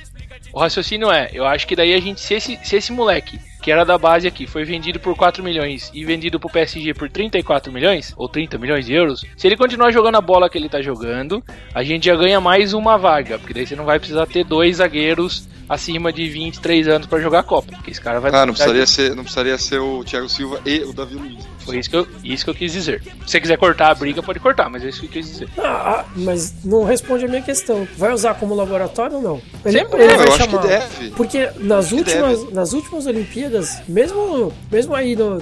O 0.58 0.60
raciocínio 0.60 1.12
é, 1.12 1.30
eu 1.32 1.46
acho 1.46 1.68
que 1.68 1.76
daí 1.76 1.94
a 1.94 2.02
gente, 2.02 2.20
se 2.20 2.34
esse, 2.34 2.60
se 2.64 2.76
esse 2.76 2.92
moleque, 2.92 3.40
que 3.62 3.72
era 3.72 3.86
da 3.86 3.96
base 3.96 4.28
aqui, 4.28 4.48
foi 4.48 4.66
vendido 4.66 5.00
por 5.00 5.16
4 5.16 5.44
milhões 5.44 5.92
e 5.94 6.04
vendido 6.04 6.40
pro 6.40 6.50
PSG 6.50 6.96
por 6.96 7.08
34 7.12 7.72
milhões, 7.72 8.12
ou 8.18 8.28
30 8.28 8.58
milhões 8.58 8.88
de 8.88 8.92
euros, 8.92 9.24
se 9.38 9.46
ele 9.46 9.56
continuar 9.56 9.92
jogando 9.92 10.16
a 10.16 10.22
bola 10.22 10.50
que 10.50 10.58
ele 10.58 10.68
tá 10.68 10.82
jogando, 10.82 11.44
a 11.76 11.84
gente 11.84 12.08
já 12.08 12.16
ganha 12.16 12.42
mais 12.42 12.74
uma 12.74 12.98
vaga, 12.98 13.38
porque 13.38 13.54
daí 13.54 13.68
você 13.68 13.76
não 13.76 13.86
vai 13.86 14.00
precisar 14.00 14.26
ter 14.26 14.44
dois 14.44 14.78
zagueiros 14.78 15.48
acima 15.70 16.12
de 16.14 16.28
23 16.30 16.88
anos 16.88 17.08
pra 17.08 17.20
jogar 17.20 17.40
a 17.40 17.44
Copa, 17.44 17.72
porque 17.74 17.92
esse 17.92 18.02
cara 18.02 18.20
vai 18.20 18.32
Ah, 18.32 18.46
não 18.46 18.54
precisar 18.54 18.72
precisaria, 18.74 18.86
de- 18.86 18.90
ser, 19.12 19.16
não 19.16 19.24
precisaria 19.24 19.58
ser 19.58 19.80
o 19.80 20.04
Thiago 20.04 20.30
Silva 20.30 20.60
e 20.66 20.80
o 20.80 20.94
Davi 20.94 21.16
Luiz. 21.16 21.46
Foi 21.60 21.78
isso 21.80 21.90
que, 21.90 21.96
eu, 21.98 22.08
isso 22.24 22.46
que 22.46 22.50
eu 22.50 22.56
quis 22.56 22.72
dizer. 22.72 23.02
Se 23.26 23.32
você 23.32 23.42
quiser 23.42 23.58
cortar 23.58 23.92
a 23.92 23.96
briga, 23.96 24.24
pode 24.24 24.40
cortar, 24.40 24.70
mas 24.70 24.84
é 24.86 24.88
isso 24.90 25.02
que 25.02 25.08
eu 25.08 25.12
quis 25.12 25.28
dizer. 25.30 25.50
Ah, 25.58 26.00
ah, 26.00 26.06
mas 26.16 26.54
não 26.64 26.86
responde 26.86 27.26
a 27.26 27.28
minha 27.28 27.42
questão. 27.42 27.86
Vai 27.98 28.14
usar 28.14 28.36
como 28.36 28.56
laboratório 28.56 29.18
ou 29.18 29.22
não? 29.22 29.42
Ele, 29.66 29.80
Sempre 29.80 30.02
ele 30.04 30.16
vai 30.16 30.28
eu 30.28 30.34
acho 30.34 30.38
chamar. 30.46 30.62
que 30.62 30.68
deve. 30.68 31.10
Porque 31.12 31.50
nas 31.60 31.92
últimas, 31.92 32.54
nas 32.54 32.72
últimas 32.72 33.06
Olimpíadas, 33.06 33.82
mesmo, 33.88 34.54
mesmo 34.72 34.96
aí 34.96 35.14
no- 35.18 35.42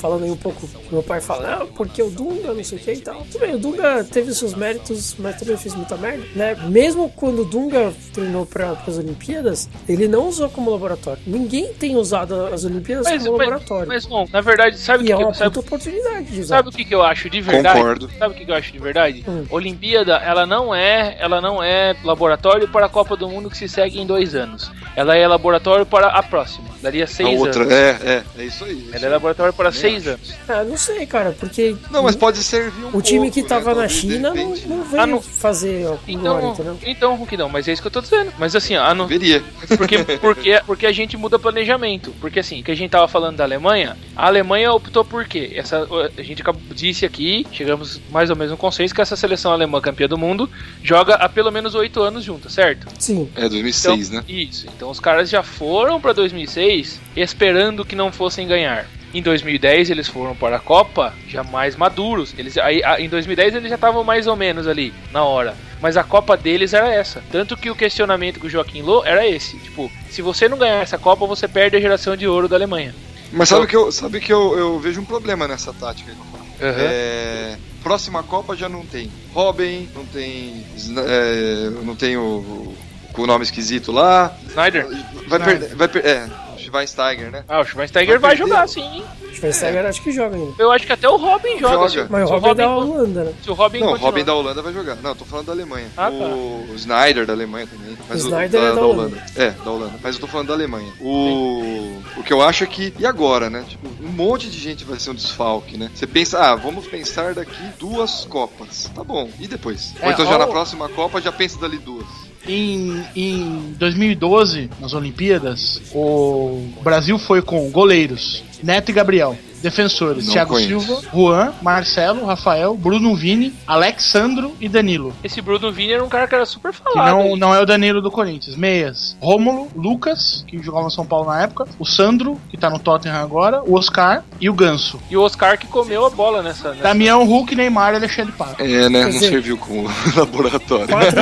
falando 0.00 0.24
aí 0.24 0.30
um 0.30 0.36
pouco, 0.36 0.68
meu 0.90 1.02
pai 1.02 1.20
fala, 1.20 1.60
ah, 1.62 1.66
porque 1.76 2.02
o 2.02 2.10
Dunga, 2.10 2.52
não 2.54 2.64
sei 2.64 2.78
o 2.78 2.80
que 2.80 2.92
e 2.92 3.00
tal. 3.00 3.22
Tudo 3.30 3.40
bem, 3.40 3.54
o 3.54 3.58
Dunga 3.58 4.04
teve 4.04 4.34
seus 4.34 4.54
méritos, 4.54 5.14
mas 5.18 5.36
também 5.38 5.56
fez 5.56 5.74
muita 5.74 5.96
merda, 5.96 6.24
né? 6.34 6.56
Mesmo 6.68 7.08
quando 7.14 7.42
o 7.42 7.44
Dunga 7.44 7.92
treinou 8.12 8.46
para 8.46 8.70
as 8.86 8.98
Olimpíadas, 8.98 9.68
ele 9.88 10.08
não 10.08 10.28
usou 10.28 10.48
como 10.48 10.70
laboratório. 10.70 11.22
Ninguém 11.26 11.72
tem 11.74 11.96
usado 11.96 12.46
as 12.46 12.64
Olimpíadas 12.64 13.06
Mas, 13.06 13.22
como 13.24 13.36
mas, 13.38 13.46
laboratório. 13.48 13.88
mas, 13.88 14.06
bom, 14.06 14.26
na 14.32 14.40
verdade, 14.40 14.78
sabe 14.78 15.04
o 15.04 15.06
que, 15.06 15.12
é 15.12 15.16
uma 15.16 15.28
eu, 15.30 15.34
sabe, 15.34 15.58
oportunidade 15.58 16.24
de 16.26 16.40
usar. 16.40 16.56
sabe 16.56 16.68
o 16.68 16.72
que, 16.72 16.84
que 16.84 16.94
eu 16.94 17.02
acho 17.02 17.28
de 17.28 17.40
verdade? 17.40 17.78
Concordo. 17.78 18.10
Sabe 18.18 18.34
o 18.34 18.36
que, 18.38 18.44
que 18.46 18.50
eu 18.50 18.54
acho 18.56 18.72
de 18.72 18.78
verdade? 18.78 19.24
Hum. 19.28 19.44
Olimpíada, 19.50 20.16
ela 20.16 20.46
não 20.46 20.74
é, 20.74 21.16
ela 21.18 21.40
não 21.40 21.62
é 21.62 21.94
laboratório 22.04 22.66
para 22.68 22.86
a 22.86 22.88
Copa 22.88 23.16
do 23.16 23.28
Mundo 23.28 23.50
que 23.50 23.56
se 23.56 23.68
segue 23.68 24.00
em 24.00 24.06
dois 24.06 24.34
anos. 24.34 24.70
Ela 24.96 25.16
é 25.16 25.26
laboratório 25.26 25.84
para 25.86 26.08
a 26.08 26.22
próxima. 26.22 26.68
Daria 26.82 27.04
A 27.04 27.06
seis 27.06 27.38
outra, 27.40 27.62
anos. 27.62 27.72
é, 27.72 27.90
é, 28.04 28.22
é 28.38 28.44
isso 28.44 28.64
aí. 28.64 28.70
é 28.70 28.74
isso 28.74 28.88
Ela 28.96 29.04
é 29.04 29.06
aí. 29.06 29.12
laboratório 29.12 29.52
para 29.52 29.70
Também 29.70 29.80
seis 29.80 29.89
acho. 29.96 30.08
anos. 30.10 30.34
Ah, 30.48 30.64
não 30.64 30.76
sei, 30.76 31.06
cara, 31.06 31.34
porque 31.38 31.76
Não, 31.90 32.02
mas 32.02 32.16
pode 32.16 32.42
servir 32.42 32.84
um 32.84 32.96
o 32.96 33.02
time 33.02 33.30
pouco, 33.30 33.34
que 33.34 33.42
tava 33.42 33.74
né? 33.74 33.82
na 33.82 33.88
China 33.88 34.34
não, 34.34 34.48
não 34.66 34.84
veio 34.84 35.02
Ah, 35.02 35.06
não. 35.06 35.20
fazer 35.20 35.86
ó, 35.86 35.96
com 35.96 36.10
Então, 36.10 36.20
glória, 36.40 36.46
entendeu? 36.48 36.78
então, 36.86 37.14
Hulk, 37.16 37.36
não, 37.36 37.48
mas 37.48 37.68
é 37.68 37.72
isso 37.72 37.82
que 37.82 37.88
eu 37.88 37.92
tô 37.92 38.00
dizendo. 38.00 38.32
Mas 38.38 38.54
assim, 38.56 38.74
a 38.76 38.94
não, 38.94 39.06
Deveria. 39.06 39.42
porque, 39.76 39.98
porque, 40.20 40.60
porque 40.66 40.86
a 40.86 40.92
gente 40.92 41.16
muda 41.16 41.38
planejamento. 41.38 42.12
Porque 42.20 42.40
assim, 42.40 42.62
que 42.62 42.70
a 42.70 42.74
gente 42.74 42.90
tava 42.90 43.08
falando 43.08 43.36
da 43.36 43.44
Alemanha, 43.44 43.96
a 44.16 44.26
Alemanha 44.26 44.72
optou 44.72 45.04
por 45.04 45.24
quê? 45.26 45.52
Essa, 45.54 45.86
a 46.16 46.22
gente 46.22 46.42
disse 46.74 47.04
aqui, 47.04 47.46
chegamos 47.52 48.00
mais 48.10 48.30
ou 48.30 48.36
menos 48.36 48.50
no 48.52 48.56
consenso 48.56 48.94
que 48.94 49.00
essa 49.00 49.16
seleção 49.16 49.52
alemã 49.52 49.80
campeã 49.80 50.06
do 50.08 50.18
mundo 50.18 50.48
joga 50.82 51.14
há 51.14 51.28
pelo 51.28 51.50
menos 51.50 51.74
oito 51.74 52.00
anos 52.02 52.24
junta, 52.24 52.48
certo? 52.48 52.86
Sim. 52.98 53.28
É 53.36 53.48
2006, 53.48 54.08
então, 54.08 54.18
né? 54.20 54.24
Isso. 54.28 54.66
Então 54.76 54.90
os 54.90 55.00
caras 55.00 55.28
já 55.30 55.42
foram 55.42 56.00
pra 56.00 56.12
2006 56.12 57.00
esperando 57.16 57.84
que 57.84 57.94
não 57.96 58.10
fossem 58.12 58.46
ganhar. 58.46 58.86
Em 59.12 59.22
2010 59.22 59.90
eles 59.90 60.08
foram 60.08 60.36
para 60.36 60.56
a 60.56 60.60
Copa 60.60 61.12
já 61.28 61.42
mais 61.42 61.76
maduros. 61.76 62.34
Eles, 62.38 62.56
aí, 62.58 62.80
em 62.98 63.08
2010 63.08 63.56
eles 63.56 63.68
já 63.68 63.74
estavam 63.74 64.04
mais 64.04 64.26
ou 64.26 64.36
menos 64.36 64.68
ali 64.68 64.94
na 65.12 65.24
hora. 65.24 65.56
Mas 65.80 65.96
a 65.96 66.04
Copa 66.04 66.36
deles 66.36 66.72
era 66.72 66.92
essa. 66.92 67.22
Tanto 67.30 67.56
que 67.56 67.70
o 67.70 67.74
questionamento 67.74 68.38
com 68.38 68.46
o 68.46 68.50
Joaquim 68.50 68.82
Lô 68.82 69.04
era 69.04 69.26
esse: 69.26 69.58
tipo, 69.58 69.90
se 70.10 70.22
você 70.22 70.48
não 70.48 70.58
ganhar 70.58 70.82
essa 70.82 70.98
Copa, 70.98 71.26
você 71.26 71.48
perde 71.48 71.76
a 71.76 71.80
geração 71.80 72.16
de 72.16 72.26
ouro 72.26 72.48
da 72.48 72.56
Alemanha. 72.56 72.94
Mas 73.32 73.48
sabe 73.48 73.66
que, 73.66 73.76
eu, 73.76 73.92
sabe 73.92 74.20
que 74.20 74.32
eu, 74.32 74.58
eu 74.58 74.78
vejo 74.78 75.00
um 75.00 75.04
problema 75.04 75.46
nessa 75.46 75.72
tática. 75.72 76.12
Aham. 76.60 76.74
É, 76.78 77.56
próxima 77.82 78.22
Copa 78.22 78.54
já 78.54 78.68
não 78.68 78.84
tem 78.84 79.10
Robin, 79.32 79.88
não 79.94 80.04
tem. 80.04 80.64
É, 81.06 81.70
não 81.84 81.96
tem 81.96 82.16
o, 82.16 82.22
o, 82.22 82.76
com 83.12 83.22
o 83.22 83.26
nome 83.26 83.44
esquisito 83.44 83.92
lá. 83.92 84.36
Snyder? 84.48 84.86
Vai 85.26 85.38
perder. 85.38 85.74
Vai 85.74 85.88
per, 85.88 86.04
é, 86.04 86.28
Schweinsteiger, 86.70 87.30
né? 87.30 87.44
Ah, 87.48 87.60
o 87.60 87.64
Schweinsteiger 87.64 88.18
vai, 88.20 88.36
jogar 88.36 88.68
sim. 88.68 88.80
hein? 88.82 89.04
Schweinsteiger 89.34 89.84
acho 89.86 90.02
que 90.02 90.12
joga 90.12 90.36
ainda. 90.36 90.54
Eu 90.58 90.70
acho 90.72 90.86
que 90.86 90.92
até 90.92 91.08
o 91.08 91.16
Robin 91.16 91.58
joga. 91.58 91.88
Joga. 91.88 92.06
Mas 92.10 92.30
o 92.30 92.32
Robin 92.34 92.48
é 92.50 92.54
da 92.54 92.64
con- 92.64 92.74
Holanda, 92.76 93.24
né? 93.24 93.32
Se 93.42 93.50
o 93.50 93.54
Robin 93.54 93.80
Não, 93.80 93.92
o. 93.92 93.96
Robin 93.96 94.24
da 94.24 94.34
Holanda 94.34 94.62
vai 94.62 94.72
jogar. 94.72 94.96
Não, 94.96 95.10
eu 95.10 95.16
tô 95.16 95.24
falando 95.24 95.46
da 95.46 95.52
Alemanha. 95.52 95.86
Ah, 95.96 96.10
tá. 96.10 96.16
o, 96.16 96.66
o 96.70 96.74
Snyder 96.76 97.26
da 97.26 97.32
Alemanha 97.32 97.66
também. 97.66 97.96
Mas 98.08 98.20
O 98.22 98.24
o, 98.24 98.28
Snyder 98.28 98.60
da, 98.60 98.66
é 98.66 98.68
da 98.70 98.74
da 98.76 98.86
Holanda. 98.86 99.24
É, 99.36 99.50
da 99.50 99.70
Holanda. 99.70 99.94
Mas 100.02 100.14
eu 100.14 100.20
tô 100.20 100.26
falando 100.26 100.48
da 100.48 100.54
Alemanha. 100.54 100.92
O, 101.00 102.02
o 102.16 102.22
que 102.22 102.32
eu 102.32 102.42
acho 102.42 102.64
é 102.64 102.66
que. 102.66 102.92
E 102.98 103.06
agora, 103.06 103.48
né? 103.50 103.64
Tipo, 103.68 103.88
um 104.02 104.08
monte 104.12 104.48
de 104.50 104.58
gente 104.58 104.84
vai 104.84 104.98
ser 104.98 105.10
um 105.10 105.14
desfalque, 105.14 105.76
né? 105.76 105.90
Você 105.94 106.06
pensa, 106.06 106.38
ah, 106.40 106.54
vamos 106.54 106.86
pensar 106.86 107.34
daqui 107.34 107.62
duas 107.78 108.24
Copas. 108.24 108.90
Tá 108.94 109.02
bom. 109.04 109.28
E 109.38 109.46
depois? 109.48 109.94
Ou 110.02 110.08
É, 110.08 110.12
então 110.12 110.24
já 110.26 110.34
ó- 110.34 110.38
na 110.38 110.46
próxima 110.46 110.88
Copa 110.88 111.20
já 111.20 111.32
pensa 111.32 111.58
dali 111.58 111.78
duas. 111.78 112.06
Em, 112.46 113.04
em 113.14 113.74
2012, 113.78 114.70
nas 114.80 114.92
Olimpíadas, 114.94 115.80
o 115.94 116.62
Brasil 116.82 117.18
foi 117.18 117.42
com 117.42 117.70
goleiros 117.70 118.42
Neto 118.62 118.90
e 118.90 118.92
Gabriel. 118.92 119.36
Defensores: 119.62 120.24
Não 120.24 120.32
Thiago 120.32 120.54
conheço. 120.54 120.80
Silva, 120.80 121.02
Juan, 121.12 121.52
Marcelo, 121.60 122.24
Rafael, 122.24 122.74
Bruno 122.74 123.14
Vini, 123.14 123.52
Alexandro 123.66 124.56
e 124.58 124.70
Danilo. 124.70 125.12
Esse 125.22 125.42
Bruno 125.42 125.70
Vini 125.70 125.92
era 125.92 126.02
um 126.02 126.08
cara 126.08 126.26
que 126.26 126.34
era 126.34 126.46
super 126.46 126.72
Que 126.72 126.78
falado. 126.82 127.14
não, 127.14 127.36
não 127.36 127.54
é 127.54 127.60
o 127.60 127.66
Danilo 127.66 128.00
do 128.00 128.10
Corinthians. 128.10 128.56
Meias: 128.56 129.18
Rômulo, 129.20 129.68
Lucas, 129.76 130.46
que 130.48 130.58
jogava 130.62 130.84
no 130.84 130.90
São 130.90 131.04
Paulo 131.04 131.26
na 131.30 131.42
época, 131.42 131.66
o 131.78 131.84
Sandro, 131.84 132.40
que 132.48 132.56
tá 132.56 132.70
no 132.70 132.78
Tottenham 132.78 133.16
agora, 133.22 133.62
o 133.62 133.74
Oscar 133.76 134.24
e 134.40 134.48
o 134.48 134.54
Ganso. 134.54 134.98
E 135.10 135.16
o 135.18 135.20
Oscar 135.20 135.58
que 135.58 135.66
comeu 135.66 136.06
a 136.06 136.10
bola 136.10 136.42
nessa. 136.42 136.70
nessa... 136.70 136.82
Damião, 136.82 137.22
Hulk, 137.26 137.54
Neymar 137.54 137.92
e 137.92 137.96
Alexandre 137.96 138.32
Pato. 138.32 138.62
É, 138.62 138.88
né? 138.88 139.02
Não 139.02 139.10
dizer- 139.10 139.28
serviu 139.28 139.58
como 139.58 139.86
laboratório. 140.16 140.88
Quatro. 140.88 141.20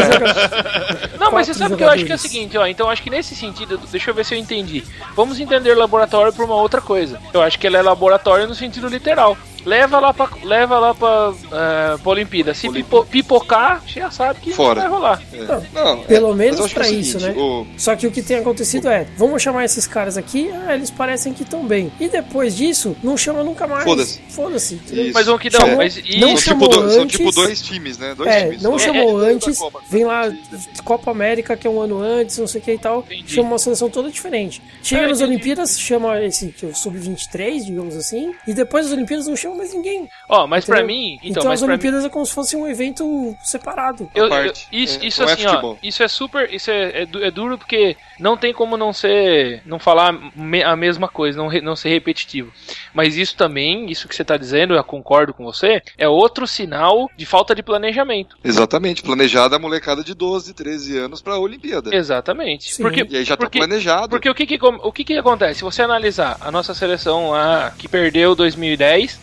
Não, 1.29 1.35
mas 1.35 1.47
você 1.47 1.55
sabe 1.55 1.76
que 1.76 1.85
eu 1.85 1.91
acho 1.91 2.05
que 2.05 2.12
é 2.12 2.14
o 2.14 2.18
seguinte, 2.18 2.57
ó. 2.57 2.66
Então 2.66 2.89
acho 2.89 3.03
que 3.03 3.11
nesse 3.11 3.35
sentido, 3.35 3.79
deixa 3.91 4.11
eu 4.11 4.14
ver 4.14 4.24
se 4.24 4.35
eu 4.35 4.39
entendi. 4.39 4.83
Vamos 5.14 5.39
entender 5.39 5.74
laboratório 5.74 6.33
por 6.33 6.45
uma 6.45 6.57
outra 6.57 6.81
coisa. 6.81 7.20
Eu 7.33 7.43
acho 7.43 7.59
que 7.59 7.66
ele 7.66 7.76
é 7.76 7.83
laboratório 7.83 8.47
no 8.47 8.55
sentido 8.55 8.89
literal. 8.89 9.37
Leva 9.68 10.00
lá 10.00 10.14
pra, 10.14 10.30
leva 10.42 10.78
lá 10.78 10.94
pra, 10.94 11.32
eh, 11.52 11.98
pra 12.02 12.10
Olimpíada. 12.10 12.54
Se 12.54 12.70
pipo- 12.70 13.04
pipocar, 13.04 13.82
você 13.86 14.00
já 14.00 14.10
sabe 14.10 14.40
que 14.40 14.50
Fora. 14.52 14.80
vai 14.80 14.88
rolar. 14.90 15.22
É. 15.30 15.38
Não, 15.74 15.98
Pelo 16.04 16.32
é, 16.32 16.34
menos 16.34 16.56
que 16.56 16.62
é 16.62 16.66
o 16.66 16.70
pra 16.70 16.84
seguinte, 16.84 17.08
isso, 17.08 17.20
né? 17.20 17.34
o- 17.36 17.66
Só 17.76 17.94
que 17.94 18.06
o 18.06 18.10
que 18.10 18.22
tem 18.22 18.38
acontecido 18.38 18.88
é, 18.88 19.06
vamos 19.18 19.42
chamar 19.42 19.66
esses 19.66 19.86
caras 19.86 20.16
aqui, 20.16 20.50
ah, 20.66 20.74
eles 20.74 20.90
parecem 20.90 21.34
que 21.34 21.42
estão 21.42 21.66
bem. 21.66 21.92
E 22.00 22.08
depois 22.08 22.56
disso, 22.56 22.96
não 23.02 23.14
chama 23.16 23.44
nunca 23.44 23.66
mais. 23.66 23.84
Foda-se. 23.84 24.20
Foda-se. 24.30 24.80
Mas 25.12 25.28
o 25.28 25.38
que 25.38 25.50
não, 25.50 25.76
mas 25.76 25.98
e- 25.98 26.18
não 26.18 26.28
são, 26.30 26.38
chamou 26.38 26.68
tipo, 26.70 26.88
são 26.90 27.06
tipo 27.06 27.30
dois 27.32 27.60
times, 27.60 27.98
né? 27.98 28.14
Dois 28.16 28.30
É, 28.30 28.44
times. 28.44 28.62
não 28.62 28.78
chamou 28.78 29.22
É, 29.22 29.30
é, 29.30 29.34
antes, 29.34 29.58
Copa. 29.58 29.80
vem 29.90 30.04
lá 30.04 30.32
Copa 30.82 31.10
América, 31.10 31.56
que 31.58 31.66
é 31.66 31.70
um 31.70 31.80
ano 31.80 32.00
antes, 32.00 32.38
não 32.38 32.46
sei 32.46 32.60
o 32.60 32.64
que 32.64 32.72
e 32.72 32.78
tal, 32.78 33.00
Entendi. 33.00 33.34
chama 33.34 33.48
uma 33.50 33.58
seleção 33.58 33.90
toda 33.90 34.10
diferente. 34.10 34.62
Chega 34.82 35.02
É, 35.02 35.08
nas. 35.08 35.18
Olimpíadas, 35.20 35.78
chama 35.78 36.22
esse 36.22 36.48
que 36.52 36.64
é 36.64 36.68
o 36.70 36.74
Sub-23, 36.74 37.64
digamos 37.66 37.94
assim, 37.96 38.32
e 38.46 38.54
depois 38.54 38.86
das 38.86 38.94
Olimpíadas 38.94 39.26
não 39.26 39.36
chama 39.36 39.57
mais 39.59 39.74
ninguém. 39.74 40.09
Ó, 40.28 40.46
mas 40.46 40.64
pra 40.64 40.78
entendeu? 40.78 40.96
mim, 40.96 41.14
então, 41.16 41.30
Então, 41.30 41.44
mas 41.44 41.52
as 41.54 41.59
pra 41.61 41.66
mim, 41.68 41.72
Olimpíadas 41.74 42.04
é 42.04 42.09
como 42.09 42.24
se 42.24 42.32
fosse 42.34 42.56
um 42.56 42.66
evento 42.66 43.36
separado. 43.44 44.09
Eu, 44.14 44.24
eu- 44.24 44.30
parte. 44.30 44.66
isso, 44.72 44.98
É, 45.02 45.06
isso 45.06 45.22
é 45.22 45.32
assim, 45.32 45.46
ó, 45.46 45.74
isso 45.82 46.02
é 46.02 46.09
super, 46.09 46.52
isso 46.52 46.70
é, 46.70 47.02
é, 47.02 47.09
é 47.26 47.30
duro 47.30 47.59
porque 47.59 47.96
não 48.18 48.36
tem 48.36 48.52
como 48.54 48.76
não 48.76 48.92
ser, 48.92 49.62
não 49.66 49.78
falar 49.78 50.12
me- 50.34 50.62
a 50.62 50.74
mesma 50.76 51.09
coisa, 51.09 51.36
não, 51.38 51.48
re- 51.48 51.61
não 51.61 51.76
ser 51.76 51.88
repetitivo. 51.90 52.52
Mas 52.94 53.16
isso 53.16 53.36
também, 53.36 53.90
isso 53.90 54.09
que 54.09 54.14
você 54.14 54.24
tá 54.24 54.36
dizendo, 54.36 54.74
eu 54.74 54.84
concordo 54.84 55.34
com 55.34 55.44
você, 55.44 55.82
é 55.98 56.09
outro 56.09 56.46
sinal 56.46 57.11
de 57.16 57.26
falta 57.26 57.54
de 57.54 57.62
planejamento. 57.62 58.36
Exatamente, 58.44 59.02
planejada 59.02 59.56
a 59.56 59.59
molecada 59.59 60.02
de 60.04 60.14
12, 60.14 60.54
13 60.54 60.96
anos 60.98 61.20
pra 61.20 61.38
Olimpíada. 61.38 61.94
Exatamente. 61.94 62.72
Sim. 62.74 62.82
Porque, 62.82 63.06
E 63.09 63.16
aí 63.18 63.24
já 63.24 63.36
tá 63.36 63.44
porque, 63.44 63.59
planejado. 63.59 64.09
porque 64.09 64.28
o 64.30 64.34
que 64.34 64.46
que, 64.46 64.59
o 64.62 64.92
que 64.92 65.04
que 65.04 65.16
acontece? 65.18 65.59
Se 65.59 65.64
você 65.64 65.82
analisar 65.82 66.36
a 66.40 66.50
nossa 66.50 66.74
seleção 66.74 67.30
lá, 67.30 67.72
que 67.76 67.88
perdeu 67.88 68.34
2010, 68.34 69.18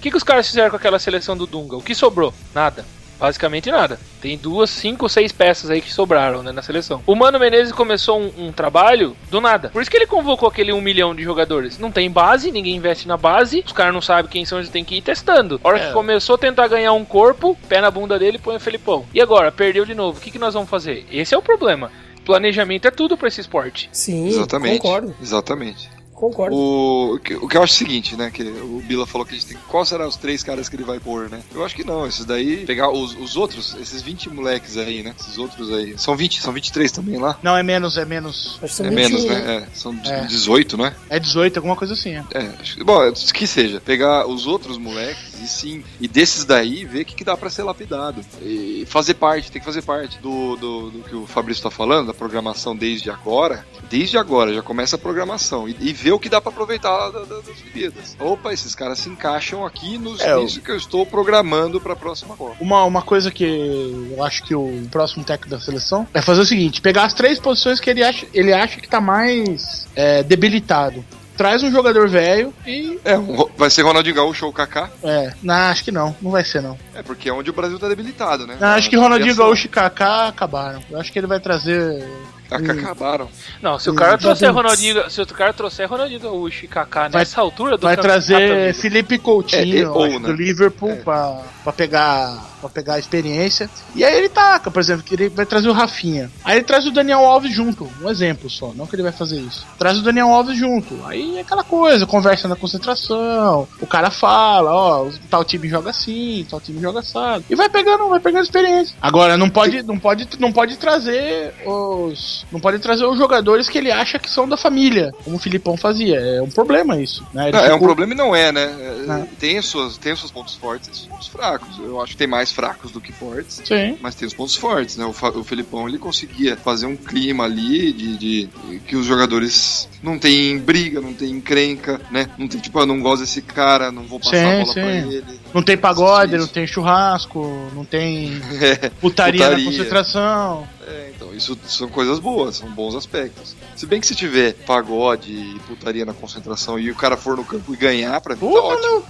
o 0.00 0.02
que 0.02 0.10
que 0.10 0.16
os 0.16 0.22
caras 0.24 0.46
fizeram 0.46 0.70
com 0.70 0.76
aquela 0.76 0.98
seleção 0.98 1.36
do 1.36 1.46
Dunga? 1.46 1.76
O 1.76 1.82
que 1.82 1.94
sobrou? 1.94 2.32
Nada. 2.54 2.86
Basicamente 3.18 3.70
nada. 3.70 4.00
Tem 4.22 4.38
duas, 4.38 4.70
cinco, 4.70 5.06
seis 5.06 5.30
peças 5.30 5.68
aí 5.68 5.82
que 5.82 5.92
sobraram 5.92 6.42
né, 6.42 6.52
na 6.52 6.62
seleção. 6.62 7.02
O 7.06 7.14
Mano 7.14 7.38
Menezes 7.38 7.70
começou 7.70 8.18
um, 8.18 8.46
um 8.46 8.50
trabalho 8.50 9.14
do 9.30 9.42
nada. 9.42 9.68
Por 9.68 9.82
isso 9.82 9.90
que 9.90 9.96
ele 9.98 10.06
convocou 10.06 10.48
aquele 10.48 10.72
um 10.72 10.80
milhão 10.80 11.14
de 11.14 11.22
jogadores. 11.22 11.78
Não 11.78 11.92
tem 11.92 12.10
base, 12.10 12.50
ninguém 12.50 12.76
investe 12.76 13.06
na 13.06 13.18
base, 13.18 13.62
os 13.66 13.72
caras 13.72 13.92
não 13.92 14.00
sabem 14.00 14.30
quem 14.30 14.46
são, 14.46 14.56
eles 14.56 14.70
têm 14.70 14.82
que 14.82 14.94
ir 14.94 15.02
testando. 15.02 15.60
A 15.62 15.68
hora 15.68 15.78
É. 15.78 15.86
que 15.88 15.92
começou 15.92 16.36
a 16.36 16.38
tentar 16.38 16.66
ganhar 16.66 16.94
um 16.94 17.04
corpo, 17.04 17.54
pé 17.68 17.82
na 17.82 17.90
bunda 17.90 18.18
dele, 18.18 18.38
põe 18.38 18.56
o 18.56 18.60
Felipão. 18.60 19.04
E 19.12 19.20
agora, 19.20 19.52
perdeu 19.52 19.84
de 19.84 19.94
novo. 19.94 20.16
O 20.16 20.20
que, 20.22 20.30
que 20.30 20.38
nós 20.38 20.54
vamos 20.54 20.70
fazer? 20.70 21.04
Esse 21.12 21.34
é 21.34 21.36
o 21.38 21.42
problema. 21.42 21.92
Planejamento 22.24 22.88
é 22.88 22.90
tudo 22.90 23.18
pra 23.18 23.28
esse 23.28 23.42
esporte. 23.42 23.90
Sim, 23.92 24.28
Exatamente. 24.28 24.78
concordo, 24.78 25.14
Exatamente. 25.20 25.90
Concordo. 26.20 26.54
O, 26.54 27.14
o 27.14 27.18
que 27.18 27.34
o 27.34 27.48
que 27.48 27.56
eu 27.56 27.62
acho 27.62 27.72
é 27.72 27.76
o 27.76 27.78
seguinte, 27.78 28.16
né? 28.16 28.30
Que 28.30 28.42
o 28.42 28.82
Bila 28.86 29.06
falou 29.06 29.26
que 29.26 29.34
a 29.34 29.38
gente 29.38 29.46
tem. 29.48 29.56
Qual 29.68 29.84
será 29.84 30.06
os 30.06 30.16
três 30.16 30.42
caras 30.42 30.68
que 30.68 30.76
ele 30.76 30.84
vai 30.84 31.00
pôr, 31.00 31.28
né? 31.30 31.40
Eu 31.54 31.64
acho 31.64 31.74
que 31.74 31.84
não. 31.84 32.06
Esses 32.06 32.24
daí. 32.24 32.64
Pegar 32.66 32.90
os, 32.90 33.16
os 33.16 33.36
outros, 33.36 33.74
esses 33.80 34.02
20 34.02 34.30
moleques 34.30 34.76
aí, 34.76 35.02
né? 35.02 35.14
Esses 35.18 35.38
outros 35.38 35.72
aí. 35.72 35.98
São 35.98 36.16
20, 36.16 36.40
são 36.40 36.52
23 36.52 36.92
também 36.92 37.18
lá? 37.18 37.38
Não, 37.42 37.56
é 37.56 37.62
menos, 37.62 37.96
é 37.96 38.04
menos. 38.04 38.58
Acho 38.62 38.72
que 38.72 38.74
são 38.74 38.86
É 38.86 38.90
21, 38.90 39.02
menos, 39.02 39.24
né? 39.24 39.56
É, 39.56 39.66
são 39.74 39.98
É. 40.04 40.20
18, 40.26 40.76
né? 40.76 40.94
É 41.08 41.18
18, 41.18 41.56
alguma 41.56 41.76
coisa 41.76 41.94
assim. 41.94 42.10
É. 42.10 42.24
É, 42.34 42.52
acho 42.60 42.76
que, 42.76 42.84
bom, 42.84 43.12
que 43.12 43.46
seja, 43.46 43.80
pegar 43.80 44.26
os 44.26 44.46
outros 44.46 44.76
moleques 44.76 45.29
e 45.42 45.46
sim, 45.48 45.84
e 46.00 46.06
desses 46.08 46.44
daí 46.44 46.84
ver 46.84 47.02
o 47.02 47.04
que, 47.04 47.14
que 47.14 47.24
dá 47.24 47.36
pra 47.36 47.50
ser 47.50 47.62
lapidado. 47.62 48.20
E 48.42 48.84
fazer 48.88 49.14
parte, 49.14 49.50
tem 49.50 49.60
que 49.60 49.64
fazer 49.66 49.82
parte 49.82 50.18
do, 50.18 50.56
do, 50.56 50.90
do 50.90 51.02
que 51.02 51.14
o 51.16 51.26
Fabrício 51.26 51.62
tá 51.62 51.70
falando, 51.70 52.08
da 52.08 52.14
programação 52.14 52.76
desde 52.76 53.10
agora. 53.10 53.64
Desde 53.88 54.16
agora, 54.18 54.54
já 54.54 54.62
começa 54.62 54.96
a 54.96 54.98
programação. 54.98 55.68
E, 55.68 55.76
e 55.80 55.92
ver 55.92 56.12
o 56.12 56.18
que 56.18 56.28
dá 56.28 56.40
pra 56.40 56.50
aproveitar 56.52 57.10
da- 57.10 57.20
da- 57.24 57.36
das 57.40 57.48
Olimpíadas. 57.48 58.16
Opa, 58.20 58.52
esses 58.52 58.74
caras 58.74 58.98
se 58.98 59.08
encaixam 59.08 59.64
aqui 59.66 59.98
nos, 59.98 60.20
É, 60.20 60.36
o- 60.36 60.42
nisso 60.42 60.60
que 60.60 60.70
eu 60.70 60.76
estou 60.76 61.04
programando 61.06 61.80
pra 61.80 61.96
próxima 61.96 62.36
Copa. 62.36 62.56
Uma, 62.60 62.84
uma 62.84 63.02
coisa 63.02 63.30
que 63.30 63.44
eu 63.44 64.22
acho 64.24 64.44
que 64.44 64.54
o 64.54 64.86
próximo 64.90 65.24
técnico 65.24 65.50
da 65.50 65.60
seleção 65.60 66.06
é 66.14 66.22
fazer 66.22 66.40
o 66.40 66.46
seguinte: 66.46 66.80
pegar 66.80 67.04
as 67.04 67.14
três 67.14 67.38
posições 67.38 67.80
que 67.80 67.90
ele 67.90 68.02
acha, 68.04 68.26
ele 68.32 68.52
acha 68.52 68.80
que 68.80 68.88
tá 68.88 69.00
mais 69.00 69.86
é, 69.96 70.22
debilitado. 70.22 71.04
Traz 71.40 71.62
um 71.62 71.70
jogador 71.70 72.06
velho 72.06 72.52
e. 72.66 73.00
É, 73.02 73.16
um 73.16 73.48
vai 73.56 73.70
ser 73.70 73.80
Ronaldinho 73.80 74.14
Gaúcho 74.14 74.44
ou 74.44 74.52
Kaká? 74.52 74.90
É, 75.02 75.32
não, 75.42 75.54
acho 75.54 75.82
que 75.82 75.90
não, 75.90 76.14
não 76.20 76.30
vai 76.32 76.44
ser 76.44 76.60
não. 76.60 76.76
É, 76.94 77.02
porque 77.02 77.30
é 77.30 77.32
onde 77.32 77.48
o 77.48 77.52
Brasil 77.54 77.78
tá 77.78 77.88
debilitado, 77.88 78.46
né? 78.46 78.58
Não, 78.60 78.68
acho 78.68 78.90
que 78.90 78.96
Na 78.96 79.00
Ronaldinho. 79.04 79.34
Gaúcho 79.34 79.64
e 79.64 79.70
Kaká 79.70 80.28
acabaram. 80.28 80.82
Eu 80.90 81.00
acho 81.00 81.10
que 81.10 81.18
ele 81.18 81.26
vai 81.26 81.40
trazer. 81.40 82.06
Kaká 82.50 82.72
acabaram. 82.72 83.28
Não, 83.62 83.78
se 83.78 83.88
o 83.88 83.94
cara 83.94 84.14
Hum, 84.16 84.18
trouxer 84.18 84.48
Gaúcho. 84.48 84.62
Ronaldinho, 84.62 85.10
se 85.10 85.20
o 85.22 85.26
cara 85.26 85.52
trouxer 85.52 85.88
Ronaldinho 85.88 86.20
Gaúcho 86.20 86.64
e 86.64 86.68
Kaká 86.68 87.08
Vai- 87.08 87.20
nessa 87.22 87.40
altura 87.40 87.76
do 87.78 87.82
Vai 87.86 87.96
trazer 87.96 88.74
Felipe 88.74 89.18
Coutinho 89.18 89.84
É, 89.86 89.88
ou, 89.88 90.06
né? 90.08 90.18
do 90.18 90.32
Liverpool 90.32 90.90
É. 90.90 90.96
pra, 90.96 91.42
pra, 91.64 91.72
pegar, 91.72 92.44
pra 92.60 92.68
pegar 92.68 92.94
a 92.94 92.98
experiência. 92.98 93.70
E 93.94 94.04
aí 94.04 94.16
ele 94.18 94.28
taca, 94.28 94.70
por 94.70 94.80
exemplo, 94.80 95.02
que 95.02 95.14
ele 95.14 95.28
vai 95.28 95.46
trazer 95.46 95.68
o 95.68 95.72
Rafinha. 95.72 96.30
Aí 96.44 96.56
ele 96.56 96.64
traz 96.64 96.86
o 96.86 96.90
Daniel 96.90 97.20
Alves 97.20 97.54
junto. 97.54 97.90
Um 98.02 98.10
exemplo 98.10 98.50
só, 98.50 98.72
não 98.74 98.86
que 98.86 98.94
ele 98.96 99.02
vai 99.02 99.12
fazer 99.12 99.38
isso. 99.40 99.66
Traz 99.78 99.98
o 99.98 100.02
Daniel 100.02 100.28
Alves 100.28 100.56
junto. 100.58 100.98
Aí 101.06 101.38
é 101.38 101.40
aquela 101.40 101.62
coisa, 101.64 102.06
conversa 102.06 102.48
na 102.48 102.56
concentração. 102.56 103.68
O 103.80 103.86
cara 103.86 104.10
fala, 104.10 104.72
ó, 104.72 105.08
tal 105.28 105.44
time 105.44 105.68
joga 105.68 105.90
assim, 105.90 106.46
tal 106.50 106.60
time 106.60 106.80
joga 106.80 107.00
assado. 107.00 107.44
E 107.48 107.54
vai 107.54 107.68
pegando, 107.68 108.08
vai 108.08 108.20
pegando 108.20 108.42
experiência. 108.44 108.96
Agora, 109.00 109.36
não 109.36 109.48
pode, 109.48 109.82
não 109.82 109.98
pode, 109.98 110.28
não 110.38 110.52
pode 110.52 110.76
trazer 110.76 111.54
os. 111.66 112.39
Não 112.50 112.60
pode 112.60 112.78
trazer 112.78 113.04
os 113.04 113.18
jogadores 113.18 113.68
que 113.68 113.78
ele 113.78 113.90
acha 113.90 114.18
que 114.18 114.30
são 114.30 114.48
da 114.48 114.56
família, 114.56 115.12
como 115.24 115.36
o 115.36 115.38
Filipão 115.38 115.76
fazia. 115.76 116.16
É 116.18 116.42
um 116.42 116.50
problema 116.50 117.00
isso. 117.00 117.24
Né? 117.32 117.50
Não, 117.50 117.58
é 117.60 117.62
um 117.70 117.72
ficou- 117.74 117.88
problema 117.88 118.12
e 118.12 118.16
não 118.16 118.34
é, 118.34 118.50
né? 118.52 118.62
É, 118.62 119.06
Não. 119.06 119.26
Tem, 119.26 119.58
os 119.58 119.70
seus, 119.70 119.96
tem 119.98 120.12
os 120.12 120.18
seus 120.20 120.30
pontos 120.30 120.54
fortes 120.54 120.88
e 120.88 120.92
os 120.92 121.06
pontos 121.06 121.28
fracos. 121.28 121.78
Eu 121.78 122.00
acho 122.00 122.12
que 122.12 122.18
tem 122.18 122.26
mais 122.26 122.52
fracos 122.52 122.90
do 122.92 123.00
que 123.00 123.12
fortes. 123.12 123.60
Sim. 123.64 123.96
Mas 124.00 124.14
tem 124.14 124.26
os 124.26 124.34
pontos 124.34 124.54
fortes, 124.56 124.96
né? 124.96 125.04
O, 125.04 125.10
o 125.10 125.44
Felipão 125.44 125.88
ele 125.88 125.98
conseguia 125.98 126.56
fazer 126.56 126.86
um 126.86 126.96
clima 126.96 127.44
ali 127.44 127.92
de, 127.92 128.16
de- 128.16 128.48
que 128.86 128.96
os 128.96 129.06
jogadores 129.06 129.88
não 130.02 130.18
tem 130.18 130.58
briga, 130.58 131.00
não 131.00 131.12
tem 131.12 131.30
encrenca, 131.30 132.00
né? 132.10 132.28
Não 132.38 132.46
tem 132.48 132.60
tipo, 132.60 132.78
eu 132.78 132.86
não 132.86 133.00
gosto 133.00 133.20
desse 133.22 133.42
cara, 133.42 133.90
não 133.90 134.02
vou 134.04 134.18
passar 134.18 134.36
Sim, 134.36 134.44
a 134.44 134.50
bola 134.60 134.66
sim. 134.66 134.72
pra 134.72 134.90
ele. 134.96 135.39
Não 135.52 135.62
tem 135.62 135.76
pagode, 135.76 136.36
Isso. 136.36 136.46
não 136.46 136.52
tem 136.52 136.66
churrasco, 136.66 137.70
não 137.74 137.84
tem 137.84 138.40
É, 138.60 138.88
putaria, 139.00 139.40
na 139.40 139.46
Putaria. 139.56 139.64
concentração. 139.64 140.68
é, 140.86 141.12
então, 141.14 141.34
isso 141.34 141.58
são 141.66 141.88
coisas 141.88 142.18
boas, 142.18 142.56
são 142.56 142.70
bons 142.70 142.94
aspectos. 142.94 143.56
Se 143.76 143.84
bem 143.86 144.00
que 144.00 144.06
se 144.06 144.14
tiver 144.14 144.52
pagode 144.66 145.32
e 145.32 145.58
putaria 145.66 146.04
na 146.04 146.12
concentração 146.14 146.78
e 146.78 146.90
o 146.90 146.94
cara 146.94 147.16
for 147.16 147.36
no 147.36 147.44
campo 147.44 147.72
e 147.74 147.76
ganhar, 147.76 148.20
pra 148.20 148.34
mim 148.34 148.40
tá 148.40 148.46
Porra, 148.46 148.74
ótimo. 148.74 149.04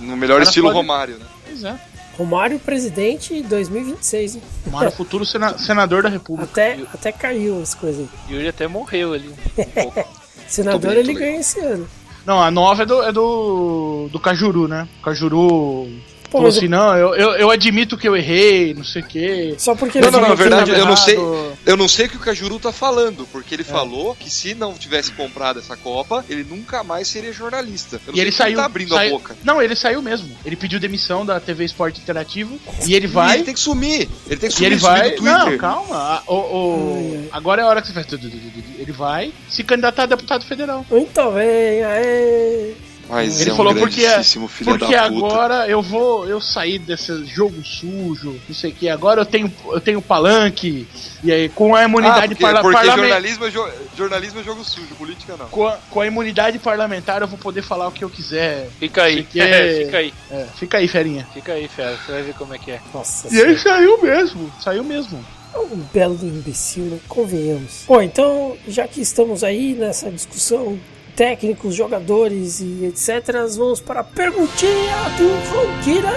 No 0.00 0.16
melhor 0.16 0.42
estilo 0.42 0.66
pode- 0.68 0.76
Romário, 0.76 1.18
né? 1.18 1.26
Pois 1.46 1.64
é. 1.64 1.78
Romário 2.18 2.60
presidente 2.60 3.42
2026, 3.42 4.36
hein? 4.36 4.42
Mário 4.70 4.90
Futuro 4.94 5.24
sena- 5.26 5.58
senador 5.58 6.02
da 6.02 6.08
República. 6.08 6.50
Até, 6.52 6.78
até 6.92 7.10
caiu 7.10 7.60
as 7.60 7.74
coisas 7.74 8.06
aí. 8.28 8.34
Yuri 8.34 8.48
até 8.48 8.68
morreu 8.68 9.12
ali. 9.14 9.28
um 9.28 9.64
pouco. 9.64 10.08
Senador 10.46 10.90
bem, 10.92 11.00
ele 11.00 11.14
ganha 11.14 11.40
esse 11.40 11.58
ano. 11.58 11.88
Não, 12.26 12.42
a 12.42 12.50
nova 12.50 12.82
é 12.82 12.86
do, 12.86 13.02
é 13.02 13.12
do, 13.12 14.08
do 14.10 14.18
Cajuru, 14.18 14.66
né? 14.66 14.88
Cajuru 15.02 15.88
Pô, 16.34 16.38
falou 16.38 16.48
assim, 16.48 16.66
não, 16.68 16.96
eu, 16.96 17.14
eu, 17.14 17.30
eu 17.36 17.50
admito 17.50 17.96
que 17.96 18.08
eu 18.08 18.16
errei, 18.16 18.74
não 18.74 18.82
sei 18.82 19.02
o 19.02 19.06
quê. 19.06 19.54
só 19.56 19.74
porque 19.76 20.00
Não, 20.00 20.08
ele 20.08 20.16
não, 20.16 20.28
na 20.28 20.34
verdade, 20.34 20.70
eu 20.72 20.84
não 20.84 20.96
sei. 20.96 21.16
Eu 21.64 21.76
não 21.76 21.86
sei 21.88 22.06
o 22.06 22.08
que 22.08 22.16
o 22.16 22.20
Cajuru 22.20 22.58
tá 22.58 22.72
falando, 22.72 23.26
porque 23.30 23.54
ele 23.54 23.62
falou 23.64 24.14
que 24.16 24.28
se 24.28 24.52
não 24.54 24.74
tivesse 24.74 25.12
comprado 25.12 25.60
essa 25.60 25.76
Copa, 25.76 26.24
ele 26.28 26.42
nunca 26.44 26.82
mais 26.82 27.06
seria 27.06 27.32
jornalista. 27.32 27.96
Eu 28.06 28.12
não 28.12 28.12
E 28.12 28.16
sei 28.16 28.22
ele 28.24 28.32
saiu. 28.32 28.56
tá 28.56 28.64
abrindo 28.64 28.88
saiu- 28.94 29.14
a 29.14 29.18
boca. 29.18 29.36
Não, 29.44 29.62
ele 29.62 29.76
saiu 29.76 30.02
mesmo. 30.02 30.28
Ele 30.44 30.56
pediu 30.56 30.80
demissão 30.80 31.24
da 31.24 31.38
TV 31.38 31.64
Esporte 31.64 32.00
Interativo 32.00 32.58
e 32.86 32.94
ele 32.94 33.06
E 33.06 33.08
vai. 33.08 33.36
ele 33.36 33.44
tem 33.44 33.54
que 33.54 33.60
sumir. 33.60 34.08
Ele 34.26 34.36
tem 34.40 34.48
que 34.50 34.54
E 34.54 34.56
sumir, 34.56 34.66
ele 34.72 34.80
sumir 34.80 34.92
vai. 34.98 35.10
do 35.10 35.16
Twitter. 35.16 35.38
Não, 35.38 35.56
calma. 35.58 35.96
A- 35.96 36.22
o- 36.26 36.34
o- 36.34 37.28
agora 37.32 37.62
é 37.62 37.64
a 37.64 37.68
hora 37.68 37.80
que 37.80 37.88
você 37.88 37.94
faz. 37.94 38.06
Ele 38.12 38.92
vai 38.92 39.32
se 39.48 39.62
candidatar 39.62 40.02
a 40.02 40.06
deputado 40.06 40.44
federal. 40.44 40.84
Muito 40.90 41.30
bem, 41.30 41.84
aê. 41.84 42.74
Mas 43.14 43.40
Ele 43.40 43.50
é 43.50 43.52
um 43.52 43.56
falou 43.56 43.74
porque, 43.74 44.00
filho 44.22 44.48
porque 44.64 44.94
da 44.96 45.08
puta. 45.08 45.26
agora 45.26 45.68
eu 45.68 45.80
vou 45.80 46.26
eu 46.28 46.40
sair 46.40 46.78
desse 46.78 47.24
jogo 47.26 47.62
sujo, 47.64 48.40
não 48.48 48.54
sei 48.54 48.70
o 48.70 48.74
que. 48.74 48.88
Agora 48.88 49.20
eu 49.20 49.26
tenho 49.26 49.52
eu 49.68 49.80
tenho 49.80 50.02
palanque 50.02 50.86
e 51.22 51.32
aí 51.32 51.48
com 51.48 51.74
a 51.74 51.80
Ah, 51.80 51.84
imunidade 51.84 52.28
porque, 52.28 52.42
parla- 52.42 52.60
porque 52.60 52.74
parlamentar 52.76 53.08
jornalismo, 53.08 53.44
é 53.46 53.50
jo- 53.50 53.72
jornalismo 53.96 54.40
é 54.40 54.42
jogo 54.42 54.64
sujo, 54.64 54.94
política 54.96 55.36
não. 55.38 55.46
com 55.48 55.66
a, 55.66 55.78
com 55.90 56.00
a 56.00 56.06
imunidade 56.06 56.58
parlamentar 56.58 57.22
eu 57.22 57.28
vou 57.28 57.38
poder 57.38 57.62
falar 57.62 57.88
o 57.88 57.92
que 57.92 58.02
eu 58.04 58.10
quiser. 58.10 58.68
Fica 58.78 59.04
aí, 59.04 59.20
aqui 59.20 59.40
é- 59.40 59.76
fica 59.84 59.98
aí, 59.98 60.14
É, 60.30 60.46
fica 60.56 60.78
aí, 60.78 60.88
ferinha. 60.88 61.28
fica 61.32 61.52
aí, 61.52 61.68
fera. 61.68 61.96
Você 62.04 62.12
vai 62.12 62.22
ver 62.22 62.34
como 62.34 62.54
é 62.54 62.58
que 62.58 62.70
é. 62.72 62.80
Nossa 62.92 63.32
E 63.34 63.40
aí 63.40 63.58
saiu 63.58 64.02
mesmo, 64.02 64.52
saiu 64.60 64.82
mesmo. 64.84 65.24
É 65.54 65.58
um 65.58 65.76
belo 65.92 66.18
imbecil, 66.20 66.82
né? 66.86 66.98
Convenhamos. 67.06 67.84
Bom, 67.86 68.02
então, 68.02 68.56
já 68.66 68.88
que 68.88 69.00
estamos 69.00 69.44
aí 69.44 69.74
nessa 69.74 70.10
discussão 70.10 70.76
técnicos, 71.16 71.74
jogadores 71.74 72.60
e 72.60 72.84
etc, 72.86 73.34
vamos 73.56 73.80
para 73.80 74.00
a 74.00 74.04
perguntinha 74.04 74.96
do 75.16 75.28
Ronquira. 75.50 76.10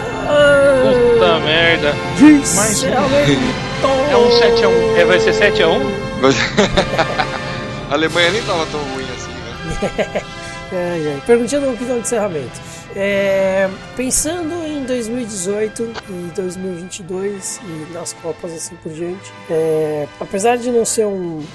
Puta 1.13 1.39
merda. 1.39 1.93
Mais 2.55 2.83
um. 2.83 2.87
É 2.87 4.11
É 4.11 4.17
um 4.17 4.31
7 4.31 4.63
a 4.63 4.69
1. 4.69 4.97
É, 4.97 5.05
vai 5.05 5.19
ser 5.19 5.33
7x1? 5.33 5.79
Mas- 6.21 6.35
a 7.89 7.93
Alemanha 7.93 8.31
nem 8.31 8.41
tava 8.43 8.65
tão 8.67 8.79
ruim 8.79 9.05
assim, 9.15 9.31
né? 9.31 10.21
Ai, 10.71 11.07
ai. 11.13 11.21
Perguntinha 11.25 11.61
do 11.61 11.67
Ronquira 11.67 11.93
de 11.93 11.99
encerramento. 11.99 12.66
É, 12.99 13.69
pensando 13.95 14.55
em 14.65 14.83
2018 14.83 15.93
e 16.09 16.31
2022 16.35 17.61
e 17.63 17.93
nas 17.93 18.11
Copas 18.13 18.51
assim 18.51 18.75
por 18.77 18.91
diante, 18.91 19.31
é, 19.51 20.07
apesar 20.19 20.57
de 20.57 20.71
não 20.71 20.83
ser 20.83 21.05
um, 21.05 21.37
um, 21.37 21.45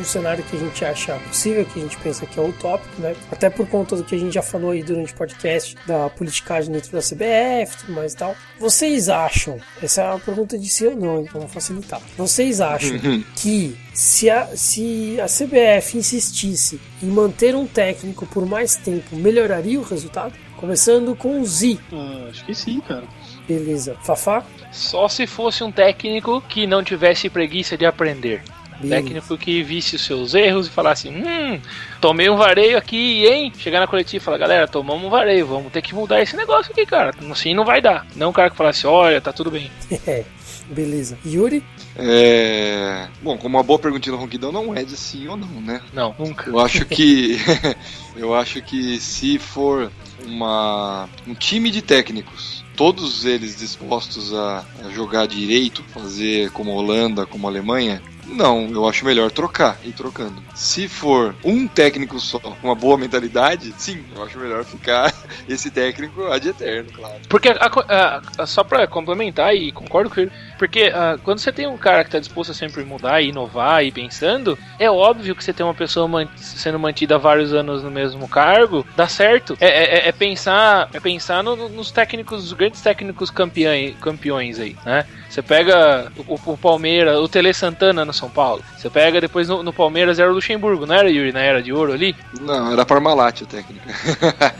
um 0.00 0.04
cenário 0.04 0.42
que 0.42 0.56
a 0.56 0.58
gente 0.58 0.84
acha 0.84 1.14
possível, 1.20 1.64
que 1.64 1.78
a 1.78 1.82
gente 1.82 1.96
pensa 1.98 2.26
que 2.26 2.36
é 2.36 2.42
utópico, 2.42 3.00
né? 3.00 3.14
Até 3.30 3.48
por 3.48 3.68
conta 3.68 3.94
do 3.94 4.02
que 4.02 4.16
a 4.16 4.18
gente 4.18 4.34
já 4.34 4.42
falou 4.42 4.72
aí 4.72 4.82
durante 4.82 5.12
o 5.12 5.16
podcast 5.16 5.76
da 5.86 6.10
politicagem 6.10 6.72
dentro 6.72 6.90
da 6.90 6.98
CBF, 6.98 7.76
tudo 7.78 7.92
mais 7.92 8.14
e 8.14 8.16
tal. 8.16 8.34
Vocês 8.58 9.08
acham? 9.08 9.58
Essa 9.80 10.02
é 10.02 10.08
uma 10.08 10.18
pergunta 10.18 10.58
de 10.58 10.68
sim 10.68 10.86
ou 10.86 10.96
não, 10.96 11.20
então 11.20 11.34
vamos 11.34 11.54
facilitar. 11.54 12.00
Vocês 12.16 12.60
acham 12.60 12.98
que 13.36 13.78
se 13.94 14.28
a, 14.28 14.48
se 14.56 15.16
a 15.20 15.26
CBF 15.26 15.96
insistisse 15.96 16.80
em 17.00 17.06
manter 17.06 17.54
um 17.54 17.68
técnico 17.68 18.26
por 18.26 18.44
mais 18.44 18.74
tempo, 18.74 19.14
melhoraria 19.14 19.78
o 19.78 19.84
resultado? 19.84 20.34
Começando 20.62 21.16
com 21.16 21.40
o 21.40 21.44
Z. 21.44 21.76
Ah, 21.92 22.28
acho 22.30 22.44
que 22.44 22.54
sim, 22.54 22.78
cara. 22.78 23.02
Beleza. 23.48 23.96
Fafá? 24.00 24.44
Só 24.70 25.08
se 25.08 25.26
fosse 25.26 25.64
um 25.64 25.72
técnico 25.72 26.40
que 26.48 26.68
não 26.68 26.84
tivesse 26.84 27.28
preguiça 27.28 27.76
de 27.76 27.84
aprender. 27.84 28.44
Beleza. 28.80 29.02
técnico 29.02 29.36
que 29.36 29.60
visse 29.60 29.96
os 29.96 30.04
seus 30.04 30.34
erros 30.34 30.68
e 30.68 30.70
falasse: 30.70 31.08
Hum, 31.08 31.60
tomei 32.00 32.30
um 32.30 32.36
vareio 32.36 32.78
aqui, 32.78 33.26
hein? 33.26 33.52
Chegar 33.58 33.80
na 33.80 33.88
coletiva 33.88 34.22
e 34.22 34.24
falar: 34.24 34.38
Galera, 34.38 34.68
tomamos 34.68 35.04
um 35.04 35.10
vareio, 35.10 35.48
vamos 35.48 35.72
ter 35.72 35.82
que 35.82 35.96
mudar 35.96 36.22
esse 36.22 36.36
negócio 36.36 36.70
aqui, 36.70 36.86
cara. 36.86 37.12
Assim 37.28 37.54
não 37.54 37.64
vai 37.64 37.80
dar. 37.80 38.06
Não 38.14 38.30
um 38.30 38.32
cara 38.32 38.48
que 38.48 38.56
falasse: 38.56 38.86
Olha, 38.86 39.20
tá 39.20 39.32
tudo 39.32 39.50
bem. 39.50 39.68
Beleza. 40.72 41.18
Yuri? 41.24 41.62
É... 41.96 43.08
Bom, 43.22 43.36
como 43.36 43.56
uma 43.58 43.62
boa 43.62 43.78
perguntinha 43.78 44.14
do 44.16 44.20
Ronquidão, 44.20 44.50
não 44.50 44.74
é 44.74 44.82
de 44.84 44.96
sim 44.96 45.28
ou 45.28 45.36
não, 45.36 45.48
né? 45.60 45.80
Não, 45.92 46.14
nunca. 46.18 46.48
Eu 46.50 46.58
acho 46.58 46.84
que. 46.86 47.36
eu 48.16 48.34
acho 48.34 48.62
que 48.62 48.98
se 48.98 49.38
for 49.38 49.90
uma, 50.26 51.08
um 51.26 51.34
time 51.34 51.70
de 51.70 51.82
técnicos, 51.82 52.64
todos 52.76 53.24
eles 53.24 53.56
dispostos 53.56 54.32
a, 54.34 54.64
a 54.84 54.90
jogar 54.90 55.26
direito, 55.26 55.82
fazer 55.92 56.50
como 56.52 56.70
a 56.70 56.74
Holanda, 56.74 57.26
como 57.26 57.46
a 57.46 57.50
Alemanha. 57.50 58.02
Não, 58.24 58.68
eu 58.70 58.88
acho 58.88 59.04
melhor 59.04 59.30
trocar 59.32 59.78
e 59.84 59.88
ir 59.88 59.92
trocando. 59.92 60.42
Se 60.54 60.88
for 60.88 61.34
um 61.44 61.66
técnico 61.66 62.18
só, 62.20 62.38
com 62.38 62.54
uma 62.62 62.74
boa 62.74 62.96
mentalidade, 62.96 63.74
sim, 63.76 64.02
eu 64.14 64.22
acho 64.22 64.38
melhor 64.38 64.64
ficar 64.64 65.12
esse 65.48 65.70
técnico 65.70 66.24
ad 66.32 66.48
eterno, 66.48 66.90
claro. 66.92 67.16
Porque, 67.28 67.48
a 67.48 67.66
a- 67.66 68.22
a- 68.38 68.46
só 68.46 68.62
pra 68.64 68.86
complementar, 68.86 69.54
e 69.54 69.70
concordo 69.72 70.08
com 70.08 70.20
ele, 70.20 70.30
porque 70.62 70.92
ah, 70.94 71.18
quando 71.24 71.40
você 71.40 71.50
tem 71.50 71.66
um 71.66 71.76
cara 71.76 72.04
que 72.04 72.10
tá 72.10 72.20
disposto 72.20 72.52
a 72.52 72.54
sempre 72.54 72.84
mudar 72.84 73.20
e 73.20 73.30
inovar 73.30 73.82
e 73.82 73.88
ir 73.88 73.90
pensando, 73.90 74.56
é 74.78 74.88
óbvio 74.88 75.34
que 75.34 75.42
você 75.42 75.52
tem 75.52 75.66
uma 75.66 75.74
pessoa 75.74 76.06
man- 76.06 76.28
sendo 76.36 76.78
mantida 76.78 77.16
há 77.16 77.18
vários 77.18 77.52
anos 77.52 77.82
no 77.82 77.90
mesmo 77.90 78.28
cargo, 78.28 78.86
dá 78.94 79.08
certo. 79.08 79.56
É, 79.60 79.66
é- 80.06 80.08
é 80.08 80.12
pensar, 80.12 80.88
é 80.94 81.00
pensar 81.00 81.42
no- 81.42 81.56
no- 81.56 81.68
nos 81.68 81.90
técnicos, 81.90 82.44
os 82.44 82.52
grandes 82.52 82.80
técnicos 82.80 83.28
campeões, 83.28 83.96
campeões 84.00 84.60
aí, 84.60 84.76
né? 84.86 85.04
Você 85.28 85.42
pega 85.42 86.12
o, 86.28 86.38
o 86.52 86.56
Palmeiras, 86.56 87.18
o 87.18 87.26
Tele 87.26 87.52
Santana 87.52 88.04
no 88.04 88.12
São 88.12 88.30
Paulo. 88.30 88.62
Você 88.76 88.88
pega 88.88 89.20
depois 89.20 89.48
no, 89.48 89.64
no 89.64 89.72
Palmeiras 89.72 90.20
era 90.20 90.30
o 90.30 90.34
Luxemburgo, 90.34 90.86
não 90.86 90.94
era 90.94 91.10
Yuri 91.10 91.32
na 91.32 91.40
era 91.40 91.60
de 91.60 91.72
ouro 91.72 91.92
ali? 91.92 92.14
Não, 92.40 92.72
era 92.72 92.86
Parmalat 92.86 93.42
a 93.42 93.46
técnica. 93.46 93.84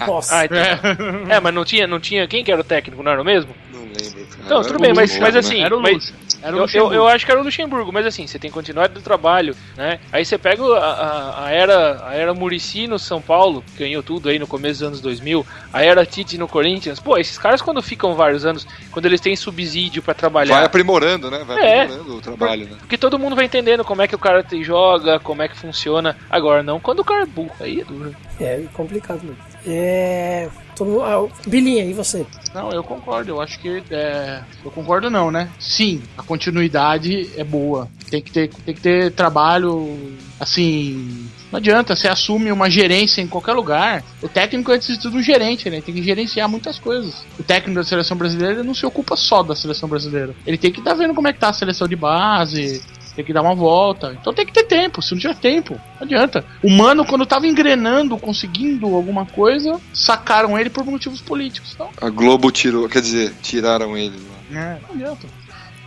Nossa. 0.05 0.39
Ah, 0.41 0.45
então. 0.47 0.59
é, 1.31 1.39
mas 1.39 1.55
não 1.55 1.65
tinha, 1.65 1.87
não 1.87 2.01
tinha. 2.01 2.27
Quem 2.27 2.43
que 2.43 2.51
era 2.51 2.61
o 2.61 2.65
técnico, 2.65 3.05
não 3.05 3.13
era 3.13 3.23
o 3.23 3.25
mesmo? 3.25 3.55
Não. 4.43 4.47
Então, 4.47 4.63
tudo 4.63 4.79
bem, 4.81 4.93
mas, 4.95 5.19
mas 5.19 5.35
né? 5.35 5.41
assim, 5.41 5.63
Era 5.63 5.77
o 5.77 5.81
mas- 5.81 5.95
Luxo. 5.95 6.15
Era 6.45 6.57
o 6.57 6.67
eu, 6.75 6.93
eu, 6.93 7.07
acho 7.07 7.25
que 7.25 7.31
era 7.31 7.41
o 7.41 7.45
Luxemburgo, 7.45 7.93
mas 7.93 8.05
assim, 8.05 8.27
você 8.27 8.37
tem 8.37 8.51
continuidade 8.51 8.93
do 8.95 9.01
trabalho, 9.01 9.55
né? 9.77 10.01
Aí 10.11 10.25
você 10.25 10.37
pega 10.37 10.61
a, 10.77 10.79
a, 10.91 11.45
a 11.47 11.51
era 11.53 12.05
a 12.09 12.15
era 12.17 12.35
Murici 12.35 12.89
no 12.89 12.99
São 12.99 13.23
Paulo, 13.23 13.63
que 13.77 13.79
ganhou 13.85 14.03
tudo 14.03 14.29
aí 14.29 14.41
no 14.41 14.47
começo 14.49 14.81
dos 14.81 14.89
anos 14.89 15.01
2000, 15.01 15.47
a 15.73 15.85
era 15.85 16.05
Tite 16.05 16.37
no 16.37 16.49
Corinthians. 16.49 16.99
Pô, 16.99 17.17
esses 17.17 17.39
caras 17.39 17.63
quando 17.63 17.81
ficam 17.81 18.17
vários 18.17 18.45
anos, 18.45 18.67
quando 18.91 19.07
eles 19.07 19.21
têm 19.21 19.37
subsídio 19.37 20.03
pra 20.03 20.15
trabalhar, 20.15 20.57
Vai 20.57 20.65
aprimorando, 20.65 21.31
né? 21.31 21.45
Vai 21.47 21.61
É. 21.65 21.83
aprimorando 21.83 22.17
o 22.17 22.21
trabalho, 22.21 22.65
né? 22.67 22.77
porque 22.81 22.99
todo 22.99 23.21
mundo 23.21 23.37
vai 23.37 23.45
entendendo 23.45 23.85
como 23.85 24.03
é 24.03 24.09
que 24.09 24.17
o 24.17 24.19
cara 24.19 24.43
te 24.43 24.65
joga, 24.65 25.21
como 25.21 25.43
é 25.43 25.49
que 25.49 25.57
funciona. 25.57 26.17
Agora 26.29 26.61
não, 26.65 26.81
quando 26.81 26.99
o 27.01 27.05
cara 27.05 27.23
é 27.23 27.27
burro, 27.27 27.53
aí 27.61 27.83
é 27.83 27.85
duro. 27.85 28.13
É 28.41 28.65
complicado 28.73 29.21
mesmo. 29.23 29.37
É. 29.65 30.49
Todo 30.83 30.91
mundo... 30.91 31.03
ah, 31.05 31.29
Bilinha, 31.47 31.85
e 31.85 31.93
você? 31.93 32.27
Não, 32.53 32.73
eu 32.73 32.83
concordo. 32.83 33.31
Eu 33.31 33.41
acho 33.41 33.59
que 33.61 33.83
é, 33.91 34.43
eu 34.65 34.71
concordo 34.71 35.09
não, 35.09 35.31
né? 35.31 35.49
Sim, 35.61 36.03
a 36.19 36.23
continuidade 36.25 37.31
é 37.37 37.45
boa. 37.45 37.89
Tem 38.11 38.21
que 38.21 38.33
ter, 38.33 38.49
tem 38.49 38.75
que 38.75 38.81
ter 38.81 39.13
trabalho, 39.13 39.97
assim. 40.41 41.29
Não 41.53 41.59
adianta, 41.59 41.95
você 41.95 42.09
assume 42.09 42.51
uma 42.51 42.69
gerência 42.69 43.23
em 43.23 43.29
qualquer 43.29 43.53
lugar. 43.53 44.03
O 44.21 44.29
técnico 44.29 44.73
é 44.73 44.75
antes 44.75 44.89
de 44.89 44.99
tudo 44.99 45.19
um 45.19 45.23
gerente, 45.23 45.71
né? 45.71 45.81
Tem 45.81 45.95
que 45.95 46.03
gerenciar 46.03 46.49
muitas 46.49 46.79
coisas. 46.79 47.25
O 47.39 47.43
técnico 47.43 47.79
da 47.79 47.85
seleção 47.85 48.17
brasileira 48.17 48.65
não 48.65 48.75
se 48.75 48.85
ocupa 48.85 49.17
só 49.17 49.43
da 49.43 49.55
seleção 49.55 49.89
brasileira. 49.89 50.35
Ele 50.45 50.59
tem 50.59 50.73
que 50.73 50.81
estar 50.81 50.95
vendo 50.95 51.15
como 51.15 51.29
é 51.29 51.33
que 51.33 51.39
tá 51.39 51.51
a 51.51 51.53
seleção 51.53 51.87
de 51.87 51.95
base, 51.95 52.83
tem 53.15 53.25
que 53.25 53.33
dar 53.33 53.43
uma 53.43 53.55
volta. 53.55 54.17
Então 54.21 54.33
tem 54.33 54.47
que 54.47 54.53
ter 54.53 54.65
tempo. 54.65 55.03
Se 55.03 55.13
não 55.13 55.21
tiver 55.21 55.37
tempo, 55.37 55.75
não 55.75 56.03
adianta. 56.07 56.45
O 56.63 56.71
Mano, 56.71 57.05
quando 57.05 57.27
tava 57.27 57.47
engrenando, 57.47 58.17
conseguindo 58.19 58.87
alguma 58.95 59.27
coisa, 59.27 59.81
sacaram 59.93 60.59
ele 60.59 60.71
por 60.71 60.85
motivos 60.85 61.21
políticos. 61.21 61.73
Então, 61.75 61.91
A 62.01 62.09
Globo 62.11 62.51
tirou, 62.51 62.89
quer 62.89 63.01
dizer, 63.03 63.33
tiraram 63.43 63.97
ele. 63.97 64.19
né? 64.51 64.79
é, 64.81 64.87
não 64.87 64.95
adianta. 64.95 65.27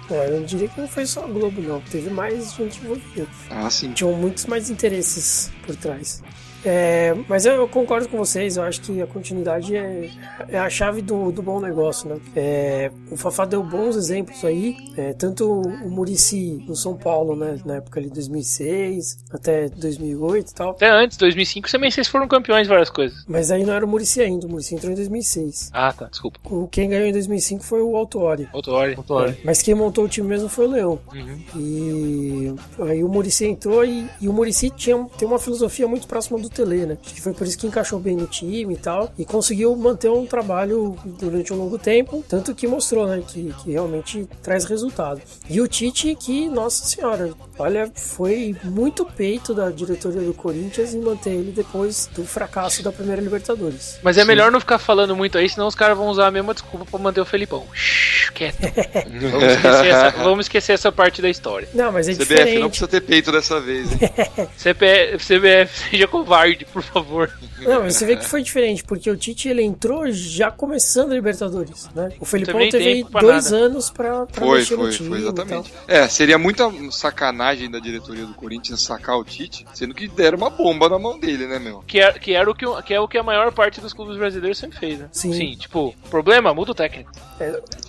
É, 0.10 0.28
eu 0.30 0.40
não 0.40 0.46
diria 0.46 0.68
que 0.68 0.80
não 0.80 0.88
foi 0.88 1.06
só 1.06 1.24
a 1.24 1.28
Globo, 1.28 1.62
não. 1.62 1.82
Teve 1.82 2.12
mais 2.12 2.54
gente 2.54 2.80
envolvida. 2.80 3.28
Ah, 3.50 3.70
sim. 3.72 3.92
Tinham 3.92 4.14
muitos 4.14 4.46
mais 4.46 4.70
interesses 4.70 5.52
por 5.66 5.76
trás. 5.76 6.22
É, 6.66 7.16
mas 7.28 7.46
eu 7.46 7.68
concordo 7.68 8.08
com 8.10 8.18
vocês, 8.18 8.58
eu 8.58 8.64
acho 8.64 8.82
que 8.82 9.02
a 9.02 9.08
continuidade 9.08 9.76
é, 9.76 10.10
é 10.50 10.58
a 10.58 10.70
chave 10.70 11.02
do, 11.02 11.32
do 11.32 11.42
bom 11.42 11.60
negócio, 11.60 12.10
né? 12.10 12.20
É, 12.36 12.92
o 13.12 13.18
Fafá 13.18 13.46
deu 13.46 13.64
bons 13.64 13.96
exemplos 13.96 14.44
aí, 14.44 14.76
é, 14.98 15.14
tanto 15.14 15.62
o 15.62 15.90
Murici 15.90 16.64
no 16.68 16.76
São 16.76 16.96
Paulo, 16.96 17.36
né, 17.36 17.60
na 17.66 17.76
época 17.76 18.00
ali 18.00 18.08
de 18.08 18.16
2006 18.16 19.26
até 19.32 19.70
2008 19.70 20.50
e 20.50 20.54
tal, 20.54 20.70
Até 20.72 20.90
antes, 20.90 21.18
2005, 21.18 21.70
também 21.70 21.92
vocês 21.92 22.08
foram 22.08 22.28
campeões 22.28 22.64
de 22.64 22.70
várias 22.70 22.90
coisas. 22.90 23.24
mas 23.28 23.52
aí 23.52 23.64
não 23.64 23.74
era 23.74 23.86
o 23.86 23.88
Murici 23.88 24.22
ainda, 24.22 24.48
o 24.48 24.50
Murici 24.50 24.76
entrou 24.76 24.92
em 24.92 24.96
2006. 24.96 25.70
Ah, 25.74 25.94
tá, 25.94 26.06
desculpa. 26.06 26.40
O, 26.44 26.68
quem 26.68 26.90
ganhou 26.90 27.08
em 27.08 27.12
2005 27.12 27.64
foi 27.64 27.82
o 27.82 27.96
Autuori. 27.96 28.48
Outro 28.54 28.74
hora. 29.16 29.38
Mas 29.44 29.62
quem 29.62 29.76
montou 29.76 30.06
o 30.06 30.10
time 30.10 30.28
mesmo 30.28 30.50
foi 30.50 30.66
o 30.66 30.70
Leão. 30.70 31.00
Uhum. 31.14 31.40
E 31.56 32.56
aí 32.80 33.04
o 33.04 33.08
Murici 33.10 33.46
entrou 33.46 33.84
e, 33.86 34.10
e 34.20 34.28
o 34.28 34.34
Murici 34.34 34.70
tinha, 34.70 34.98
tem 35.18 35.28
uma 35.28 35.40
filosofia 35.40 35.88
muito 35.88 36.08
próxima 36.08 36.40
do 36.40 36.50
Tele, 36.56 36.86
né? 36.86 36.98
Acho 37.04 37.14
que 37.14 37.22
foi 37.22 37.34
por 37.34 37.46
isso 37.46 37.58
que 37.58 37.68
encaixou 37.68 38.00
bem 38.00 38.16
no 38.16 38.26
time 38.28 38.74
e 38.74 38.78
tal. 38.78 39.12
E 39.18 39.26
conseguiu 39.26 39.76
manter 39.76 40.10
um 40.10 40.26
trabalho 40.26 40.96
durante 41.20 41.54
um 41.54 41.58
longo 41.58 41.78
tempo. 41.78 42.24
Tanto 42.28 42.56
que 42.56 42.68
mostrou, 42.68 43.08
né? 43.08 43.22
Que, 43.28 43.54
que 43.62 43.72
realmente 43.72 44.28
traz 44.42 44.66
resultado. 44.66 45.22
E 45.50 45.60
o 45.60 45.68
Tite, 45.68 46.16
que, 46.16 46.50
nossa 46.50 46.86
senhora, 46.86 47.34
olha, 47.58 47.92
foi 47.96 48.56
muito 48.64 49.06
peito 49.06 49.54
da 49.54 49.70
diretoria 49.70 50.22
do 50.22 50.34
Corinthians 50.34 50.94
em 50.94 51.02
manter 51.02 51.32
ele 51.32 51.52
depois 51.52 52.10
do 52.14 52.26
fracasso 52.26 52.84
da 52.84 52.92
primeira 52.92 53.22
Libertadores. 53.22 53.98
Mas 54.04 54.18
é 54.18 54.26
melhor 54.26 54.52
não 54.52 54.60
ficar 54.60 54.80
falando 54.80 55.16
muito 55.16 55.38
aí, 55.38 55.50
senão 55.50 55.68
os 55.68 55.76
caras 55.76 55.98
vão 55.98 56.08
usar 56.08 56.28
a 56.28 56.32
mesma 56.32 56.54
desculpa 56.54 56.86
pra 56.86 57.00
manter 57.00 57.22
o 57.22 57.26
Felipão. 57.26 57.66
Shhh, 57.74 58.30
quieto. 58.32 58.58
Vamos 59.36 59.46
esquecer, 59.54 59.88
essa, 59.88 60.12
vamos 60.24 60.46
esquecer 60.46 60.74
essa 60.74 60.92
parte 60.92 61.22
da 61.22 61.30
história. 61.30 61.68
Não, 61.74 61.92
mas 61.92 62.08
é 62.08 62.14
CBF, 62.14 62.28
não 62.30 62.36
diferente. 62.38 62.68
precisa 62.70 62.88
ter 62.88 63.02
peito 63.02 63.32
dessa 63.32 63.60
vez? 63.60 63.88
CPF, 64.58 65.18
CBF, 65.26 65.90
seja 65.90 66.08
covarde. 66.08 66.66
por 66.66 66.82
favor. 66.82 67.32
Não, 67.60 67.84
mas 67.84 67.96
você 67.96 68.06
vê 68.06 68.16
que 68.16 68.26
foi 68.26 68.42
diferente, 68.42 68.84
porque 68.84 69.10
o 69.10 69.16
Tite 69.16 69.48
ele 69.50 69.64
entrou 69.64 70.12
já 70.12 70.52
começando 70.52 71.12
a 71.12 71.16
Libertadores, 71.16 71.90
né? 71.96 72.10
O 72.20 72.26
Felipão 72.26 72.54
Também 72.54 72.70
teve 72.70 73.04
dois 73.20 73.52
nada. 73.52 73.64
anos 73.66 73.90
pra, 73.90 74.26
pra 74.26 74.46
Foi, 74.46 74.60
mexer 74.60 74.76
no 74.76 74.82
foi, 74.84 74.92
time 74.92 75.10
foi 75.10 75.18
exatamente. 75.20 75.74
É, 75.88 76.08
seria 76.08 76.38
muita 76.38 76.72
sacanagem 76.92 77.45
da 77.70 77.80
diretoria 77.80 78.26
do 78.26 78.34
Corinthians 78.34 78.82
sacar 78.82 79.18
o 79.18 79.24
Tite, 79.24 79.66
sendo 79.74 79.94
que 79.94 80.08
deram 80.08 80.38
uma 80.38 80.50
bomba 80.50 80.90
na 80.90 80.98
mão 80.98 81.20
dele, 81.20 81.46
né, 81.48 81.60
meu? 81.60 81.84
Que, 81.86 82.00
é, 82.00 82.12
que, 82.14 82.34
era 82.34 82.50
o 82.50 82.56
que, 82.56 82.66
o- 82.66 82.82
que 82.82 82.94
é 82.94 83.00
o 83.00 83.08
que 83.08 83.18
a 83.18 83.24
maior 83.24 83.52
parte 83.54 83.80
dos 83.80 83.94
clubes 83.94 84.18
brasileiros 84.18 84.58
sempre 84.58 84.80
fez, 84.80 85.00
né? 85.00 85.08
Sim. 85.12 85.56
tipo, 85.56 85.94
problema, 86.10 86.54
muda 86.54 86.72
o 86.72 86.76
técnico. 86.76 87.12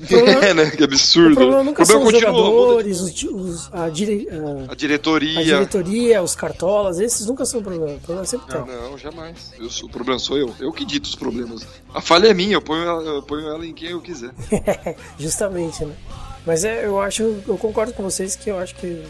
O 0.01 0.07
problema, 0.07 0.45
É, 0.45 0.55
né? 0.55 0.71
Que 0.71 0.83
o 0.83 0.85
absurdo. 0.85 1.35
problema 1.37 1.65
nunca 1.65 1.85
são 1.85 2.03
os 2.03 2.13
continua, 2.13 2.33
muda 2.33 2.45
jogadores, 2.51 3.01
os, 3.01 3.23
os- 3.23 3.71
a, 3.75 3.89
dire- 3.89 4.29
a- 4.69 4.73
A 4.73 4.75
diretoria. 4.75 5.41
a 5.41 5.43
diretoria, 5.43 6.23
os 6.23 6.35
cartolas, 6.35 6.99
esses 7.01 7.25
nunca 7.27 7.45
são 7.45 7.63
problema. 7.63 7.95
O 7.97 8.01
problema 8.01 8.23
é 8.23 8.27
sempre 8.27 8.47
tem. 8.53 8.67
Não, 8.67 8.99
jamais. 8.99 9.53
Eu 9.59 9.71
sou- 9.71 9.89
o 9.89 9.91
problema 9.93 10.19
sou 10.19 10.37
eu. 10.37 10.55
Eu 10.61 10.73
que 10.73 10.85
dito 10.85 11.05
os 11.05 11.15
problemas. 11.15 11.67
A 11.95 12.01
falha 12.01 12.29
é 12.29 12.35
minha, 12.35 12.55
eu 12.55 12.61
ponho 12.63 12.83
ela, 12.83 13.03
eu 13.03 13.23
ponho 13.23 13.47
ela 13.49 13.65
em 13.65 13.73
quem 13.73 13.91
eu 13.91 14.01
quiser. 14.01 14.33
Justamente, 15.19 15.85
né? 15.85 15.95
Mas 16.47 16.65
é, 16.65 16.87
eu 16.87 17.01
acho, 17.01 17.43
eu 17.47 17.59
concordo 17.59 17.93
com 17.93 18.05
vocês 18.05 18.37
que 18.37 18.49
eu 18.49 18.59
acho 18.59 18.77
que 18.77 19.03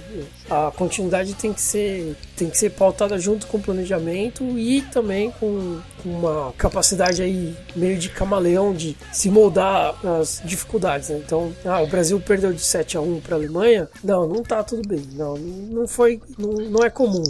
a 0.48 0.72
continuidade 0.74 1.34
tem 1.34 1.52
que 1.52 1.60
ser, 1.60 2.16
tem 2.34 2.48
que 2.48 2.56
ser 2.56 2.70
pautada 2.70 3.18
junto 3.18 3.46
com 3.46 3.58
o 3.58 3.62
planejamento 3.62 4.58
e 4.58 4.80
também 4.80 5.30
com, 5.32 5.78
uma 6.06 6.52
capacidade 6.56 7.20
aí 7.20 7.54
meio 7.74 7.98
de 7.98 8.08
camaleão 8.08 8.72
de 8.72 8.96
se 9.12 9.28
moldar 9.28 9.94
às 10.06 10.40
dificuldades. 10.44 11.08
Né? 11.08 11.20
Então, 11.24 11.52
ah, 11.64 11.82
o 11.82 11.86
Brasil 11.86 12.20
perdeu 12.20 12.52
de 12.52 12.60
7 12.60 12.96
a 12.96 13.00
1 13.00 13.20
para 13.20 13.34
a 13.34 13.38
Alemanha. 13.38 13.88
Não, 14.02 14.28
não 14.28 14.42
tá 14.42 14.62
tudo 14.62 14.88
bem. 14.88 15.02
Não, 15.14 15.36
não 15.36 15.88
foi, 15.88 16.20
não, 16.38 16.52
não 16.52 16.84
é 16.84 16.90
comum. 16.90 17.24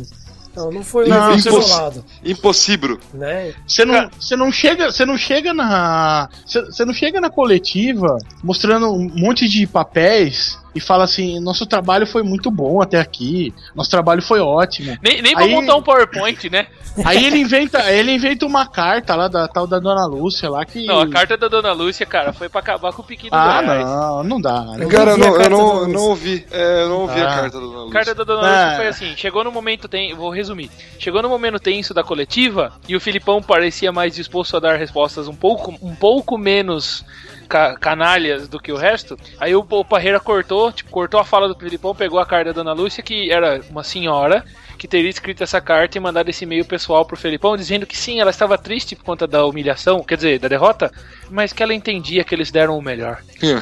Não, 0.56 0.70
não 0.72 0.82
foi 0.82 1.06
imposs- 1.36 1.46
isolado, 1.66 2.04
Impossível. 2.24 2.98
né? 3.12 3.52
Você 3.66 3.84
não, 3.84 4.10
você 4.18 4.36
não 4.36 4.50
chega, 4.50 4.90
você 4.90 5.04
não 5.04 5.16
chega 5.18 5.52
na, 5.52 6.28
você 6.44 6.62
você 6.64 6.84
não 6.84 6.94
chega 6.94 7.20
na 7.20 7.30
coletiva 7.30 8.18
mostrando 8.42 8.90
um 8.92 9.10
monte 9.14 9.48
de 9.48 9.66
papéis 9.66 10.58
e 10.76 10.80
fala 10.80 11.04
assim, 11.04 11.40
nosso 11.40 11.64
trabalho 11.66 12.06
foi 12.06 12.22
muito 12.22 12.50
bom 12.50 12.82
até 12.82 13.00
aqui, 13.00 13.54
nosso 13.74 13.90
trabalho 13.90 14.20
foi 14.22 14.40
ótimo. 14.40 14.96
Nem, 15.02 15.22
nem 15.22 15.32
pra 15.34 15.44
Aí- 15.44 15.50
montar 15.50 15.74
um 15.74 15.82
PowerPoint, 15.82 16.50
né? 16.50 16.66
Aí 17.04 17.24
ele 17.26 17.38
inventa, 17.38 17.90
ele 17.92 18.12
inventa 18.12 18.44
uma 18.46 18.66
carta 18.66 19.14
lá 19.16 19.28
da 19.28 19.48
tal 19.48 19.66
da 19.66 19.78
Dona 19.78 20.06
Lúcia 20.06 20.48
lá 20.48 20.64
que 20.64 20.86
Não, 20.86 21.00
a 21.00 21.08
carta 21.08 21.36
da 21.36 21.48
Dona 21.48 21.72
Lúcia, 21.72 22.06
cara, 22.06 22.32
foi 22.32 22.48
pra 22.48 22.60
acabar 22.60 22.92
com 22.92 23.02
o 23.02 23.04
piqui 23.04 23.28
do 23.28 23.34
Ah, 23.34 23.62
Goiás. 23.62 23.84
não, 23.86 24.24
não 24.24 24.40
dá. 24.40 24.60
Não 24.78 24.88
Cara, 24.88 25.10
eu 25.10 25.14
a 25.14 25.18
não, 25.18 25.26
eu 25.42 25.50
não, 25.50 25.74
da 25.76 25.80
eu 25.82 25.88
não 25.88 26.00
ouvi. 26.08 26.46
É, 26.50 26.82
eu 26.82 26.88
não 26.88 27.00
ouvi 27.02 27.20
a 27.20 27.28
Ah. 27.30 27.34
carta 27.40 27.58
do 27.60 27.66
Dona 27.66 27.76
A 27.78 27.80
Lúcia. 27.84 27.92
carta 27.92 28.14
da 28.14 28.24
Dona 28.24 28.48
É. 28.48 28.62
Lúcia 28.64 28.76
foi 28.76 28.86
assim, 28.88 29.16
chegou 29.16 29.42
no 29.44 29.52
momento, 29.52 29.88
tem, 29.88 30.14
vou 30.14 30.30
resumir, 30.30 30.70
chegou 30.98 31.22
no 31.22 31.28
momento 31.28 31.58
tenso 31.58 31.92
da 31.94 32.02
coletiva 32.04 32.72
e 32.88 32.94
o 32.96 33.00
Filipão 33.00 33.42
parecia 33.42 33.90
mais 33.92 34.14
disposto 34.14 34.56
a 34.56 34.60
dar 34.60 34.76
respostas 34.76 35.28
um 35.28 35.34
pouco, 35.34 35.74
um 35.82 35.94
pouco 35.94 36.36
menos 36.38 37.04
ca- 37.46 37.76
canalhas 37.76 38.48
do 38.48 38.58
que 38.60 38.72
o 38.72 38.76
resto. 38.76 39.16
Aí 39.40 39.54
o, 39.54 39.64
o 39.68 39.84
Parreira 39.84 40.20
cortou, 40.20 40.70
tipo, 40.72 40.90
cortou 40.90 41.18
a 41.20 41.24
fala 41.24 41.48
do 41.48 41.54
Filipão, 41.58 41.94
pegou 41.94 42.18
a 42.18 42.26
carta 42.26 42.52
da 42.52 42.62
Dona 42.62 42.72
Lúcia, 42.72 43.02
que 43.02 43.30
era 43.32 43.60
uma 43.70 43.82
senhora, 43.84 44.44
que 44.78 44.86
teria 44.86 45.08
escrito 45.08 45.42
essa 45.42 45.58
carta 45.60 45.96
e 45.96 46.00
mandado 46.00 46.28
esse 46.28 46.44
e-mail 46.44 46.64
pessoal 46.64 47.04
pro 47.04 47.16
Felipão, 47.16 47.56
dizendo 47.56 47.86
que 47.86 47.96
sim, 47.96 48.20
ela 48.20 48.30
estava 48.30 48.58
triste 48.58 48.94
por 48.94 49.04
conta 49.04 49.26
da 49.26 49.46
humilhação, 49.46 50.02
quer 50.04 50.16
dizer, 50.16 50.38
da 50.38 50.48
derrota, 50.48 50.92
mas 51.30 51.52
que 51.52 51.62
ela 51.62 51.72
entendia 51.72 52.22
que 52.24 52.34
eles 52.34 52.50
deram 52.50 52.76
o 52.76 52.82
melhor. 52.82 53.18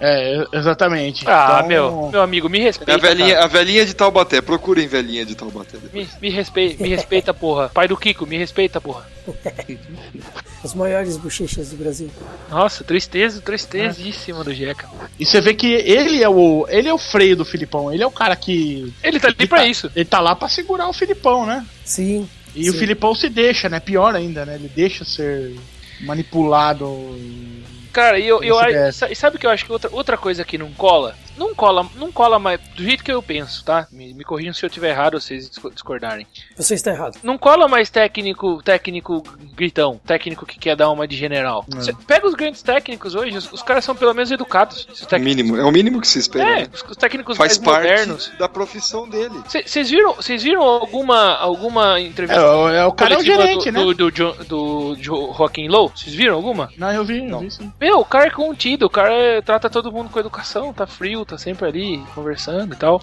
É, 0.00 0.44
exatamente. 0.52 1.24
Ah, 1.28 1.54
Então, 1.56 1.68
meu, 1.68 2.08
meu 2.12 2.22
amigo, 2.22 2.48
me 2.48 2.58
respeita. 2.60 2.92
É 2.92 2.94
a 2.94 2.98
velhinha, 2.98 3.34
cara. 3.34 3.44
a 3.44 3.48
velhinha 3.48 3.84
de 3.84 3.94
Taubaté. 3.94 4.40
Procurem 4.40 4.86
velhinha 4.86 5.24
de 5.26 5.34
Taubaté. 5.34 5.76
Me, 5.92 6.08
me, 6.20 6.30
respeita, 6.30 6.82
me 6.82 6.88
respeita, 6.88 7.34
porra. 7.34 7.68
Pai 7.68 7.88
do 7.88 7.96
Kiko, 7.96 8.24
me 8.26 8.36
respeita, 8.38 8.80
porra. 8.80 9.04
As 10.62 10.74
maiores 10.74 11.16
bochechas 11.16 11.70
do 11.70 11.76
Brasil. 11.76 12.10
Nossa, 12.50 12.82
tristeza, 12.82 13.40
tristezíssima 13.40 14.42
do 14.42 14.52
Jeca. 14.52 14.88
E 15.18 15.24
você 15.24 15.40
vê 15.40 15.54
que 15.54 15.72
ele 15.72 16.22
é 16.22 16.28
o, 16.28 16.66
ele 16.68 16.88
é 16.88 16.92
o 16.92 16.98
freio 16.98 17.36
do 17.36 17.44
Filipão, 17.44 17.92
ele 17.92 18.02
é 18.02 18.06
o 18.06 18.10
cara 18.10 18.34
que 18.34 18.92
Ele 19.02 19.20
tá 19.20 19.28
ali 19.28 19.46
pra 19.46 19.66
isso. 19.66 19.90
ele 19.94 20.04
tá 20.04 20.20
lá 20.20 20.34
pra 20.34 20.48
segurar 20.48 20.88
o 20.88 20.92
Filipão, 20.92 21.46
né? 21.46 21.64
Sim. 21.84 22.28
E 22.56 22.68
o 22.68 22.72
sim. 22.72 22.78
Filipão 22.78 23.14
se 23.14 23.28
deixa, 23.28 23.68
né? 23.68 23.78
Pior 23.78 24.14
ainda, 24.16 24.44
né? 24.44 24.56
Ele 24.56 24.68
deixa 24.74 25.04
ser 25.04 25.54
manipulado. 26.00 26.86
Cara, 27.92 28.18
e 28.18 28.26
eu, 28.28 28.42
eu, 28.42 28.60
é. 28.60 28.92
sabe 28.92 29.38
que 29.38 29.46
eu 29.46 29.50
acho 29.50 29.64
que 29.64 29.72
outra, 29.72 29.90
outra 29.92 30.16
coisa 30.16 30.44
que 30.44 30.58
não 30.58 30.70
cola? 30.72 31.14
Não 31.36 31.54
cola, 31.54 31.86
não 31.94 32.10
cola 32.10 32.36
mais 32.38 32.60
do 32.74 32.82
jeito 32.82 33.04
que 33.04 33.12
eu 33.12 33.22
penso, 33.22 33.64
tá? 33.64 33.86
Me, 33.92 34.12
me 34.12 34.24
corrijam 34.24 34.52
se 34.52 34.66
eu 34.66 34.68
tiver 34.70 34.90
errado 34.90 35.14
ou 35.14 35.20
vocês 35.20 35.48
disco- 35.48 35.70
discordarem. 35.70 36.26
Você 36.56 36.74
está 36.74 36.90
errado. 36.90 37.16
Não 37.22 37.38
cola 37.38 37.68
mais 37.68 37.88
técnico, 37.90 38.60
técnico 38.60 39.22
gritão, 39.54 40.00
técnico 40.04 40.44
que 40.44 40.58
quer 40.58 40.74
dar 40.74 40.90
uma 40.90 41.06
de 41.06 41.16
general. 41.16 41.64
Cê 41.80 41.92
pega 42.06 42.26
os 42.26 42.34
grandes 42.34 42.60
técnicos 42.60 43.14
hoje, 43.14 43.36
os, 43.36 43.52
os 43.52 43.62
caras 43.62 43.84
são 43.84 43.94
pelo 43.94 44.12
menos 44.14 44.32
educados. 44.32 44.84
Técnicos, 45.08 45.20
mínimo, 45.36 45.56
é 45.56 45.64
o 45.64 45.70
mínimo 45.70 46.00
que 46.00 46.08
se 46.08 46.18
espera. 46.18 46.44
é, 46.50 46.60
né? 46.62 46.68
os, 46.74 46.82
os 46.82 46.96
técnicos 46.96 47.36
Faz 47.36 47.56
mais 47.56 47.64
parte 47.64 47.88
modernos. 47.88 48.32
da 48.36 48.48
profissão 48.48 49.08
dele. 49.08 49.34
Vocês 49.46 49.90
viram, 49.90 50.14
vocês 50.14 50.42
viram 50.42 50.62
alguma, 50.62 51.36
alguma 51.36 52.00
É, 52.00 52.02
entrevista 52.02 52.42
o- 52.44 52.68
é 52.68 52.84
o 52.84 52.92
cara 52.92 53.14
é 53.14 53.18
o 53.18 53.22
gerente, 53.22 53.70
do, 53.70 53.78
né? 53.78 53.84
do, 53.84 53.94
do, 54.10 54.44
do, 54.44 54.96
Jo- 54.96 55.32
Joaquim 55.36 55.68
Low? 55.68 55.92
Vocês 55.94 56.14
viram 56.16 56.34
alguma? 56.34 56.68
Não, 56.76 56.92
eu 56.92 57.04
vi, 57.04 57.18
eu 57.18 57.24
Não. 57.30 57.40
vi 57.40 57.50
sim. 57.52 57.72
Meu, 57.80 58.00
o 58.00 58.04
cara 58.04 58.26
é 58.26 58.30
contido, 58.30 58.86
o 58.86 58.90
cara 58.90 59.12
é- 59.12 59.40
trata 59.40 59.70
todo 59.70 59.92
mundo 59.92 60.10
com 60.10 60.18
educação, 60.18 60.72
tá 60.72 60.86
frio, 60.86 61.24
tá 61.24 61.38
sempre 61.38 61.66
ali 61.68 62.02
conversando 62.14 62.74
e 62.74 62.76
tal. 62.76 63.02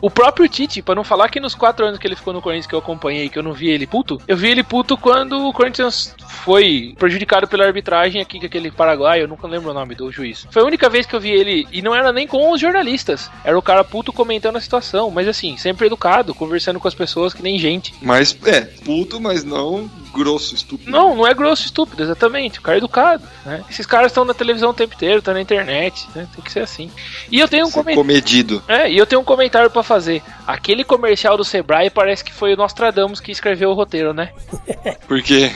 O 0.00 0.10
próprio 0.10 0.48
Tite, 0.48 0.82
pra 0.82 0.94
não 0.94 1.04
falar 1.04 1.28
que 1.28 1.40
nos 1.40 1.54
quatro 1.54 1.86
anos 1.86 1.98
que 1.98 2.06
ele 2.06 2.16
ficou 2.16 2.32
no 2.32 2.42
Corinthians 2.42 2.66
que 2.66 2.74
eu 2.74 2.78
acompanhei, 2.78 3.28
que 3.28 3.38
eu 3.38 3.42
não 3.42 3.52
vi 3.52 3.70
ele 3.70 3.86
puto, 3.86 4.20
eu 4.26 4.36
vi 4.36 4.50
ele 4.50 4.62
puto 4.62 4.96
quando 4.96 5.46
o 5.46 5.52
Corinthians 5.52 6.14
foi 6.44 6.94
prejudicado 6.98 7.46
pela 7.46 7.64
arbitragem 7.64 8.20
aqui 8.20 8.40
com 8.40 8.46
aquele 8.46 8.70
paraguaio, 8.70 9.22
eu 9.22 9.28
nunca 9.28 9.46
lembro 9.46 9.70
o 9.70 9.74
nome 9.74 9.94
do 9.94 10.10
juiz. 10.10 10.46
Foi 10.50 10.62
a 10.62 10.66
única 10.66 10.88
vez 10.88 11.06
que 11.06 11.14
eu 11.14 11.20
vi 11.20 11.30
ele, 11.30 11.68
e 11.70 11.82
não 11.82 11.94
era 11.94 12.12
nem 12.12 12.26
com 12.26 12.50
os 12.50 12.60
jornalistas, 12.60 13.30
era 13.44 13.56
o 13.56 13.62
cara 13.62 13.84
puto 13.84 14.12
comentando 14.12 14.56
a 14.56 14.60
situação, 14.60 15.10
mas 15.10 15.28
assim, 15.28 15.56
sempre 15.56 15.86
educado, 15.86 16.34
conversando 16.34 16.80
com 16.80 16.88
as 16.88 16.94
pessoas 16.94 17.32
que 17.32 17.42
nem 17.42 17.58
gente. 17.58 17.94
Mas, 18.02 18.36
é, 18.44 18.60
puto, 18.62 19.20
mas 19.20 19.44
não 19.44 19.88
grosso, 20.12 20.54
estúpido. 20.54 20.90
Não, 20.90 21.16
não 21.16 21.26
é 21.26 21.32
grosso 21.32 21.64
estúpido, 21.64 22.02
exatamente. 22.02 22.58
O 22.58 22.62
cara 22.62 22.76
é 22.76 22.78
educado, 22.78 23.26
né? 23.44 23.64
Esses 23.70 23.86
caras 23.86 24.11
estão 24.12 24.24
na 24.24 24.34
televisão 24.34 24.70
o 24.70 24.74
tempo 24.74 24.94
inteiro, 24.94 25.20
tá 25.22 25.32
na 25.32 25.40
internet, 25.40 26.06
né? 26.14 26.28
Tem 26.34 26.44
que 26.44 26.52
ser 26.52 26.60
assim. 26.60 26.90
E 27.30 27.40
eu 27.40 27.48
tenho 27.48 27.66
um 27.66 27.70
comentário. 27.70 27.96
comedido. 27.96 28.62
É, 28.68 28.90
e 28.90 28.96
eu 28.96 29.06
tenho 29.06 29.20
um 29.20 29.24
comentário 29.24 29.70
pra 29.70 29.82
fazer. 29.82 30.22
Aquele 30.46 30.84
comercial 30.84 31.36
do 31.36 31.44
Sebrae 31.44 31.90
parece 31.90 32.22
que 32.24 32.32
foi 32.32 32.54
o 32.54 32.56
Nostradamus 32.56 33.20
que 33.20 33.30
escreveu 33.32 33.70
o 33.70 33.74
roteiro, 33.74 34.12
né? 34.12 34.30
Porque. 35.08 35.50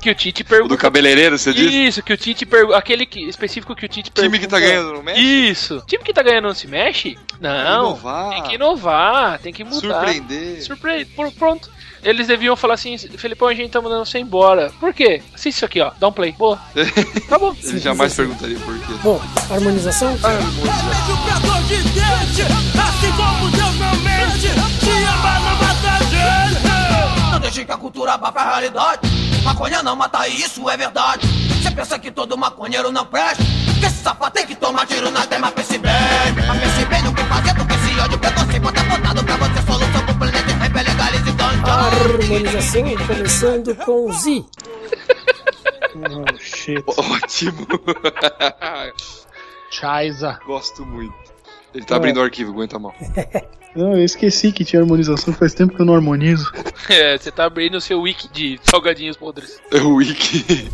Que 0.00 0.10
o 0.10 0.14
Tite 0.14 0.42
o 0.42 0.44
do 0.44 0.48
pergunta. 0.48 0.76
cabeleireiro, 0.76 1.38
você 1.38 1.52
disse? 1.52 1.86
Isso, 1.86 2.02
que 2.02 2.12
o 2.12 2.16
Tite 2.16 2.44
pergunta. 2.46 2.76
Aquele 2.76 3.06
que, 3.06 3.20
específico 3.28 3.74
que 3.74 3.84
o 3.86 3.88
Tite 3.88 4.10
pergunta. 4.10 4.36
Time 4.36 4.38
que 4.44 4.50
tá 4.50 4.58
ganhando 4.60 4.92
no 4.94 5.02
mexe? 5.02 5.20
Isso. 5.50 5.82
Time 5.86 6.02
que 6.04 6.12
tá 6.12 6.22
ganhando 6.22 6.48
não 6.48 6.54
se 6.54 6.66
mexe? 6.66 7.18
Não. 7.40 7.86
Inovar. 7.90 8.30
Tem 8.30 8.42
que 8.42 8.54
inovar, 8.54 9.38
tem 9.38 9.52
que 9.52 9.64
mudar. 9.64 9.80
Surpreender. 9.80 10.62
Surpre... 10.62 11.04
por- 11.06 11.32
Pronto. 11.32 11.70
Eles 12.02 12.26
deviam 12.26 12.56
falar 12.56 12.74
assim, 12.74 12.98
Felipão, 12.98 13.46
a 13.46 13.54
gente 13.54 13.70
tá 13.70 13.80
mandando 13.80 14.04
você 14.04 14.18
embora. 14.18 14.72
Por 14.80 14.92
quê? 14.92 15.22
Assiste 15.32 15.56
isso 15.56 15.64
aqui, 15.64 15.80
ó. 15.80 15.92
Dá 16.00 16.08
um 16.08 16.12
play. 16.12 16.32
Boa. 16.32 16.60
Acabou. 17.26 17.56
Ele 17.62 17.78
jamais 17.78 18.12
perguntaria 18.14 18.58
por 18.58 18.76
quê. 18.80 18.92
Bom, 19.02 19.20
harmonização? 19.48 20.12
Assim 20.12 20.22
Deus 23.50 23.78
não 23.78 23.96
mente. 24.00 24.40
Se 24.40 24.90
ama, 24.90 25.40
não 25.40 25.56
mata 25.56 26.04
gente. 26.04 27.30
Não 27.30 27.38
deixe 27.40 27.64
que 27.64 27.72
a 27.72 27.76
cultura 27.76 28.14
abafe 28.14 28.38
a 28.38 28.50
realidade. 28.50 29.00
Maconha 29.44 29.82
não 29.82 29.94
mata, 29.94 30.26
isso 30.26 30.68
é 30.68 30.76
verdade. 30.76 31.26
Você 31.62 31.70
pensa 31.70 31.98
que 31.98 32.10
todo 32.10 32.36
maconheiro 32.36 32.90
não 32.90 33.04
presta? 33.06 33.42
Que 33.78 33.86
esse 33.86 34.02
safado 34.02 34.32
tem 34.32 34.46
que 34.46 34.54
tomar 34.56 34.86
tiro 34.86 35.10
na 35.10 35.26
tema, 35.26 35.50
pense 35.52 35.78
bem. 35.78 35.92
Mas 36.46 36.60
pense 36.60 36.84
bem 36.86 37.02
no 37.02 37.14
que 37.14 37.22
fazer, 37.24 37.54
porque 37.54 37.74
esse 37.74 38.00
ódio 38.00 38.18
preconceito 38.18 38.68
é 38.68 38.82
botado 38.96 39.24
pra 39.24 39.36
você. 39.36 39.51
Harmonização 41.64 42.82
começando 43.06 43.74
com 43.76 44.12
Z. 44.12 44.44
Oh, 45.94 46.38
shit. 46.38 46.82
Ótimo. 46.86 47.66
Chaiza. 49.70 50.38
Gosto 50.46 50.86
muito. 50.86 51.12
Ele 51.74 51.84
tá 51.84 51.96
abrindo 51.96 52.16
o 52.16 52.22
arquivo, 52.22 52.50
aguenta 52.50 52.78
mal. 52.78 52.94
Não, 53.76 53.92
eu 53.92 54.02
esqueci 54.04 54.52
que 54.52 54.64
tinha 54.64 54.80
harmonização, 54.80 55.34
faz 55.34 55.52
tempo 55.52 55.74
que 55.74 55.80
eu 55.80 55.86
não 55.86 55.94
harmonizo. 55.94 56.50
É, 56.90 57.16
você 57.16 57.30
tá 57.30 57.44
abrindo 57.46 57.76
o 57.76 57.80
seu 57.80 58.00
wiki 58.02 58.28
de 58.32 58.58
salgadinhos 58.62 59.16
podres. 59.16 59.58
É 59.70 59.78
o 59.80 59.94
Wiki. 59.94 60.68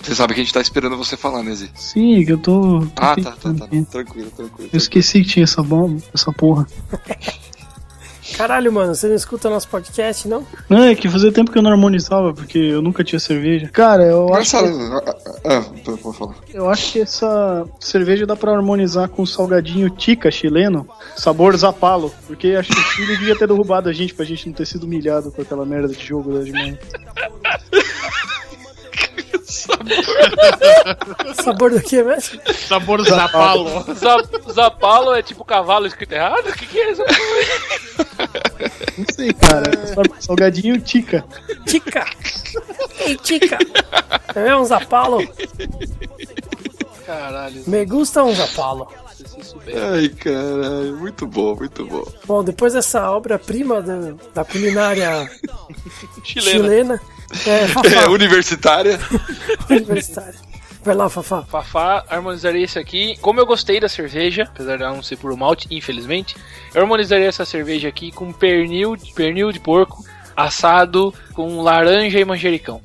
Você 0.00 0.14
sabe 0.14 0.34
que 0.34 0.40
a 0.40 0.44
gente 0.44 0.54
tá 0.54 0.60
esperando 0.60 0.96
você 0.96 1.16
falar, 1.16 1.42
né, 1.42 1.52
Zé? 1.54 1.68
Sim, 1.74 2.24
que 2.24 2.32
eu 2.32 2.38
tô. 2.38 2.80
tô 2.80 2.86
Ah, 2.96 3.16
tá, 3.16 3.22
tá, 3.22 3.30
tentando 3.32 3.58
tá. 3.58 3.64
aqui. 3.64 3.84
Tranquilo, 3.84 4.30
tranquilo. 4.30 4.70
Eu 4.72 4.76
esqueci 4.76 5.22
que 5.22 5.28
tinha 5.30 5.42
essa 5.44 5.62
bomba, 5.64 6.00
essa 6.14 6.32
porra. 6.32 6.64
Caralho, 8.36 8.72
mano, 8.72 8.94
você 8.94 9.08
não 9.08 9.14
escuta 9.14 9.48
nosso 9.50 9.68
podcast, 9.68 10.28
não? 10.28 10.46
Não, 10.68 10.84
é 10.84 10.94
que 10.94 11.08
fazia 11.08 11.32
tempo 11.32 11.50
que 11.50 11.58
eu 11.58 11.62
não 11.62 11.70
harmonizava, 11.70 12.32
porque 12.32 12.58
eu 12.58 12.80
nunca 12.82 13.02
tinha 13.02 13.18
cerveja. 13.18 13.68
Cara, 13.68 14.04
eu 14.04 14.32
acho, 14.34 14.58
que, 14.58 14.64
Ah, 14.64 15.14
ah, 15.44 15.64
pode 15.84 16.18
falar. 16.18 16.34
eu 16.52 16.68
acho 16.68 16.92
que 16.92 17.00
essa 17.00 17.64
cerveja 17.80 18.26
dá 18.26 18.36
pra 18.36 18.52
harmonizar 18.52 19.08
com 19.08 19.22
o 19.22 19.26
salgadinho 19.26 19.90
tica 19.90 20.30
chileno, 20.30 20.86
sabor 21.16 21.56
zapalo. 21.56 22.12
Porque 22.26 22.48
acho 22.48 22.70
que 22.70 22.78
o 22.78 22.82
Chile 22.82 23.16
devia 23.16 23.36
ter 23.36 23.48
derrubado 23.48 23.88
a 23.88 23.92
gente 23.92 24.14
pra 24.14 24.24
gente 24.24 24.46
não 24.46 24.54
ter 24.54 24.66
sido 24.66 24.84
humilhado 24.84 25.30
com 25.32 25.42
aquela 25.42 25.64
merda 25.66 25.88
de 25.88 26.04
jogo 26.06 26.32
da 26.32 26.44
de 26.44 26.52
manhã. 26.52 26.78
Sabor 31.42 31.70
do 31.70 31.80
que 31.80 32.02
mesmo? 32.02 32.40
Sabor 32.68 33.02
zapalo. 33.04 33.84
Zap- 33.94 34.52
Zapalo 34.52 35.14
é 35.14 35.22
tipo 35.22 35.44
cavalo 35.44 35.86
escrito 35.86 36.12
errado? 36.12 36.48
O 36.48 36.52
que, 36.52 36.66
que 36.66 36.78
é 36.78 36.92
isso? 36.92 37.02
Não 38.98 39.06
sei, 39.14 39.32
cara. 39.32 39.70
Salgadinho 40.20 40.80
tica. 40.80 41.24
Tica! 41.66 42.04
Ei, 43.00 43.16
Tica! 43.16 43.58
É 44.34 44.56
um 44.56 44.64
zapalo? 44.64 45.18
Caralho, 47.06 47.62
Me 47.66 47.84
gusta 47.86 48.22
um 48.24 48.34
zapalo. 48.34 48.88
Ai, 49.94 50.08
caralho. 50.10 50.96
Muito 50.98 51.26
bom, 51.26 51.54
muito 51.54 51.84
bom. 51.86 52.04
Bom, 52.26 52.44
depois 52.44 52.72
dessa 52.74 53.10
obra-prima 53.10 53.80
da, 53.80 54.14
da 54.34 54.44
culinária 54.44 55.30
Chilena. 56.24 56.50
chilena, 56.50 57.00
é, 57.46 57.50
É, 57.50 57.68
Fafá, 57.68 58.08
universitária. 58.10 58.98
universitária. 59.68 60.34
Vai 60.84 60.94
lá, 60.94 61.08
Fafá. 61.08 61.42
Fafá 61.42 62.04
harmonizaria 62.08 62.64
esse 62.64 62.78
aqui. 62.78 63.16
Como 63.20 63.40
eu 63.40 63.46
gostei 63.46 63.80
da 63.80 63.88
cerveja, 63.88 64.44
apesar 64.44 64.76
de 64.76 64.82
ela 64.84 64.94
não 64.94 65.02
ser 65.02 65.16
puro 65.16 65.36
malte, 65.36 65.66
infelizmente, 65.70 66.36
eu 66.74 66.82
harmonizaria 66.82 67.26
essa 67.26 67.44
cerveja 67.44 67.88
aqui 67.88 68.10
com 68.10 68.32
pernil, 68.32 68.96
pernil 69.14 69.52
de 69.52 69.60
porco 69.60 70.04
assado 70.36 71.12
com 71.34 71.60
laranja 71.60 72.18
e 72.18 72.24
manjericão. 72.24 72.80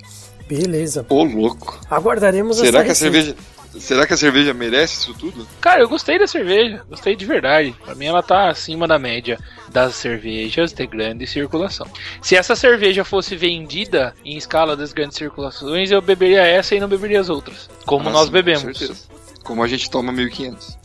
Beleza. 0.47 1.05
Ô, 1.07 1.23
louco. 1.23 1.79
Aguardaremos 1.89 2.57
Será 2.57 2.79
essa 2.79 2.85
que 2.85 2.91
a 2.91 2.95
cerveja. 2.95 3.35
Será 3.79 4.05
que 4.05 4.13
a 4.13 4.17
cerveja 4.17 4.53
merece 4.53 4.97
isso 4.99 5.13
tudo? 5.13 5.47
Cara, 5.59 5.81
eu 5.81 5.89
gostei 5.89 6.19
da 6.19 6.27
cerveja, 6.27 6.83
gostei 6.89 7.15
de 7.15 7.25
verdade. 7.25 7.75
Pra 7.83 7.95
mim 7.95 8.05
ela 8.05 8.21
tá 8.21 8.49
acima 8.49 8.87
da 8.87 8.99
média 8.99 9.39
das 9.73 9.95
cervejas 9.95 10.71
de 10.71 10.85
grande 10.87 11.25
circulação. 11.27 11.87
Se 12.21 12.35
essa 12.35 12.55
cerveja 12.55 13.03
fosse 13.03 13.35
vendida 13.35 14.13
em 14.23 14.37
escala 14.37 14.75
das 14.77 14.93
grandes 14.93 15.17
circulações, 15.17 15.89
eu 15.91 16.01
beberia 16.01 16.41
essa 16.43 16.75
e 16.75 16.79
não 16.79 16.87
beberia 16.87 17.19
as 17.19 17.29
outras. 17.29 17.69
Como 17.85 18.07
Ah, 18.07 18.11
nós 18.11 18.21
sim, 18.21 18.27
com 18.27 18.33
bebemos. 18.33 18.61
certeza. 18.77 18.95
Como 19.43 19.61
a 19.63 19.67
gente 19.67 19.89
toma 19.89 20.11
1500. 20.13 20.77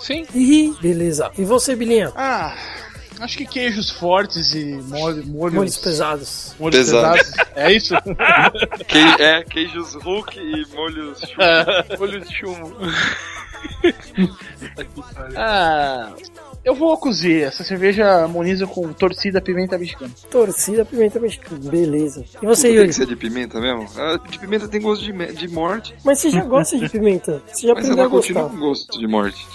Sim. 0.00 0.24
Ih, 0.34 0.72
beleza. 0.80 1.32
E 1.36 1.44
você, 1.44 1.74
Bilinha? 1.74 2.12
Ah, 2.14 2.54
acho 3.18 3.38
que 3.38 3.44
queijos 3.46 3.90
fortes 3.90 4.54
e 4.54 4.64
molho, 4.84 5.26
molhos, 5.26 5.54
Molhos 5.54 5.76
pesados. 5.78 6.54
molhos 6.60 6.76
Pesado. 6.78 7.18
pesados. 7.18 7.32
É 7.56 7.72
isso? 7.72 7.94
Que- 8.86 9.22
é, 9.22 9.42
queijos 9.42 9.94
Hulk 9.94 10.38
e 10.38 10.66
molhos. 10.76 11.20
Olho 11.98 12.20
de 12.20 12.32
chumbo. 12.36 12.76
Ah, 15.36 16.12
eu 16.68 16.74
vou 16.74 16.96
cozer. 16.98 17.42
Essa 17.42 17.64
cerveja 17.64 18.04
harmoniza 18.06 18.66
com 18.66 18.92
torcida 18.92 19.40
pimenta 19.40 19.78
mexicana. 19.78 20.10
Torcida 20.30 20.84
pimenta 20.84 21.18
mexicana. 21.18 21.60
Beleza. 21.70 22.24
E 22.42 22.46
você, 22.46 22.68
Tem 22.68 22.76
Yuri? 22.76 22.88
que 22.88 22.94
ser 22.94 23.06
de 23.06 23.16
pimenta 23.16 23.60
mesmo? 23.60 23.86
Ah, 23.96 24.18
de 24.28 24.38
pimenta 24.38 24.68
tem 24.68 24.80
gosto 24.80 25.04
de, 25.04 25.12
me- 25.12 25.32
de 25.32 25.48
morte, 25.48 25.94
Mas 26.04 26.18
você 26.20 26.30
já 26.30 26.44
gosta 26.44 26.78
de 26.78 26.88
pimenta? 26.88 27.42
Você 27.52 27.66
já 27.66 27.74
mas 27.74 27.84
aprendeu 27.84 27.98
a 27.98 28.00
ela 28.02 28.10
continua 28.10 28.42
gostar? 28.42 28.56
com 28.58 28.66
gosto 28.66 28.98
de 28.98 29.06
morte. 29.06 29.46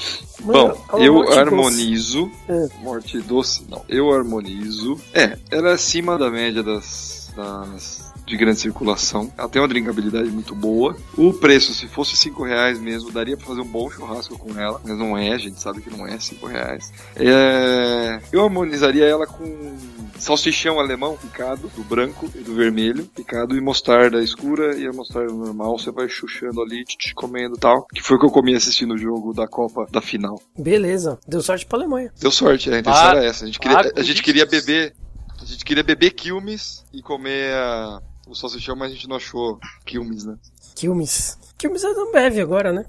Mano, 0.43 0.77
Bom, 0.91 0.97
eu 0.99 1.13
morte 1.13 1.27
doce. 1.29 1.39
harmonizo. 1.39 2.31
É. 2.49 2.67
Morte 2.81 3.21
doce, 3.21 3.65
não. 3.69 3.81
Eu 3.87 4.11
harmonizo. 4.13 4.99
É, 5.13 5.37
ela 5.51 5.69
é 5.69 5.73
acima 5.73 6.17
da 6.17 6.29
média 6.29 6.61
das. 6.63 7.31
das 7.35 8.02
de 8.25 8.37
grande 8.37 8.59
circulação. 8.59 9.31
Ela 9.37 9.49
tem 9.49 9.61
uma 9.61 9.67
drinkabilidade 9.67 10.29
muito 10.29 10.55
boa. 10.55 10.95
O 11.17 11.33
preço, 11.33 11.73
se 11.73 11.87
fosse 11.87 12.15
5 12.15 12.43
reais 12.43 12.79
mesmo, 12.79 13.11
daria 13.11 13.35
pra 13.35 13.45
fazer 13.45 13.61
um 13.61 13.67
bom 13.67 13.89
churrasco 13.89 14.37
com 14.37 14.57
ela. 14.59 14.79
Mas 14.83 14.97
não 14.97 15.17
é, 15.17 15.33
a 15.33 15.37
gente 15.37 15.59
sabe 15.59 15.81
que 15.81 15.89
não 15.89 16.07
é 16.07 16.17
5 16.19 16.45
reais. 16.47 16.91
É, 17.15 18.21
eu 18.31 18.43
harmonizaria 18.43 19.05
ela 19.05 19.27
com 19.27 19.75
salsichão 20.17 20.79
alemão 20.79 21.17
picado, 21.17 21.67
do 21.75 21.83
branco 21.83 22.29
e 22.33 22.39
do 22.39 22.55
vermelho, 22.55 23.05
picado, 23.13 23.57
e 23.57 23.61
mostarda 23.61 24.23
escura 24.23 24.77
e 24.77 24.87
a 24.87 24.93
mostarda 24.93 25.33
normal. 25.33 25.77
Você 25.77 25.91
vai 25.91 26.07
chuchando 26.07 26.61
ali, 26.61 26.85
tch, 26.85 27.13
comendo 27.13 27.55
e 27.57 27.59
tal. 27.59 27.85
Que 27.93 28.01
foi 28.01 28.15
o 28.15 28.19
que 28.19 28.25
eu 28.25 28.31
comi 28.31 28.55
assistindo 28.55 28.93
o 28.93 28.97
jogo 28.97 29.33
da 29.33 29.47
Copa 29.47 29.85
da 29.91 30.01
final. 30.01 30.41
Beleza. 30.57 31.19
Deu 31.27 31.41
sorte 31.41 31.65
pra 31.65 31.77
Alemanha. 31.79 32.11
Deu 32.19 32.31
sorte, 32.31 32.69
a 32.71 32.79
intenção 32.79 33.01
Ah, 33.03 33.09
era 33.11 33.25
essa. 33.25 33.43
A 33.43 33.47
gente 33.47 33.59
queria, 33.59 33.77
ah, 33.77 33.91
a 33.97 34.01
gente 34.01 34.23
queria 34.23 34.45
beber. 34.45 34.93
A 35.41 35.45
gente 35.45 35.65
queria 35.65 35.83
beber 35.83 36.11
quilmes 36.11 36.85
e 36.93 37.01
comer 37.01 37.53
a- 37.53 37.99
o 38.27 38.35
salsichão, 38.35 38.75
mas 38.75 38.91
a 38.91 38.95
gente 38.95 39.07
não 39.07 39.15
achou 39.15 39.59
quilmes, 39.85 40.23
né? 40.25 40.37
Quilmes. 40.75 41.37
Quilmes 41.57 41.83
é 41.83 41.93
da 41.93 42.01
Ambev 42.01 42.39
agora, 42.39 42.71
né? 42.71 42.85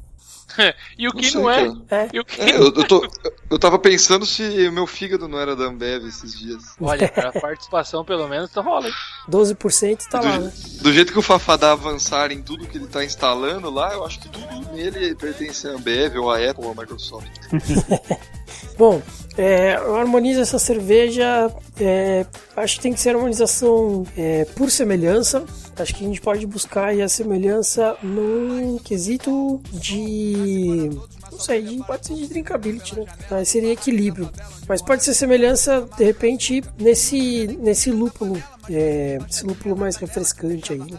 E 0.98 1.08
o 1.08 1.12
que 1.12 1.30
sei, 1.30 1.40
não 1.40 1.50
é? 1.50 1.64
cara. 1.88 2.02
É. 2.04 2.08
E 2.12 2.20
o 2.20 2.24
que 2.24 2.40
É, 2.40 2.56
eu, 2.56 2.64
eu, 2.64 2.86
tô, 2.86 3.06
eu 3.50 3.58
tava 3.58 3.78
pensando 3.78 4.24
se 4.24 4.42
o 4.68 4.72
meu 4.72 4.86
fígado 4.86 5.26
não 5.26 5.38
era 5.38 5.56
da 5.56 5.64
Ambev 5.64 6.06
esses 6.06 6.38
dias. 6.38 6.62
Olha, 6.80 7.08
pra 7.12 7.32
participação 7.32 8.04
pelo 8.04 8.28
menos 8.28 8.50
tá 8.50 8.60
rola, 8.60 8.86
hein? 8.86 8.94
12% 9.28 10.06
tá 10.08 10.20
lá, 10.20 10.36
do, 10.38 10.44
né? 10.44 10.52
do 10.80 10.92
jeito 10.92 11.12
que 11.12 11.18
o 11.18 11.22
Fafá 11.22 11.56
dá 11.56 11.72
avançar 11.72 12.30
em 12.30 12.42
tudo 12.42 12.66
que 12.66 12.78
ele 12.78 12.86
tá 12.86 13.04
instalando 13.04 13.70
lá, 13.70 13.92
eu 13.94 14.04
acho 14.04 14.20
que 14.20 14.28
tudo 14.28 14.72
nele 14.72 15.14
pertence 15.14 15.66
à 15.66 15.72
Ambev 15.72 16.16
ou 16.18 16.30
à 16.30 16.36
Apple 16.38 16.64
ou 16.64 16.72
à 16.72 16.74
Microsoft. 16.74 17.26
Bom, 18.76 19.00
é, 19.36 19.76
eu 19.76 19.96
harmonizo 19.96 20.40
essa 20.40 20.58
cerveja. 20.58 21.50
é, 21.80 22.26
acho 22.56 22.76
que 22.76 22.82
tem 22.82 22.92
que 22.92 23.00
ser 23.00 23.10
harmonização 23.10 24.04
é, 24.16 24.44
por 24.56 24.70
semelhança. 24.70 25.44
Acho 25.76 25.94
que 25.94 26.04
a 26.04 26.08
gente 26.08 26.20
pode 26.20 26.46
buscar 26.46 26.86
aí 26.86 27.02
a 27.02 27.08
semelhança 27.08 27.96
num 28.02 28.78
quesito 28.78 29.60
de. 29.72 30.90
Não 31.30 31.40
sei, 31.40 31.62
de, 31.62 31.76
pode 31.84 32.06
ser 32.06 32.14
de 32.14 32.28
drinkability, 32.28 32.96
né? 32.96 33.06
Aí 33.30 33.44
seria 33.44 33.72
equilíbrio. 33.72 34.30
Mas 34.68 34.80
pode 34.80 35.02
ser 35.02 35.14
semelhança, 35.14 35.88
de 35.96 36.04
repente, 36.04 36.62
nesse, 36.78 37.46
nesse 37.60 37.90
lúpulo. 37.90 38.40
É, 38.70 39.18
esse 39.28 39.44
lúpulo 39.44 39.76
mais 39.76 39.96
refrescante 39.96 40.72
aí. 40.72 40.78
né? 40.78 40.98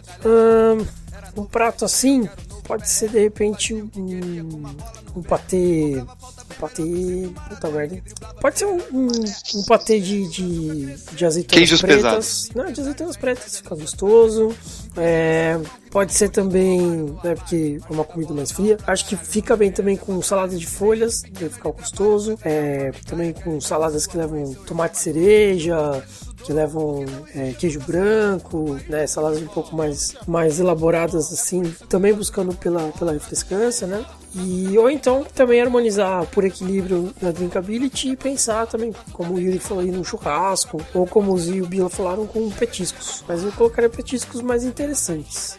Um 1.36 1.44
prato 1.44 1.84
assim 1.84 2.28
pode 2.64 2.88
ser 2.88 3.10
de 3.10 3.20
repente 3.20 3.74
um, 3.74 4.74
um 5.16 5.22
patê. 5.22 6.02
Um 6.50 6.60
patê. 6.60 7.28
Puta 7.48 7.68
merda. 7.70 8.02
Pode 8.40 8.58
ser 8.58 8.66
um, 8.66 8.78
um, 8.92 9.08
um 9.54 9.64
patê 9.66 10.00
de, 10.00 10.28
de, 10.28 10.96
de 11.14 11.26
azeitonas 11.26 11.58
Queijos 11.58 11.80
pretas. 11.80 12.02
pesados. 12.02 12.50
Não, 12.54 12.72
de 12.72 12.80
azeitonas 12.80 13.16
pretas, 13.16 13.56
fica 13.58 13.74
gostoso. 13.74 14.54
É, 14.96 15.58
pode 15.90 16.14
ser 16.14 16.30
também, 16.30 16.80
né, 17.22 17.34
porque 17.34 17.78
é 17.88 17.92
uma 17.92 18.04
comida 18.04 18.32
mais 18.32 18.50
fria. 18.50 18.78
Acho 18.86 19.06
que 19.06 19.16
fica 19.16 19.56
bem 19.56 19.70
também 19.70 19.96
com 19.96 20.20
salada 20.22 20.56
de 20.56 20.66
folhas, 20.66 21.22
deve 21.22 21.50
ficar 21.50 21.70
gostoso. 21.70 22.38
É, 22.44 22.92
também 23.06 23.32
com 23.32 23.60
saladas 23.60 24.06
que 24.06 24.16
levam 24.16 24.54
tomate 24.66 24.98
cereja, 24.98 26.02
que 26.46 26.52
levam 26.52 27.04
é, 27.34 27.52
queijo 27.52 27.80
branco, 27.80 28.78
né, 28.88 29.04
saladas 29.06 29.42
um 29.42 29.48
pouco 29.48 29.74
mais, 29.74 30.14
mais 30.28 30.60
elaboradas 30.60 31.32
assim, 31.32 31.62
também 31.88 32.14
buscando 32.14 32.54
pela, 32.54 32.92
pela 32.92 33.12
refrescância, 33.12 33.84
né? 33.86 34.04
E, 34.32 34.76
ou 34.78 34.88
então 34.88 35.24
também 35.34 35.60
harmonizar 35.60 36.26
por 36.26 36.44
equilíbrio 36.44 37.12
na 37.20 37.32
drinkability 37.32 38.10
e 38.10 38.16
pensar 38.16 38.66
também, 38.66 38.94
como 39.12 39.34
o 39.34 39.40
Yuri 39.40 39.58
falou 39.58 39.82
aí, 39.82 39.90
no 39.90 40.04
churrasco, 40.04 40.80
ou 40.94 41.06
como 41.06 41.32
o 41.32 41.38
Zio 41.38 41.56
e 41.56 41.62
o 41.62 41.66
Bila 41.66 41.88
falaram, 41.88 42.26
com 42.26 42.48
petiscos. 42.50 43.24
Mas 43.26 43.42
eu 43.42 43.50
colocaria 43.52 43.88
petiscos 43.88 44.42
mais 44.42 44.62
interessantes. 44.62 45.58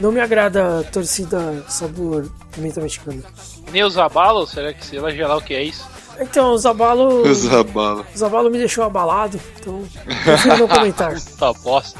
Não 0.00 0.10
me 0.10 0.20
agrada 0.20 0.80
a 0.80 0.84
torcida 0.84 1.64
sabor 1.68 2.30
pimenta 2.50 2.80
mexicana. 2.80 3.22
Nem 3.70 3.84
os 3.84 3.96
abalos, 3.96 4.50
será 4.50 4.72
que 4.72 4.84
se 4.84 4.96
ela 4.96 5.12
gelar 5.12 5.38
o 5.38 5.42
que 5.42 5.54
é 5.54 5.62
isso? 5.62 5.86
Então, 6.20 6.52
o 6.52 6.58
Zabalo, 6.58 7.22
Usa 7.28 7.64
bala. 7.64 8.04
o 8.14 8.18
Zabalo 8.18 8.50
me 8.50 8.58
deixou 8.58 8.84
abalado, 8.84 9.40
então 9.58 9.82
prefiro 10.24 10.58
não 10.58 10.68
comentar. 10.68 11.14
Tá 11.38 11.52
bosta. 11.52 11.98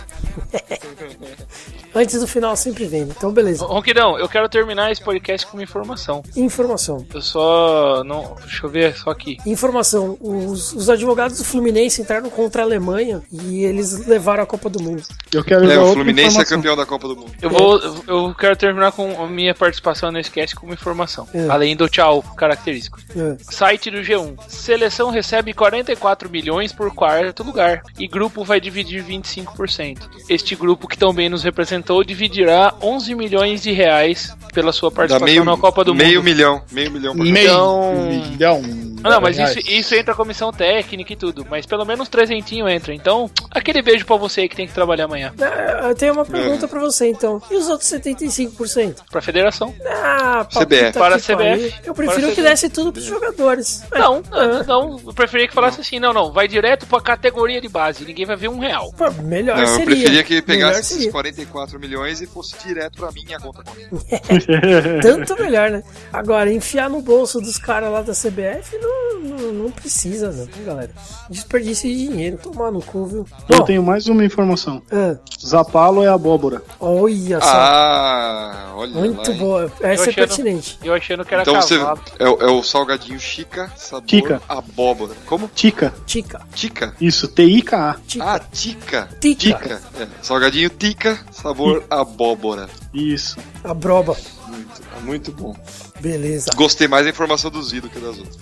Antes 1.94 2.20
do 2.20 2.26
final 2.26 2.54
sempre 2.56 2.84
vem, 2.86 3.02
então 3.02 3.32
beleza. 3.32 3.64
Ronquidão, 3.64 4.18
eu 4.18 4.28
quero 4.28 4.48
terminar 4.48 4.90
esse 4.92 5.02
podcast 5.02 5.46
com 5.46 5.56
uma 5.56 5.62
informação. 5.62 6.22
Informação. 6.36 7.06
Eu 7.12 7.20
só. 7.20 8.02
não 8.04 8.36
Deixa 8.40 8.66
eu 8.66 8.70
ver 8.70 8.94
só 8.96 9.10
aqui. 9.10 9.38
Informação, 9.46 10.16
os, 10.20 10.72
os 10.72 10.88
advogados 10.90 11.38
do 11.38 11.44
Fluminense 11.44 12.00
entraram 12.02 12.28
contra 12.30 12.62
a 12.62 12.64
Alemanha 12.64 13.22
e 13.32 13.64
eles 13.64 14.06
levaram 14.06 14.42
a 14.42 14.46
Copa 14.46 14.68
do 14.68 14.82
Mundo. 14.82 15.02
Eu 15.32 15.44
quero 15.44 15.70
É, 15.70 15.78
o 15.78 15.92
Fluminense 15.92 16.20
é 16.20 16.28
informação. 16.28 16.56
campeão 16.56 16.76
da 16.76 16.86
Copa 16.86 17.08
do 17.08 17.16
Mundo. 17.16 17.32
Eu 17.40 17.50
vou. 17.50 17.80
Eu 18.06 18.34
quero 18.34 18.56
terminar 18.56 18.92
com 18.92 19.22
a 19.22 19.26
minha 19.26 19.54
participação 19.54 20.10
nesse 20.10 20.30
cast 20.30 20.54
com 20.56 20.66
uma 20.66 20.74
informação. 20.74 21.28
É. 21.34 21.48
Além 21.48 21.76
do 21.76 21.88
tchau 21.88 22.22
característico. 22.36 22.98
É. 23.16 23.36
Site 23.40 23.90
do 23.90 23.98
G1. 23.98 24.36
Seleção 24.48 25.10
recebe 25.10 25.52
44 25.54 26.28
milhões 26.30 26.72
por 26.72 26.92
quarto 26.94 27.42
lugar. 27.42 27.82
E 27.98 28.06
grupo 28.06 28.44
vai 28.44 28.60
dividir 28.60 29.04
25%. 29.04 29.98
Este 30.28 30.54
grupo 30.54 30.88
que 30.88 30.98
também 30.98 31.28
nos 31.28 31.42
representou 31.80 32.04
dividirá 32.04 32.74
11 32.82 33.14
milhões 33.14 33.62
de 33.62 33.72
reais 33.72 34.34
pela 34.52 34.72
sua 34.72 34.90
participação 34.90 35.26
meio, 35.26 35.44
na 35.44 35.56
Copa 35.56 35.82
do 35.84 35.94
meio 35.94 36.16
Mundo. 36.20 36.24
milhão. 36.24 36.62
Meio 36.70 36.90
milhão 36.90 37.16
por 37.16 37.24
Meio 37.24 37.44
Então- 37.46 37.94
milhão. 38.30 38.62
Ah, 39.02 39.10
Não, 39.10 39.20
mas 39.20 39.38
isso, 39.38 39.58
isso 39.70 39.94
entra 39.94 40.12
a 40.12 40.16
comissão 40.16 40.52
técnica 40.52 41.12
e 41.12 41.16
tudo. 41.16 41.46
Mas 41.48 41.66
pelo 41.66 41.84
menos 41.84 42.08
trezentinho 42.08 42.68
entra. 42.68 42.92
Então, 42.94 43.30
aquele 43.50 43.82
beijo 43.82 44.04
pra 44.04 44.16
você 44.16 44.42
aí 44.42 44.48
que 44.48 44.56
tem 44.56 44.66
que 44.66 44.74
trabalhar 44.74 45.04
amanhã. 45.04 45.32
Ah, 45.40 45.88
Eu 45.88 45.94
tenho 45.94 46.12
uma 46.12 46.24
pergunta 46.24 46.68
pra 46.68 46.80
você 46.80 47.08
então. 47.08 47.40
E 47.50 47.56
os 47.56 47.68
outros 47.68 47.88
75%? 47.90 48.96
Pra 49.10 49.20
federação. 49.20 49.74
Ah, 49.86 50.46
pra 50.50 50.62
CBF. 50.64 50.98
Para 50.98 51.16
que 51.18 51.22
CBF. 51.26 51.36
pariu. 51.36 51.72
Eu 51.84 51.94
prefiro 51.94 52.32
que 52.32 52.42
desse 52.42 52.68
tudo 52.68 52.92
pros 52.92 53.04
jogadores. 53.04 53.82
Não, 53.92 54.22
Ah. 54.32 54.62
não, 54.66 55.00
eu 55.06 55.12
preferia 55.14 55.48
que 55.48 55.54
falasse 55.54 55.80
assim, 55.80 55.98
não, 55.98 56.12
não, 56.12 56.32
vai 56.32 56.46
direto 56.48 56.86
pra 56.86 57.00
categoria 57.00 57.60
de 57.60 57.68
base, 57.68 58.04
ninguém 58.04 58.26
vai 58.26 58.36
ver 58.36 58.48
um 58.48 58.58
real. 58.58 58.92
Pô, 58.96 59.10
melhor 59.22 59.56
Não, 59.56 59.62
eu 59.62 59.68
seria. 59.68 59.86
preferia 59.86 60.22
que 60.24 60.42
pegasse 60.42 60.80
esses 60.80 60.96
seria. 60.96 61.12
44 61.12 61.78
milhões 61.80 62.20
e 62.20 62.26
fosse 62.26 62.56
direto 62.66 62.96
pra 62.98 63.10
minha 63.12 63.38
conta 63.38 63.62
corrente. 63.62 63.90
Tanto 65.02 65.40
melhor, 65.40 65.70
né? 65.70 65.82
Agora, 66.12 66.52
enfiar 66.52 66.88
no 66.90 67.00
bolso 67.00 67.40
dos 67.40 67.56
caras 67.56 67.90
lá 67.90 68.02
da 68.02 68.12
CBF 68.12 68.76
não, 68.78 68.89
não, 69.22 69.52
não 69.64 69.70
precisa, 69.70 70.30
não, 70.32 70.64
galera. 70.64 70.90
Desperdício 71.28 71.88
de 71.90 72.08
dinheiro, 72.08 72.38
tomar 72.38 72.70
no 72.70 72.80
cu, 72.82 73.06
viu? 73.06 73.26
Eu 73.48 73.58
Bom, 73.58 73.64
tenho 73.64 73.82
mais 73.82 74.06
uma 74.08 74.24
informação. 74.24 74.82
ah, 74.90 75.16
Zapalo 75.44 76.02
é 76.02 76.08
abóbora. 76.08 76.62
olha 76.80 77.40
só. 77.40 77.46
Ah, 77.52 78.72
olha 78.76 78.92
muito 78.94 79.28
lá, 79.28 79.32
hein? 79.34 79.38
boa. 79.38 79.72
Essa 79.80 80.10
é 80.10 80.12
pertinente. 80.12 80.78
Eu 80.82 80.92
achando 80.94 81.24
que 81.24 81.32
era 81.34 81.42
Então 81.42 81.54
você 81.60 81.78
cavalo. 81.78 82.00
é, 82.18 82.28
o- 82.28 82.42
é 82.42 82.50
o 82.50 82.62
salgadinho 82.62 83.18
Chica, 83.20 83.70
sabor 83.76 84.06
Tica. 84.06 84.42
abóbora. 84.48 85.14
Como? 85.26 85.48
Tica. 85.54 85.92
Tica. 86.06 86.40
Tica? 86.54 86.94
Isso, 87.00 87.28
T-I-K-A. 87.28 87.96
Tica. 88.06 88.24
Ah, 88.24 88.38
tica. 88.38 89.08
Tica. 89.20 89.80
É, 89.98 90.06
salgadinho 90.22 90.70
Tica, 90.70 91.18
sabor 91.30 91.84
abóbora. 91.90 92.68
Isso. 92.92 93.36
A 93.64 93.72
broba. 93.74 94.16
Muito, 94.48 94.82
muito 95.04 95.32
bom. 95.32 95.54
Beleza. 96.00 96.50
Gostei 96.56 96.88
mais 96.88 97.04
da 97.04 97.10
informação 97.10 97.50
do 97.50 97.62
Zido 97.62 97.88
que 97.90 97.98
das 97.98 98.18
outras. 98.18 98.36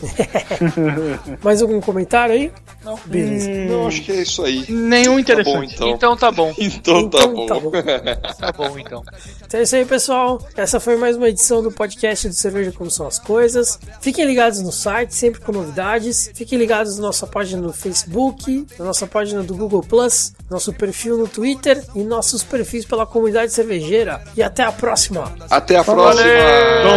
Mais 1.42 1.60
algum 1.62 1.80
comentário 1.80 2.34
aí? 2.34 2.52
Não. 2.84 2.98
Beleza. 3.06 3.48
Não, 3.50 3.86
acho 3.88 4.02
que 4.02 4.12
é 4.12 4.22
isso 4.22 4.42
aí. 4.44 4.64
Nenhum 4.68 5.04
Tá 5.04 5.10
bom, 5.12 5.18
interessante. 5.20 5.74
então. 5.74 5.88
Então 5.90 6.16
tá 6.16 6.30
bom, 6.30 6.54
Então, 6.58 7.08
tá 7.08 7.18
Então 7.18 7.34
bom. 7.34 7.46
tá 7.46 7.54
bom. 7.60 7.70
tá 8.40 8.52
bom 8.52 8.78
então. 8.78 9.02
Então 9.46 9.60
é 9.60 9.62
isso 9.62 9.76
aí, 9.76 9.84
pessoal. 9.84 10.40
Essa 10.56 10.78
foi 10.78 10.96
mais 10.96 11.16
uma 11.16 11.28
edição 11.28 11.62
do 11.62 11.70
podcast 11.72 12.28
do 12.28 12.34
Cerveja 12.34 12.72
Como 12.72 12.90
São 12.90 13.06
as 13.06 13.18
Coisas. 13.18 13.78
Fiquem 14.00 14.24
ligados 14.24 14.60
no 14.62 14.70
site, 14.72 15.14
sempre 15.14 15.40
com 15.40 15.52
novidades. 15.52 16.30
Fiquem 16.34 16.58
ligados 16.58 16.96
na 16.96 17.02
nossa 17.06 17.26
página 17.26 17.60
no 17.62 17.72
Facebook, 17.72 18.66
na 18.78 18.84
nossa 18.84 19.06
página 19.06 19.42
do 19.42 19.54
Google 19.56 19.82
Plus, 19.82 20.32
nosso 20.50 20.72
perfil 20.72 21.18
no 21.18 21.26
Twitter 21.28 21.82
e 21.94 22.02
nossos 22.04 22.42
perfis 22.42 22.84
pela 22.84 23.06
comunidade 23.06 23.52
cervejeira. 23.52 24.22
E 24.36 24.42
até 24.42 24.62
a 24.62 24.72
próxima! 24.72 25.32
Até 25.50 25.76
a 25.76 25.84
próxima. 25.84 26.28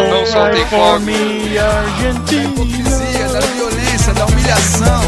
Não 0.10 0.26
Vai 0.52 0.66
por 0.66 0.80
Argentina. 0.82 2.22
Da 2.26 2.34
hipocrisia, 2.44 3.28
da 3.30 3.40
violência, 3.40 4.14
da 4.14 4.26
humilhação. 4.26 5.02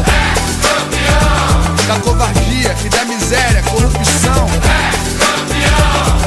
É 1.82 1.86
da 1.86 2.00
covardia 2.00 2.74
e 2.82 2.88
da 2.88 3.04
miséria, 3.04 3.62
corrupção. 3.64 4.48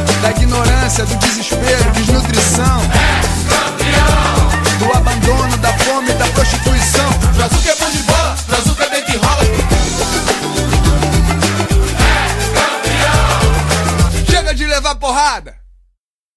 É 0.08 0.22
da 0.22 0.30
ignorância, 0.30 1.04
do 1.04 1.16
desespero, 1.16 1.92
desnutrição. 1.94 2.80
É 2.94 4.78
do 4.78 4.96
abandono, 4.96 5.58
da 5.58 5.74
fome, 5.80 6.14
da 6.14 6.28
prostituição. 6.28 7.10
Brazuca 7.36 7.72
é 7.72 7.76
bom 7.76 7.90
de 7.90 8.04
bola, 8.04 8.38
Brazuca 8.48 8.84
é 8.84 8.90
bem 8.90 9.04
que 9.04 9.18
rola. 9.18 9.42
Chega 14.30 14.54
de 14.54 14.68
levar 14.68 14.94
porrada! 14.94 15.67